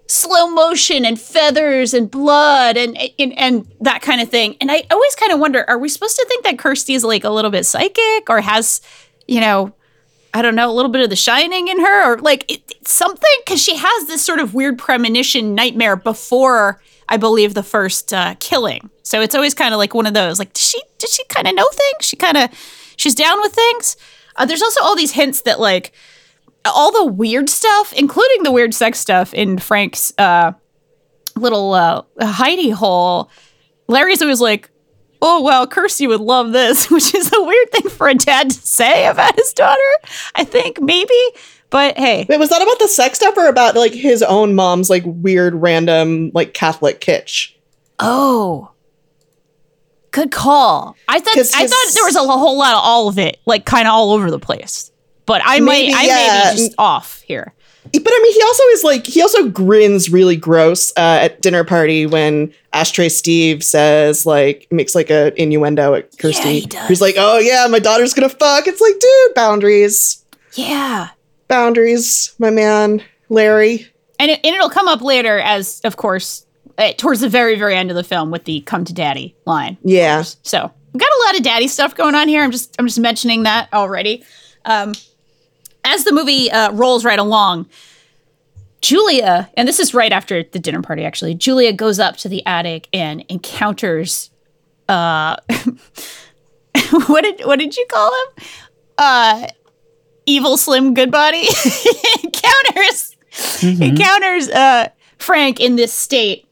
slow 0.07 0.47
motion 0.47 1.05
and 1.05 1.19
feathers 1.19 1.93
and 1.93 2.09
blood 2.09 2.77
and, 2.77 2.97
and 3.19 3.37
and 3.37 3.71
that 3.81 4.01
kind 4.01 4.21
of 4.21 4.29
thing. 4.29 4.55
And 4.61 4.71
I 4.71 4.83
always 4.91 5.15
kind 5.15 5.31
of 5.31 5.39
wonder: 5.39 5.65
Are 5.67 5.77
we 5.77 5.89
supposed 5.89 6.15
to 6.17 6.25
think 6.27 6.43
that 6.45 6.59
Kirsty 6.59 6.93
is 6.93 7.03
like 7.03 7.23
a 7.23 7.29
little 7.29 7.51
bit 7.51 7.65
psychic 7.65 8.29
or 8.29 8.41
has, 8.41 8.81
you 9.27 9.41
know, 9.41 9.73
I 10.33 10.41
don't 10.41 10.55
know, 10.55 10.69
a 10.69 10.73
little 10.73 10.91
bit 10.91 11.01
of 11.01 11.09
the 11.09 11.15
shining 11.15 11.67
in 11.67 11.79
her 11.79 12.13
or 12.13 12.17
like 12.19 12.45
it, 12.51 12.87
something? 12.87 13.29
Because 13.45 13.61
she 13.61 13.75
has 13.75 14.07
this 14.07 14.21
sort 14.21 14.39
of 14.39 14.53
weird 14.53 14.77
premonition 14.77 15.55
nightmare 15.55 15.95
before 15.95 16.81
I 17.07 17.17
believe 17.17 17.53
the 17.53 17.63
first 17.63 18.13
uh, 18.13 18.35
killing. 18.39 18.89
So 19.03 19.21
it's 19.21 19.33
always 19.33 19.53
kind 19.53 19.73
of 19.73 19.79
like 19.79 19.93
one 19.93 20.05
of 20.05 20.13
those. 20.13 20.37
Like, 20.37 20.53
does 20.53 20.63
she 20.63 20.81
does 20.99 21.13
she 21.13 21.23
kind 21.25 21.47
of 21.47 21.55
know 21.55 21.67
things? 21.71 22.05
She 22.05 22.15
kind 22.15 22.37
of 22.37 22.49
she's 22.95 23.15
down 23.15 23.39
with 23.41 23.53
things. 23.53 23.97
Uh, 24.35 24.45
there's 24.45 24.61
also 24.61 24.83
all 24.83 24.95
these 24.95 25.13
hints 25.13 25.41
that 25.41 25.59
like 25.59 25.91
all 26.65 26.91
the 26.91 27.05
weird 27.05 27.49
stuff, 27.49 27.93
including 27.93 28.43
the 28.43 28.51
weird 28.51 28.73
sex 28.73 28.99
stuff 28.99 29.33
in 29.33 29.57
Frank's 29.57 30.13
uh, 30.17 30.51
little 31.35 31.73
uh, 31.73 32.03
hidey 32.19 32.71
hole. 32.71 33.29
Larry's 33.87 34.21
always 34.21 34.41
like, 34.41 34.69
"Oh 35.21 35.41
well, 35.41 35.67
Kirsty 35.67 36.07
would 36.07 36.21
love 36.21 36.51
this," 36.51 36.89
which 36.91 37.13
is 37.13 37.31
a 37.33 37.41
weird 37.43 37.71
thing 37.71 37.89
for 37.89 38.07
a 38.07 38.15
dad 38.15 38.49
to 38.51 38.55
say 38.55 39.05
about 39.07 39.35
his 39.35 39.53
daughter. 39.53 39.79
I 40.35 40.43
think 40.43 40.81
maybe, 40.81 41.13
but 41.69 41.97
hey, 41.97 42.25
Wait, 42.29 42.39
was 42.39 42.49
that 42.49 42.61
about 42.61 42.79
the 42.79 42.87
sex 42.87 43.17
stuff 43.19 43.37
or 43.37 43.47
about 43.47 43.75
like 43.75 43.93
his 43.93 44.21
own 44.23 44.55
mom's 44.55 44.89
like 44.89 45.03
weird 45.05 45.55
random 45.55 46.31
like 46.33 46.53
Catholic 46.53 47.01
kitsch? 47.01 47.53
oh, 47.99 48.71
Good 50.11 50.31
call. 50.31 50.95
I 51.07 51.19
thought 51.19 51.35
'Cause 51.35 51.53
I 51.53 51.67
thought 51.67 51.93
there 51.93 52.03
was 52.05 52.15
a 52.15 52.21
whole 52.21 52.57
lot 52.57 52.73
of 52.73 52.81
all 52.83 53.07
of 53.09 53.19
it, 53.19 53.37
like 53.45 53.65
kind 53.65 53.87
of 53.87 53.93
all 53.93 54.11
over 54.13 54.31
the 54.31 54.39
place. 54.39 54.91
But 55.27 55.43
I 55.45 55.59
Maybe, 55.59 55.91
might 55.93 56.01
I 56.01 56.03
yeah. 56.05 56.15
may 56.15 56.51
be 56.51 56.57
just 56.57 56.73
off 56.79 57.21
here. 57.27 57.53
But 57.91 58.13
I 58.13 58.19
mean, 58.23 58.33
he 58.33 58.41
also 58.43 58.63
is 58.73 58.83
like 58.83 59.05
he 59.07 59.21
also 59.21 59.49
grins 59.49 60.09
really 60.09 60.35
gross 60.35 60.91
uh, 60.97 61.19
at 61.21 61.41
dinner 61.41 61.63
party 61.63 62.05
when 62.05 62.53
Ashtray 62.73 63.09
Steve 63.09 63.63
says 63.63 64.25
like 64.25 64.67
makes 64.71 64.95
like 64.95 65.09
a 65.09 65.33
innuendo 65.41 65.93
at 65.95 66.17
Kirsty. 66.17 66.61
does. 66.61 66.87
He's 66.87 67.01
like, 67.01 67.15
"Oh 67.17 67.37
yeah, 67.39 67.67
my 67.69 67.79
daughter's 67.79 68.13
gonna 68.13 68.29
fuck." 68.29 68.67
It's 68.67 68.81
like, 68.81 68.99
dude, 68.99 69.33
boundaries, 69.35 70.23
Yeah. 70.53 71.09
boundaries, 71.47 72.33
my 72.39 72.49
man, 72.49 73.01
Larry. 73.29 73.87
And, 74.19 74.31
it, 74.31 74.39
and 74.43 74.55
it'll 74.55 74.69
come 74.69 74.87
up 74.87 75.01
later 75.01 75.39
as, 75.39 75.79
of 75.85 75.95
course, 75.95 76.45
uh, 76.77 76.91
towards 76.97 77.21
the 77.21 77.29
very, 77.29 77.57
very 77.57 77.75
end 77.75 77.89
of 77.89 77.95
the 77.95 78.03
film 78.03 78.31
with 78.31 78.43
the 78.45 78.61
"Come 78.61 78.85
to 78.85 78.93
Daddy" 78.93 79.35
line. 79.45 79.77
Yeah, 79.83 80.23
So 80.43 80.71
we've 80.93 81.01
got 81.01 81.09
a 81.09 81.23
lot 81.25 81.37
of 81.37 81.43
daddy 81.43 81.67
stuff 81.67 81.95
going 81.95 82.15
on 82.15 82.27
here. 82.27 82.43
I'm 82.43 82.51
just 82.51 82.75
I'm 82.79 82.85
just 82.87 82.99
mentioning 82.99 83.43
that 83.43 83.69
already. 83.73 84.23
Um, 84.65 84.93
as 85.89 86.03
the 86.03 86.13
movie 86.13 86.51
uh, 86.51 86.71
rolls 86.71 87.03
right 87.03 87.19
along, 87.19 87.67
Julia, 88.81 89.49
and 89.55 89.67
this 89.67 89.79
is 89.79 89.93
right 89.93 90.11
after 90.11 90.43
the 90.43 90.59
dinner 90.59 90.81
party. 90.81 91.03
Actually, 91.03 91.35
Julia 91.35 91.73
goes 91.73 91.99
up 91.99 92.17
to 92.17 92.29
the 92.29 92.45
attic 92.45 92.87
and 92.93 93.25
encounters. 93.29 94.29
Uh, 94.87 95.35
what 97.07 97.21
did 97.21 97.41
what 97.45 97.59
did 97.59 97.75
you 97.75 97.85
call 97.89 98.11
him? 98.11 98.45
Uh, 98.97 99.47
evil 100.25 100.57
Slim 100.57 100.93
Goodbody 100.93 101.45
encounters 102.23 103.15
encounters 103.63 104.49
uh, 104.49 104.89
Frank 105.17 105.59
in 105.59 105.75
this 105.75 105.93
state 105.93 106.49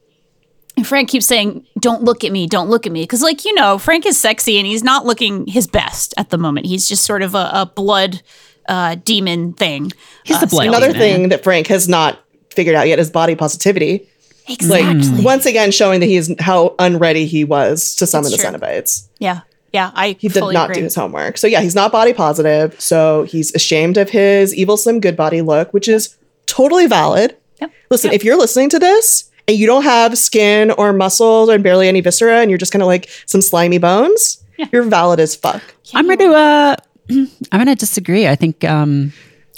and 0.78 0.86
Frank 0.86 1.08
keeps 1.08 1.26
saying, 1.26 1.66
"Don't 1.80 2.04
look 2.04 2.22
at 2.22 2.30
me, 2.30 2.46
don't 2.46 2.70
look 2.70 2.86
at 2.86 2.92
me," 2.92 3.02
because, 3.02 3.20
like 3.20 3.44
you 3.44 3.52
know, 3.52 3.78
Frank 3.78 4.06
is 4.06 4.16
sexy 4.16 4.58
and 4.58 4.66
he's 4.66 4.84
not 4.84 5.04
looking 5.04 5.44
his 5.48 5.66
best 5.66 6.14
at 6.16 6.30
the 6.30 6.38
moment. 6.38 6.66
He's 6.66 6.86
just 6.86 7.04
sort 7.04 7.22
of 7.22 7.34
a, 7.34 7.50
a 7.52 7.66
blood 7.66 8.22
uh, 8.68 8.94
demon 9.04 9.52
thing. 9.54 9.90
He's 10.24 10.40
the 10.40 10.46
blood. 10.46 10.68
another 10.68 10.92
demon. 10.92 11.00
thing 11.00 11.28
that 11.30 11.42
Frank 11.42 11.66
has 11.68 11.88
not 11.88 12.20
figured 12.50 12.76
out 12.76 12.86
yet 12.88 12.98
is 12.98 13.10
body 13.10 13.34
positivity. 13.34 14.08
Like 14.48 14.80
Exactly. 14.86 15.24
once 15.24 15.44
again, 15.46 15.70
showing 15.72 16.00
that 16.00 16.06
he 16.06 16.16
is 16.16 16.34
how 16.38 16.74
unready 16.78 17.26
he 17.26 17.44
was 17.44 17.94
to 17.96 18.06
summon 18.06 18.30
That's 18.30 18.42
the 18.42 18.50
true. 18.50 18.58
Cenobites. 18.58 19.06
yeah, 19.18 19.40
yeah. 19.74 19.90
I 19.94 20.16
He 20.18 20.28
did 20.28 20.38
fully 20.40 20.54
not 20.54 20.70
agree. 20.70 20.80
do 20.80 20.84
his 20.84 20.94
homework. 20.94 21.36
So 21.36 21.46
yeah, 21.46 21.60
he's 21.60 21.74
not 21.74 21.92
body 21.92 22.14
positive. 22.14 22.80
So 22.80 23.24
he's 23.24 23.54
ashamed 23.54 23.98
of 23.98 24.08
his 24.10 24.54
evil 24.54 24.76
Slim 24.78 25.00
Goodbody 25.00 25.42
look, 25.42 25.74
which 25.74 25.86
is 25.88 26.16
totally 26.46 26.86
valid. 26.86 27.36
Yep. 27.60 27.72
Listen, 27.90 28.12
if 28.12 28.24
you're 28.24 28.38
listening 28.38 28.70
to 28.70 28.78
this 28.78 29.30
and 29.46 29.58
you 29.58 29.66
don't 29.66 29.82
have 29.82 30.16
skin 30.16 30.70
or 30.70 30.94
muscles 30.94 31.50
and 31.50 31.62
barely 31.62 31.86
any 31.88 32.00
viscera 32.00 32.40
and 32.40 32.50
you're 32.50 32.56
just 32.58 32.72
kind 32.72 32.82
of 32.82 32.86
like 32.86 33.10
some 33.26 33.42
slimy 33.42 33.76
bones, 33.78 34.42
you're 34.72 34.82
valid 34.84 35.20
as 35.20 35.36
fuck. 35.36 35.62
I'm 35.94 36.06
going 36.06 36.18
to. 36.20 36.32
Uh, 36.32 36.76
I'm 37.10 37.28
going 37.52 37.66
to 37.66 37.74
disagree. 37.74 38.26
I 38.28 38.34
think. 38.36 38.64
Um, 38.64 39.12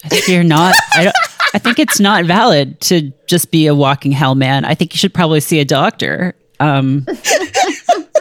I 0.05 0.09
think 0.09 0.29
you're 0.29 0.45
not. 0.45 0.75
I 0.95 1.05
don't. 1.05 1.17
I 1.53 1.59
think 1.59 1.79
it's 1.79 1.99
not 2.01 2.25
valid 2.25 2.81
to 2.83 3.13
just 3.27 3.51
be 3.51 3.67
a 3.67 3.75
walking 3.75 4.13
hell 4.13 4.35
man. 4.35 4.65
I 4.65 4.75
think 4.75 4.95
you 4.95 4.99
should 4.99 5.13
probably 5.13 5.41
see 5.41 5.59
a 5.61 5.65
doctor. 5.65 6.35
Um, 6.61 7.05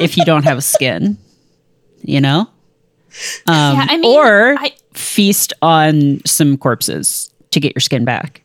if 0.02 0.18
you 0.18 0.26
don't 0.26 0.44
have 0.44 0.64
skin, 0.64 1.18
you 2.02 2.22
know. 2.22 2.50
Um, 3.48 3.76
Yeah, 3.76 3.86
I 3.90 3.98
mean, 3.98 4.06
or 4.06 4.56
I- 4.58 4.74
feast 4.94 5.54
on 5.62 6.22
some 6.26 6.58
corpses 6.58 7.32
to 7.52 7.60
get 7.60 7.74
your 7.76 7.82
skin 7.82 8.06
back. 8.06 8.42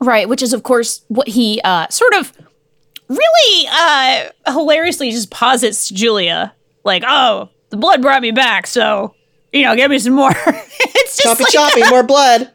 Right, 0.00 0.28
which 0.28 0.42
is 0.42 0.52
of 0.52 0.62
course 0.62 1.02
what 1.08 1.28
he 1.28 1.60
uh, 1.64 1.88
sort 1.88 2.14
of 2.14 2.32
really 3.08 3.68
uh, 3.70 4.30
hilariously 4.52 5.10
just 5.10 5.30
posits 5.30 5.88
to 5.88 5.94
Julia, 5.94 6.54
like, 6.84 7.02
"Oh, 7.06 7.48
the 7.70 7.76
blood 7.76 8.02
brought 8.02 8.20
me 8.22 8.30
back, 8.30 8.66
so 8.66 9.14
you 9.56 9.64
know, 9.64 9.74
give 9.76 9.90
me 9.90 9.98
some 9.98 10.12
more." 10.14 10.30
it's 10.46 11.16
just 11.16 11.22
Choppy 11.22 11.44
like, 11.44 11.52
choppy, 11.52 11.82
more 11.90 12.02
blood. 12.02 12.50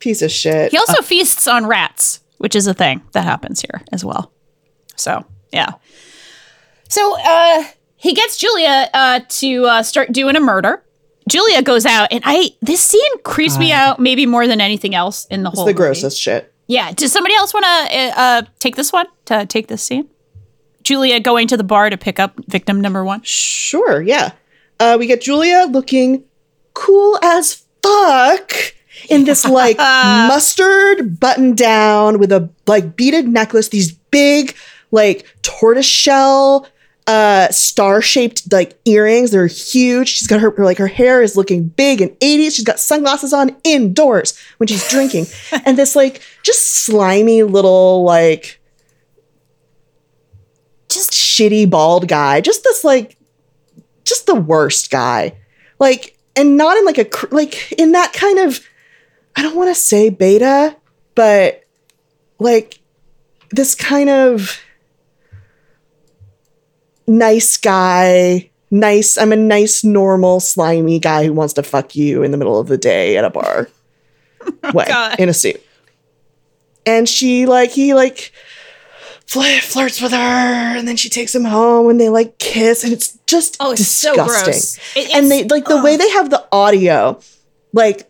Piece 0.00 0.20
of 0.22 0.32
shit. 0.32 0.72
he 0.72 0.78
also 0.78 1.00
feasts 1.00 1.46
on 1.46 1.66
rats, 1.66 2.20
which 2.38 2.56
is 2.56 2.66
a 2.66 2.74
thing 2.74 3.02
that 3.12 3.22
happens 3.24 3.60
here 3.60 3.82
as 3.92 4.04
well. 4.04 4.32
So 4.96 5.24
yeah, 5.52 5.74
so 6.88 7.16
uh, 7.24 7.64
he 7.96 8.12
gets 8.12 8.36
Julia 8.36 8.88
uh, 8.92 9.20
to 9.28 9.64
uh, 9.66 9.82
start 9.84 10.10
doing 10.12 10.34
a 10.34 10.40
murder. 10.40 10.82
Julia 11.28 11.62
goes 11.62 11.86
out, 11.86 12.08
and 12.12 12.20
I 12.26 12.50
this 12.60 12.82
scene 12.82 13.18
creeps 13.22 13.58
me 13.58 13.70
out 13.70 14.00
maybe 14.00 14.26
more 14.26 14.48
than 14.48 14.60
anything 14.60 14.92
else 14.94 15.24
in 15.26 15.44
the 15.44 15.50
whole 15.50 15.52
It's 15.52 15.58
whole. 15.58 15.66
the 15.66 15.72
movie. 15.72 15.76
grossest 15.76 16.20
shit. 16.20 16.52
Yeah. 16.66 16.90
Does 16.92 17.12
somebody 17.12 17.34
else 17.36 17.54
want 17.54 17.64
to 17.64 17.96
uh, 17.96 18.12
uh, 18.16 18.42
take 18.58 18.74
this 18.76 18.92
one 18.92 19.06
to 19.26 19.46
take 19.46 19.68
this 19.68 19.82
scene? 19.84 20.08
Julia 20.82 21.20
going 21.20 21.46
to 21.46 21.56
the 21.56 21.62
bar 21.64 21.90
to 21.90 21.96
pick 21.96 22.18
up 22.18 22.32
victim 22.48 22.80
number 22.80 23.04
one. 23.04 23.22
Sure, 23.22 24.02
yeah. 24.02 24.32
Uh, 24.82 24.96
we 24.98 25.06
get 25.06 25.20
Julia 25.20 25.66
looking 25.70 26.24
cool 26.74 27.16
as 27.22 27.64
fuck 27.84 28.52
in 29.08 29.22
this 29.22 29.44
like 29.44 29.78
mustard 29.78 31.20
button 31.20 31.54
down 31.54 32.18
with 32.18 32.32
a 32.32 32.50
like 32.66 32.96
beaded 32.96 33.28
necklace, 33.28 33.68
these 33.68 33.92
big 33.92 34.56
like 34.90 35.32
tortoise 35.42 35.86
shell 35.86 36.66
uh 37.06 37.48
star 37.52 38.02
shaped 38.02 38.52
like 38.52 38.76
earrings. 38.84 39.30
They're 39.30 39.46
huge. 39.46 40.08
She's 40.08 40.26
got 40.26 40.40
her 40.40 40.52
like 40.58 40.78
her 40.78 40.88
hair 40.88 41.22
is 41.22 41.36
looking 41.36 41.68
big 41.68 42.00
and 42.00 42.10
80s 42.18 42.56
she's 42.56 42.64
got 42.64 42.80
sunglasses 42.80 43.32
on 43.32 43.54
indoors 43.62 44.36
when 44.56 44.66
she's 44.66 44.88
drinking. 44.90 45.26
And 45.64 45.78
this 45.78 45.94
like 45.94 46.22
just 46.42 46.84
slimy 46.84 47.44
little 47.44 48.02
like 48.02 48.60
just 50.88 51.12
shitty 51.12 51.70
bald 51.70 52.08
guy. 52.08 52.40
Just 52.40 52.64
this 52.64 52.82
like 52.82 53.16
just 54.04 54.26
the 54.26 54.34
worst 54.34 54.90
guy. 54.90 55.36
Like, 55.78 56.16
and 56.36 56.56
not 56.56 56.76
in 56.76 56.84
like 56.84 56.98
a, 56.98 57.34
like, 57.34 57.72
in 57.72 57.92
that 57.92 58.12
kind 58.12 58.38
of, 58.38 58.60
I 59.36 59.42
don't 59.42 59.56
want 59.56 59.68
to 59.70 59.74
say 59.74 60.10
beta, 60.10 60.76
but 61.14 61.64
like 62.38 62.80
this 63.50 63.74
kind 63.74 64.08
of 64.08 64.60
nice 67.06 67.56
guy, 67.56 68.50
nice, 68.70 69.18
I'm 69.18 69.32
a 69.32 69.36
nice, 69.36 69.84
normal, 69.84 70.40
slimy 70.40 70.98
guy 70.98 71.24
who 71.24 71.32
wants 71.32 71.54
to 71.54 71.62
fuck 71.62 71.94
you 71.94 72.22
in 72.22 72.30
the 72.30 72.36
middle 72.36 72.58
of 72.58 72.68
the 72.68 72.78
day 72.78 73.16
at 73.16 73.24
a 73.24 73.30
bar 73.30 73.68
oh 74.64 74.72
way 74.72 74.86
God. 74.86 75.20
in 75.20 75.28
a 75.28 75.34
suit. 75.34 75.62
And 76.84 77.08
she, 77.08 77.46
like, 77.46 77.70
he, 77.70 77.94
like, 77.94 78.32
flirts 79.32 80.00
with 80.00 80.12
her 80.12 80.18
and 80.18 80.86
then 80.86 80.96
she 80.96 81.08
takes 81.08 81.34
him 81.34 81.44
home 81.44 81.88
and 81.90 82.00
they 82.00 82.08
like 82.08 82.38
kiss 82.38 82.84
and 82.84 82.92
it's 82.92 83.18
just 83.26 83.56
Oh, 83.60 83.72
it's 83.72 83.86
so 83.86 84.14
disgusting. 84.14 84.44
gross. 84.52 84.78
It- 84.96 85.14
and 85.14 85.30
they 85.30 85.44
like 85.44 85.64
the 85.66 85.82
way 85.82 85.96
they 85.96 86.10
have 86.10 86.30
the 86.30 86.46
audio, 86.52 87.20
like 87.72 88.08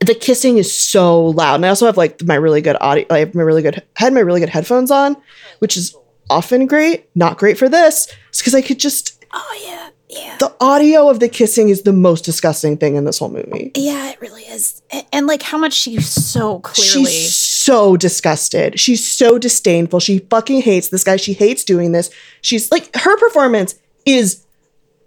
the 0.00 0.14
kissing 0.14 0.56
is 0.58 0.74
so 0.74 1.26
loud. 1.26 1.56
And 1.56 1.66
I 1.66 1.68
also 1.68 1.86
have 1.86 1.96
like 1.96 2.22
my 2.24 2.34
really 2.36 2.60
good 2.62 2.76
audio. 2.80 3.04
I 3.10 3.18
have 3.18 3.34
my 3.34 3.42
really 3.42 3.62
good 3.62 3.82
had 3.96 4.12
my 4.14 4.20
really 4.20 4.40
good 4.40 4.48
headphones 4.48 4.90
on, 4.90 5.16
which 5.58 5.76
is 5.76 5.94
often 6.30 6.66
great. 6.66 7.08
Not 7.14 7.36
great 7.38 7.58
for 7.58 7.68
this. 7.68 8.06
Because 8.38 8.54
I 8.54 8.62
could 8.62 8.78
just 8.80 9.22
Oh 9.32 9.62
yeah, 9.64 9.90
yeah, 10.08 10.36
the 10.38 10.52
audio 10.60 11.08
of 11.08 11.20
the 11.20 11.28
kissing 11.28 11.68
is 11.68 11.82
the 11.82 11.92
most 11.92 12.24
disgusting 12.24 12.76
thing 12.76 12.96
in 12.96 13.04
this 13.04 13.18
whole 13.18 13.28
movie. 13.30 13.70
yeah. 13.76 14.10
It 14.10 14.20
really 14.20 14.42
is. 14.42 14.82
And, 14.90 15.06
and 15.12 15.26
like 15.26 15.42
how 15.42 15.56
much 15.58 15.72
she's 15.74 16.08
so 16.08 16.58
clearly. 16.60 17.10
She's 17.10 17.34
so 17.64 17.96
disgusted. 17.96 18.78
She's 18.78 19.06
so 19.06 19.38
disdainful. 19.38 20.00
She 20.00 20.18
fucking 20.30 20.62
hates 20.62 20.88
this 20.88 21.04
guy. 21.04 21.16
She 21.16 21.32
hates 21.32 21.64
doing 21.64 21.92
this. 21.92 22.10
She's 22.40 22.70
like, 22.70 22.94
her 22.96 23.16
performance 23.18 23.74
is 24.06 24.44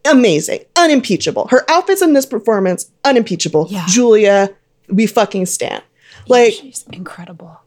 amazing, 0.06 0.60
unimpeachable. 0.76 1.48
Her 1.48 1.70
outfits 1.70 2.02
in 2.02 2.14
this 2.14 2.26
performance, 2.26 2.92
unimpeachable. 3.04 3.68
Yeah. 3.70 3.86
Julia, 3.88 4.50
we 4.90 5.08
fucking 5.08 5.46
stand. 5.46 5.84
Like, 6.28 6.54
she's 6.54 6.86
incredible. 6.92 7.60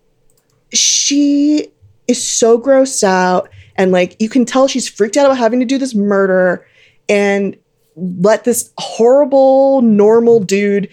she 0.73 1.69
is 2.09 2.23
so 2.27 2.59
grossed 2.61 3.03
out 3.03 3.49
and 3.75 3.91
like 3.93 4.17
you 4.21 4.29
can 4.29 4.45
tell 4.45 4.69
she's 4.69 4.89
freaked 4.89 5.17
out 5.17 5.27
about 5.27 5.39
having 5.39 5.59
to 5.61 5.67
do 5.67 5.77
this 5.77 5.95
murder 5.95 6.67
and 7.09 7.57
let 7.97 8.45
this 8.45 8.73
horrible 8.79 9.83
normal 9.83 10.39
dude 10.41 10.89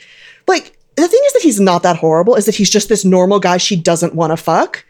like 0.48 0.72
the 0.96 1.08
thing 1.08 1.22
is 1.26 1.34
that 1.34 1.41
he's 1.41 1.60
not 1.60 1.84
that 1.84 1.98
horrible 1.98 2.36
is 2.36 2.46
that 2.46 2.56
he's 2.56 2.70
just 2.70 2.89
this 2.89 3.04
normal 3.06 3.39
guy 3.39 3.58
she 3.58 3.76
doesn't 3.76 4.14
want 4.16 4.32
to 4.32 4.38
fuck 4.38 4.86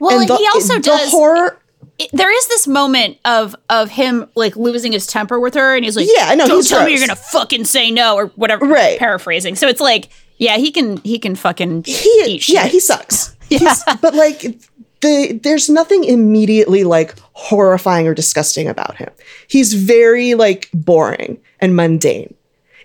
Well, 0.00 0.18
and 0.20 0.28
the, 0.28 0.36
he 0.36 0.46
also 0.54 0.74
the 0.74 0.80
does. 0.80 1.10
horror 1.10 1.58
it- 1.98 2.10
there 2.12 2.34
is 2.36 2.46
this 2.48 2.66
moment 2.66 3.18
of 3.24 3.54
of 3.70 3.90
him 3.90 4.28
like 4.34 4.54
losing 4.56 4.92
his 4.92 5.06
temper 5.06 5.38
with 5.40 5.54
her, 5.54 5.74
and 5.76 5.84
he's 5.84 5.96
like, 5.96 6.08
Yeah, 6.14 6.34
no, 6.34 6.46
don't 6.46 6.56
he's 6.58 6.68
tell 6.68 6.84
me 6.84 6.90
you're 6.92 7.00
gonna 7.06 7.16
fucking 7.16 7.64
say 7.64 7.90
no 7.90 8.16
or 8.16 8.26
whatever." 8.36 8.66
Right. 8.66 8.98
Paraphrasing. 8.98 9.56
So 9.56 9.66
it's 9.66 9.80
like, 9.80 10.08
yeah, 10.36 10.58
he 10.58 10.70
can 10.72 10.98
he 10.98 11.18
can 11.18 11.34
fucking 11.36 11.84
he 11.86 12.40
yeah 12.48 12.66
he 12.66 12.80
sucks 12.80 13.34
He's- 13.48 13.82
but 14.02 14.14
like 14.14 14.58
the 15.00 15.38
there's 15.42 15.70
nothing 15.70 16.04
immediately 16.04 16.84
like 16.84 17.14
horrifying 17.32 18.06
or 18.06 18.14
disgusting 18.14 18.66
about 18.68 18.96
him 18.96 19.10
he's 19.48 19.72
very 19.74 20.34
like 20.34 20.68
boring 20.74 21.38
and 21.60 21.76
mundane 21.76 22.34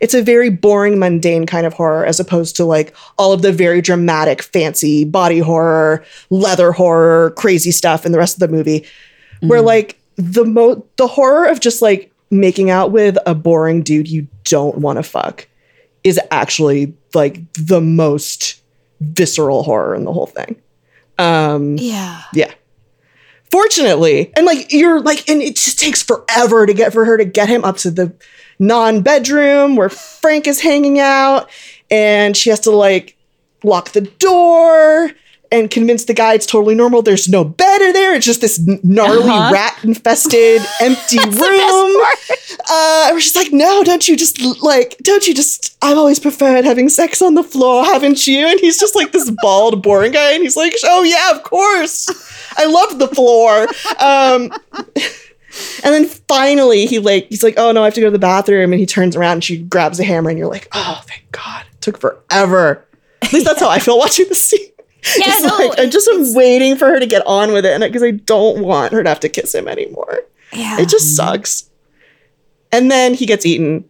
it's 0.02 0.16
a 0.16 0.22
very 0.22 0.50
boring 0.50 1.00
mundane 1.00 1.46
kind 1.46 1.66
of 1.66 1.74
horror 1.74 2.06
as 2.06 2.20
opposed 2.20 2.56
to 2.58 2.66
like 2.66 2.94
all 3.18 3.32
of 3.32 3.44
the 3.44 3.52
very 3.52 3.82
dramatic 3.82 4.42
fancy 4.42 5.06
body 5.06 5.40
horror 5.40 6.04
leather 6.30 6.72
horror 6.72 7.32
crazy 7.38 7.72
stuff 7.72 8.06
in 8.06 8.12
the 8.12 8.18
rest 8.18 8.36
of 8.36 8.40
the 8.40 8.48
movie 8.54 8.86
where 9.42 9.62
like 9.62 10.00
the 10.18 10.44
mo 10.44 10.86
the 10.98 11.08
horror 11.08 11.46
of 11.46 11.60
just 11.60 11.82
like 11.82 12.12
making 12.32 12.70
out 12.70 12.92
with 12.92 13.18
a 13.26 13.36
boring 13.36 13.82
dude 13.84 14.10
you 14.10 14.28
don't 14.44 14.80
want 14.80 14.98
to 14.98 15.04
fuck 15.04 15.48
is 16.04 16.20
actually 16.32 16.94
like 17.14 17.40
the 17.54 17.80
most 17.82 18.62
visceral 19.00 19.64
horror 19.64 19.96
in 19.96 20.04
the 20.06 20.14
whole 20.14 20.26
thing. 20.26 20.60
Um 21.18 21.78
Yeah. 21.78 22.24
yeah. 22.34 22.52
Fortunately, 23.52 24.32
and 24.38 24.46
like 24.46 24.72
you're 24.72 25.02
like, 25.02 25.28
and 25.28 25.42
it 25.42 25.58
just 25.58 25.78
takes 25.78 26.02
forever 26.02 26.66
to 26.66 26.74
get 26.74 26.94
for 26.94 27.04
her 27.04 27.18
to 27.18 27.26
get 27.26 27.50
him 27.50 27.66
up 27.66 27.76
to 27.78 27.92
the 27.92 28.14
non-bedroom 28.62 29.76
where 29.76 29.90
Frank 29.90 30.48
is 30.48 30.62
hanging 30.62 31.00
out, 31.00 31.50
and 31.90 32.38
she 32.38 32.50
has 32.50 32.60
to 32.62 32.72
like 32.72 33.18
lock 33.64 33.92
the 33.92 34.02
door 34.02 35.12
and 35.54 35.70
convince 35.70 36.06
the 36.06 36.14
guy 36.14 36.34
it's 36.34 36.46
totally 36.46 36.74
normal. 36.76 37.02
There's 37.02 37.28
no 37.28 37.44
bed 37.44 37.82
in 37.82 37.92
there. 37.92 38.16
It's 38.16 38.26
just 38.26 38.40
this 38.40 38.58
gnarly 38.86 39.24
Uh-huh. 39.30 39.52
rat-infested 39.54 40.62
empty 40.80 41.20
room. 41.20 42.02
Uh, 42.70 43.10
where 43.10 43.20
she's 43.20 43.36
like, 43.36 43.52
no, 43.52 43.84
don't 43.84 44.08
you 44.08 44.16
just 44.16 44.42
like, 44.64 44.96
don't 45.02 45.28
you 45.28 45.34
just? 45.34 45.76
I've 45.82 45.98
always 45.98 46.20
preferred 46.22 46.64
having 46.64 46.88
sex 46.88 47.22
on 47.22 47.34
the 47.34 47.44
floor, 47.44 47.84
haven't 47.84 48.26
you? 48.28 48.48
And 48.48 48.62
he's 48.62 48.80
just 48.80 48.96
like 48.96 49.12
this 49.12 49.30
bald, 49.42 49.84
boring 49.84 50.14
guy, 50.14 50.32
and 50.32 50.42
he's 50.42 50.56
like, 50.56 50.74
oh 50.86 51.04
yeah, 51.04 51.32
of 51.36 51.44
course. 51.44 52.08
I 52.56 52.66
love 52.68 52.98
the 53.00 53.10
floor. 53.10 53.68
Um, 54.00 54.54
and 55.84 55.94
then 55.94 56.06
finally, 56.06 56.86
he 56.86 57.00
like, 57.00 57.28
he's 57.30 57.44
like, 57.44 57.56
oh 57.58 57.72
no, 57.72 57.82
I 57.82 57.86
have 57.86 57.94
to 57.96 58.02
go 58.02 58.08
to 58.08 58.12
the 58.12 58.20
bathroom, 58.20 58.72
and 58.74 58.80
he 58.80 58.86
turns 58.86 59.16
around 59.16 59.34
and 59.34 59.44
she 59.44 59.58
grabs 59.58 60.00
a 60.00 60.04
hammer, 60.04 60.30
and 60.30 60.40
you're 60.40 60.48
like, 60.50 60.68
oh, 60.72 61.02
thank 61.06 61.30
God, 61.32 61.66
it 61.72 61.82
took 61.82 62.00
forever. 62.00 62.86
At 63.22 63.34
least 63.34 63.46
that's 63.46 63.60
how 63.60 63.70
I 63.70 63.80
feel 63.80 63.98
watching 64.00 64.28
the 64.30 64.36
scene. 64.36 64.68
Yeah, 65.18 65.26
It's 65.28 65.44
no, 65.44 65.68
like, 65.68 65.80
I'm 65.80 65.90
just 65.90 66.10
waiting 66.36 66.76
for 66.76 66.88
her 66.88 67.00
to 67.00 67.06
get 67.08 67.26
on 67.26 67.54
with 67.54 67.66
it, 67.66 67.74
and 67.74 67.84
because 67.84 68.04
I 68.04 68.12
don't 68.12 68.62
want 68.64 68.94
her 68.94 69.04
to 69.04 69.10
have 69.10 69.20
to 69.22 69.30
kiss 69.30 69.54
him 69.54 69.68
anymore. 69.68 70.22
Yeah. 70.54 70.80
It 70.80 70.90
just 70.90 71.16
sucks. 71.16 71.70
And 72.72 72.92
then 72.92 73.14
he 73.14 73.26
gets 73.26 73.46
eaten. 73.46 73.86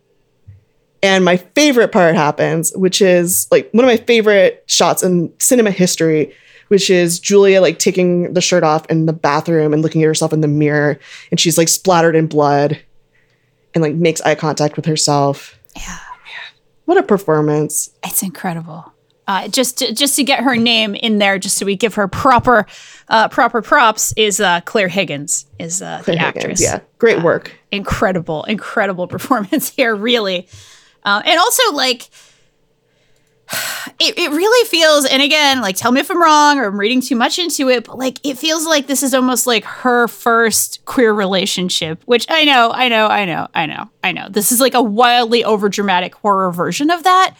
And 1.03 1.26
my 1.26 1.38
favorite 1.38 1.91
part 1.91 2.16
happens, 2.16 2.72
which 2.76 3.01
is 3.01 3.47
like 3.51 3.72
one 3.72 3.84
of 3.84 3.89
my 3.89 3.97
favorite 3.97 4.64
shots 4.68 5.01
in 5.01 5.34
cinema 5.39 5.72
history, 5.72 6.34
which 6.72 6.90
is 6.90 7.20
Julia 7.20 7.60
like 7.60 7.80
taking 7.80 8.34
the 8.34 8.40
shirt 8.40 8.64
off 8.64 8.86
in 8.86 9.06
the 9.06 9.12
bathroom 9.12 9.74
and 9.74 9.82
looking 9.82 10.02
at 10.04 10.06
herself 10.06 10.32
in 10.32 10.40
the 10.40 10.48
mirror. 10.48 10.98
And 11.30 11.38
she's 11.38 11.58
like 11.58 11.68
splattered 11.68 12.16
in 12.16 12.28
blood 12.28 12.80
and 13.74 13.82
like 13.82 13.94
makes 13.94 14.22
eye 14.22 14.36
contact 14.36 14.78
with 14.78 14.86
herself. 14.86 15.60
Yeah. 15.76 15.98
What 16.86 16.98
a 16.98 17.04
performance. 17.04 17.92
It's 18.06 18.24
incredible. 18.24 18.94
Uh, 19.28 19.50
just 19.50 19.80
to, 19.80 19.94
just 19.94 20.16
to 20.16 20.24
get 20.24 20.46
her 20.46 20.56
name 20.56 20.96
in 20.96 21.18
there, 21.18 21.38
just 21.38 21.58
so 21.58 21.66
we 21.66 21.76
give 21.76 21.96
her 21.96 22.08
proper 22.08 22.66
uh, 23.10 23.28
proper 23.28 23.62
props, 23.62 24.14
is 24.16 24.40
uh, 24.40 24.62
Claire 24.62 24.88
Higgins 24.88 25.48
is 25.60 25.82
uh, 25.82 26.00
Claire 26.04 26.16
the 26.16 26.24
Higgins, 26.24 26.44
actress. 26.44 26.62
Yeah. 26.62 26.80
Great 27.00 27.22
work. 27.22 27.52
Incredible, 27.74 28.46
incredible 28.46 29.08
performance 29.10 29.70
here, 29.70 29.94
really. 29.94 30.48
Uh, 31.04 31.22
and 31.26 31.38
also, 31.38 31.74
like, 31.74 32.10
it, 33.99 34.18
it 34.18 34.32
really 34.32 34.68
feels, 34.68 35.06
and 35.06 35.22
again, 35.22 35.62
like, 35.62 35.76
tell 35.76 35.91
me 35.91 35.99
if 35.99 36.10
I'm 36.10 36.22
wrong 36.22 36.60
or 36.60 36.66
I'm 36.66 36.80
reading 36.80 37.02
too 37.02 37.16
much 37.16 37.39
into 37.39 37.70
it, 37.70 37.86
but 37.86 37.97
like, 37.97 38.20
it 38.24 38.38
feels 38.38 38.66
like 38.66 38.88
this 38.88 39.04
is 39.04 39.14
almost 39.14 39.47
like 39.47 39.64
her 39.64 40.08
first 40.08 40.84
queer 40.86 41.14
relationship, 41.14 42.02
which 42.06 42.26
I 42.30 42.45
know, 42.45 42.72
I 42.72 42.88
know, 42.89 43.08
I 43.08 43.26
know, 43.26 43.47
I 43.54 43.66
know, 43.66 43.89
I 44.04 44.12
know. 44.12 44.28
This 44.30 44.52
is 44.52 44.60
like 44.60 44.74
a 44.74 44.82
wildly 44.82 45.43
overdramatic 45.43 46.14
horror 46.14 46.52
version 46.52 46.89
of 46.89 47.04
that, 47.04 47.36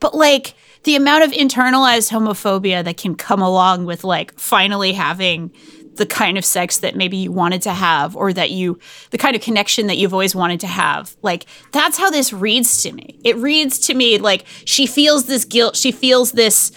but 0.00 0.14
like, 0.14 0.54
the 0.84 0.94
amount 0.94 1.24
of 1.24 1.32
internalized 1.32 2.12
homophobia 2.12 2.84
that 2.84 2.96
can 2.96 3.16
come 3.16 3.42
along 3.42 3.86
with 3.86 4.04
like 4.04 4.32
finally 4.38 4.92
having 4.92 5.50
the 5.96 6.06
kind 6.06 6.38
of 6.38 6.44
sex 6.44 6.78
that 6.78 6.96
maybe 6.96 7.16
you 7.16 7.32
wanted 7.32 7.62
to 7.62 7.72
have 7.72 8.16
or 8.16 8.32
that 8.32 8.50
you 8.50 8.78
the 9.10 9.18
kind 9.18 9.36
of 9.36 9.42
connection 9.42 9.86
that 9.88 9.96
you've 9.96 10.12
always 10.12 10.34
wanted 10.34 10.60
to 10.60 10.66
have. 10.66 11.16
Like 11.22 11.46
that's 11.72 11.98
how 11.98 12.10
this 12.10 12.32
reads 12.32 12.82
to 12.82 12.92
me. 12.92 13.18
It 13.24 13.36
reads 13.36 13.78
to 13.80 13.94
me 13.94 14.18
like 14.18 14.46
she 14.64 14.86
feels 14.86 15.26
this 15.26 15.44
guilt 15.44 15.76
she 15.76 15.92
feels 15.92 16.32
this 16.32 16.72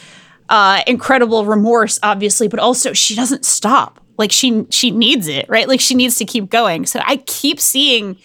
uh 0.49 0.81
incredible 0.87 1.45
remorse 1.45 1.99
obviously 2.01 2.47
but 2.47 2.59
also 2.59 2.93
she 2.93 3.15
doesn't 3.15 3.45
stop. 3.45 3.99
Like 4.17 4.31
she 4.31 4.65
she 4.69 4.91
needs 4.91 5.27
it 5.27 5.47
right? 5.49 5.67
Like 5.67 5.79
she 5.79 5.95
needs 5.95 6.15
to 6.17 6.25
keep 6.25 6.49
going. 6.49 6.85
So 6.85 7.01
i 7.05 7.17
keep 7.17 7.59
seeing 7.59 8.17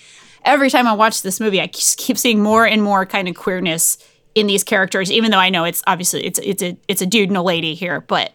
every 0.44 0.70
time 0.70 0.86
i 0.86 0.92
watch 0.92 1.22
this 1.22 1.40
movie 1.40 1.60
i 1.60 1.66
keep 1.68 2.18
seeing 2.18 2.42
more 2.42 2.66
and 2.66 2.82
more 2.82 3.06
kind 3.06 3.28
of 3.28 3.34
queerness 3.34 3.96
in 4.34 4.46
these 4.46 4.64
characters 4.64 5.10
even 5.10 5.30
though 5.30 5.38
i 5.38 5.48
know 5.48 5.64
it's 5.64 5.82
obviously 5.86 6.24
it's 6.24 6.38
it's 6.42 6.62
a 6.62 6.76
it's 6.88 7.00
a 7.00 7.06
dude 7.06 7.28
and 7.28 7.36
a 7.36 7.42
lady 7.42 7.74
here 7.74 8.00
but 8.02 8.32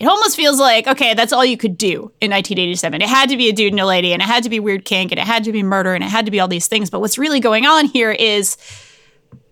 it 0.00 0.06
almost 0.06 0.36
feels 0.36 0.60
like 0.60 0.86
okay 0.86 1.14
that's 1.14 1.32
all 1.32 1.44
you 1.44 1.56
could 1.56 1.76
do 1.76 2.12
in 2.20 2.30
1987 2.30 3.02
it 3.02 3.08
had 3.08 3.28
to 3.28 3.36
be 3.36 3.48
a 3.48 3.52
dude 3.52 3.72
and 3.72 3.80
a 3.80 3.86
lady 3.86 4.12
and 4.12 4.22
it 4.22 4.26
had 4.26 4.42
to 4.42 4.50
be 4.50 4.60
weird 4.60 4.84
kink 4.84 5.12
and 5.12 5.18
it 5.18 5.26
had 5.26 5.44
to 5.44 5.52
be 5.52 5.62
murder 5.62 5.94
and 5.94 6.04
it 6.04 6.08
had 6.08 6.24
to 6.24 6.30
be 6.30 6.40
all 6.40 6.48
these 6.48 6.66
things. 6.66 6.90
But 6.90 7.00
what's 7.00 7.18
really 7.18 7.40
going 7.40 7.66
on 7.66 7.86
here 7.86 8.10
is 8.10 8.56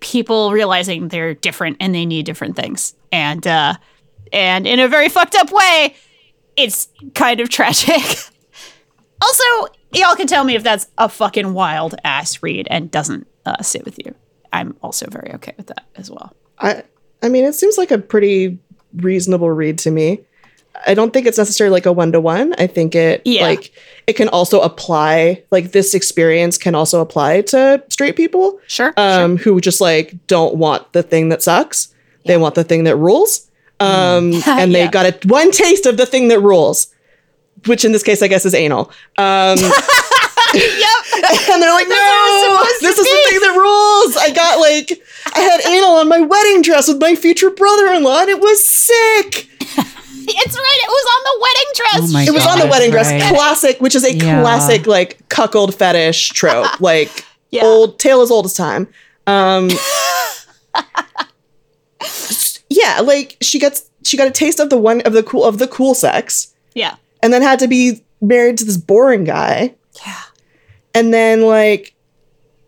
people 0.00 0.52
realizing 0.52 1.08
they're 1.08 1.34
different 1.34 1.78
and 1.80 1.94
they 1.94 2.06
need 2.06 2.26
different 2.26 2.56
things. 2.56 2.94
And 3.12 3.46
uh 3.46 3.74
and 4.32 4.66
in 4.66 4.80
a 4.80 4.88
very 4.88 5.08
fucked 5.08 5.34
up 5.34 5.50
way 5.50 5.94
it's 6.56 6.88
kind 7.14 7.40
of 7.40 7.48
tragic. 7.50 8.02
Also 9.22 9.44
y'all 9.92 10.16
can 10.16 10.26
tell 10.26 10.44
me 10.44 10.54
if 10.54 10.62
that's 10.62 10.86
a 10.98 11.08
fucking 11.08 11.54
wild 11.54 11.94
ass 12.04 12.42
read 12.42 12.68
and 12.70 12.90
doesn't 12.90 13.26
uh, 13.44 13.62
sit 13.62 13.84
with 13.84 13.98
you. 14.04 14.14
I'm 14.52 14.76
also 14.82 15.06
very 15.08 15.32
okay 15.34 15.54
with 15.56 15.66
that 15.68 15.84
as 15.96 16.10
well. 16.10 16.34
I 16.58 16.82
I 17.22 17.28
mean, 17.28 17.44
it 17.44 17.54
seems 17.54 17.78
like 17.78 17.90
a 17.90 17.98
pretty 17.98 18.58
reasonable 18.94 19.50
read 19.50 19.78
to 19.78 19.90
me. 19.90 20.20
I 20.86 20.94
don't 20.94 21.12
think 21.12 21.26
it's 21.26 21.38
necessarily 21.38 21.72
like 21.72 21.86
a 21.86 21.92
one 21.92 22.12
to 22.12 22.20
one. 22.20 22.54
I 22.58 22.66
think 22.66 22.94
it 22.94 23.22
Yeah. 23.24 23.42
like 23.44 23.72
it 24.06 24.14
can 24.14 24.28
also 24.28 24.60
apply 24.60 25.42
like 25.50 25.72
this 25.72 25.94
experience 25.94 26.58
can 26.58 26.74
also 26.74 27.00
apply 27.00 27.42
to 27.42 27.82
straight 27.88 28.16
people 28.16 28.58
sure 28.68 28.92
um 28.96 29.36
who 29.36 29.60
just 29.60 29.80
like 29.80 30.14
don't 30.26 30.56
want 30.56 30.92
the 30.92 31.02
thing 31.02 31.28
that 31.30 31.42
sucks. 31.42 31.94
They 32.24 32.36
want 32.36 32.54
the 32.54 32.64
thing 32.64 32.84
that 32.84 32.96
rules. 32.96 33.48
Um 33.80 34.32
and 34.46 34.74
they 34.74 34.84
Yeah. 34.84 34.90
got 34.90 35.06
a 35.06 35.28
one 35.28 35.50
taste 35.50 35.86
of 35.86 35.96
the 35.96 36.06
thing 36.06 36.28
that 36.28 36.40
rules, 36.40 36.88
which 37.66 37.84
in 37.84 37.92
this 37.92 38.02
case 38.02 38.22
I 38.22 38.28
guess 38.28 38.44
is 38.44 38.54
anal. 38.54 38.90
Um 39.18 39.58
yep 40.54 41.00
and 41.50 41.62
they're 41.62 41.72
like, 41.74 41.88
That's 41.88 42.06
what 42.08 42.44
it 42.44 42.50
was 42.50 42.82
no, 42.82 42.88
this 42.88 42.98
is 42.98 43.06
the 43.06 43.30
thing 43.30 43.40
that 43.40 43.56
rules. 43.58 44.16
I 44.16 44.30
got 44.30 44.58
like, 44.60 45.02
I 45.34 45.40
had 45.40 45.60
anal 45.66 45.96
on 45.96 46.08
my 46.08 46.20
wedding 46.20 46.62
dress 46.62 46.88
with 46.88 47.00
my 47.00 47.14
future 47.14 47.50
brother-in-law, 47.50 48.20
and 48.22 48.28
it 48.30 48.40
was 48.40 48.66
sick. 48.68 49.48
It's 50.28 50.56
right. 50.56 50.80
It 50.82 50.88
was 50.88 51.06
on 51.16 51.24
the 51.24 51.38
wedding 51.42 51.72
dress. 51.74 52.10
Oh 52.10 52.12
my 52.12 52.22
It 52.24 52.30
was 52.32 52.44
God, 52.44 52.60
on 52.60 52.66
the 52.66 52.70
wedding 52.70 52.90
dress, 52.90 53.10
right. 53.10 53.22
classic, 53.34 53.80
which 53.80 53.94
is 53.94 54.04
a 54.04 54.14
Yeah. 54.14 54.40
classic 54.42 54.86
like 54.86 55.26
cuckold 55.28 55.74
fetish 55.74 56.30
trope, 56.30 56.80
like 56.92 57.24
Yeah. 57.50 57.64
old 57.64 57.98
tale 57.98 58.20
as 58.22 58.30
old 58.30 58.46
as 58.46 58.54
time. 58.54 58.88
Um, 59.26 59.68
yeah, 62.68 63.00
like 63.02 63.36
she 63.40 63.58
gets 63.58 63.88
she 64.04 64.16
got 64.16 64.28
a 64.28 64.30
taste 64.30 64.60
of 64.60 64.70
the 64.70 64.76
one 64.78 65.00
of 65.02 65.12
the 65.12 65.22
cool 65.22 65.44
of 65.44 65.58
the 65.58 65.68
cool 65.68 65.94
sex, 65.94 66.52
Yeah. 66.74 66.96
and 67.22 67.32
then 67.32 67.42
had 67.42 67.58
to 67.60 67.68
be 67.68 68.02
married 68.20 68.58
to 68.58 68.64
this 68.64 68.76
boring 68.76 69.24
guy. 69.24 69.74
Yeah. 70.06 70.14
and 70.94 71.12
then 71.14 71.40
like 71.42 71.94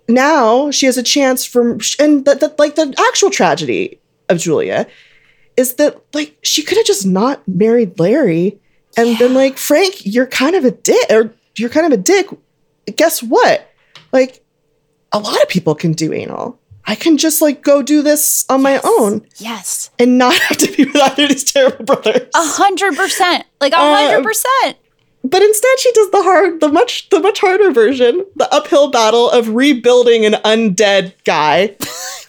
now 0.09 0.71
she 0.71 0.87
has 0.87 0.97
a 0.97 1.03
chance 1.03 1.45
from 1.45 1.79
and 1.99 2.25
the, 2.25 2.35
the, 2.37 2.55
like 2.59 2.75
the 2.75 2.95
actual 3.11 3.29
tragedy 3.31 4.01
of 4.31 4.39
julia 4.39 4.87
is 5.59 5.75
that 5.75 6.01
like 6.15 6.39
she 6.43 6.63
could 6.63 6.79
have 6.79 6.87
just 6.87 7.05
not 7.07 7.47
married 7.47 7.99
larry 7.99 8.59
and 8.97 9.19
been 9.19 9.35
like 9.35 9.59
frank 9.59 10.07
you're 10.07 10.27
kind 10.27 10.55
of 10.57 10.65
a 10.65 10.71
dick 10.71 11.07
or 11.11 11.35
you're 11.57 11.69
kind 11.71 11.87
of 11.87 11.93
a 11.93 11.97
dick. 12.03 12.29
Guess 12.97 13.23
what? 13.23 13.69
Like 14.13 14.43
a 15.13 15.19
lot 15.19 15.43
of 15.43 15.49
people 15.49 15.75
can 15.75 15.93
do 15.93 16.13
anal. 16.13 16.59
I 16.87 16.95
can 16.95 17.19
just 17.19 17.43
like 17.43 17.63
go 17.63 17.83
do 17.83 18.01
this 18.01 18.47
on 18.49 18.63
my 18.63 18.81
own 18.83 19.27
Yes. 19.37 19.91
and 19.99 20.17
not 20.17 20.35
have 20.49 20.57
to 20.59 20.73
be 20.73 20.85
with 20.87 20.97
either 20.97 21.25
of 21.25 21.29
these 21.31 21.45
terrible 21.45 21.85
brothers. 21.85 22.29
A 22.35 22.43
hundred 22.47 22.97
percent. 22.97 23.45
Like 23.61 23.73
a 23.75 23.79
Uh, 23.79 23.97
hundred 23.97 24.23
percent. 24.25 24.79
But 25.25 25.43
instead, 25.43 25.79
she 25.81 25.91
does 25.93 26.11
the 26.13 26.23
hard, 26.23 26.61
the 26.61 26.69
much, 26.69 27.09
the 27.11 27.19
much 27.21 27.41
harder 27.41 27.73
version, 27.73 28.25
the 28.37 28.51
uphill 28.55 28.89
battle 28.91 29.29
of 29.29 29.49
rebuilding 29.55 30.25
an 30.25 30.35
undead 30.45 31.13
guy 31.25 31.77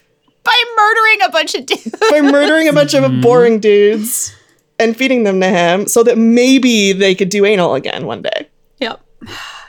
By 0.49 0.63
murdering 0.75 1.21
a 1.21 1.29
bunch 1.29 1.55
of 1.55 1.65
dudes. 1.65 1.95
by 2.09 2.21
murdering 2.21 2.67
a 2.67 2.73
bunch 2.73 2.95
of 2.95 3.03
mm-hmm. 3.03 3.21
boring 3.21 3.59
dudes 3.59 4.33
and 4.79 4.97
feeding 4.97 5.23
them 5.23 5.39
to 5.41 5.47
him, 5.47 5.87
so 5.87 6.01
that 6.03 6.17
maybe 6.17 6.91
they 6.91 7.13
could 7.13 7.29
do 7.29 7.45
anal 7.45 7.75
again 7.75 8.05
one 8.05 8.23
day. 8.23 8.49
Yep. 8.79 8.99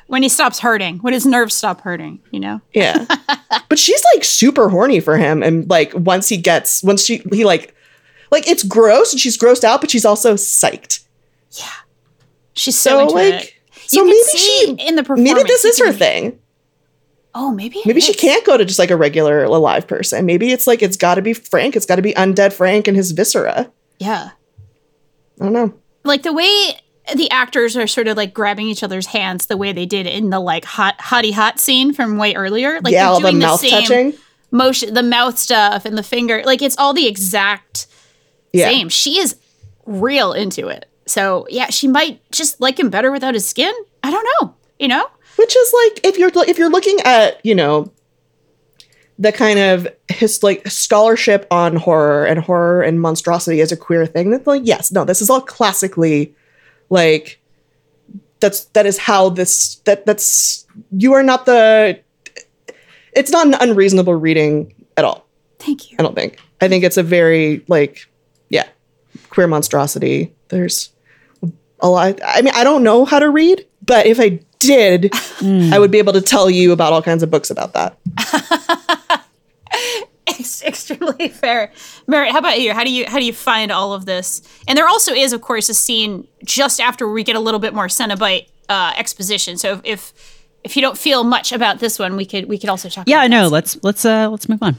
When 0.07 0.23
he 0.23 0.29
stops 0.29 0.59
hurting, 0.61 0.99
when 0.99 1.13
his 1.13 1.27
nerves 1.27 1.55
stop 1.55 1.83
hurting, 1.83 2.21
you 2.31 2.41
know? 2.41 2.61
Yeah, 2.73 3.05
but 3.69 3.79
she's 3.79 4.03
like 4.15 4.25
super 4.25 4.69
horny 4.71 5.01
for 5.01 5.19
him, 5.19 5.43
and 5.43 5.69
like 5.69 5.93
once 5.95 6.29
he 6.29 6.37
gets, 6.37 6.83
once 6.83 7.05
she, 7.05 7.19
he 7.33 7.45
like, 7.45 7.75
like 8.33 8.49
it's 8.49 8.63
gross, 8.63 9.13
and 9.13 9.21
she's 9.21 9.37
grossed 9.37 9.65
out, 9.65 9.81
but 9.81 9.91
she's 9.91 10.05
also 10.05 10.35
psyched. 10.35 11.05
Yeah. 11.53 11.67
She's 12.55 12.79
so, 12.79 12.91
So 12.91 13.03
into 13.03 13.15
like, 13.15 13.35
it. 13.35 13.55
so 13.87 13.97
you 13.99 14.03
can 14.03 14.09
maybe 14.09 14.23
see 14.23 14.39
she, 14.79 14.89
in 14.89 14.97
the 14.97 15.03
performance. 15.03 15.35
maybe 15.35 15.47
this 15.47 15.65
is 15.65 15.79
her 15.79 15.93
thing. 15.93 16.40
Oh, 17.35 17.53
maybe. 17.53 17.81
Maybe 17.87 18.01
she 18.01 18.13
can't 18.15 18.45
go 18.45 18.57
to 18.57 18.65
just 18.65 18.79
like 18.79 18.91
a 18.91 18.97
regular 18.97 19.45
alive 19.45 19.87
person. 19.87 20.27
Maybe 20.27 20.51
it's 20.53 20.67
like 20.67 20.83
it's 20.83 20.97
got 20.97 21.15
to 21.15 21.23
be 21.23 21.33
Frank. 21.33 21.77
It's 21.77 21.87
got 21.87 21.97
to 21.97 22.03
be 22.03 22.13
undead 22.15 22.53
Frank 22.53 22.89
and 22.89 22.97
his 22.97 23.13
viscera. 23.13 23.71
Yeah. 23.99 24.31
I 25.41 25.45
don't 25.45 25.53
know. 25.53 25.75
like 26.05 26.23
the 26.23 26.33
way 26.33 26.81
the 27.15 27.31
actors 27.31 27.77
are 27.77 27.87
sort 27.87 28.09
of 28.09 28.17
like 28.17 28.35
grabbing 28.35 28.67
each 28.67 28.83
other's 28.83 29.07
hands 29.07 29.47
the 29.47 29.57
way 29.57 29.73
they 29.73 29.87
did 29.87 30.07
in 30.07 30.31
the 30.31 30.39
like 30.41 30.65
hot 30.65 30.99
hottie 30.99 31.33
hot 31.33 31.59
scene 31.61 31.93
from 31.93 32.19
way 32.19 32.35
earlier. 32.35 32.81
Like 32.83 32.93
yeah, 32.93 33.09
all 33.09 33.21
the 33.21 33.31
doing 33.31 33.41
mouth 33.41 33.61
same 33.61 33.71
touching. 33.83 34.15
motion, 34.51 34.93
the 34.95 35.03
mouth 35.03 35.39
stuff 35.39 35.85
and 35.85 35.97
the 35.97 36.03
finger. 36.03 36.43
Like 36.45 36.63
it's 36.63 36.77
all 36.79 36.93
the 36.93 37.07
exact 37.07 37.87
Yeah. 38.53 38.69
same. 38.69 38.89
She 38.89 39.19
is 39.19 39.37
real 39.87 40.33
into 40.33 40.69
it. 40.69 40.87
So 41.07 41.47
yeah, 41.49 41.71
she 41.71 41.89
might 41.89 42.21
just 42.33 42.61
like 42.61 42.79
him 42.79 42.91
better 42.91 43.11
without 43.11 43.35
his 43.35 43.47
skin. 43.49 43.73
I 44.03 44.11
don't 44.11 44.27
know. 44.41 44.55
You 44.79 44.89
know? 44.89 45.07
Which 45.37 45.57
is 45.57 45.73
like 45.73 46.01
if 46.05 46.19
you're 46.19 46.31
if 46.47 46.59
you're 46.59 46.71
looking 46.71 46.99
at 47.05 47.45
you 47.45 47.55
know 47.55 47.91
the 49.19 49.33
kind 49.33 49.59
of 49.59 49.87
his 50.09 50.43
like 50.43 50.67
scholarship 50.67 51.47
on 51.51 51.77
horror 51.77 52.25
and 52.25 52.41
horror 52.41 52.83
and 52.83 53.01
monstrosity 53.01 53.61
as 53.61 53.71
a 53.71 53.77
queer 53.77 54.07
thing 54.07 54.31
that's 54.31 54.47
like 54.47 54.63
yes 54.65 54.91
no 54.91 55.05
this 55.05 55.21
is 55.21 55.29
all 55.29 55.41
classically 55.41 56.35
like 56.89 57.41
that's 58.41 58.65
that 58.67 58.87
is 58.87 58.97
how 58.97 59.29
this 59.29 59.77
that 59.85 60.07
that's 60.07 60.67
you 60.93 61.13
are 61.13 61.23
not 61.23 61.47
the 61.47 62.01
it's 63.13 63.31
not 63.31 63.47
an 63.47 63.55
unreasonable 63.55 64.15
reading 64.15 64.73
at 64.97 65.05
all. 65.05 65.27
Thank 65.59 65.91
you. 65.91 65.97
i 65.99 66.03
don't 66.03 66.15
think. 66.15 66.39
I 66.61 66.69
think 66.69 66.85
it's 66.85 66.97
a 66.97 67.03
very 67.03 67.65
like 67.69 68.09
yeah 68.49 68.69
queer 69.29 69.47
monstrosity. 69.47 70.35
There's 70.49 70.91
a 71.81 71.89
lot 71.89 72.21
i 72.25 72.43
mean 72.43 72.53
i 72.55 72.63
don't 72.63 72.83
know 72.83 73.05
how 73.05 73.19
to 73.19 73.31
read 73.31 73.67
but 73.85 74.07
if 74.07 74.21
i 74.21 74.39
did 74.61 75.13
i 75.43 75.79
would 75.79 75.91
be 75.91 75.99
able 75.99 76.13
to 76.13 76.21
tell 76.21 76.49
you 76.49 76.71
about 76.73 76.93
all 76.93 77.03
kinds 77.03 77.23
of 77.23 77.31
books 77.31 77.51
about 77.51 77.73
that 77.73 77.99
It's 80.27 80.63
extremely 80.63 81.29
fair. 81.29 81.73
Merritt, 82.07 82.33
how 82.33 82.39
about 82.39 82.61
you? 82.61 82.73
How 82.73 82.85
do 82.85 82.91
you 82.91 83.05
how 83.07 83.19
do 83.19 83.25
you 83.25 83.33
find 83.33 83.73
all 83.73 83.93
of 83.93 84.07
this? 84.07 84.43
And 84.69 84.77
there 84.79 84.89
also 84.89 85.13
is, 85.13 85.33
of 85.33 85.41
course, 85.41 85.69
a 85.69 85.75
scene 85.75 86.27
just 86.45 86.81
after 86.81 87.11
we 87.11 87.25
get 87.25 87.37
a 87.37 87.41
little 87.41 87.61
bit 87.61 87.75
more 87.75 87.89
Cenobite 87.89 88.47
uh, 88.69 88.93
exposition. 88.97 89.59
So 89.59 89.73
if, 89.73 89.81
if 89.85 90.13
if 90.63 90.77
you 90.77 90.83
don't 90.83 90.97
feel 90.97 91.25
much 91.25 91.53
about 91.53 91.81
this 91.81 91.99
one, 91.99 92.17
we 92.17 92.25
could 92.25 92.47
we 92.49 92.59
could 92.59 92.71
also 92.71 92.89
talk. 92.89 93.09
Yeah, 93.09 93.17
about 93.17 93.25
I 93.25 93.29
know. 93.29 93.43
that. 93.45 93.51
Let's 93.51 93.79
let's 93.83 94.05
uh 94.05 94.29
let's 94.31 94.49
move 94.49 94.63
on. 94.63 94.77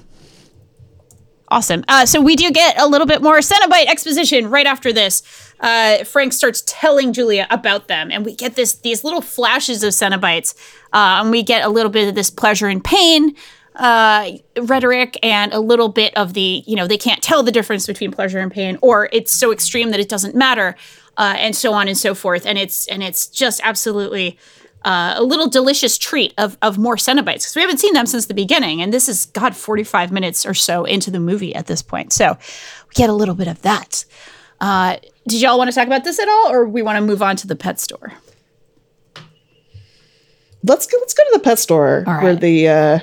Awesome. 1.51 1.83
Uh, 1.89 2.05
so 2.05 2.21
we 2.21 2.37
do 2.37 2.49
get 2.49 2.79
a 2.79 2.87
little 2.87 3.05
bit 3.05 3.21
more 3.21 3.39
Cenobite 3.39 3.87
exposition 3.87 4.49
right 4.49 4.65
after 4.65 4.93
this. 4.93 5.21
Uh, 5.59 6.05
Frank 6.05 6.31
starts 6.31 6.63
telling 6.65 7.11
Julia 7.11 7.45
about 7.49 7.89
them, 7.89 8.09
and 8.09 8.25
we 8.25 8.33
get 8.33 8.55
this 8.55 8.75
these 8.75 9.03
little 9.03 9.19
flashes 9.19 9.83
of 9.83 9.91
Cenobites, 9.91 10.55
uh, 10.93 11.19
and 11.19 11.29
we 11.29 11.43
get 11.43 11.65
a 11.65 11.67
little 11.67 11.91
bit 11.91 12.07
of 12.07 12.15
this 12.15 12.29
pleasure 12.29 12.67
and 12.69 12.81
pain 12.81 13.35
uh, 13.75 14.31
rhetoric, 14.61 15.19
and 15.21 15.51
a 15.51 15.59
little 15.59 15.89
bit 15.89 16.15
of 16.15 16.35
the 16.35 16.63
you 16.65 16.77
know 16.77 16.87
they 16.87 16.97
can't 16.97 17.21
tell 17.21 17.43
the 17.43 17.51
difference 17.51 17.85
between 17.85 18.13
pleasure 18.13 18.39
and 18.39 18.49
pain, 18.53 18.77
or 18.81 19.09
it's 19.11 19.33
so 19.33 19.51
extreme 19.51 19.91
that 19.91 19.99
it 19.99 20.07
doesn't 20.07 20.33
matter, 20.33 20.77
uh, 21.17 21.35
and 21.37 21.53
so 21.53 21.73
on 21.73 21.89
and 21.89 21.97
so 21.97 22.15
forth. 22.15 22.45
And 22.45 22.57
it's 22.57 22.87
and 22.87 23.03
it's 23.03 23.27
just 23.27 23.59
absolutely 23.65 24.39
uh, 24.83 25.13
a 25.15 25.23
little 25.23 25.49
delicious 25.49 25.97
treat 25.97 26.33
of, 26.37 26.57
of 26.61 26.77
more 26.77 26.95
Cenobites 26.95 27.41
because 27.41 27.55
we 27.55 27.61
haven't 27.61 27.79
seen 27.79 27.93
them 27.93 28.05
since 28.05 28.25
the 28.25 28.33
beginning. 28.33 28.81
And 28.81 28.93
this 28.93 29.07
is, 29.07 29.25
God, 29.27 29.55
45 29.55 30.11
minutes 30.11 30.45
or 30.45 30.53
so 30.53 30.85
into 30.85 31.11
the 31.11 31.19
movie 31.19 31.53
at 31.53 31.67
this 31.67 31.81
point. 31.81 32.13
So 32.13 32.37
we 32.87 32.93
get 32.93 33.09
a 33.09 33.13
little 33.13 33.35
bit 33.35 33.47
of 33.47 33.61
that. 33.61 34.05
Uh, 34.59 34.97
did 35.27 35.41
y'all 35.41 35.57
want 35.57 35.69
to 35.69 35.75
talk 35.75 35.87
about 35.87 36.03
this 36.03 36.19
at 36.19 36.27
all, 36.27 36.51
or 36.51 36.65
we 36.67 36.81
want 36.81 36.97
to 36.97 37.01
move 37.01 37.21
on 37.21 37.35
to 37.37 37.47
the 37.47 37.55
pet 37.55 37.79
store? 37.79 38.13
let's 40.63 40.87
go 40.87 40.97
let's 40.99 41.13
go 41.13 41.23
to 41.23 41.29
the 41.33 41.39
pet 41.39 41.59
store 41.59 42.03
All 42.07 42.21
where 42.21 42.35
the 42.35 42.67
uh 42.67 42.99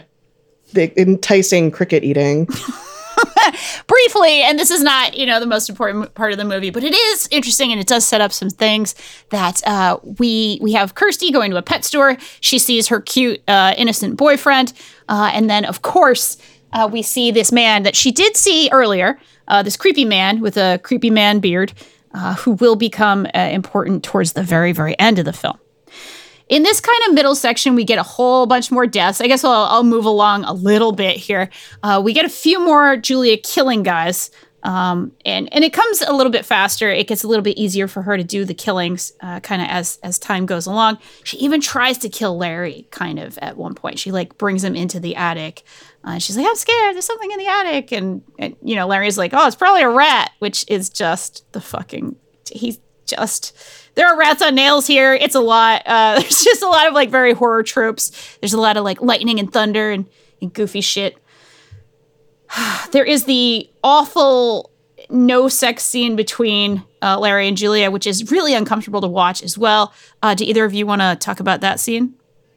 the 0.72 1.00
enticing 1.00 1.70
cricket 1.70 2.04
eating 2.04 2.46
briefly, 3.86 4.42
and 4.42 4.58
this 4.58 4.70
is 4.70 4.82
not, 4.82 5.16
you 5.16 5.26
know, 5.26 5.40
the 5.40 5.46
most 5.46 5.68
important 5.68 6.14
part 6.14 6.32
of 6.32 6.38
the 6.38 6.44
movie, 6.44 6.70
but 6.70 6.84
it 6.84 6.94
is 6.94 7.28
interesting 7.30 7.72
and 7.72 7.80
it 7.80 7.86
does 7.86 8.06
set 8.06 8.20
up 8.20 8.32
some 8.32 8.50
things 8.50 8.94
that 9.30 9.66
uh, 9.66 9.98
we 10.02 10.58
we 10.60 10.72
have 10.72 10.94
Kirsty 10.94 11.30
going 11.30 11.50
to 11.50 11.56
a 11.56 11.62
pet 11.62 11.84
store. 11.84 12.16
She 12.40 12.58
sees 12.58 12.88
her 12.88 13.00
cute, 13.00 13.42
uh, 13.48 13.74
innocent 13.76 14.16
boyfriend, 14.16 14.72
uh, 15.08 15.30
and 15.32 15.48
then 15.48 15.64
of 15.64 15.82
course 15.82 16.36
uh, 16.72 16.88
we 16.90 17.02
see 17.02 17.30
this 17.30 17.52
man 17.52 17.82
that 17.82 17.96
she 17.96 18.10
did 18.10 18.36
see 18.36 18.68
earlier, 18.72 19.18
uh, 19.48 19.62
this 19.62 19.76
creepy 19.76 20.04
man 20.04 20.40
with 20.40 20.56
a 20.56 20.80
creepy 20.82 21.10
man 21.10 21.40
beard, 21.40 21.72
uh, 22.14 22.34
who 22.34 22.52
will 22.52 22.76
become 22.76 23.26
important 23.26 24.04
towards 24.04 24.32
the 24.32 24.42
very 24.42 24.72
very 24.72 24.98
end 24.98 25.18
of 25.18 25.24
the 25.24 25.32
film. 25.32 25.58
In 26.48 26.62
this 26.62 26.80
kind 26.80 26.98
of 27.06 27.14
middle 27.14 27.34
section, 27.34 27.74
we 27.74 27.84
get 27.84 27.98
a 27.98 28.02
whole 28.02 28.46
bunch 28.46 28.70
more 28.70 28.86
deaths. 28.86 29.20
I 29.20 29.26
guess 29.26 29.44
I'll, 29.44 29.52
I'll 29.52 29.84
move 29.84 30.06
along 30.06 30.44
a 30.44 30.52
little 30.52 30.92
bit 30.92 31.16
here. 31.16 31.50
Uh, 31.82 32.00
we 32.02 32.12
get 32.12 32.24
a 32.24 32.30
few 32.30 32.64
more 32.64 32.96
Julia 32.96 33.36
killing 33.36 33.82
guys, 33.82 34.30
um, 34.62 35.12
and 35.24 35.52
and 35.52 35.62
it 35.62 35.72
comes 35.72 36.00
a 36.02 36.12
little 36.12 36.32
bit 36.32 36.44
faster. 36.44 36.90
It 36.90 37.06
gets 37.06 37.22
a 37.22 37.28
little 37.28 37.42
bit 37.42 37.56
easier 37.58 37.86
for 37.86 38.02
her 38.02 38.16
to 38.16 38.24
do 38.24 38.44
the 38.44 38.54
killings, 38.54 39.12
uh, 39.20 39.40
kind 39.40 39.62
of 39.62 39.68
as 39.68 39.98
as 40.02 40.18
time 40.18 40.46
goes 40.46 40.66
along. 40.66 40.98
She 41.22 41.36
even 41.38 41.60
tries 41.60 41.98
to 41.98 42.08
kill 42.08 42.36
Larry, 42.36 42.88
kind 42.90 43.18
of 43.18 43.38
at 43.38 43.56
one 43.56 43.74
point. 43.74 43.98
She 43.98 44.10
like 44.10 44.36
brings 44.38 44.64
him 44.64 44.74
into 44.74 44.98
the 44.98 45.16
attic. 45.16 45.62
Uh, 46.02 46.18
she's 46.18 46.36
like, 46.36 46.46
"I'm 46.46 46.56
scared. 46.56 46.94
There's 46.94 47.04
something 47.04 47.30
in 47.30 47.38
the 47.38 47.46
attic," 47.46 47.92
and, 47.92 48.22
and 48.38 48.56
you 48.62 48.74
know, 48.74 48.86
Larry's 48.86 49.18
like, 49.18 49.32
"Oh, 49.34 49.46
it's 49.46 49.56
probably 49.56 49.82
a 49.82 49.90
rat," 49.90 50.30
which 50.38 50.64
is 50.68 50.88
just 50.88 51.50
the 51.52 51.60
fucking. 51.60 52.16
He's 52.50 52.78
just 53.08 53.56
there 53.94 54.06
are 54.06 54.16
rats 54.16 54.42
on 54.42 54.54
nails 54.54 54.86
here. 54.86 55.14
It's 55.14 55.34
a 55.34 55.40
lot. 55.40 55.82
Uh, 55.84 56.14
there's 56.20 56.44
just 56.44 56.62
a 56.62 56.68
lot 56.68 56.86
of 56.86 56.94
like 56.94 57.10
very 57.10 57.32
horror 57.32 57.62
tropes. 57.62 58.36
There's 58.40 58.52
a 58.52 58.60
lot 58.60 58.76
of 58.76 58.84
like 58.84 59.02
lightning 59.02 59.40
and 59.40 59.52
thunder 59.52 59.90
and, 59.90 60.06
and 60.40 60.52
goofy 60.52 60.80
shit. 60.80 61.18
there 62.92 63.04
is 63.04 63.24
the 63.24 63.68
awful 63.82 64.70
no 65.10 65.48
sex 65.48 65.84
scene 65.84 66.16
between 66.16 66.84
uh, 67.02 67.18
Larry 67.18 67.48
and 67.48 67.56
Julia, 67.56 67.90
which 67.90 68.06
is 68.06 68.30
really 68.30 68.54
uncomfortable 68.54 69.00
to 69.00 69.08
watch 69.08 69.42
as 69.42 69.56
well. 69.56 69.92
Uh, 70.22 70.34
do 70.34 70.44
either 70.44 70.64
of 70.64 70.74
you 70.74 70.86
want 70.86 71.00
to 71.00 71.16
talk 71.16 71.40
about 71.40 71.60
that 71.62 71.80
scene? 71.80 72.14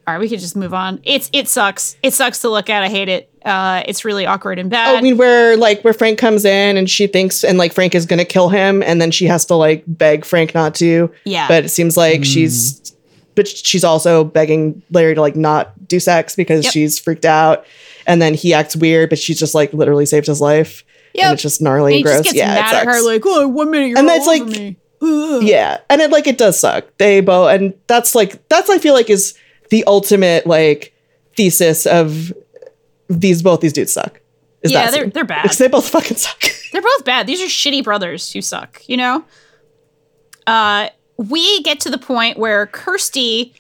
All 0.08 0.14
right, 0.14 0.20
we 0.20 0.28
could 0.28 0.40
just 0.40 0.56
move 0.56 0.74
on. 0.74 1.00
It's 1.04 1.30
it 1.32 1.48
sucks. 1.48 1.96
It 2.04 2.14
sucks 2.14 2.40
to 2.42 2.50
look 2.50 2.70
at. 2.70 2.84
I 2.84 2.90
hate 2.90 3.10
it. 3.10 3.31
Uh, 3.44 3.82
it's 3.88 4.06
really 4.06 4.26
awkward 4.26 4.60
and 4.60 4.70
bad. 4.70 4.94
Oh, 4.94 4.98
I 4.98 5.02
mean, 5.02 5.18
where 5.18 5.58
like 5.58 5.82
where 5.84 5.94
Frank 5.94 6.20
comes 6.20 6.46
in 6.46 6.78
and 6.78 6.90
she 6.90 7.08
thinks 7.08 7.44
and 7.44 7.58
like 7.58 7.74
Frank 7.74 7.96
is 7.96 8.06
gonna 8.06 8.26
kill 8.26 8.50
him, 8.50 8.84
and 8.84 9.02
then 9.02 9.10
she 9.12 9.26
has 9.26 9.46
to 9.46 9.56
like 9.56 9.84
beg 9.88 10.26
Frank 10.26 10.54
not 10.54 10.76
to. 10.76 11.12
Yeah. 11.26 11.48
But 11.48 11.66
it 11.66 11.70
seems 11.70 11.98
like 11.98 12.24
she's, 12.24 12.96
but 13.36 13.48
she's 13.48 13.84
also 13.84 14.24
begging 14.24 14.84
Larry 14.92 15.16
to 15.16 15.22
like 15.22 15.36
not 15.36 15.88
do 15.88 16.00
sex 16.00 16.36
because 16.36 16.66
Yep. 16.66 16.74
she's 16.74 17.00
freaked 17.00 17.26
out, 17.26 17.66
and 18.06 18.22
then 18.22 18.34
he 18.36 18.54
acts 18.54 18.76
weird, 18.76 19.10
but 19.10 19.18
she's 19.18 19.40
just 19.40 19.56
like 19.56 19.74
literally 19.74 20.06
saved 20.06 20.28
his 20.28 20.40
life. 20.42 20.84
Yep. 21.14 21.24
And 21.26 21.34
it's 21.34 21.42
just 21.42 21.62
gnarly 21.62 21.94
and 21.94 21.96
and, 21.96 21.98
he 21.98 22.04
gross. 22.04 22.18
just 22.24 22.36
gets 22.36 22.38
yeah, 22.38 22.52
it 22.54 22.62
mad 22.62 22.76
at 22.76 22.86
her 22.86 22.94
sucks. 22.94 23.06
like, 23.06 23.22
"Oh, 23.26 23.48
one 23.48 23.72
minute 23.72 23.88
you're 23.88 23.98
And 23.98 24.08
all 24.10 24.16
that's, 24.18 24.28
over 24.28 24.46
like- 24.46 24.58
me." 24.58 24.78
Ugh. 25.02 25.42
yeah, 25.44 25.80
and 25.90 26.00
it 26.00 26.12
like 26.12 26.28
it 26.28 26.38
does 26.38 26.60
suck. 26.60 26.86
They 27.00 27.22
both, 27.22 27.50
and 27.50 27.74
that's 27.88 28.14
like 28.14 28.48
that's 28.50 28.70
I 28.70 28.78
feel 28.78 28.94
like 28.94 29.10
is 29.10 29.34
the 29.72 29.84
ultimate 29.86 30.46
like 30.46 30.94
thesis 31.36 31.86
of 31.88 32.32
these 33.20 33.42
both 33.44 33.62
these 33.62 33.74
dudes 33.74 33.94
suck. 33.94 34.22
Is 34.64 34.72
Yeah, 34.72 34.86
that 34.86 34.92
they're- 34.92 35.02
scene. 35.04 35.10
they're 35.12 35.24
bad. 35.26 35.44
Because 35.44 35.58
they 35.58 35.68
both 35.68 35.90
fucking 35.90 36.18
suck. 36.18 36.44
They're 36.72 36.82
both 36.82 37.04
bad. 37.04 37.28
These 37.28 37.42
are 37.42 37.48
shitty 37.48 37.84
brothers 37.84 38.32
who 38.32 38.42
suck, 38.42 38.82
you 38.88 38.96
know? 38.96 39.26
Uh, 40.48 40.88
we 41.18 41.62
get 41.64 41.82
to 41.82 41.90
the 41.90 41.98
point 41.98 42.38
where 42.38 42.66
Kirsty 42.68 43.54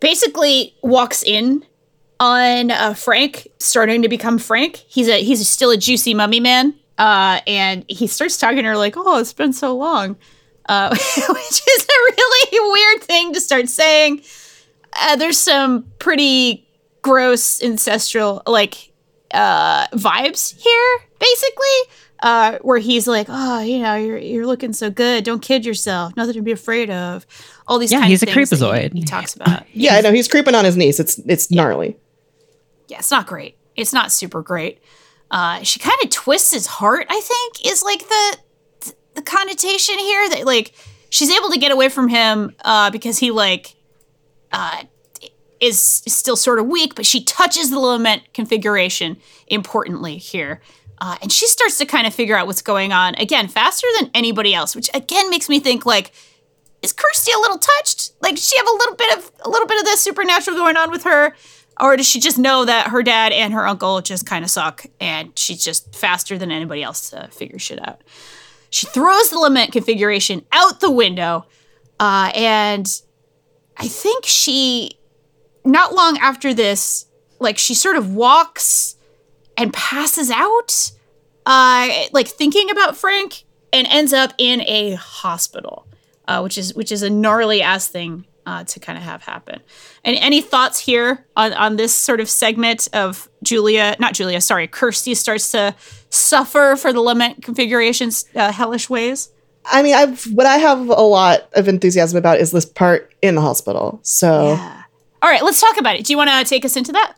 basically 0.00 0.74
walks 0.82 1.22
in 1.22 1.64
on 2.20 2.70
uh, 2.70 2.94
Frank 2.94 3.48
starting 3.58 4.02
to 4.02 4.08
become 4.08 4.38
Frank. 4.38 4.76
He's 4.88 5.08
a 5.08 5.22
he's 5.22 5.46
still 5.48 5.70
a 5.70 5.76
juicy 5.76 6.14
mummy 6.14 6.40
man. 6.40 6.74
Uh, 6.98 7.40
and 7.46 7.84
he 7.88 8.06
starts 8.06 8.38
talking 8.38 8.58
to 8.58 8.62
her 8.64 8.76
like, 8.76 8.94
"Oh, 8.96 9.18
it's 9.18 9.32
been 9.32 9.52
so 9.52 9.76
long," 9.76 10.16
uh, 10.68 10.88
which 11.16 11.62
is 11.68 11.82
a 11.84 12.12
really 12.16 12.72
weird 12.72 13.02
thing 13.02 13.32
to 13.34 13.40
start 13.40 13.68
saying. 13.68 14.22
Uh, 14.98 15.16
there's 15.16 15.38
some 15.38 15.84
pretty 15.98 16.66
gross 17.02 17.62
ancestral 17.62 18.42
like 18.46 18.92
uh, 19.32 19.86
vibes 19.88 20.54
here, 20.60 20.98
basically, 21.18 21.96
uh, 22.22 22.58
where 22.62 22.78
he's 22.78 23.06
like, 23.08 23.26
"Oh, 23.28 23.60
you 23.60 23.78
know, 23.80 23.94
you're 23.96 24.18
you're 24.18 24.46
looking 24.46 24.72
so 24.72 24.90
good. 24.90 25.24
Don't 25.24 25.40
kid 25.42 25.64
yourself. 25.64 26.16
Nothing 26.16 26.34
to 26.34 26.42
be 26.42 26.52
afraid 26.52 26.90
of." 26.90 27.26
All 27.66 27.78
these 27.78 27.92
Yeah, 27.92 28.04
he's 28.06 28.22
of 28.22 28.28
a 28.28 28.32
that 28.32 28.38
he- 28.38 28.44
creepazoid. 28.44 28.92
He, 28.92 29.02
talks 29.04 29.34
about. 29.34 29.64
Yeah, 29.72 29.94
I 29.96 30.00
know 30.02 30.12
he's 30.12 30.28
creeping 30.28 30.54
on 30.54 30.64
his 30.64 30.76
niece. 30.76 31.00
It's 31.00 31.18
it's 31.26 31.50
gnarly. 31.50 31.96
yeah, 32.88 32.98
it's 32.98 33.10
not 33.10 33.26
great. 33.26 33.56
It's 33.76 33.92
not 33.92 34.12
super 34.12 34.42
great. 34.42 34.80
Uh, 35.30 35.62
she 35.62 35.78
kind 35.78 35.96
of 36.04 36.10
twists 36.10 36.52
his 36.52 36.66
heart. 36.66 37.06
I 37.08 37.20
think 37.20 37.66
is 37.72 37.82
like 37.82 38.06
the 38.06 38.36
the 39.14 39.22
connotation 39.22 39.98
here 39.98 40.28
that 40.30 40.44
like 40.44 40.72
she's 41.08 41.30
able 41.30 41.48
to 41.50 41.58
get 41.58 41.72
away 41.72 41.88
from 41.88 42.08
him 42.08 42.54
uh, 42.64 42.90
because 42.90 43.18
he 43.18 43.30
like 43.30 43.74
uh, 44.52 44.82
is, 45.62 45.78
still 45.80 46.36
sort 46.36 46.58
of 46.58 46.66
weak, 46.66 46.94
but 46.94 47.06
she 47.06 47.22
touches 47.24 47.70
the 47.70 47.78
lament 47.78 48.22
configuration 48.34 49.16
importantly 49.46 50.18
here. 50.18 50.60
Uh, 51.00 51.16
and 51.22 51.32
she 51.32 51.46
starts 51.46 51.78
to 51.78 51.86
kind 51.86 52.06
of 52.06 52.14
figure 52.14 52.36
out 52.36 52.46
what's 52.46 52.62
going 52.62 52.92
on 52.92 53.14
again 53.16 53.48
faster 53.48 53.86
than 53.98 54.10
anybody 54.14 54.54
else, 54.54 54.76
which 54.76 54.90
again 54.94 55.30
makes 55.30 55.48
me 55.48 55.58
think 55.58 55.86
like, 55.86 56.12
is 56.82 56.92
Kirsty 56.92 57.32
a 57.32 57.38
little 57.38 57.58
touched? 57.58 58.12
Like, 58.20 58.34
does 58.34 58.48
she 58.48 58.56
have 58.56 58.66
a 58.66 58.72
little 58.72 58.96
bit 58.96 59.18
of 59.18 59.32
a 59.44 59.48
little 59.48 59.66
bit 59.66 59.78
of 59.78 59.84
the 59.84 59.96
supernatural 59.96 60.56
going 60.56 60.76
on 60.76 60.90
with 60.90 61.04
her, 61.04 61.34
or 61.80 61.96
does 61.96 62.08
she 62.08 62.20
just 62.20 62.38
know 62.38 62.64
that 62.64 62.88
her 62.88 63.02
dad 63.02 63.32
and 63.32 63.52
her 63.52 63.66
uncle 63.66 64.00
just 64.00 64.26
kind 64.26 64.44
of 64.44 64.50
suck, 64.50 64.84
and 65.00 65.36
she's 65.38 65.64
just 65.64 65.94
faster 65.94 66.36
than 66.38 66.50
anybody 66.50 66.82
else 66.82 67.10
to 67.10 67.28
figure 67.28 67.58
shit 67.58 67.80
out? 67.86 68.02
She 68.70 68.86
throws 68.86 69.30
the 69.30 69.38
lament 69.38 69.70
configuration 69.70 70.44
out 70.50 70.80
the 70.80 70.90
window. 70.90 71.46
Uh, 72.00 72.32
and 72.34 72.86
I 73.76 73.86
think 73.86 74.24
she, 74.24 74.98
not 75.64 75.94
long 75.94 76.18
after 76.18 76.52
this, 76.54 77.06
like 77.38 77.58
she 77.58 77.74
sort 77.74 77.96
of 77.96 78.14
walks 78.14 78.96
and 79.56 79.72
passes 79.72 80.30
out, 80.30 80.92
uh, 81.46 81.88
like 82.12 82.28
thinking 82.28 82.70
about 82.70 82.96
Frank, 82.96 83.44
and 83.72 83.86
ends 83.88 84.12
up 84.12 84.32
in 84.38 84.60
a 84.62 84.94
hospital, 84.94 85.86
uh, 86.28 86.40
which 86.40 86.58
is 86.58 86.74
which 86.74 86.92
is 86.92 87.02
a 87.02 87.10
gnarly 87.10 87.62
ass 87.62 87.88
thing 87.88 88.24
uh, 88.46 88.64
to 88.64 88.80
kind 88.80 88.98
of 88.98 89.04
have 89.04 89.22
happen. 89.22 89.60
And 90.04 90.16
any 90.16 90.40
thoughts 90.40 90.78
here 90.78 91.26
on 91.36 91.52
on 91.52 91.76
this 91.76 91.94
sort 91.94 92.20
of 92.20 92.28
segment 92.28 92.88
of 92.92 93.28
Julia, 93.42 93.96
not 93.98 94.14
Julia, 94.14 94.40
sorry, 94.40 94.66
Kirsty 94.66 95.14
starts 95.14 95.50
to 95.52 95.74
suffer 96.10 96.76
for 96.76 96.92
the 96.92 97.00
lament 97.00 97.42
configuration's 97.42 98.26
uh, 98.34 98.52
hellish 98.52 98.90
ways. 98.90 99.30
I 99.64 99.82
mean, 99.82 99.94
I've 99.94 100.24
what 100.32 100.46
I 100.46 100.56
have 100.56 100.88
a 100.88 101.02
lot 101.02 101.48
of 101.54 101.68
enthusiasm 101.68 102.18
about 102.18 102.40
is 102.40 102.50
this 102.50 102.66
part 102.66 103.12
in 103.22 103.36
the 103.36 103.40
hospital. 103.40 104.00
So 104.02 104.54
Yeah. 104.54 104.81
All 105.22 105.30
right, 105.30 105.42
let's 105.42 105.60
talk 105.60 105.78
about 105.78 105.96
it. 105.96 106.04
Do 106.04 106.12
you 106.12 106.16
want 106.16 106.30
to 106.30 106.44
take 106.44 106.64
us 106.64 106.76
into 106.76 106.92
that? 106.92 107.14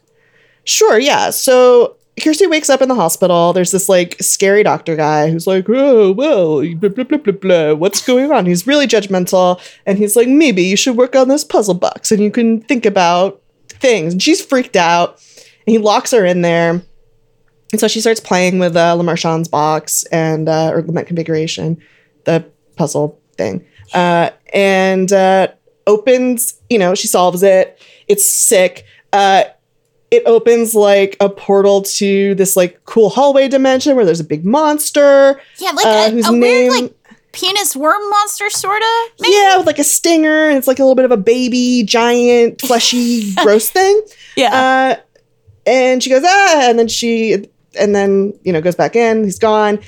Sure, 0.64 0.98
yeah. 0.98 1.30
So 1.30 1.96
Kirsty 2.22 2.46
wakes 2.46 2.70
up 2.70 2.80
in 2.80 2.88
the 2.88 2.94
hospital. 2.94 3.52
There's 3.52 3.70
this 3.70 3.88
like 3.88 4.16
scary 4.20 4.62
doctor 4.62 4.94
guy 4.94 5.30
who's 5.30 5.46
like, 5.46 5.66
oh, 5.68 6.12
well, 6.12 6.60
blah, 6.76 6.88
blah, 6.90 7.04
blah, 7.04 7.18
blah, 7.18 7.32
blah. 7.32 7.74
what's 7.74 8.04
going 8.06 8.30
on? 8.30 8.46
He's 8.46 8.66
really 8.66 8.86
judgmental. 8.86 9.60
And 9.86 9.98
he's 9.98 10.16
like, 10.16 10.28
maybe 10.28 10.62
you 10.62 10.76
should 10.76 10.96
work 10.96 11.16
on 11.16 11.28
this 11.28 11.44
puzzle 11.44 11.74
box 11.74 12.12
and 12.12 12.22
you 12.22 12.30
can 12.30 12.60
think 12.60 12.86
about 12.86 13.42
things. 13.68 14.12
And 14.12 14.22
she's 14.22 14.44
freaked 14.44 14.76
out. 14.76 15.20
And 15.66 15.72
he 15.72 15.78
locks 15.78 16.12
her 16.12 16.24
in 16.24 16.42
there. 16.42 16.82
And 17.72 17.80
so 17.80 17.88
she 17.88 18.00
starts 18.00 18.20
playing 18.20 18.58
with 18.58 18.76
uh, 18.76 18.96
LeMarchand's 18.96 19.48
box 19.48 20.04
and, 20.04 20.48
uh, 20.48 20.70
or 20.72 20.82
lament 20.82 21.08
configuration, 21.08 21.82
the 22.24 22.44
puzzle 22.76 23.20
thing. 23.36 23.66
Uh, 23.92 24.30
and 24.52 25.12
uh, 25.12 25.48
opens, 25.86 26.54
you 26.70 26.78
know, 26.78 26.94
she 26.94 27.06
solves 27.06 27.42
it. 27.42 27.78
It's 28.08 28.30
sick. 28.32 28.84
Uh, 29.12 29.44
it 30.10 30.22
opens 30.26 30.74
like 30.74 31.16
a 31.20 31.28
portal 31.28 31.82
to 31.82 32.34
this 32.36 32.56
like 32.56 32.84
cool 32.84 33.08
hallway 33.10 33.48
dimension 33.48 33.96
where 33.96 34.04
there's 34.04 34.20
a 34.20 34.24
big 34.24 34.44
monster. 34.44 35.40
Yeah, 35.58 35.70
like 35.70 35.86
Uh, 35.86 36.06
a, 36.08 36.10
whose 36.10 36.28
a 36.28 36.32
weird 36.32 36.70
like 36.72 36.94
penis 37.32 37.74
worm 37.74 38.08
monster, 38.10 38.48
sorta. 38.50 39.08
Maybe? 39.20 39.34
Yeah, 39.34 39.56
with 39.58 39.66
like 39.66 39.78
a 39.80 39.84
stinger, 39.84 40.48
and 40.48 40.56
it's 40.56 40.68
like 40.68 40.78
a 40.78 40.82
little 40.82 40.94
bit 40.94 41.04
of 41.04 41.10
a 41.10 41.16
baby, 41.16 41.82
giant, 41.84 42.60
fleshy, 42.60 43.34
gross 43.42 43.70
thing. 43.70 44.02
Yeah. 44.36 44.96
Uh, 44.98 45.00
and 45.66 46.02
she 46.02 46.10
goes, 46.10 46.22
ah, 46.24 46.68
and 46.70 46.78
then 46.78 46.88
she, 46.88 47.48
and 47.78 47.94
then, 47.94 48.38
you 48.44 48.52
know, 48.52 48.60
goes 48.60 48.74
back 48.76 48.94
in, 48.94 49.24
he's 49.24 49.38
gone. 49.38 49.80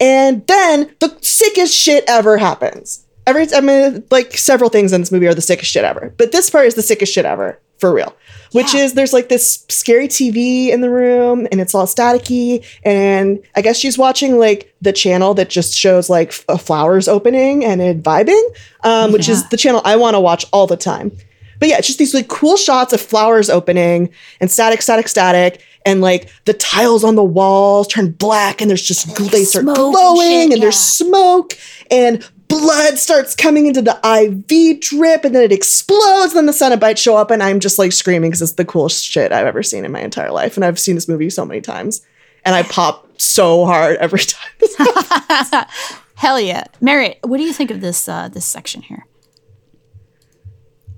And 0.00 0.44
then 0.46 0.90
the 0.98 1.16
sickest 1.20 1.74
shit 1.74 2.04
ever 2.08 2.38
happens. 2.38 3.06
Every, 3.26 3.46
I 3.54 3.60
mean, 3.60 4.04
like 4.10 4.36
several 4.36 4.70
things 4.70 4.92
in 4.92 5.00
this 5.00 5.12
movie 5.12 5.26
are 5.26 5.34
the 5.34 5.42
sickest 5.42 5.70
shit 5.70 5.84
ever, 5.84 6.12
but 6.16 6.32
this 6.32 6.50
part 6.50 6.66
is 6.66 6.74
the 6.74 6.82
sickest 6.82 7.12
shit 7.12 7.24
ever, 7.24 7.58
for 7.78 7.92
real. 7.92 8.14
Which 8.52 8.74
Yeah. 8.74 8.80
is 8.84 8.94
there's 8.94 9.12
like 9.12 9.28
this 9.28 9.64
scary 9.68 10.08
TV 10.08 10.70
in 10.70 10.80
the 10.80 10.90
room 10.90 11.46
and 11.52 11.60
it's 11.60 11.74
all 11.74 11.86
staticky. 11.86 12.64
And 12.82 13.38
I 13.54 13.62
guess 13.62 13.76
she's 13.76 13.96
watching 13.96 14.38
like 14.38 14.74
the 14.82 14.92
channel 14.92 15.34
that 15.34 15.48
just 15.50 15.74
shows 15.74 16.10
like 16.10 16.28
f- 16.48 16.60
flowers 16.60 17.06
opening 17.06 17.64
and 17.64 17.80
it 17.80 18.02
vibing, 18.02 18.42
um, 18.82 19.12
which 19.12 19.28
Yeah. 19.28 19.34
is 19.34 19.48
the 19.50 19.56
channel 19.56 19.82
I 19.84 19.94
want 19.96 20.14
to 20.14 20.20
watch 20.20 20.46
all 20.52 20.66
the 20.66 20.76
time. 20.76 21.12
But 21.60 21.68
yeah, 21.68 21.76
it's 21.78 21.86
just 21.86 21.98
these 22.00 22.14
like 22.14 22.26
cool 22.28 22.56
shots 22.56 22.92
of 22.92 23.00
flowers 23.02 23.50
opening 23.50 24.08
and 24.40 24.50
static, 24.50 24.80
static, 24.82 25.06
static, 25.06 25.60
and 25.86 26.00
like 26.00 26.28
the 26.46 26.54
tiles 26.54 27.04
on 27.04 27.14
the 27.14 27.22
walls 27.22 27.86
turn 27.86 28.10
black 28.12 28.60
and 28.60 28.68
there's 28.70 28.82
just 28.82 29.14
they 29.30 29.44
start 29.44 29.66
and 29.66 29.76
glowing 29.76 30.44
and, 30.44 30.52
shit, 30.54 30.60
there's 30.60 30.76
smoke 30.78 31.56
and 31.90 32.26
blood 32.50 32.98
starts 32.98 33.34
coming 33.34 33.66
into 33.66 33.80
the 33.80 33.98
IV 34.04 34.80
drip 34.80 35.24
and 35.24 35.34
then 35.34 35.42
it 35.44 35.52
explodes. 35.52 36.34
And 36.34 36.38
then 36.38 36.46
the 36.46 36.52
Cenobites 36.52 36.98
show 36.98 37.16
up 37.16 37.30
and 37.30 37.42
I'm 37.42 37.60
just 37.60 37.78
like 37.78 37.92
screaming 37.92 38.30
because 38.30 38.42
it's 38.42 38.52
the 38.52 38.64
coolest 38.66 39.04
shit 39.04 39.32
I've 39.32 39.46
ever 39.46 39.62
seen 39.62 39.84
in 39.86 39.92
my 39.92 40.00
entire 40.00 40.30
life. 40.32 40.56
And 40.56 40.64
I've 40.64 40.78
seen 40.78 40.96
this 40.96 41.08
movie 41.08 41.30
so 41.30 41.46
many 41.46 41.62
times 41.62 42.02
and 42.44 42.54
I 42.54 42.62
pop 42.64 43.08
so 43.18 43.64
hard 43.64 43.96
every 43.96 44.20
time. 44.78 45.64
Hell 46.16 46.38
yeah, 46.40 46.64
Merritt. 46.82 47.18
What 47.22 47.38
do 47.38 47.44
you 47.44 47.52
think 47.54 47.70
of 47.70 47.80
this 47.80 48.06
uh, 48.06 48.28
this 48.28 48.44
section 48.44 48.82
here? 48.82 49.06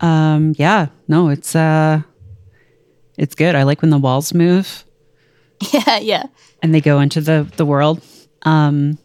Um, 0.01 0.55
yeah, 0.59 0.87
no, 1.07 1.29
it's 1.29 1.55
uh, 1.55 2.03
it's 3.17 3.37
good. 3.37 3.55
I 3.55 3.63
like 3.63 3.83
when 3.83 3.91
the 3.91 3.99
walls 3.99 4.35
move 4.35 4.85
Yeah, 5.73 5.99
yeah. 5.99 6.25
and 6.61 6.75
they 6.75 6.81
go 6.81 6.99
into 6.99 7.21
the 7.21 7.49
the 7.57 7.65
world. 7.65 8.01
Um, 8.43 8.99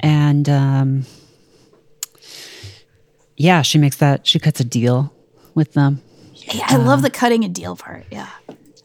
and 0.00 0.48
um, 0.48 1.06
yeah, 3.38 3.62
she 3.62 3.78
makes 3.78 3.96
that. 3.96 4.26
She 4.26 4.38
cuts 4.38 4.60
a 4.60 4.64
deal 4.64 5.12
with 5.54 5.72
them. 5.72 6.02
Yeah, 6.34 6.66
I 6.68 6.76
love 6.76 7.00
the 7.02 7.08
cutting 7.10 7.44
a 7.44 7.48
deal 7.48 7.74
part. 7.76 8.04
Yeah. 8.10 8.28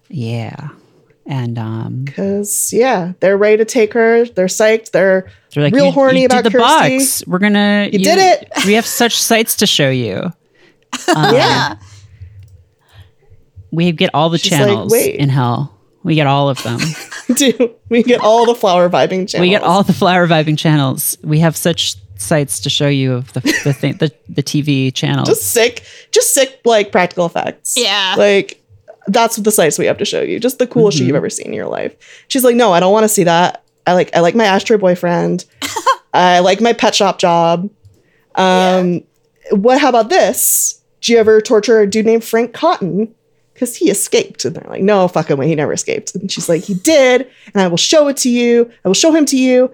Yeah, 0.09 0.69
and 1.25 1.57
um, 1.57 2.03
Because, 2.05 2.71
yeah, 2.71 3.13
they're 3.19 3.37
ready 3.37 3.57
to 3.57 3.65
take 3.65 3.93
her. 3.93 4.25
They're 4.25 4.45
psyched. 4.45 4.91
They're, 4.91 5.29
they're 5.53 5.63
like, 5.63 5.73
real 5.73 5.87
"You- 5.87 5.91
horny 5.91 6.19
you 6.21 6.25
about 6.27 6.43
did 6.43 6.53
the 6.53 6.59
Kirsty. 6.59 6.97
box. 6.97 7.23
We're 7.27 7.39
gonna. 7.39 7.89
You 7.91 7.99
did 7.99 8.19
it. 8.19 8.49
We 8.65 8.73
have 8.73 8.85
such 8.85 9.15
sights 9.19 9.55
to 9.57 9.67
show 9.67 9.89
you. 9.89 10.31
Um, 11.15 11.33
Yeah. 11.35 11.75
We 13.71 13.91
get 13.91 14.11
all 14.13 14.29
the 14.29 14.37
She's 14.37 14.51
like, 14.51 14.59
channels 14.61 14.91
"Wait." 14.91 15.15
in 15.15 15.29
hell. 15.29 15.75
We 16.03 16.15
get 16.15 16.27
all 16.27 16.49
of 16.49 16.61
them. 16.63 16.79
Do 17.35 17.73
we 17.89 18.03
get 18.03 18.19
all 18.21 18.45
the 18.45 18.53
flower 18.55 18.89
vibing 18.89 19.27
channels? 19.29 19.41
we 19.41 19.49
get 19.49 19.63
all 19.63 19.83
the 19.83 19.93
flower 19.93 20.27
vibing 20.27 20.57
channels. 20.59 21.17
We 21.23 21.39
have 21.39 21.55
such 21.55 21.95
sights 22.15 22.59
to 22.61 22.69
show 22.69 22.87
you 22.87 23.13
of 23.13 23.33
the 23.33 23.41
the 23.63 23.73
thing, 23.73 23.97
the, 23.97 24.11
the 24.29 24.43
TV 24.43 24.93
channels. 24.93 25.27
just 25.27 25.51
sick, 25.51 25.83
just 26.11 26.33
sick 26.33 26.59
like 26.65 26.91
practical 26.91 27.25
effects. 27.25 27.75
Yeah. 27.77 28.15
Like 28.17 28.61
that's 29.07 29.35
the 29.37 29.51
sites 29.51 29.77
we 29.77 29.85
have 29.85 29.97
to 29.97 30.05
show 30.05 30.21
you. 30.21 30.39
Just 30.39 30.59
the 30.59 30.67
coolest 30.67 30.97
shit 30.97 31.07
you've 31.07 31.15
ever 31.15 31.29
seen 31.29 31.47
in 31.47 31.53
your 31.53 31.67
life. 31.67 31.95
She's 32.27 32.43
like, 32.43 32.55
no, 32.55 32.71
I 32.71 32.79
don't 32.79 32.93
want 32.93 33.03
to 33.03 33.09
see 33.09 33.23
that. 33.23 33.63
I 33.85 33.93
like 33.93 34.15
I 34.15 34.21
like 34.21 34.35
my 34.35 34.45
ashtray 34.45 34.77
boyfriend. 34.77 35.45
I 36.13 36.39
like 36.39 36.61
my 36.61 36.73
pet 36.73 36.95
shop 36.95 37.19
job. 37.19 37.69
Um 38.35 39.03
what 39.51 39.79
how 39.79 39.89
about 39.89 40.09
this? 40.09 40.81
Did 41.01 41.09
you 41.09 41.17
ever 41.17 41.41
torture 41.41 41.81
a 41.81 41.87
dude 41.87 42.05
named 42.05 42.23
Frank 42.23 42.53
Cotton? 42.53 43.13
Because 43.53 43.75
he 43.75 43.89
escaped. 43.91 44.45
And 44.45 44.55
they're 44.55 44.69
like, 44.69 44.81
no, 44.81 45.07
fucking 45.07 45.37
way, 45.37 45.47
he 45.47 45.55
never 45.55 45.73
escaped. 45.73 46.15
And 46.15 46.31
she's 46.31 46.47
like, 46.47 46.63
he 46.63 46.73
did, 46.73 47.29
and 47.53 47.61
I 47.61 47.67
will 47.67 47.77
show 47.77 48.07
it 48.07 48.17
to 48.17 48.29
you. 48.29 48.71
I 48.83 48.87
will 48.87 48.95
show 48.95 49.11
him 49.13 49.25
to 49.25 49.37
you. 49.37 49.71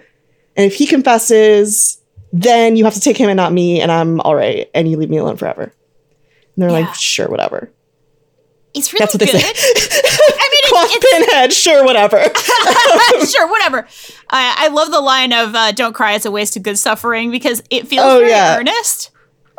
And 0.57 0.65
if 0.65 0.75
he 0.75 0.87
confesses, 0.87 1.98
then 2.31 2.75
you 2.75 2.83
have 2.85 2.93
to 2.93 2.99
take 2.99 3.17
him 3.17 3.29
and 3.29 3.37
not 3.37 3.51
me, 3.53 3.81
and 3.81 3.91
I'm 3.91 4.19
all 4.21 4.35
right, 4.35 4.69
and 4.73 4.89
you 4.89 4.97
leave 4.97 5.09
me 5.09 5.17
alone 5.17 5.37
forever. 5.37 5.63
And 5.63 5.71
they're 6.57 6.69
Yeah. 6.69 6.85
like, 6.87 6.95
sure, 6.95 7.27
whatever. 7.27 7.71
It's 8.75 8.93
really 8.93 8.99
That's 9.03 9.13
what 9.15 9.19
they 9.19 9.25
good. 9.25 9.41
say. 9.41 9.47
I 10.29 10.49
mean, 10.51 10.71
Cloth 10.71 10.89
it's, 10.91 11.25
pinhead, 11.27 11.53
sure, 11.53 11.83
whatever. 11.83 12.21
sure, 13.25 13.47
whatever. 13.49 13.87
I, 14.29 14.55
I 14.59 14.67
love 14.67 14.91
the 14.91 15.01
line 15.01 15.33
of 15.33 15.55
uh, 15.55 15.71
"Don't 15.71 15.93
cry; 15.93 16.13
it's 16.13 16.25
a 16.25 16.31
waste 16.31 16.55
of 16.55 16.61
good 16.63 16.77
suffering" 16.77 17.31
because 17.31 17.63
it 17.71 17.87
feels 17.87 18.05
Oh, 18.05 18.19
very 18.19 18.29
yeah. 18.29 18.57
earnest. 18.59 19.09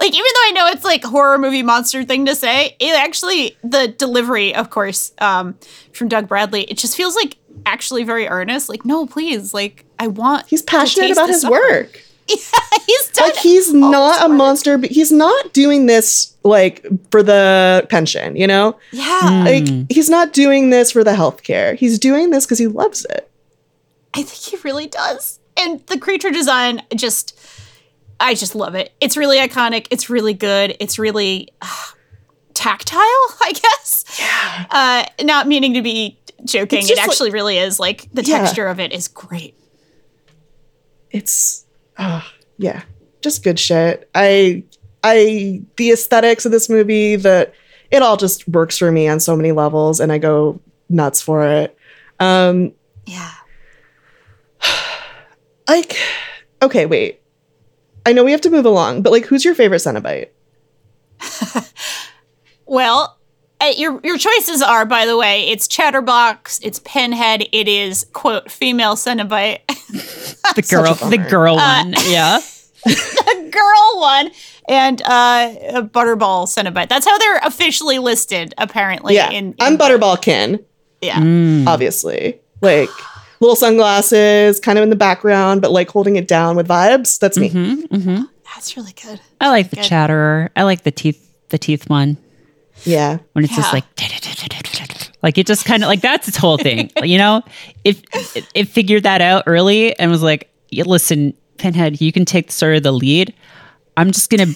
Like 0.01 0.12
even 0.12 0.25
though 0.33 0.45
I 0.47 0.51
know 0.55 0.66
it's 0.68 0.85
like 0.85 1.03
horror 1.05 1.39
movie 1.39 1.62
monster 1.64 2.05
thing 2.05 2.25
to 2.27 2.35
say, 2.37 2.77
it 2.79 2.95
actually 2.97 3.57
the 3.64 3.89
delivery, 3.89 4.55
of 4.55 4.71
course, 4.71 5.12
um, 5.18 5.59
from 5.93 6.07
Doug 6.09 6.29
Bradley, 6.29 6.62
it 6.62 6.79
just 6.79 6.97
feels 6.97 7.16
like 7.16 7.37
actually 7.66 8.05
very 8.05 8.29
earnest. 8.29 8.68
Like, 8.68 8.85
no, 8.85 9.07
please, 9.07 9.53
like 9.53 9.85
I 9.99 10.07
want. 10.07 10.47
He's 10.47 10.62
passionate 10.62 11.11
about 11.11 11.29
his 11.29 11.45
work. 11.45 12.01
he's 12.87 13.09
done. 13.09 13.28
Like 13.28 13.37
he's 13.37 13.72
not 13.72 14.24
a 14.24 14.28
monster, 14.28 14.78
but 14.78 14.91
he's 14.91 15.12
not 15.12 15.53
doing 15.53 15.87
this 15.87 16.35
like 16.45 16.87
for 17.11 17.22
the 17.22 17.87
pension, 17.91 18.37
you 18.37 18.47
know? 18.47 18.78
Yeah, 18.93 19.43
Like 19.45 19.91
he's 19.91 20.09
not 20.09 20.33
doing 20.33 20.70
this 20.70 20.91
for 20.93 21.05
the 21.05 21.14
health 21.14 21.43
care. 21.43 21.74
He's 21.74 21.99
doing 21.99 22.31
this 22.31 22.47
because 22.47 22.59
he 22.59 22.66
loves 22.66 23.05
it. 23.11 23.31
I 24.14 24.22
think 24.22 24.31
he 24.31 24.57
really 24.68 24.87
does. 24.87 25.39
And 25.57 25.81
the 25.87 25.99
creature 25.99 26.31
design 26.31 26.83
just 26.97 27.39
I 28.18 28.35
just 28.35 28.55
love 28.55 28.74
it. 28.74 28.93
It's 29.01 29.16
really 29.16 29.39
iconic. 29.39 29.87
It's 29.91 30.11
really 30.11 30.35
good. 30.35 30.76
It's 30.81 30.99
really 30.99 31.49
uh, 31.62 31.66
tactile, 32.55 32.99
I 33.43 33.53
guess. 33.55 34.05
Yeah. 34.18 34.66
Uh 34.70 35.24
not 35.24 35.47
meaning 35.47 35.74
to 35.74 35.83
be 35.83 36.18
joking. 36.45 36.78
It 36.81 36.87
just 36.89 36.97
like- 37.01 37.09
actually 37.09 37.31
really 37.31 37.59
is. 37.59 37.78
Like 37.78 38.09
the 38.12 38.22
Yeah. 38.22 38.39
texture 38.41 38.66
of 38.66 38.81
it 38.81 38.93
is 38.93 39.09
great. 39.09 39.55
It's 41.11 41.64
yeah, 42.59 42.83
just 43.21 43.43
good 43.43 43.59
shit. 43.59 44.09
I 44.15 44.65
I 45.05 45.63
the 45.77 45.91
aesthetics 45.91 46.47
of 46.47 46.53
this 46.53 46.69
movie, 46.69 47.17
that 47.17 47.55
it 47.91 48.03
all 48.03 48.17
just 48.17 48.47
works 48.49 48.79
for 48.79 48.91
me 48.91 49.09
on 49.09 49.21
so 49.21 49.37
many 49.37 49.53
levels, 49.53 50.01
and 50.01 50.13
I 50.13 50.19
go 50.19 50.61
nuts 50.89 51.21
for 51.21 51.45
it. 51.47 51.77
Um, 52.19 52.73
Yeah. 53.07 53.31
like, 55.69 55.97
okay, 56.63 56.87
wait. 56.87 57.21
I 58.07 58.13
know 58.13 58.25
we 58.25 58.33
have 58.33 58.41
to 58.43 58.51
move 58.51 58.67
along, 58.67 59.03
but 59.03 59.13
like, 59.13 59.27
who's 59.27 59.45
your 59.45 59.55
favorite 59.55 59.79
Cenobite? 59.79 60.29
Well, 62.67 63.19
your 63.77 64.01
your 64.03 64.19
choices 64.19 64.63
are, 64.63 64.85
by 64.87 65.07
the 65.07 65.17
way, 65.17 65.49
it's 65.49 65.69
Chatterbox, 65.69 66.61
it's 66.63 66.79
Pinhead, 66.81 67.43
it 67.53 67.69
is 67.69 68.07
quote 68.13 68.51
female 68.51 68.97
Cenobite. 68.97 69.67
the 70.55 70.63
girl, 70.69 70.95
the 70.95 71.17
bummer. 71.19 71.29
girl 71.29 71.59
Uh, 71.59 71.83
one. 71.85 71.95
Yeah. 72.09 72.41
the 72.85 73.49
girl 73.53 74.01
one, 74.01 74.31
and 74.69 75.03
uh, 75.03 75.55
a 75.75 75.83
Butterball 75.83 76.47
Cenobite. 76.47 76.89
That's 76.89 77.05
how 77.07 77.19
they're 77.19 77.39
officially 77.45 77.99
listed, 77.99 78.55
apparently. 78.57 79.15
Yeah, 79.15 79.31
in, 79.31 79.49
in 79.49 79.55
I'm 79.61 79.77
Butterball 79.77 80.21
Kin, 80.23 80.65
Yeah, 81.03 81.19
Mm. 81.19 81.67
obviously. 81.67 82.41
Like 82.63 82.89
little 83.41 83.57
sunglasses, 83.57 84.61
kind 84.61 84.79
of 84.79 84.83
in 84.83 84.91
the 84.91 84.97
background, 84.97 85.61
but 85.61 85.71
like 85.73 85.91
holding 85.91 86.17
it 86.17 86.27
down 86.29 86.57
with 86.57 86.69
vibes. 86.69 87.19
That's 87.19 87.37
me. 87.37 87.51
Mhm, 87.51 87.89
mhm. 87.89 88.29
that's 88.55 88.77
really 88.77 88.93
good. 89.03 89.21
I 89.41 89.49
like 89.51 89.69
the 89.71 89.77
Good. 89.77 89.85
chatterer. 89.85 90.51
I 90.57 90.63
like 90.63 90.83
the 90.83 90.91
teeth. 90.91 91.27
The 91.51 91.59
teeth 91.59 91.89
one 91.91 92.17
Yeah. 92.85 93.18
when 93.33 93.45
it's 93.45 93.55
just 93.55 93.72
like 93.72 93.85
like 95.22 95.39
it 95.39 95.47
just 95.47 95.64
kind 95.64 95.83
of 95.83 95.89
like 95.89 96.01
that's 96.01 96.28
its 96.28 96.37
whole 96.37 96.59
thing. 96.59 96.91
you 97.03 97.18
know, 97.18 97.43
it, 97.85 98.05
it 98.14 98.47
it 98.55 98.68
figured 98.68 99.03
that 99.03 99.20
out 99.20 99.45
early 99.47 99.99
and 99.99 100.11
was 100.11 100.22
like, 100.22 100.51
yeah, 100.70 100.85
listen, 100.87 101.35
Pinhead, 101.59 102.01
you 102.01 102.12
can 102.12 102.24
take 102.24 102.51
sort 102.51 102.76
of 102.76 102.83
the 102.83 102.93
lead. 102.93 103.35
I'm 103.97 104.11
just 104.12 104.31
gonna. 104.31 104.53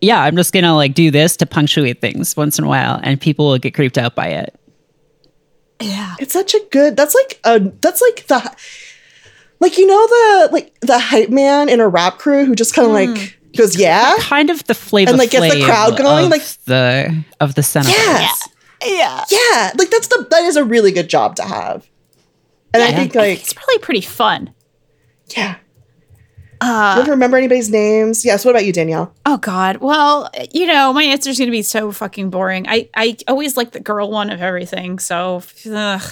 Yeah, 0.00 0.22
I'm 0.22 0.36
just 0.36 0.54
gonna 0.54 0.74
like 0.74 0.94
do 0.94 1.10
this 1.10 1.36
to 1.38 1.46
punctuate 1.46 2.00
things 2.00 2.36
once 2.36 2.58
in 2.58 2.64
a 2.64 2.68
while, 2.68 2.98
and 3.02 3.20
people 3.20 3.48
will 3.48 3.58
get 3.58 3.74
creeped 3.74 3.98
out 3.98 4.14
by 4.14 4.28
it. 4.28 4.58
Yeah, 5.80 6.14
It's 6.18 6.32
such 6.32 6.54
a 6.54 6.60
good. 6.70 6.96
That's 6.96 7.14
like 7.14 7.40
a. 7.44 7.60
That's 7.80 8.00
like 8.00 8.26
the. 8.26 8.56
Like 9.60 9.76
you 9.76 9.86
know 9.86 10.06
the 10.06 10.48
like 10.52 10.80
the 10.80 10.98
hype 10.98 11.28
man 11.28 11.68
in 11.68 11.80
a 11.80 11.88
rap 11.88 12.16
crew 12.16 12.46
who 12.46 12.54
just 12.54 12.74
kind 12.74 12.86
of 12.86 12.94
like 12.94 13.10
mm. 13.10 13.34
Goes 13.56 13.76
yeah 13.76 14.14
Kind 14.20 14.50
of 14.50 14.64
the 14.66 14.74
flavor 14.74 15.10
And, 15.10 15.18
like, 15.18 15.30
gets 15.30 15.54
the 15.54 15.64
crowd 15.64 15.96
going, 15.96 16.26
of 16.26 16.30
like- 16.30 16.42
the 16.66 17.24
of 17.40 17.54
the 17.54 17.62
Cenobite. 17.62 17.88
yes 17.88 18.48
yeah. 18.86 19.24
yeah 19.30 19.72
like 19.76 19.90
that's 19.90 20.08
the 20.08 20.26
that 20.30 20.42
is 20.44 20.56
a 20.56 20.64
really 20.64 20.92
good 20.92 21.08
job 21.08 21.36
to 21.36 21.42
have 21.42 21.86
and 22.72 22.82
I 22.82 22.92
think 22.92 23.14
like 23.14 23.40
It's 23.40 23.52
probably 23.52 23.78
pretty 23.78 24.00
fun. 24.00 24.54
yeah 25.36 25.56
Uh, 26.62 26.94
you 26.96 27.02
ever 27.02 27.10
remember 27.12 27.36
anybody's 27.36 27.70
names 27.70 28.24
yes 28.24 28.44
what 28.44 28.52
about 28.52 28.64
you 28.64 28.72
Danielle 28.72 29.14
Oh 29.26 29.36
God. 29.38 29.78
Well, 29.78 30.28
you 30.52 30.66
know, 30.66 30.92
my 30.92 31.02
answer's 31.04 31.38
gonna 31.38 31.50
be 31.50 31.62
so 31.62 31.92
fucking 31.92 32.30
boring. 32.30 32.66
I 32.68 32.88
I 32.94 33.16
always 33.28 33.56
like 33.56 33.70
the 33.72 33.80
girl 33.80 34.10
one 34.10 34.28
of 34.30 34.40
everything. 34.42 34.98
So 34.98 35.42
ugh. 35.72 36.02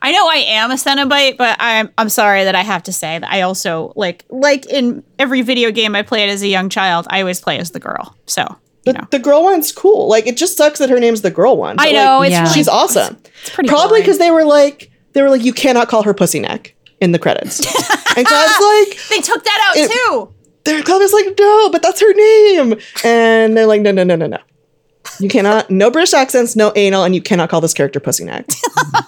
I 0.00 0.12
know 0.12 0.28
I 0.28 0.36
am 0.46 0.70
a 0.70 0.74
Cenobite, 0.74 1.36
but 1.36 1.56
I'm 1.60 1.90
I'm 1.98 2.08
sorry 2.08 2.44
that 2.44 2.54
I 2.54 2.62
have 2.62 2.82
to 2.84 2.92
say 2.92 3.18
that 3.18 3.30
I 3.30 3.42
also 3.42 3.92
like 3.96 4.24
like 4.30 4.66
in 4.66 5.02
every 5.18 5.42
video 5.42 5.70
game 5.70 5.94
I 5.96 6.02
played 6.02 6.28
as 6.30 6.42
a 6.42 6.48
young 6.48 6.68
child, 6.68 7.06
I 7.10 7.20
always 7.20 7.40
play 7.40 7.58
as 7.58 7.72
the 7.72 7.80
girl. 7.80 8.16
So 8.26 8.44
the, 8.84 8.92
you 8.92 8.98
know, 8.98 9.06
the 9.10 9.18
girl 9.18 9.42
one's 9.42 9.72
cool 9.72 10.08
like 10.08 10.26
it 10.26 10.36
just 10.36 10.56
sucks 10.56 10.78
that 10.78 10.88
her 10.90 11.00
name's 11.00 11.22
the 11.22 11.30
girl 11.30 11.56
one 11.56 11.76
I 11.78 11.92
know 11.92 12.18
like, 12.20 12.28
it's 12.28 12.32
Yeah. 12.32 12.42
really, 12.42 12.54
she's 12.54 12.68
awesome 12.68 13.18
it's 13.42 13.50
pretty 13.50 13.68
probably 13.68 14.00
because 14.00 14.18
they 14.18 14.30
were 14.30 14.44
like 14.44 14.90
they 15.12 15.20
were 15.22 15.30
like 15.30 15.42
you 15.44 15.52
cannot 15.52 15.88
call 15.88 16.04
her 16.04 16.14
pussy 16.14 16.38
neck 16.40 16.74
in 17.00 17.10
the 17.12 17.18
credits 17.18 17.58
and 18.16 18.26
Clive's 18.26 18.60
like 18.60 18.98
they 19.10 19.20
took 19.20 19.42
that 19.44 19.68
out 19.70 19.76
It- 19.76 19.90
too. 19.90 20.32
their 20.64 20.82
club 20.82 21.02
is 21.02 21.12
like, 21.12 21.26
no, 21.38 21.70
but 21.70 21.82
that's 21.82 22.00
her 22.00 22.12
name. 22.14 22.74
And 23.04 23.56
they're 23.56 23.66
like, 23.66 23.80
no, 23.80 23.90
no, 23.90 24.04
no, 24.04 24.16
no, 24.16 24.26
no. 24.26 24.38
You 25.20 25.28
cannot, 25.28 25.70
no 25.70 25.90
British 25.90 26.14
accents, 26.14 26.54
no 26.56 26.72
anal, 26.76 27.02
and 27.04 27.14
you 27.14 27.20
cannot 27.22 27.48
call 27.50 27.60
this 27.60 27.74
character 27.74 28.00
Pussy 28.00 28.24
Neck. 28.24 28.46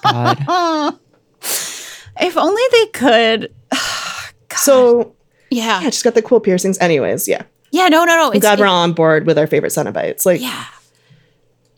Oh 0.04 0.34
God. 0.46 0.98
If 2.22 2.36
only 2.36 2.62
they 2.72 2.86
could. 2.88 3.54
so, 4.56 5.14
Yeah. 5.50 5.80
yeah, 5.80 5.90
she's 5.90 6.02
got 6.02 6.14
the 6.14 6.20
cool 6.22 6.40
piercings. 6.40 6.76
Anyways, 6.78 7.26
yeah. 7.28 7.42
Yeah. 7.70 7.88
No. 7.88 8.04
No. 8.04 8.14
No. 8.16 8.26
I'm 8.28 8.32
It's, 8.34 8.40
glad 8.40 8.58
it- 8.58 8.62
we're 8.62 8.68
all 8.68 8.82
on 8.82 8.92
board 8.92 9.26
with 9.26 9.38
our 9.38 9.46
favorite 9.46 9.70
Cenobites. 9.72 10.26
Like, 10.26 10.40
Yeah. 10.40 10.64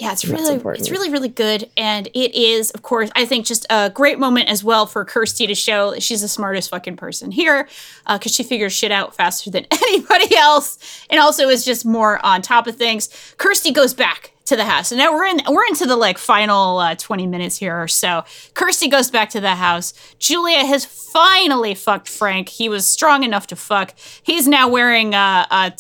Yeah, 0.03 0.11
it's 0.11 0.25
really 0.25 0.61
it's 0.81 0.91
really 0.91 1.11
really 1.11 1.29
good 1.29 1.71
and 1.77 2.09
it 2.09 2.35
is 2.35 2.73
of 2.73 2.83
course 2.83 3.09
I 3.15 3.25
think 3.25 3.47
just 3.47 3.65
a 3.71 3.89
great 3.89 4.19
moment 4.19 4.49
as 4.49 4.65
well 4.65 4.85
for 4.85 5.05
Kirsty 5.05 5.47
to 5.47 5.55
show 5.55 5.93
that 5.93 6.03
she's 6.03 6.23
the 6.23 6.29
smartest 6.29 6.71
fucking 6.71 6.97
person 6.97 7.31
here 7.31 7.69
because 8.09 8.35
she 8.35 8.43
figures 8.43 8.73
shit 8.73 8.91
out 8.91 9.15
faster 9.15 9.49
than 9.49 9.65
anybody 9.71 10.35
else 10.35 11.07
and 11.09 11.21
also 11.21 11.49
is 11.49 11.65
just 11.65 11.87
more 11.87 12.19
on 12.27 12.43
top 12.43 12.67
of 12.67 12.75
things. 12.75 13.11
Kirsty 13.39 13.71
goes 13.71 13.95
back 13.95 14.33
to 14.47 14.57
the 14.57 14.65
house 14.65 14.91
and 14.91 14.99
now 14.99 15.13
we're 15.13 15.25
in 15.25 15.41
we're 15.49 15.67
into 15.67 15.87
the 15.87 15.95
like 15.95 16.19
final 16.19 16.79
uh, 16.79 16.97
20 16.97 17.29
minutes 17.29 17.57
here 17.59 17.81
or 17.81 17.87
so. 17.87 18.25
Kirsty 18.55 18.89
goes 18.89 19.09
back 19.09 19.31
to 19.31 19.41
the 19.41 19.55
house. 19.55 19.95
Julia 20.19 20.67
has 20.67 20.85
finally 20.85 21.77
fucked 21.77 22.09
Frank. 22.09 22.49
He 22.49 22.69
was 22.69 22.89
strong 22.89 23.23
enough 23.23 23.47
to 23.47 23.55
fuck. 23.55 23.95
He's 24.25 24.49
now 24.49 24.69
wearing 24.69 25.15
uh, 25.15 25.47
uh, 25.49 25.71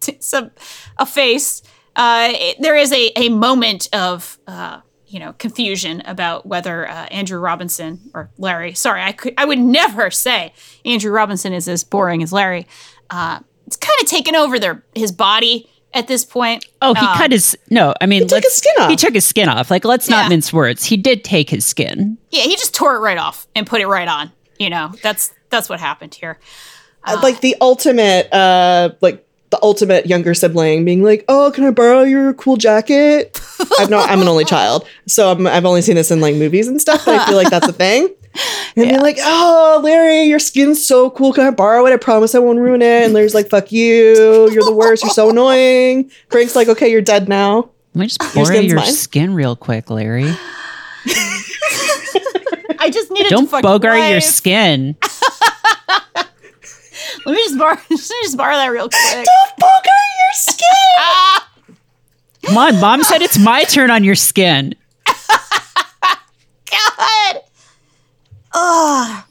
t- 0.00 0.16
some 0.18 0.50
a 0.98 1.06
face 1.06 1.62
uh, 1.96 2.28
it- 2.32 2.56
there 2.60 2.76
is 2.76 2.92
a, 2.92 3.10
a 3.16 3.28
moment 3.30 3.88
of 3.92 4.38
uh, 4.46 4.80
you 5.08 5.18
know 5.18 5.32
confusion 5.34 6.02
about 6.06 6.46
whether 6.46 6.88
uh, 6.88 7.06
Andrew 7.06 7.38
Robinson 7.38 8.00
or 8.14 8.30
Larry. 8.38 8.74
Sorry, 8.74 9.02
I 9.02 9.12
could 9.12 9.34
I 9.38 9.44
would 9.44 9.58
never 9.58 10.10
say 10.10 10.52
Andrew 10.84 11.10
Robinson 11.10 11.52
is 11.52 11.68
as 11.68 11.82
boring 11.84 12.22
as 12.22 12.32
Larry. 12.32 12.66
Uh, 13.10 13.40
it's 13.66 13.76
kind 13.76 13.96
of 14.00 14.06
taken 14.08 14.36
over 14.36 14.58
their 14.58 14.84
his 14.94 15.10
body 15.12 15.68
at 15.94 16.08
this 16.08 16.24
point. 16.24 16.64
Oh, 16.82 16.94
he 16.94 17.00
cut 17.16 17.32
his 17.32 17.56
no. 17.70 17.94
I 18.00 18.06
mean, 18.06 18.26
took 18.28 18.42
his 18.44 18.54
skin 18.54 18.74
off. 18.80 18.90
He 18.90 18.96
took 18.96 19.14
his 19.14 19.24
skin 19.24 19.48
off. 19.48 19.70
Like, 19.70 19.84
let's 19.84 20.08
Yeah. 20.08 20.22
not 20.22 20.28
mince 20.28 20.52
words. 20.52 20.84
He 20.84 20.96
did 20.96 21.24
take 21.24 21.50
his 21.50 21.64
skin. 21.64 22.18
Yeah, 22.30 22.42
he 22.42 22.50
just 22.56 22.74
tore 22.74 22.94
it 22.96 23.00
right 23.00 23.18
off 23.18 23.46
and 23.54 23.66
put 23.66 23.80
it 23.80 23.86
right 23.86 24.06
on. 24.08 24.30
You 24.58 24.70
know, 24.70 24.92
that's 25.02 25.32
that's 25.50 25.68
what 25.68 25.80
happened 25.80 26.14
here. 26.14 26.38
uh, 27.04 27.18
like 27.22 27.40
the 27.40 27.56
ultimate, 27.60 28.32
uh, 28.32 28.90
like 29.00 29.25
the 29.56 29.64
ultimate 29.64 30.06
younger 30.06 30.34
sibling 30.34 30.84
being 30.84 31.02
like, 31.02 31.24
oh, 31.28 31.50
can 31.54 31.64
I 31.64 31.70
borrow 31.70 32.02
your 32.02 32.34
cool 32.34 32.56
jacket? 32.56 33.40
I've 33.78 33.88
no, 33.88 33.98
I'm 33.98 34.20
an 34.20 34.28
only 34.28 34.44
child. 34.44 34.86
So 35.06 35.30
I'm, 35.30 35.46
I've 35.46 35.64
only 35.64 35.82
seen 35.82 35.94
this 35.94 36.10
in 36.10 36.20
like 36.20 36.34
movies 36.36 36.68
and 36.68 36.80
stuff, 36.80 37.04
but 37.04 37.18
I 37.18 37.26
feel 37.26 37.36
like 37.36 37.48
that's 37.50 37.68
a 37.68 37.72
thing. 37.86 38.08
And 38.76 38.90
they're 38.90 39.00
like, 39.00 39.16
oh, 39.20 39.80
Larry, 39.82 40.24
your 40.24 40.38
skin's 40.38 40.86
so 40.86 41.08
cool. 41.08 41.32
Can 41.32 41.46
I 41.46 41.50
borrow 41.50 41.86
it? 41.86 41.92
I 41.92 41.96
promise 41.96 42.34
I 42.34 42.38
won't 42.38 42.58
ruin 42.58 42.82
it. 42.82 43.04
And 43.04 43.14
Larry's 43.14 43.34
like, 43.34 43.48
fuck 43.48 43.72
you. 43.72 44.50
You're 44.50 44.64
the 44.64 44.74
worst. 44.74 45.02
You're 45.02 45.10
so 45.10 45.30
annoying. 45.30 46.10
Frank's 46.28 46.54
like, 46.54 46.68
okay, 46.68 46.90
you're 46.90 47.00
dead 47.00 47.28
now. 47.30 47.70
Let 47.94 48.00
me 48.00 48.06
just 48.08 48.34
borrow 48.34 48.44
skin's 48.44 48.72
your 48.72 48.84
skin 48.84 49.32
real 49.32 49.56
quick, 49.56 49.88
Larry. 49.88 50.34
I 52.78 52.90
just 52.90 53.10
need 53.10 53.20
needed 53.20 53.30
Don't 53.30 53.44
to 53.44 53.50
fucking 53.50 53.62
bogart 53.62 54.10
your 54.10 54.20
skin. 54.20 54.96
Let 57.26 57.32
me 57.34 57.38
just 57.38 57.58
borrow. 57.58 57.74
Let 57.90 57.90
me 57.90 57.96
just 57.96 58.36
borrow 58.36 58.54
that 58.54 58.68
real 58.68 58.88
quick. 58.88 59.26
Don't 59.26 59.56
bogart 59.58 59.84
your 59.84 60.32
skin. 60.32 60.68
ah! 60.98 61.50
Come 62.46 62.56
on, 62.56 62.80
mom 62.80 63.02
said 63.02 63.20
it's 63.22 63.36
my 63.38 63.64
turn 63.64 63.90
on 63.90 64.04
your 64.04 64.14
skin. 64.14 64.76
God. 66.70 67.40
Oh, 68.54 69.24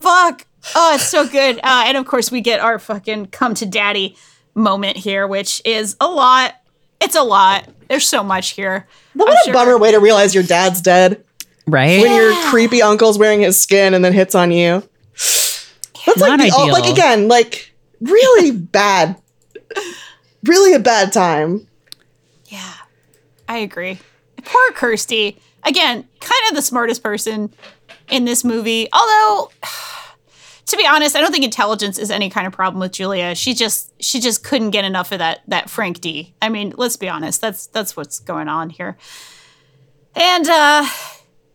fuck. 0.00 0.46
Oh, 0.74 0.94
it's 0.94 1.06
so 1.06 1.28
good. 1.28 1.58
Uh, 1.58 1.84
and 1.86 1.98
of 1.98 2.06
course, 2.06 2.30
we 2.30 2.40
get 2.40 2.60
our 2.60 2.78
fucking 2.78 3.26
come 3.26 3.52
to 3.54 3.66
daddy 3.66 4.16
moment 4.54 4.96
here, 4.96 5.26
which 5.26 5.60
is 5.66 5.96
a 6.00 6.06
lot. 6.08 6.54
It's 7.00 7.14
a 7.14 7.22
lot. 7.22 7.68
There's 7.88 8.06
so 8.08 8.24
much 8.24 8.50
here. 8.50 8.88
What 9.12 9.28
I'm 9.28 9.34
a 9.36 9.44
sure- 9.44 9.52
bummer 9.52 9.76
way 9.78 9.92
to 9.92 9.98
realize 10.00 10.34
your 10.34 10.44
dad's 10.44 10.80
dead. 10.80 11.22
Right? 11.66 12.00
When 12.00 12.14
your 12.16 12.34
creepy 12.50 12.80
uncle's 12.80 13.18
wearing 13.18 13.40
his 13.42 13.62
skin 13.62 13.92
and 13.92 14.02
then 14.02 14.14
hits 14.14 14.34
on 14.34 14.50
you. 14.50 14.87
That's 16.08 16.20
like 16.20 16.30
Not 16.30 16.40
the, 16.40 16.52
oh, 16.54 16.62
ideal. 16.62 16.72
like 16.72 16.90
again, 16.90 17.28
like 17.28 17.74
really 18.00 18.50
bad. 18.56 19.16
Really 20.44 20.72
a 20.74 20.78
bad 20.78 21.12
time. 21.12 21.66
Yeah, 22.46 22.74
I 23.48 23.58
agree. 23.58 23.98
Poor 24.44 24.72
Kirsty. 24.72 25.38
Again, 25.64 26.08
kind 26.20 26.42
of 26.48 26.54
the 26.54 26.62
smartest 26.62 27.02
person 27.02 27.52
in 28.08 28.24
this 28.24 28.44
movie. 28.44 28.88
Although, 28.92 29.50
to 30.66 30.76
be 30.76 30.86
honest, 30.86 31.16
I 31.16 31.20
don't 31.20 31.32
think 31.32 31.44
intelligence 31.44 31.98
is 31.98 32.10
any 32.10 32.30
kind 32.30 32.46
of 32.46 32.52
problem 32.52 32.80
with 32.80 32.92
Julia. 32.92 33.34
She 33.34 33.52
just 33.52 33.92
she 34.02 34.20
just 34.20 34.44
couldn't 34.44 34.70
get 34.70 34.84
enough 34.84 35.12
of 35.12 35.18
that 35.18 35.40
that 35.48 35.68
Frank 35.68 36.00
D. 36.00 36.34
I 36.40 36.48
mean, 36.48 36.72
let's 36.76 36.96
be 36.96 37.08
honest. 37.08 37.40
That's 37.40 37.66
that's 37.66 37.96
what's 37.96 38.20
going 38.20 38.48
on 38.48 38.70
here. 38.70 38.96
And 40.14 40.48
uh 40.48 40.86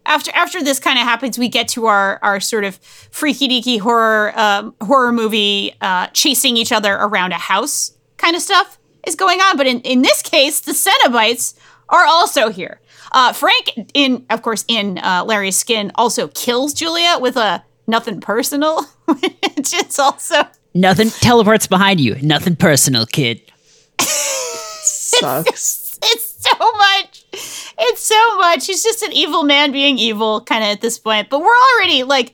after 0.06 0.32
after 0.34 0.64
this 0.64 0.80
kind 0.80 1.00
of 1.00 1.06
happens, 1.06 1.38
we 1.38 1.50
get 1.50 1.68
to 1.70 1.88
our 1.88 2.20
our 2.22 2.40
sort 2.40 2.64
of 2.64 2.76
freaky 2.78 3.48
deaky 3.48 3.80
horror 3.80 4.38
um, 4.38 4.76
horror 4.82 5.12
movie 5.12 5.76
uh, 5.82 6.08
chasing 6.08 6.58
each 6.58 6.72
other 6.72 6.94
around 6.94 7.32
a 7.32 7.38
house 7.38 7.92
kind 8.18 8.36
of 8.36 8.42
stuff 8.42 8.78
is 9.06 9.16
going 9.16 9.40
on. 9.40 9.58
But 9.58 9.68
in, 9.68 9.82
in 9.82 10.02
this 10.02 10.22
case, 10.22 10.62
the 10.62 10.74
Cenobites 10.74 11.56
are 11.90 12.06
also 12.06 12.50
here. 12.50 12.80
Uh, 13.12 13.34
Frank, 13.34 13.92
in 13.94 14.26
of 14.30 14.42
course, 14.42 14.66
in 14.68 14.98
uh, 14.98 15.24
Larry's 15.26 15.58
skin, 15.58 15.92
also 15.96 16.28
kills 16.30 16.74
Julia 16.74 17.18
with 17.20 17.38
a 17.38 17.64
nothing 17.88 18.22
personal, 18.22 18.84
which 19.06 19.74
is 19.74 20.00
also 20.00 20.44
Nothing 20.76 21.10
teleports 21.10 21.68
behind 21.68 22.00
you. 22.00 22.16
Nothing 22.24 22.56
personal, 22.56 23.06
kid. 23.06 23.42
Sucks. 24.00 26.00
it's 26.02 26.48
so 26.50 26.58
much. 26.58 27.13
It's 27.76 28.04
so 28.04 28.38
much. 28.38 28.68
He's 28.68 28.84
just 28.84 29.02
an 29.02 29.12
evil 29.12 29.44
man 29.44 29.72
being 29.72 29.98
evil, 29.98 30.42
kind 30.42 30.64
of 30.64 30.70
at 30.70 30.82
this 30.82 31.00
point. 31.00 31.30
But 31.30 31.40
we're 31.40 31.58
already 31.76 32.04
like 32.04 32.34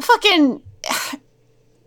fucking. 0.00 0.62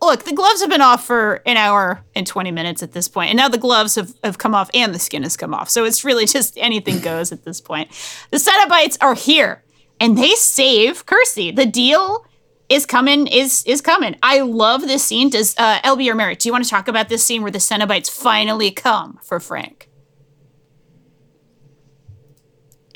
Look, 0.01 0.25
the 0.25 0.33
gloves 0.33 0.61
have 0.61 0.69
been 0.69 0.81
off 0.81 1.05
for 1.05 1.41
an 1.47 1.57
hour 1.57 2.03
and 2.15 2.25
20 2.25 2.51
minutes 2.51 2.83
at 2.83 2.91
this 2.91 3.07
point, 3.07 3.29
And 3.31 3.37
now 3.37 3.49
the 3.49 3.57
gloves 3.57 3.95
have, 3.95 4.13
have 4.23 4.37
come 4.37 4.53
off 4.53 4.69
and 4.75 4.93
the 4.93 4.99
skin 4.99 5.23
has 5.23 5.35
come 5.35 5.55
off. 5.55 5.69
So 5.69 5.85
it's 5.85 6.05
really 6.05 6.25
just 6.37 6.55
anything 6.57 6.99
goes 6.99 7.31
at 7.31 7.43
this 7.43 7.59
point. 7.59 7.89
The 8.29 8.37
Cenobites 8.37 8.97
are 9.01 9.15
here 9.15 9.63
and 9.99 10.15
they 10.15 10.31
save 10.35 11.05
Kirsty. 11.07 11.49
The 11.49 11.65
deal 11.65 12.25
is 12.69 12.85
coming 12.85 13.27
is 13.27 13.63
is 13.65 13.81
coming. 13.81 14.15
I 14.21 14.41
love 14.41 14.81
this 14.81 15.03
scene. 15.03 15.29
Does 15.29 15.55
uh, 15.57 15.79
LB 15.81 16.11
or 16.11 16.15
Merritt? 16.15 16.39
Do 16.39 16.49
you 16.49 16.53
want 16.53 16.63
to 16.63 16.69
talk 16.69 16.87
about 16.87 17.09
this 17.09 17.23
scene 17.23 17.41
where 17.41 17.51
the 17.51 17.59
Cenobites 17.59 18.09
finally 18.09 18.71
come 18.71 19.19
for 19.23 19.39
Frank? 19.39 19.86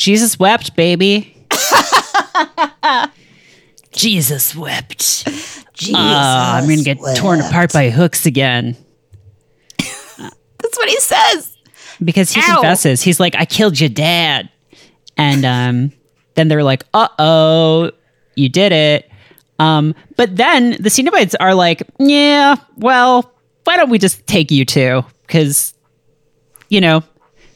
Jesus 0.02 0.40
wept, 0.40 0.76
baby. 0.76 1.38
Jesus 3.92 4.56
wept. 4.56 5.00
Jesus, 5.76 5.94
Ah, 5.96 6.58
I'm 6.58 6.68
gonna 6.68 6.82
get 6.82 6.98
torn 7.16 7.40
apart 7.40 7.72
by 7.72 7.92
hooks 7.92 8.26
again. 8.26 8.76
that's 9.78 10.78
what 10.78 10.90
he 10.90 11.00
says. 11.00 11.56
because 12.04 12.32
he 12.32 12.42
Ow. 12.42 12.56
confesses. 12.56 13.04
He's 13.04 13.20
like, 13.20 13.36
"I 13.36 13.46
killed 13.46 13.80
your 13.80 13.90
dad," 13.90 14.50
and 15.18 15.46
um, 15.46 15.92
then 16.34 16.48
they're 16.48 16.64
like, 16.64 16.84
"Uh 16.96 17.08
oh, 17.20 17.92
you 18.36 18.50
did 18.50 18.72
it." 18.72 19.08
Um, 19.60 19.94
but 20.18 20.36
then 20.36 20.72
the 20.80 20.90
Cenobites 20.90 21.36
are 21.40 21.54
like, 21.54 21.84
"Yeah, 22.00 22.56
well, 22.78 23.32
why 23.66 23.78
don't 23.78 23.92
we 23.92 24.00
just 24.00 24.26
take 24.26 24.50
you 24.50 24.66
two? 24.66 25.04
Because 25.28 25.76
you 26.70 26.82
know, 26.82 27.04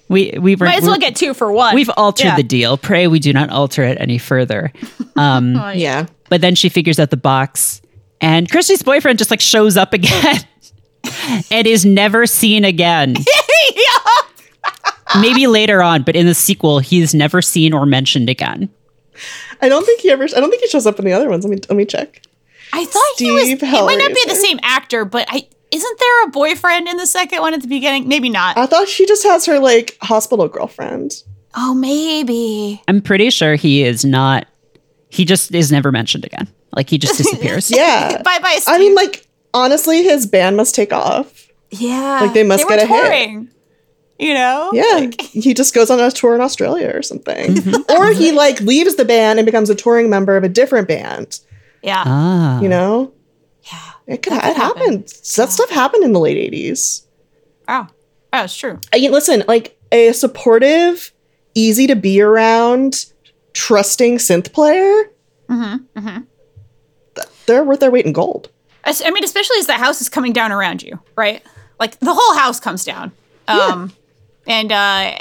we 0.08 0.34
we 0.40 0.56
were 0.56 0.66
Might 0.68 0.78
as 0.80 0.84
well 0.86 0.98
get 0.98 1.16
two 1.16 1.34
for 1.34 1.52
one. 1.52 1.76
we've 1.76 1.90
altered 1.98 2.26
Yeah. 2.26 2.36
the 2.36 2.44
deal. 2.44 2.78
Pray 2.78 3.08
we 3.08 3.20
do 3.20 3.34
not 3.34 3.50
alter 3.50 3.84
it 3.84 3.98
any 4.00 4.18
further." 4.18 4.72
Um, 5.16 5.56
Oh, 5.58 5.70
Yeah. 5.72 6.06
but 6.30 6.42
then 6.42 6.56
she 6.56 6.70
figures 6.70 7.00
out 7.00 7.10
the 7.10 7.18
box, 7.18 7.82
and 8.22 8.50
Christy's 8.50 8.84
boyfriend 8.84 9.18
just 9.18 9.32
like 9.32 9.42
shows 9.42 9.78
up 9.78 9.94
again. 9.94 10.38
And 11.52 11.68
is 11.68 11.86
never 11.86 12.26
seen 12.26 12.66
again. 12.66 13.14
Maybe 15.22 15.46
later 15.48 15.82
on, 15.84 16.02
but 16.04 16.16
in 16.16 16.26
the 16.26 16.34
sequel, 16.34 16.80
he's 16.80 17.14
never 17.14 17.42
seen 17.42 17.74
or 17.74 17.86
mentioned 17.86 18.28
again. 18.30 18.70
I 19.62 19.70
don't 19.70 19.86
think 19.86 20.02
he 20.02 20.10
ever. 20.12 20.24
I 20.24 20.28
don't 20.28 20.50
think 20.50 20.62
he 20.64 20.68
shows 20.68 20.86
up 20.88 20.98
in 21.00 21.06
the 21.06 21.14
other 21.14 21.30
ones. 21.30 21.46
Let 21.46 21.52
me 21.52 21.58
let 21.70 21.78
me 21.78 21.86
check. 21.86 22.22
I 22.74 22.84
thought 22.86 23.04
he 23.18 23.32
was. 23.32 23.44
Steve 23.44 23.64
It 23.64 23.72
might 23.72 23.98
not 24.00 24.10
be 24.14 24.24
the 24.28 24.36
same 24.36 24.60
actor, 24.64 25.06
but 25.06 25.26
I 25.30 25.48
isn't 25.72 26.00
there 26.00 26.24
a 26.26 26.28
boyfriend 26.30 26.88
in 26.88 26.98
the 26.98 27.08
second 27.08 27.42
one 27.42 27.54
at 27.54 27.62
the 27.62 27.68
beginning? 27.68 28.08
Maybe 28.08 28.30
not. 28.30 28.58
I 28.58 28.66
thought 28.66 28.88
she 28.88 29.06
just 29.06 29.24
has 29.24 29.46
her 29.46 29.60
like 29.60 29.98
hospital 30.02 30.48
girlfriend. 30.48 31.24
oh, 31.56 31.74
maybe. 31.74 32.82
I'm 32.88 33.02
pretty 33.02 33.30
sure 33.30 33.56
he 33.56 33.84
is 33.84 34.04
not. 34.06 34.48
He 35.10 35.24
just 35.26 35.54
is 35.54 35.72
never 35.72 35.92
mentioned 35.92 36.26
again. 36.26 36.48
Like 36.76 36.90
he 36.90 36.98
just 36.98 37.18
disappears. 37.18 37.72
Yeah. 37.72 38.22
bye 38.22 38.40
bye. 38.40 38.60
I 38.68 38.78
mean, 38.78 38.96
like 38.96 39.26
honestly, 39.54 40.04
his 40.04 40.26
band 40.28 40.58
must 40.58 40.76
take 40.76 40.92
off. 40.94 41.48
yeah, 41.72 42.20
like, 42.22 42.34
they 42.34 42.44
must 42.44 42.64
were 42.66 42.70
get 42.76 42.84
a 42.84 42.88
hit. 42.88 43.48
You 44.18 44.34
know, 44.34 44.70
Yeah, 44.74 44.84
Like, 44.94 45.20
he 45.22 45.54
just 45.54 45.74
goes 45.74 45.90
on 45.90 46.00
a 46.00 46.10
tour 46.10 46.36
in 46.36 46.42
Australia 46.42 46.90
or 46.96 47.02
something, 47.02 47.56
Mm-hmm. 47.56 47.92
or 48.02 48.14
he 48.14 48.32
like 48.32 48.62
leaves 48.62 48.96
the 48.96 49.04
band 49.04 49.40
and 49.40 49.46
becomes 49.46 49.70
a 49.70 49.76
touring 49.76 50.10
member 50.10 50.38
of 50.38 50.44
a 50.46 50.50
different 50.50 50.88
band. 50.88 51.40
yeah. 51.84 52.04
Ah. 52.06 52.62
You 52.62 52.70
know, 52.70 53.02
yeah. 53.02 53.12
It 54.08 54.22
could 54.22 54.34
That 54.34 54.44
it 54.46 54.48
could 54.54 54.58
happen. 54.58 54.82
happened. 54.82 55.08
That 55.08 55.52
stuff 55.52 55.70
happened 55.70 56.04
in 56.04 56.14
the 56.14 56.20
late 56.20 56.38
eighties. 56.38 57.06
Oh, 57.68 57.88
oh, 58.34 58.44
it's 58.44 58.56
true. 58.56 58.80
I 58.94 58.98
mean, 59.00 59.12
listen, 59.12 59.44
like 59.48 59.78
a 59.92 60.12
supportive, 60.12 61.12
easy 61.56 61.88
to 61.88 61.96
be 61.96 62.22
around, 62.22 63.06
trusting 63.54 64.18
synth 64.18 64.54
player. 64.54 65.12
Mm-hmm, 65.50 66.00
mm-hmm. 66.00 66.22
They're 67.46 67.64
worth 67.64 67.80
their 67.80 67.92
weight 67.92 68.06
in 68.06 68.14
gold. 68.14 68.50
I 68.84 69.10
mean, 69.12 69.24
especially 69.24 69.58
as 69.60 69.68
the 69.68 69.74
house 69.74 70.02
is 70.02 70.10
coming 70.10 70.34
down 70.34 70.52
around 70.52 70.84
you, 70.84 71.00
right? 71.16 71.42
Like 71.80 72.00
the 72.00 72.14
whole 72.14 72.36
house 72.38 72.60
comes 72.60 72.84
down. 72.86 73.12
Um, 73.48 73.94
and 74.48 74.72
uh, 74.72 75.18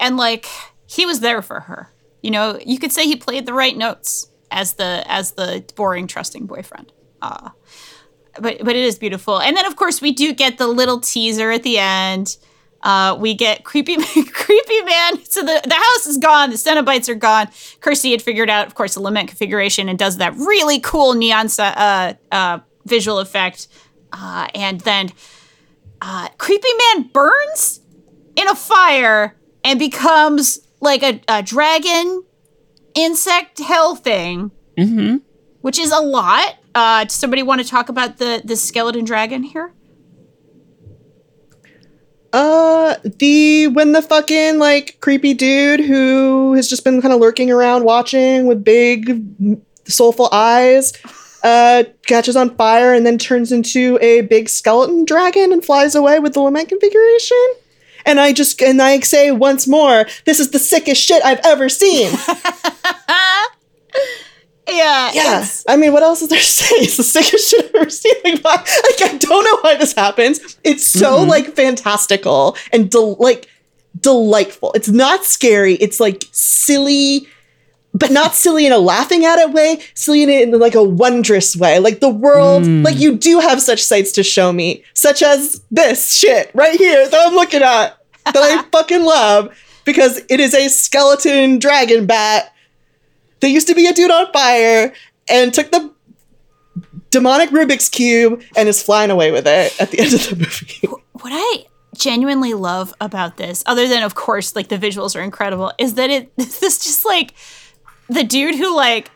and 0.00 0.16
like 0.16 0.46
he 0.86 1.06
was 1.06 1.20
there 1.20 1.42
for 1.42 1.60
her. 1.60 1.90
You 2.22 2.30
know, 2.30 2.58
you 2.64 2.78
could 2.78 2.92
say 2.92 3.04
he 3.04 3.16
played 3.16 3.46
the 3.46 3.52
right 3.54 3.76
notes 3.76 4.28
as 4.50 4.74
the 4.74 5.04
as 5.06 5.32
the 5.32 5.64
boring, 5.76 6.06
trusting 6.06 6.46
boyfriend. 6.46 6.92
Uh, 7.22 7.50
but 8.40 8.58
but 8.64 8.76
it 8.76 8.84
is 8.84 8.98
beautiful. 8.98 9.40
And 9.40 9.56
then 9.56 9.66
of 9.66 9.76
course 9.76 10.00
we 10.00 10.12
do 10.12 10.32
get 10.32 10.58
the 10.58 10.66
little 10.66 11.00
teaser 11.00 11.50
at 11.50 11.62
the 11.62 11.78
end. 11.78 12.36
Uh, 12.82 13.16
we 13.18 13.32
get 13.34 13.64
creepy 13.64 13.96
creepy 14.32 14.82
man. 14.82 15.24
So 15.24 15.40
the, 15.40 15.60
the 15.66 15.74
house 15.74 16.06
is 16.06 16.18
gone. 16.18 16.50
The 16.50 16.56
Cenobites 16.56 17.08
are 17.08 17.14
gone. 17.14 17.48
Kirsty 17.80 18.10
had 18.10 18.20
figured 18.20 18.50
out, 18.50 18.66
of 18.66 18.74
course, 18.74 18.94
the 18.94 19.00
lament 19.00 19.28
configuration 19.28 19.88
and 19.88 19.98
does 19.98 20.18
that 20.18 20.34
really 20.34 20.80
cool 20.80 21.14
neon 21.14 21.48
uh, 21.58 22.14
uh, 22.30 22.58
visual 22.84 23.20
effect. 23.20 23.68
Uh, 24.12 24.48
and 24.54 24.80
then 24.82 25.10
uh, 26.02 26.28
creepy 26.36 26.68
man 26.92 27.08
burns 27.12 27.80
in 28.36 28.48
a 28.48 28.54
fire 28.54 29.34
and 29.64 29.78
becomes 29.78 30.60
like 30.80 31.02
a, 31.02 31.20
a 31.26 31.42
dragon 31.42 32.22
insect 32.94 33.58
hell 33.58 33.96
thing 33.96 34.50
hmm 34.76 35.16
which 35.62 35.78
is 35.78 35.90
a 35.90 35.98
lot. 36.00 36.56
Uh, 36.74 37.04
does 37.04 37.12
somebody 37.12 37.42
want 37.42 37.60
to 37.60 37.68
talk 37.68 37.88
about 37.88 38.18
the 38.18 38.42
the 38.44 38.56
skeleton 38.56 39.04
dragon 39.04 39.42
here? 39.42 39.72
Uh, 42.32 42.96
the 43.04 43.68
when 43.68 43.92
the 43.92 44.02
fucking 44.02 44.58
like 44.58 44.98
creepy 45.00 45.34
dude 45.34 45.78
who 45.78 46.54
has 46.54 46.68
just 46.68 46.82
been 46.82 47.00
kind 47.00 47.14
of 47.14 47.20
lurking 47.20 47.48
around 47.48 47.84
watching 47.84 48.46
with 48.46 48.64
big 48.64 49.22
soulful 49.84 50.28
eyes, 50.32 50.92
uh, 51.44 51.84
catches 52.06 52.34
on 52.34 52.56
fire 52.56 52.92
and 52.92 53.06
then 53.06 53.18
turns 53.18 53.52
into 53.52 53.98
a 54.00 54.22
big 54.22 54.48
skeleton 54.48 55.04
dragon 55.04 55.52
and 55.52 55.64
flies 55.64 55.94
away 55.94 56.18
with 56.18 56.34
the 56.34 56.40
lament 56.40 56.68
configuration. 56.68 57.54
And 58.04 58.18
I 58.18 58.32
just 58.32 58.60
and 58.60 58.82
I 58.82 58.98
say 59.00 59.30
once 59.30 59.68
more, 59.68 60.06
this 60.24 60.40
is 60.40 60.50
the 60.50 60.58
sickest 60.58 61.00
shit 61.00 61.24
I've 61.24 61.40
ever 61.44 61.68
seen. 61.68 62.12
Yeah, 64.68 65.10
Yeah, 65.12 65.22
it's- 65.36 65.64
I 65.68 65.76
mean, 65.76 65.92
what 65.92 66.02
else 66.02 66.22
is 66.22 66.28
there 66.28 66.38
to 66.38 66.44
say? 66.44 66.74
It's 66.84 66.96
the 66.96 67.02
sickest 67.02 67.50
shit 67.50 67.66
I've 67.66 67.74
ever 67.74 67.90
seen. 67.90 68.14
Like, 68.24 68.42
why? 68.44 68.54
like 68.56 69.12
I 69.12 69.16
don't 69.18 69.44
know 69.44 69.58
why 69.60 69.76
this 69.76 69.92
happens. 69.92 70.58
It's 70.64 70.86
so 70.86 71.22
like 71.22 71.54
fantastical 71.54 72.56
and 72.72 72.90
del- 72.90 73.16
like 73.16 73.48
delightful. 74.00 74.72
It's 74.74 74.88
not 74.88 75.24
scary. 75.24 75.74
It's 75.74 76.00
like 76.00 76.24
silly, 76.32 77.28
but 77.92 78.10
not 78.10 78.34
silly 78.34 78.66
in 78.66 78.72
a 78.72 78.78
laughing 78.78 79.24
at 79.24 79.38
it 79.38 79.52
way. 79.52 79.80
Silly 79.94 80.22
in, 80.22 80.30
in 80.30 80.58
like 80.58 80.74
a 80.74 80.82
wondrous 80.82 81.54
way. 81.56 81.78
Like 81.78 82.00
the 82.00 82.08
world, 82.08 82.64
mm. 82.64 82.84
like 82.84 82.98
you 82.98 83.16
do 83.16 83.40
have 83.40 83.60
such 83.60 83.82
sights 83.82 84.12
to 84.12 84.22
show 84.22 84.52
me, 84.52 84.82
such 84.94 85.22
as 85.22 85.62
this 85.70 86.14
shit 86.14 86.50
right 86.54 86.76
here 86.78 87.08
that 87.08 87.26
I'm 87.26 87.34
looking 87.34 87.62
at 87.62 87.98
that 88.24 88.36
I 88.36 88.62
fucking 88.72 89.04
love 89.04 89.54
because 89.84 90.20
it 90.30 90.40
is 90.40 90.54
a 90.54 90.68
skeleton 90.68 91.58
dragon 91.58 92.06
bat 92.06 92.53
there 93.44 93.52
used 93.52 93.68
to 93.68 93.74
be 93.74 93.86
a 93.86 93.92
dude 93.92 94.10
on 94.10 94.32
fire 94.32 94.90
and 95.28 95.52
took 95.52 95.70
the 95.70 95.92
demonic 97.10 97.50
Rubik's 97.50 97.90
cube 97.90 98.42
and 98.56 98.68
is 98.70 98.82
flying 98.82 99.10
away 99.10 99.30
with 99.30 99.46
it 99.46 99.78
at 99.78 99.90
the 99.90 100.00
end 100.00 100.14
of 100.14 100.28
the 100.30 100.36
movie. 100.36 101.02
what 101.20 101.30
I 101.32 101.66
genuinely 101.94 102.54
love 102.54 102.94
about 103.02 103.36
this, 103.36 103.62
other 103.66 103.86
than 103.86 104.02
of 104.02 104.14
course 104.14 104.56
like 104.56 104.68
the 104.68 104.78
visuals 104.78 105.14
are 105.14 105.22
incredible, 105.22 105.72
is 105.78 105.94
that 105.94 106.08
it 106.08 106.34
this 106.36 106.78
just 106.78 107.04
like 107.04 107.34
the 108.08 108.24
dude 108.24 108.54
who 108.54 108.74
like 108.74 109.10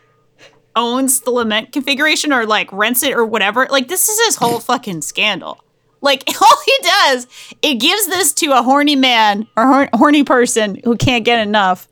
owns 0.75 1.21
the 1.21 1.31
lament 1.31 1.71
configuration 1.71 2.31
or 2.31 2.45
like 2.45 2.71
rents 2.71 3.01
it 3.01 3.13
or 3.13 3.25
whatever. 3.25 3.67
Like 3.69 3.87
this 3.87 4.07
is 4.09 4.27
his 4.27 4.35
whole 4.35 4.59
fucking 4.59 5.01
scandal. 5.01 5.59
Like 6.01 6.23
all 6.41 6.57
he 6.65 6.77
does, 6.83 7.27
it 7.63 7.75
gives 7.79 8.05
this 8.05 8.31
to 8.33 8.51
a 8.51 8.61
horny 8.61 8.95
man 8.95 9.47
or 9.57 9.65
hor- 9.65 9.89
horny 9.93 10.23
person 10.23 10.79
who 10.83 10.95
can't 10.95 11.25
get 11.25 11.39
enough. 11.39 11.87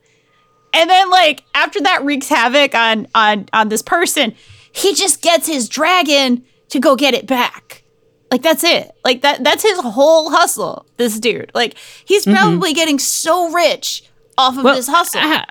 And 0.77 0.89
then 0.89 1.09
like 1.09 1.43
after 1.53 1.81
that 1.81 2.03
wreaks 2.03 2.29
havoc 2.29 2.75
on 2.75 3.07
on 3.15 3.47
on 3.53 3.69
this 3.69 3.81
person, 3.81 4.33
he 4.71 4.93
just 4.93 5.21
gets 5.21 5.47
his 5.47 5.67
dragon 5.67 6.43
to 6.69 6.79
go 6.79 6.95
get 6.95 7.13
it 7.13 7.25
back. 7.27 7.83
Like 8.31 8.41
that's 8.41 8.63
it. 8.63 8.91
Like 9.05 9.21
that 9.21 9.43
that's 9.43 9.63
his 9.63 9.79
whole 9.79 10.29
hustle. 10.31 10.85
This 10.97 11.19
dude. 11.19 11.51
Like 11.55 11.77
he's 12.05 12.25
probably 12.25 12.73
getting 12.73 12.99
so 12.99 13.51
rich 13.51 14.03
off 14.37 14.57
of 14.57 14.63
Well, 14.63 14.75
this 14.75 14.87
hustle. 14.87 15.21
ah, 15.23 15.45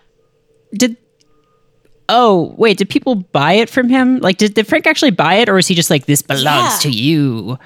did 0.75 0.97
oh 2.09 2.55
wait, 2.57 2.79
did 2.79 2.89
people 2.89 3.17
buy 3.17 3.55
it 3.55 3.69
from 3.71 3.89
him? 3.89 4.19
Like, 4.19 4.37
did, 4.37 4.55
did 4.55 4.67
Frank 4.67 4.87
actually 4.87 5.11
buy 5.11 5.35
it, 5.37 5.49
or 5.49 5.59
is 5.59 5.67
he 5.67 5.75
just 5.75 5.91
like 5.91 6.07
this 6.07 6.23
belongs 6.23 6.45
Yeah. 6.75 6.79
to 6.83 6.91
you? 6.91 7.59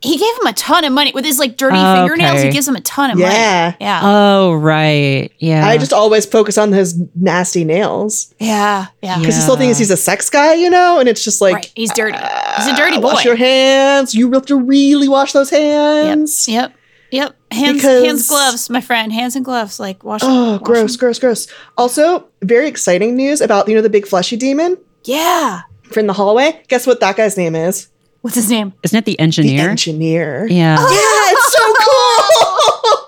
He 0.00 0.16
gave 0.16 0.34
him 0.40 0.46
a 0.46 0.52
ton 0.52 0.84
of 0.84 0.92
money 0.92 1.10
with 1.12 1.24
his 1.24 1.38
like 1.40 1.56
dirty 1.56 1.76
Oh, 1.76 1.94
fingernails. 1.96 2.42
He 2.42 2.50
gives 2.50 2.68
him 2.68 2.76
a 2.76 2.80
ton 2.80 3.10
of 3.10 3.18
Yeah. 3.18 3.26
money. 3.70 3.76
Yeah. 3.80 4.00
Oh 4.04 4.54
right, 4.54 5.30
yeah. 5.38 5.66
I 5.66 5.76
just 5.78 5.92
always 5.92 6.24
focus 6.24 6.56
on 6.56 6.72
his 6.72 7.00
nasty 7.16 7.64
nails 7.64 8.32
yeah. 8.38 8.86
Yeah. 9.02 9.18
because 9.18 9.34
his 9.34 9.44
whole 9.46 9.56
thing 9.56 9.70
is 9.70 9.78
he's 9.78 9.90
a 9.90 9.96
sex 9.96 10.30
guy, 10.30 10.54
you 10.54 10.70
know, 10.70 11.00
and 11.00 11.08
it's 11.08 11.24
just 11.24 11.40
like 11.40 11.54
right. 11.54 11.72
He's 11.74 11.92
dirty. 11.92 12.16
He's 12.16 12.66
a 12.68 12.76
dirty 12.76 12.96
ah, 12.98 13.00
boy. 13.00 13.12
wash 13.14 13.24
your 13.24 13.36
hands. 13.36 14.14
You 14.14 14.30
have 14.32 14.46
to 14.46 14.56
really 14.56 15.08
wash 15.08 15.32
those 15.32 15.50
hands. 15.50 16.46
Yep. 16.48 16.74
Yep. 17.10 17.34
Hands, 17.50 17.76
Because- 17.76 18.04
hands, 18.04 18.26
gloves, 18.28 18.68
my 18.70 18.80
friend. 18.82 19.12
Hands 19.12 19.34
and 19.34 19.44
gloves. 19.44 19.80
Like 19.80 20.04
wash. 20.04 20.20
Oh, 20.22 20.52
wash 20.52 20.60
gross, 20.60 20.92
them. 20.92 20.98
gross, 21.00 21.18
gross. 21.18 21.46
Also, 21.76 22.28
very 22.42 22.68
exciting 22.68 23.16
news 23.16 23.40
about 23.40 23.66
you 23.68 23.74
know 23.74 23.80
the 23.80 23.88
big 23.90 24.06
fleshy 24.06 24.36
demon 24.36 24.76
Yeah. 25.04 25.62
from 25.90 26.06
the 26.06 26.12
hallway. 26.12 26.62
Guess 26.68 26.86
what 26.86 27.00
that 27.00 27.16
guy's 27.16 27.36
name 27.36 27.54
is? 27.56 27.88
What's 28.20 28.36
his 28.36 28.50
name? 28.50 28.72
Isn't 28.82 28.98
it 28.98 29.04
the 29.04 29.18
engineer? 29.20 29.64
The 29.64 29.70
engineer? 29.70 30.40
engineer. 30.42 30.58
yeah. 30.58 30.76
Yeah, 30.76 31.32
it's 31.32 31.52
so 31.52 31.74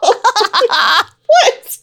cool. 0.03 0.15
what? 1.27 1.79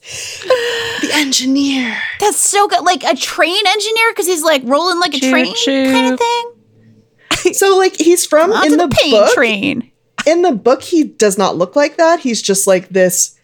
The 1.01 1.11
engineer. 1.13 1.97
That's 2.19 2.37
so 2.39 2.67
good. 2.67 2.83
Like 2.83 3.03
a 3.03 3.15
train 3.15 3.67
engineer 3.67 4.11
because 4.11 4.27
he's 4.27 4.43
like 4.43 4.61
rolling 4.65 4.99
like 4.99 5.13
a 5.13 5.19
Choo 5.19 5.29
train 5.29 5.53
choo. 5.55 5.91
kind 5.91 6.13
of 6.13 6.19
thing. 6.19 7.53
So 7.53 7.77
like 7.77 7.95
he's 7.97 8.25
from 8.25 8.51
in 8.51 8.71
the, 8.71 8.87
the, 8.87 8.95
pain 9.01 9.11
book. 9.11 9.33
train. 9.33 9.91
In 10.25 10.41
the 10.41 10.51
book, 10.51 10.81
he 10.81 11.03
does 11.03 11.37
not 11.37 11.55
look 11.55 11.75
like 11.75 11.97
that. 11.97 12.19
He's 12.19 12.41
just 12.41 12.65
like 12.67 12.89
this, 12.89 13.37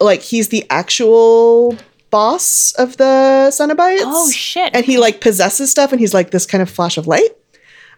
like 0.00 0.20
he's 0.22 0.48
the 0.48 0.64
actual 0.70 1.76
boss 2.10 2.72
of 2.78 2.96
the 2.96 3.48
Cenobites. 3.50 4.00
Oh 4.04 4.30
shit! 4.30 4.74
and 4.74 4.84
he 4.86 4.98
like 4.98 5.20
possesses 5.20 5.70
stuff 5.70 5.90
and 5.92 6.00
he's 6.00 6.14
like 6.14 6.30
this 6.30 6.46
kind 6.46 6.62
of 6.62 6.70
flash 6.70 6.96
of 6.96 7.06
light 7.06 7.30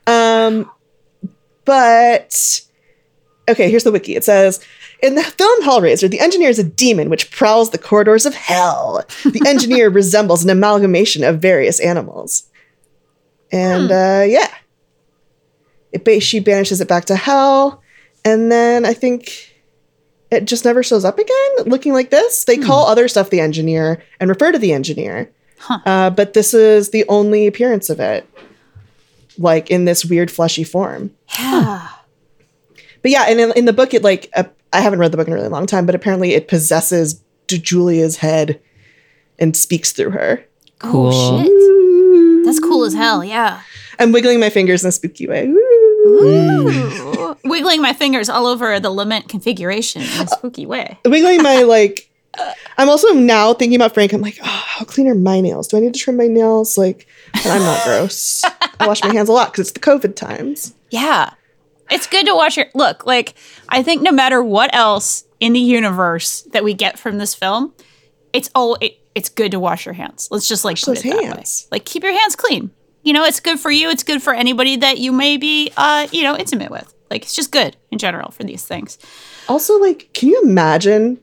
um 0.07 0.69
but 1.69 2.63
okay 3.49 3.71
here's 3.71 3.85
the 3.85 3.93
wiki. 3.93 4.17
It 4.17 4.25
says 4.25 4.65
in 5.03 5.15
the 5.15 5.23
film 5.23 5.63
hellraiser 5.63 6.11
the 6.11 6.19
engineer 6.21 6.49
is 6.49 6.59
a 6.59 6.65
demon 6.65 7.11
which 7.11 7.31
prowls 7.31 7.71
the 7.71 7.79
corridors 7.79 8.25
of 8.25 8.35
hell. 8.35 9.05
The 9.25 9.43
engineer 9.47 9.91
resembles 9.91 10.43
an 10.43 10.51
amalgamation 10.51 11.23
of 11.25 11.41
various 11.41 11.79
animals. 11.79 12.49
And 13.53 13.91
uh 13.91 14.25
yeah. 14.27 14.53
It 15.93 16.05
ba- 16.05 16.21
she 16.21 16.41
banishes 16.41 16.81
it 16.81 16.89
back 16.89 17.05
to 17.07 17.17
hell 17.17 17.83
and 18.25 18.51
then 18.51 18.85
i 18.85 18.93
think 18.93 19.55
it 20.31 20.45
just 20.45 20.65
never 20.65 20.83
shows 20.83 21.05
up 21.05 21.19
again 21.19 21.51
looking 21.67 21.93
like 21.93 22.11
this. 22.11 22.45
They 22.45 22.59
call 22.59 22.87
other 22.87 23.09
stuff 23.09 23.31
the 23.31 23.41
engineer 23.41 24.03
and 24.21 24.29
refer 24.29 24.53
to 24.53 24.59
the 24.59 24.73
engineer. 24.73 25.31
Huh. 25.61 25.79
uh, 25.87 26.11
but 26.11 26.35
this 26.35 26.55
is 26.55 26.91
the 26.91 27.05
only 27.09 27.47
appearance 27.47 27.91
of 27.91 27.99
it, 27.99 28.29
like 29.39 29.71
in 29.71 29.85
this 29.85 30.05
weird 30.05 30.31
fleshy 30.31 30.65
form. 30.65 31.11
Yeah. 31.39 31.89
But 33.03 33.11
yeah, 33.11 33.25
and 33.29 33.39
in, 33.41 33.53
in 33.53 33.65
the 33.65 33.73
book, 33.73 33.95
it 33.95 34.03
like 34.03 34.31
uh, 34.35 34.45
I 34.73 34.81
haven't 34.81 34.99
read 34.99 35.13
the 35.13 35.17
book 35.17 35.27
in 35.27 35.33
a 35.33 35.37
really 35.37 35.49
long 35.49 35.67
time, 35.67 35.87
but 35.87 35.95
apparently 35.95 36.35
it 36.35 36.49
possesses 36.49 37.23
D- 37.47 37.59
Julia's 37.59 38.17
head 38.17 38.61
and 39.39 39.57
speaks 39.57 39.93
through 39.93 40.11
her. 40.11 40.45
Cool. 40.79 41.11
Oh 41.13 41.43
shit! 41.43 42.45
That's 42.45 42.61
cool 42.61 42.85
as 42.85 42.95
hell. 42.95 43.25
Yeah. 43.25 43.63
I'm 43.99 44.13
wiggling 44.13 44.41
my 44.41 44.51
fingers 44.51 44.85
in 44.85 44.89
a 44.89 44.93
spooky 44.93 45.27
way. 45.27 45.47
Ooh. 45.47 47.37
Wiggling 47.45 47.81
my 47.83 47.93
fingers 47.93 48.29
all 48.29 48.47
over 48.47 48.79
the 48.79 48.91
lament 48.91 49.29
configuration 49.29 50.03
in 50.03 50.09
a 50.23 50.29
spooky 50.29 50.67
way. 50.67 50.99
wiggling 51.05 51.43
my 51.43 51.63
like. 51.63 52.08
I'm 52.77 52.89
also 52.89 53.13
now 53.13 53.55
thinking 53.55 53.77
about 53.77 53.95
Frank. 53.95 54.13
I'm 54.13 54.21
like, 54.21 54.39
oh, 54.43 54.65
how 54.67 54.85
clean 54.85 55.09
are 55.09 55.15
my 55.15 55.41
nails? 55.41 55.69
Do 55.69 55.77
I 55.77 55.81
need 55.81 55.95
to 55.95 56.01
trim 56.01 56.17
my 56.17 56.29
nails? 56.29 56.79
Like, 56.79 57.07
and 57.35 57.47
I'm 57.53 57.63
not 57.63 57.85
gross. 57.85 58.45
I 58.45 58.87
wash 58.87 59.03
my 59.03 59.13
hands 59.13 59.29
a 59.29 59.33
lot 59.33 59.53
because 59.53 59.69
it's 59.69 59.73
the 59.73 59.81
COVID 59.81 60.15
times. 60.15 60.75
Yeah. 60.91 61.31
It's 61.91 62.07
good 62.07 62.27
to 62.27 62.35
watch 62.35 62.57
your 62.57 62.67
look. 62.75 63.07
Like, 63.07 63.35
I 63.69 63.83
think 63.83 64.03
no 64.03 64.13
matter 64.13 64.43
what 64.43 64.75
else 64.75 65.25
in 65.41 65.53
the 65.53 65.61
universe 65.61 66.43
that 66.53 66.63
we 66.63 66.75
get 66.75 66.99
from 66.99 67.19
this 67.19 67.35
film, 67.35 67.75
it's 68.33 68.51
all 68.55 68.77
it, 68.81 68.99
it's 69.15 69.29
good 69.29 69.51
to 69.53 69.59
wash 69.59 69.87
your 69.87 69.95
hands. 69.95 70.29
Let's 70.31 70.47
just 70.47 70.65
like 70.65 70.75
Wash 70.77 70.85
put 70.85 70.99
it 70.99 71.11
that 71.11 71.37
way. 71.37 71.45
Like, 71.73 71.85
keep 71.85 72.03
your 72.03 72.13
hands 72.13 72.37
clean. 72.37 72.71
You 73.03 73.13
know, 73.15 73.25
it's 73.25 73.41
good 73.41 73.59
for 73.59 73.71
you. 73.71 73.89
It's 73.89 74.03
good 74.03 74.23
for 74.23 74.35
anybody 74.35 74.77
that 74.77 74.99
you 74.99 75.13
may 75.13 75.37
be, 75.37 75.73
uh, 75.77 76.09
you 76.13 76.23
know, 76.23 76.37
intimate 76.37 76.71
with. 76.71 76.93
Like, 77.11 77.23
it's 77.23 77.35
just 77.35 77.51
good 77.51 77.77
in 77.91 77.99
general 77.99 78.31
for 78.31 78.45
these 78.45 78.65
things. 78.65 78.99
Also, 79.49 79.79
like, 79.79 80.11
can 80.13 80.29
you 80.29 80.43
imagine? 80.43 81.19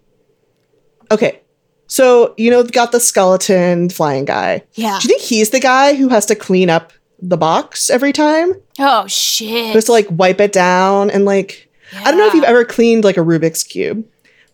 Okay, 1.15 1.41
so 1.87 2.33
you 2.37 2.51
know, 2.51 2.63
got 2.63 2.91
the 2.91 2.99
skeleton 2.99 3.89
flying 3.89 4.25
guy. 4.25 4.63
Yeah. 4.73 4.99
Do 5.01 5.07
you 5.07 5.15
think 5.15 5.21
he's 5.21 5.49
the 5.49 5.59
guy 5.59 5.95
who 5.95 6.09
has 6.09 6.25
to 6.27 6.35
clean 6.35 6.69
up 6.69 6.93
the 7.21 7.37
box 7.37 7.89
every 7.89 8.11
time? 8.13 8.53
Oh 8.79 9.07
shit. 9.07 9.67
Who 9.67 9.73
has 9.73 9.85
to 9.85 9.91
like 9.91 10.07
wipe 10.09 10.39
it 10.39 10.51
down 10.51 11.09
and 11.09 11.25
like 11.25 11.69
yeah. 11.93 12.01
I 12.05 12.11
don't 12.11 12.19
know 12.19 12.27
if 12.27 12.33
you've 12.33 12.43
ever 12.43 12.65
cleaned 12.65 13.03
like 13.03 13.17
a 13.17 13.21
Rubik's 13.21 13.63
cube, 13.63 14.05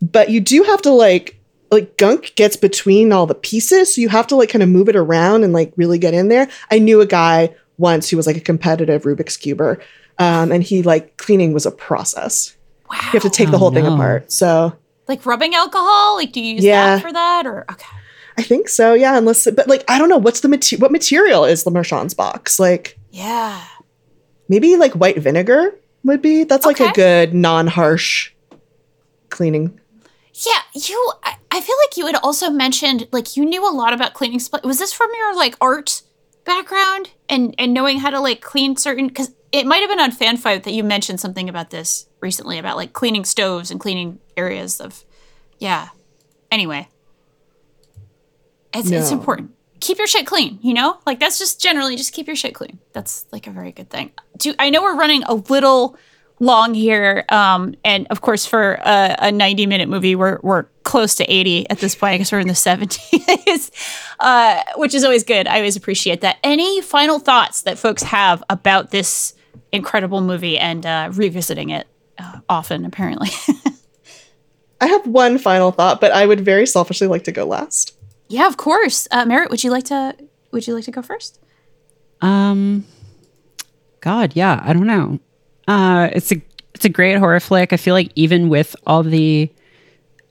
but 0.02 0.30
you 0.30 0.40
do 0.42 0.64
have 0.64 0.82
to 0.84 0.92
like 0.92 1.38
like 1.72 1.98
gunk 1.98 2.34
gets 2.36 2.58
between 2.58 3.14
all 3.14 3.26
the 3.26 3.34
pieces, 3.36 3.96
so 3.96 4.02
you 4.02 4.10
have 4.10 4.28
to 4.28 4.36
like 4.36 4.50
kind 4.50 4.62
of 4.62 4.70
move 4.70 4.90
it 4.90 4.96
around 4.96 5.44
and 5.44 5.54
like 5.54 5.72
really 5.78 5.98
get 5.98 6.14
in 6.14 6.28
there. 6.28 6.50
I 6.70 6.80
knew 6.80 7.00
a 7.02 7.06
guy 7.06 7.56
once 7.78 8.10
who 8.10 8.18
was 8.18 8.28
like 8.28 8.36
a 8.38 8.42
competitive 8.42 9.04
Rubik's 9.04 9.38
cuber, 9.38 9.80
um, 10.20 10.52
and 10.52 10.62
he 10.62 10.84
like 10.84 11.16
cleaning 11.18 11.54
was 11.54 11.66
a 11.66 11.72
process. 11.72 12.56
wow. 12.90 12.98
You 12.98 13.10
have 13.20 13.22
to 13.24 13.30
take 13.30 13.50
the 13.50 13.56
Oh, 13.56 13.60
whole 13.60 13.72
thing 13.72 13.88
apart. 13.88 14.30
So 14.32 14.74
like 15.12 15.26
rubbing 15.26 15.54
alcohol. 15.54 16.16
Like, 16.16 16.32
do 16.32 16.42
you 16.42 16.56
use 16.56 16.64
Yeah. 16.64 16.96
that 16.96 17.02
for 17.04 17.12
that 17.14 17.46
or 17.46 17.66
okay? 17.72 17.86
I 18.38 18.44
think 18.44 18.70
so, 18.70 18.94
yeah. 18.94 19.18
Unless, 19.18 19.48
but 19.52 19.68
like, 19.68 19.84
I 19.90 20.00
don't 20.00 20.10
know 20.10 20.18
what's 20.18 20.40
the 20.40 20.48
material. 20.48 20.82
What 20.82 20.92
material 20.92 21.44
is 21.46 21.64
LeMarchand's 21.66 22.14
box? 22.14 22.60
Like, 22.60 22.98
Yeah. 23.12 23.62
maybe 24.50 24.78
like 24.78 24.94
white 24.94 25.18
vinegar 25.20 25.76
would 26.04 26.22
be. 26.22 26.46
That's 26.46 26.66
like 26.66 26.80
a 26.80 26.92
good 26.94 27.34
non-harsh 27.34 28.32
cleaning. 29.30 29.80
Yeah, 30.34 30.62
you. 30.74 31.12
I, 31.24 31.36
I 31.52 31.60
feel 31.62 31.76
like 31.86 31.98
you 31.98 32.06
had 32.08 32.16
also 32.24 32.50
mentioned 32.50 33.08
like 33.12 33.36
you 33.36 33.46
knew 33.46 33.68
a 33.68 33.74
lot 33.76 33.94
about 33.94 34.14
cleaning 34.14 34.40
supplies. 34.40 34.64
Was 34.64 34.80
this 34.80 34.94
from 34.94 35.10
your 35.18 35.36
like 35.36 35.56
art 35.62 36.02
background 36.46 37.10
and 37.30 37.54
and 37.60 37.74
knowing 37.74 38.00
how 38.00 38.10
to 38.10 38.20
like 38.20 38.42
clean 38.42 38.78
certain? 38.78 39.08
Because 39.08 39.32
it 39.52 39.66
might 39.68 39.80
have 39.82 39.90
been 39.90 40.00
on 40.00 40.12
Fanbyte 40.12 40.64
that 40.64 40.72
you 40.74 40.84
mentioned 40.84 41.20
something 41.20 41.50
about 41.50 41.70
this 41.70 42.08
recently 42.22 42.58
about 42.58 42.78
like 42.78 42.94
cleaning 42.94 43.26
stoves 43.26 43.72
and 43.72 43.80
cleaning 43.80 44.20
areas 44.38 44.80
of. 44.80 45.04
Yeah. 45.60 45.90
Anyway, 46.50 46.88
it's 48.74 48.92
it's 48.92 49.12
important. 49.12 49.52
Keep 49.80 49.98
your 49.98 50.08
shit 50.08 50.28
clean. 50.28 50.60
You 50.62 50.74
know, 50.74 51.00
like 51.06 51.20
that's 51.20 51.40
just 51.40 51.62
generally 51.62 51.96
just 51.96 52.14
keep 52.14 52.28
your 52.28 52.36
shit 52.36 52.54
clean. 52.54 52.80
That's 52.94 53.26
like 53.32 53.48
a 53.48 53.52
very 53.52 53.72
good 53.72 53.90
thing. 53.90 54.12
Do 54.38 54.54
I 54.60 54.70
know 54.70 54.82
we're 54.82 54.98
running 54.98 55.24
a 55.24 55.36
little 55.36 55.98
long 56.42 56.74
here 56.74 57.24
um 57.30 57.76
and 57.86 58.08
of 58.10 58.22
course 58.22 58.48
for 58.48 58.74
a, 58.84 59.16
a 59.20 59.32
90 59.32 59.68
minute 59.68 59.88
movie 59.88 60.16
we're 60.16 60.40
we're 60.42 60.64
close 60.82 61.14
to 61.14 61.24
80 61.32 61.70
at 61.70 61.78
this 61.78 61.94
point 61.94 62.14
i 62.14 62.18
guess 62.18 62.32
we're 62.32 62.40
in 62.40 62.48
the 62.48 62.54
70s 62.54 63.70
uh 64.20 64.64
which 64.76 64.96
is 64.96 65.04
always 65.04 65.24
good 65.24 65.48
i 65.48 65.58
always 65.58 65.76
appreciate 65.76 66.22
that 66.22 66.38
any 66.44 66.82
final 66.82 67.20
thoughts 67.20 67.62
that 67.62 67.78
folks 67.78 68.02
have 68.02 68.44
about 68.50 68.90
this 68.90 69.36
incredible 69.72 70.20
movie 70.20 70.58
and 70.58 70.84
uh 70.84 71.12
revisiting 71.14 71.70
it 71.70 71.86
often 72.52 72.86
apparently 72.86 73.30
I 74.82 74.88
have 74.88 75.06
one 75.08 75.38
final 75.38 75.72
thought, 75.72 76.02
but 76.02 76.12
I 76.12 76.26
would 76.26 76.42
very 76.42 76.66
selfishly 76.66 77.08
like 77.08 77.24
to 77.26 77.32
go 77.32 77.46
last. 77.46 77.96
yeah 78.28 78.48
of 78.48 78.58
course 78.58 79.08
uh 79.12 79.26
merritt 79.26 79.50
would 79.52 79.64
you 79.64 79.72
like 79.72 79.86
to 79.86 80.16
would 80.52 80.68
you 80.68 80.74
like 80.76 80.86
to 80.86 80.92
go 80.92 81.02
first 81.02 81.40
Um, 82.22 82.86
God, 84.02 84.34
yeah, 84.36 84.62
I 84.64 84.74
don't 84.74 84.88
know. 84.88 85.20
Uh, 85.68 86.10
it's 86.14 86.32
a 86.32 86.42
it's 86.76 86.86
a 86.86 86.90
great 86.90 87.18
horror 87.18 87.40
flick. 87.40 87.72
I 87.74 87.78
feel 87.78 87.94
like 87.96 88.12
even 88.16 88.50
with 88.50 88.76
all 88.86 89.04
the 89.04 89.50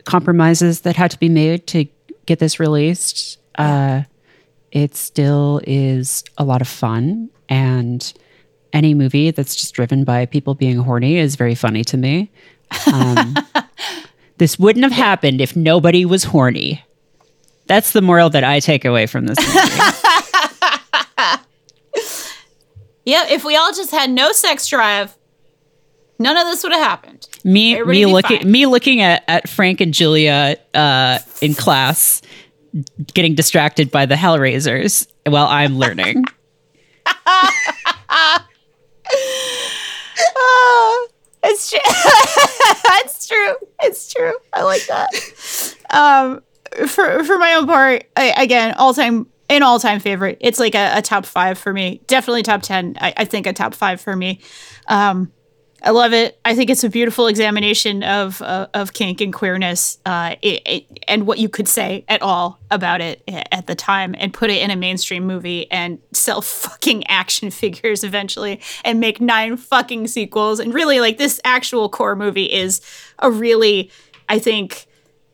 compromises 0.05 0.81
that 0.83 0.97
had 0.97 1.11
to 1.13 1.19
be 1.19 1.29
made 1.29 1.67
to 1.69 1.87
get 2.27 2.39
this 2.39 2.59
released, 2.61 3.39
uh, 3.57 4.03
it 4.73 4.95
still 4.97 5.61
is 5.67 6.23
a 6.39 6.45
lot 6.45 6.61
of 6.61 6.69
fun. 6.69 7.31
And 7.49 8.13
any 8.73 8.95
movie 8.95 9.31
that's 9.31 9.57
just 9.57 9.75
driven 9.75 10.05
by 10.05 10.27
people 10.27 10.55
being 10.55 10.79
horny 10.79 11.17
is 11.17 11.37
very 11.37 11.55
funny 11.55 11.85
to 11.85 11.97
me. 11.97 12.31
Um, 12.93 13.35
this 14.39 14.59
wouldn't 14.59 14.85
have 14.85 14.93
happened 14.93 15.41
if 15.41 15.57
nobody 15.57 16.05
was 16.05 16.25
horny. 16.25 16.85
That's 17.67 17.93
the 17.93 18.03
moral 18.03 18.31
that 18.31 18.45
I 18.45 18.61
take 18.61 18.85
away 18.85 19.07
from 19.07 19.27
this 19.27 19.39
movie. 19.39 19.61
yeah 23.07 23.27
if 23.31 23.45
we 23.45 23.57
all 23.57 23.73
just 23.73 23.91
had 23.91 24.11
no 24.11 24.31
sex 24.31 24.67
drive 24.67 25.17
none 26.19 26.37
of 26.37 26.45
this 26.45 26.63
would 26.63 26.71
have 26.71 26.83
happened 26.83 27.27
me 27.45 27.75
Everybody 27.75 28.05
me 28.05 28.13
looking 28.13 28.41
fine. 28.41 28.51
me 28.51 28.67
looking 28.67 29.01
at, 29.01 29.25
at 29.27 29.49
Frank 29.49 29.81
and 29.81 29.95
Julia 29.95 30.59
uh, 30.75 31.19
in 31.41 31.55
class 31.55 32.21
getting 33.15 33.35
distracted 33.35 33.91
by 33.91 34.07
the 34.07 34.15
Hellraisers 34.15 35.07
while 35.27 35.47
I'm 35.47 35.79
learning. 35.79 36.25
Ah, 40.37 41.07
it's 41.45 41.71
true. 41.71 41.79
it's 41.85 43.27
true. 43.27 43.55
It's 43.83 44.13
true. 44.13 44.35
I 44.53 44.63
like 44.63 44.87
that. 44.87 45.09
Um, 45.91 46.43
for 46.87 47.25
for 47.25 47.39
my 47.39 47.55
own 47.55 47.67
part, 47.67 48.05
I, 48.17 48.43
again, 48.43 48.75
all 48.77 48.95
time 48.95 49.27
an 49.49 49.63
all 49.63 49.81
time 49.81 50.01
favorite. 50.01 50.39
It's 50.41 50.59
like 50.59 50.75
a, 50.75 50.99
a 50.99 51.03
top 51.03 51.27
five 51.27 51.59
for 51.59 51.73
me. 51.73 52.01
Definitely 52.07 52.43
top 52.43 52.63
ten. 52.63 52.97
I, 53.01 53.13
I 53.17 53.25
think 53.25 53.47
a 53.47 53.53
top 53.53 53.75
five 53.75 54.01
for 54.01 54.15
me. 54.15 54.41
Um, 54.87 55.33
I 55.83 55.91
love 55.91 56.13
it. 56.13 56.39
I 56.45 56.55
think 56.55 56.69
it's 56.69 56.85
a 56.85 56.91
beautiful 56.91 57.27
examination 57.27 58.03
of 58.03 58.43
uh, 58.43 58.69
of 58.75 58.93
kink 58.93 59.21
and 59.21 59.33
queerness, 59.33 59.99
uh, 60.05 60.37
it, 60.43 60.63
it, 60.67 61.05
and 61.09 61.27
what 61.27 61.39
you 61.39 61.49
could 61.49 61.69
say 61.69 62.05
at 62.09 62.21
all 62.21 62.59
about 62.71 63.01
it 63.01 63.23
at 63.29 63.67
the 63.67 63.75
time, 63.75 64.15
and 64.19 64.33
put 64.33 64.51
it 64.51 64.63
in 64.63 64.71
a 64.71 64.77
mainstream 64.77 65.27
movie 65.27 65.71
and 65.71 65.99
sell 66.13 66.43
fucking 66.43 67.07
action 67.07 67.51
figures 67.61 68.05
eventually, 68.05 68.61
and 68.85 69.01
make 69.01 69.21
nine 69.21 69.57
fucking 69.57 70.07
sequels. 70.07 70.61
And 70.61 70.75
really, 70.75 71.01
like 71.01 71.19
this 71.19 71.41
actual 71.45 71.89
core 71.89 72.17
movie 72.17 72.53
is 72.53 72.81
a 73.19 73.31
really, 73.31 73.91
I 74.29 74.39
think, 74.39 74.87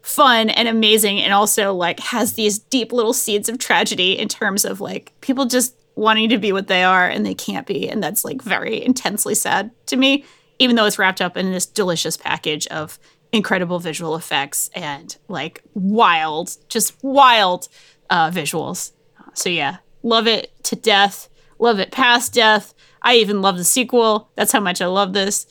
fun 0.02 0.50
and 0.50 0.68
amazing, 0.68 1.20
and 1.20 1.32
also 1.32 1.74
like 1.74 1.98
has 1.98 2.34
these 2.34 2.60
deep 2.60 2.92
little 2.92 3.12
seeds 3.12 3.48
of 3.48 3.58
tragedy 3.58 4.16
in 4.16 4.28
terms 4.28 4.64
of 4.64 4.80
like 4.80 5.12
people 5.20 5.46
just 5.46 5.75
wanting 5.96 6.28
to 6.28 6.38
be 6.38 6.52
what 6.52 6.68
they 6.68 6.84
are 6.84 7.08
and 7.08 7.26
they 7.26 7.34
can't 7.34 7.66
be 7.66 7.88
and 7.88 8.02
that's 8.02 8.24
like 8.24 8.42
very 8.42 8.84
intensely 8.84 9.34
sad 9.34 9.70
to 9.86 9.96
me 9.96 10.24
even 10.58 10.76
though 10.76 10.86
it's 10.86 10.98
wrapped 10.98 11.20
up 11.20 11.36
in 11.36 11.50
this 11.52 11.66
delicious 11.66 12.16
package 12.16 12.66
of 12.68 12.98
incredible 13.32 13.80
visual 13.80 14.14
effects 14.14 14.70
and 14.74 15.16
like 15.28 15.62
wild 15.74 16.56
just 16.68 16.94
wild 17.02 17.68
uh, 18.10 18.30
visuals 18.30 18.92
so 19.34 19.48
yeah 19.48 19.78
love 20.02 20.26
it 20.26 20.52
to 20.62 20.76
death 20.76 21.28
love 21.58 21.80
it 21.80 21.90
past 21.90 22.32
death 22.32 22.74
I 23.06 23.14
even 23.16 23.40
love 23.40 23.56
the 23.56 23.64
sequel. 23.64 24.28
That's 24.34 24.50
how 24.50 24.58
much 24.58 24.82
I 24.82 24.86
love 24.86 25.12
this. 25.12 25.46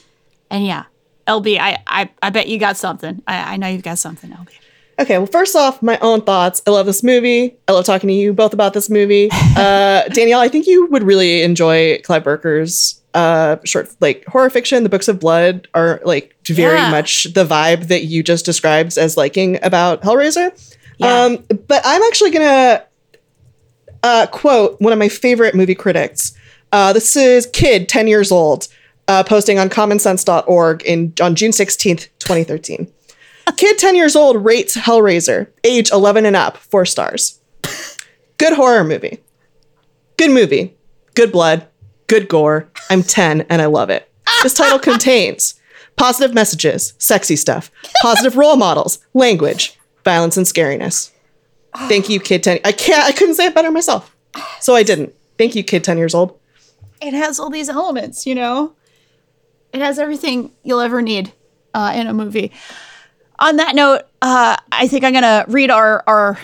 And 0.51 0.65
yeah, 0.65 0.83
LB, 1.25 1.57
I 1.57 1.77
I, 1.87 2.09
I 2.21 2.29
bet 2.29 2.49
you 2.49 2.59
got 2.59 2.75
something. 2.75 3.23
I, 3.25 3.53
I 3.53 3.57
know 3.57 3.67
you've 3.67 3.81
got 3.81 3.97
something, 3.97 4.29
LB. 4.29 4.49
Okay, 4.97 5.17
well, 5.17 5.27
first 5.27 5.55
off, 5.57 5.81
my 5.81 5.97
own 5.99 6.21
thoughts. 6.21 6.61
I 6.65 6.71
love 6.71 6.85
this 6.85 7.03
movie. 7.03 7.57
I 7.67 7.73
love 7.73 7.83
talking 7.85 8.07
to 8.07 8.13
you 8.13 8.31
both 8.33 8.53
about 8.53 8.73
this 8.73 8.89
movie. 8.89 9.29
Uh, 9.57 10.03
Danielle, 10.09 10.41
I 10.41 10.49
think 10.49 10.67
you 10.67 10.85
would 10.87 11.01
really 11.03 11.41
enjoy 11.41 11.97
Clive 12.03 12.25
Barker's 12.25 13.01
uh, 13.13 13.55
short, 13.63 13.89
like 14.01 14.25
horror 14.25 14.49
fiction. 14.49 14.83
The 14.83 14.89
Books 14.89 15.07
of 15.07 15.17
Blood 15.17 15.69
are 15.73 16.01
like 16.03 16.35
very 16.45 16.75
Yeah. 16.75 16.91
much 16.91 17.23
the 17.33 17.45
vibe 17.45 17.87
that 17.87 18.03
you 18.03 18.21
just 18.21 18.43
described 18.43 18.97
as 18.97 19.15
liking 19.15 19.57
about 19.63 20.01
Hellraiser. 20.01 20.51
Yeah. 20.97 21.23
Um, 21.23 21.45
but 21.69 21.81
I'm 21.85 22.03
actually 22.03 22.31
gonna 22.31 22.83
uh, 24.03 24.27
quote 24.27 24.79
one 24.81 24.91
of 24.91 24.99
my 24.99 25.07
favorite 25.07 25.55
movie 25.55 25.73
critics. 25.75 26.33
Uh, 26.73 26.91
this 26.91 27.15
is 27.15 27.45
Kid, 27.53 27.87
10 27.87 28.07
years 28.09 28.33
old, 28.33 28.67
uh, 29.07 29.23
posting 29.23 29.57
on 29.57 29.69
commonsense.org 29.69 30.83
in, 30.83 31.13
on 31.21 31.35
June 31.35 31.51
16th, 31.51 32.09
2013. 32.19 32.91
A 33.47 33.53
kid 33.53 33.77
10 33.77 33.95
years 33.95 34.15
old 34.15 34.43
rates 34.43 34.75
Hellraiser, 34.75 35.47
age 35.63 35.91
11 35.91 36.25
and 36.25 36.35
up, 36.35 36.57
four 36.57 36.85
stars. 36.85 37.39
Good 38.37 38.53
horror 38.53 38.83
movie. 38.83 39.21
Good 40.17 40.31
movie. 40.31 40.75
Good 41.13 41.31
blood. 41.31 41.67
Good 42.07 42.27
gore. 42.27 42.67
I'm 42.89 43.03
10 43.03 43.41
and 43.49 43.61
I 43.61 43.65
love 43.67 43.89
it. 43.89 44.09
This 44.43 44.53
title 44.53 44.79
contains 44.79 45.59
positive 45.95 46.33
messages, 46.33 46.93
sexy 46.97 47.35
stuff, 47.35 47.71
positive 48.01 48.35
role 48.35 48.57
models, 48.57 48.99
language, 49.13 49.79
violence, 50.03 50.37
and 50.37 50.45
scariness. 50.45 51.11
Thank 51.87 52.09
you, 52.09 52.19
kid 52.19 52.43
10. 52.43 52.59
I 52.65 52.71
can't, 52.71 53.03
I 53.05 53.11
couldn't 53.11 53.35
say 53.35 53.45
it 53.47 53.55
better 53.55 53.71
myself. 53.71 54.15
So 54.59 54.75
I 54.75 54.83
didn't. 54.83 55.13
Thank 55.37 55.55
you, 55.55 55.63
kid 55.63 55.83
10 55.83 55.97
years 55.97 56.13
old. 56.15 56.37
it 57.01 57.13
has 57.13 57.39
all 57.39 57.49
these 57.49 57.69
elements, 57.69 58.25
you 58.25 58.33
know? 58.35 58.73
It 59.73 59.81
has 59.81 59.99
everything 59.99 60.51
you'll 60.63 60.79
ever 60.79 61.01
need 61.01 61.33
uh, 61.73 61.91
in 61.95 62.07
a 62.07 62.13
movie. 62.13 62.51
On 63.39 63.57
that 63.57 63.75
note, 63.75 64.01
uh, 64.21 64.55
I 64.71 64.87
think 64.87 65.03
I'm 65.03 65.11
going 65.11 65.23
to 65.23 65.45
read 65.47 65.69
our, 65.69 66.03
our 66.07 66.39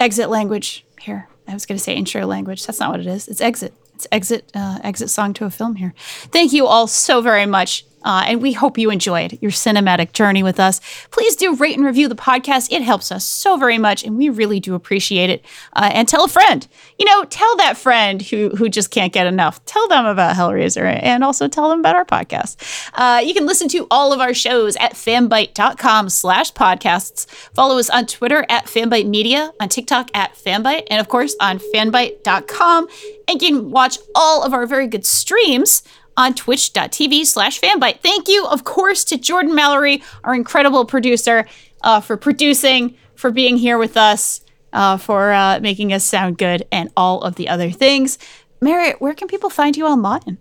exit 0.00 0.30
language 0.30 0.84
here. 1.00 1.28
I 1.46 1.52
was 1.52 1.66
going 1.66 1.78
to 1.78 1.82
say 1.82 1.94
intro 1.94 2.26
language. 2.26 2.66
That's 2.66 2.80
not 2.80 2.90
what 2.90 3.00
it 3.00 3.06
is. 3.06 3.28
It's 3.28 3.40
exit. 3.40 3.74
It's 3.94 4.06
exit, 4.12 4.50
uh, 4.54 4.78
exit 4.82 5.08
song 5.08 5.32
to 5.34 5.46
a 5.46 5.50
film 5.50 5.76
here. 5.76 5.94
Thank 5.96 6.52
you 6.52 6.66
all 6.66 6.86
so 6.86 7.22
very 7.22 7.46
much. 7.46 7.84
Uh, 8.06 8.22
and 8.26 8.40
we 8.40 8.52
hope 8.52 8.78
you 8.78 8.90
enjoyed 8.90 9.36
your 9.42 9.50
cinematic 9.50 10.12
journey 10.12 10.44
with 10.44 10.60
us. 10.60 10.80
Please 11.10 11.34
do 11.34 11.56
rate 11.56 11.76
and 11.76 11.84
review 11.84 12.06
the 12.06 12.14
podcast. 12.14 12.68
It 12.70 12.82
helps 12.82 13.10
us 13.10 13.24
so 13.24 13.56
very 13.56 13.78
much, 13.78 14.04
and 14.04 14.16
we 14.16 14.28
really 14.28 14.60
do 14.60 14.76
appreciate 14.76 15.28
it. 15.28 15.44
Uh, 15.72 15.90
and 15.92 16.06
tell 16.06 16.24
a 16.24 16.28
friend. 16.28 16.68
You 17.00 17.04
know, 17.04 17.24
tell 17.24 17.56
that 17.56 17.76
friend 17.76 18.22
who 18.22 18.50
who 18.50 18.68
just 18.68 18.92
can't 18.92 19.12
get 19.12 19.26
enough. 19.26 19.62
Tell 19.64 19.88
them 19.88 20.06
about 20.06 20.36
Hellraiser, 20.36 20.86
and 21.02 21.24
also 21.24 21.48
tell 21.48 21.68
them 21.68 21.80
about 21.80 21.96
our 21.96 22.04
podcast. 22.04 22.56
Uh, 22.94 23.20
you 23.20 23.34
can 23.34 23.44
listen 23.44 23.68
to 23.70 23.88
all 23.90 24.12
of 24.12 24.20
our 24.20 24.32
shows 24.32 24.76
at 24.76 24.92
fanbyte.com/slash 24.92 26.52
podcasts. 26.52 27.26
Follow 27.54 27.76
us 27.78 27.90
on 27.90 28.06
Twitter 28.06 28.46
at 28.48 28.66
fanbyte 28.66 29.08
media, 29.08 29.52
on 29.60 29.68
TikTok 29.68 30.10
at 30.14 30.36
fanbyte, 30.36 30.84
and 30.90 31.00
of 31.00 31.08
course 31.08 31.34
on 31.40 31.58
fanbyte.com. 31.58 32.86
And 33.26 33.42
you 33.42 33.48
can 33.48 33.70
watch 33.72 33.98
all 34.14 34.44
of 34.44 34.54
our 34.54 34.66
very 34.66 34.86
good 34.86 35.04
streams 35.04 35.82
on 36.16 36.34
twitch.tv 36.34 37.26
slash 37.26 37.60
fanbyte. 37.60 38.00
Thank 38.00 38.28
you, 38.28 38.46
of 38.46 38.64
course, 38.64 39.04
to 39.04 39.18
Jordan 39.18 39.54
Mallory, 39.54 40.02
our 40.24 40.34
incredible 40.34 40.84
producer, 40.84 41.46
uh, 41.82 42.00
for 42.00 42.16
producing, 42.16 42.96
for 43.14 43.30
being 43.30 43.56
here 43.56 43.78
with 43.78 43.96
us, 43.96 44.40
uh, 44.72 44.96
for 44.96 45.32
uh, 45.32 45.60
making 45.60 45.92
us 45.92 46.04
sound 46.04 46.38
good, 46.38 46.66
and 46.72 46.90
all 46.96 47.22
of 47.22 47.36
the 47.36 47.48
other 47.48 47.70
things. 47.70 48.18
Merritt, 48.60 49.00
where 49.00 49.14
can 49.14 49.28
people 49.28 49.50
find 49.50 49.76
you 49.76 49.86
online? 49.86 50.38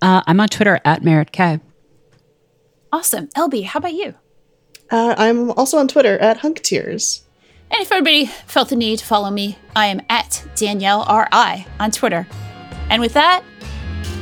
Uh, 0.00 0.22
I'm 0.26 0.40
on 0.40 0.48
Twitter 0.48 0.80
at 0.84 1.04
Merritt 1.04 1.32
K. 1.32 1.60
Awesome. 2.92 3.28
LB, 3.28 3.64
how 3.64 3.78
about 3.78 3.94
you? 3.94 4.14
Uh, 4.90 5.14
I'm 5.16 5.50
also 5.52 5.78
on 5.78 5.88
Twitter 5.88 6.18
at 6.18 6.38
HunkTears. 6.38 7.22
And 7.70 7.80
if 7.80 7.90
anybody 7.90 8.26
felt 8.26 8.68
the 8.68 8.76
need 8.76 8.98
to 8.98 9.06
follow 9.06 9.30
me, 9.30 9.56
I 9.74 9.86
am 9.86 10.02
at 10.10 10.44
Danielle 10.56 11.02
R.I. 11.08 11.66
on 11.80 11.90
Twitter. 11.90 12.26
And 12.90 13.00
with 13.00 13.14
that, 13.14 13.42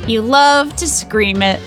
you 0.07 0.21
love 0.21 0.75
to 0.77 0.87
scream 0.87 1.41
it. 1.41 1.61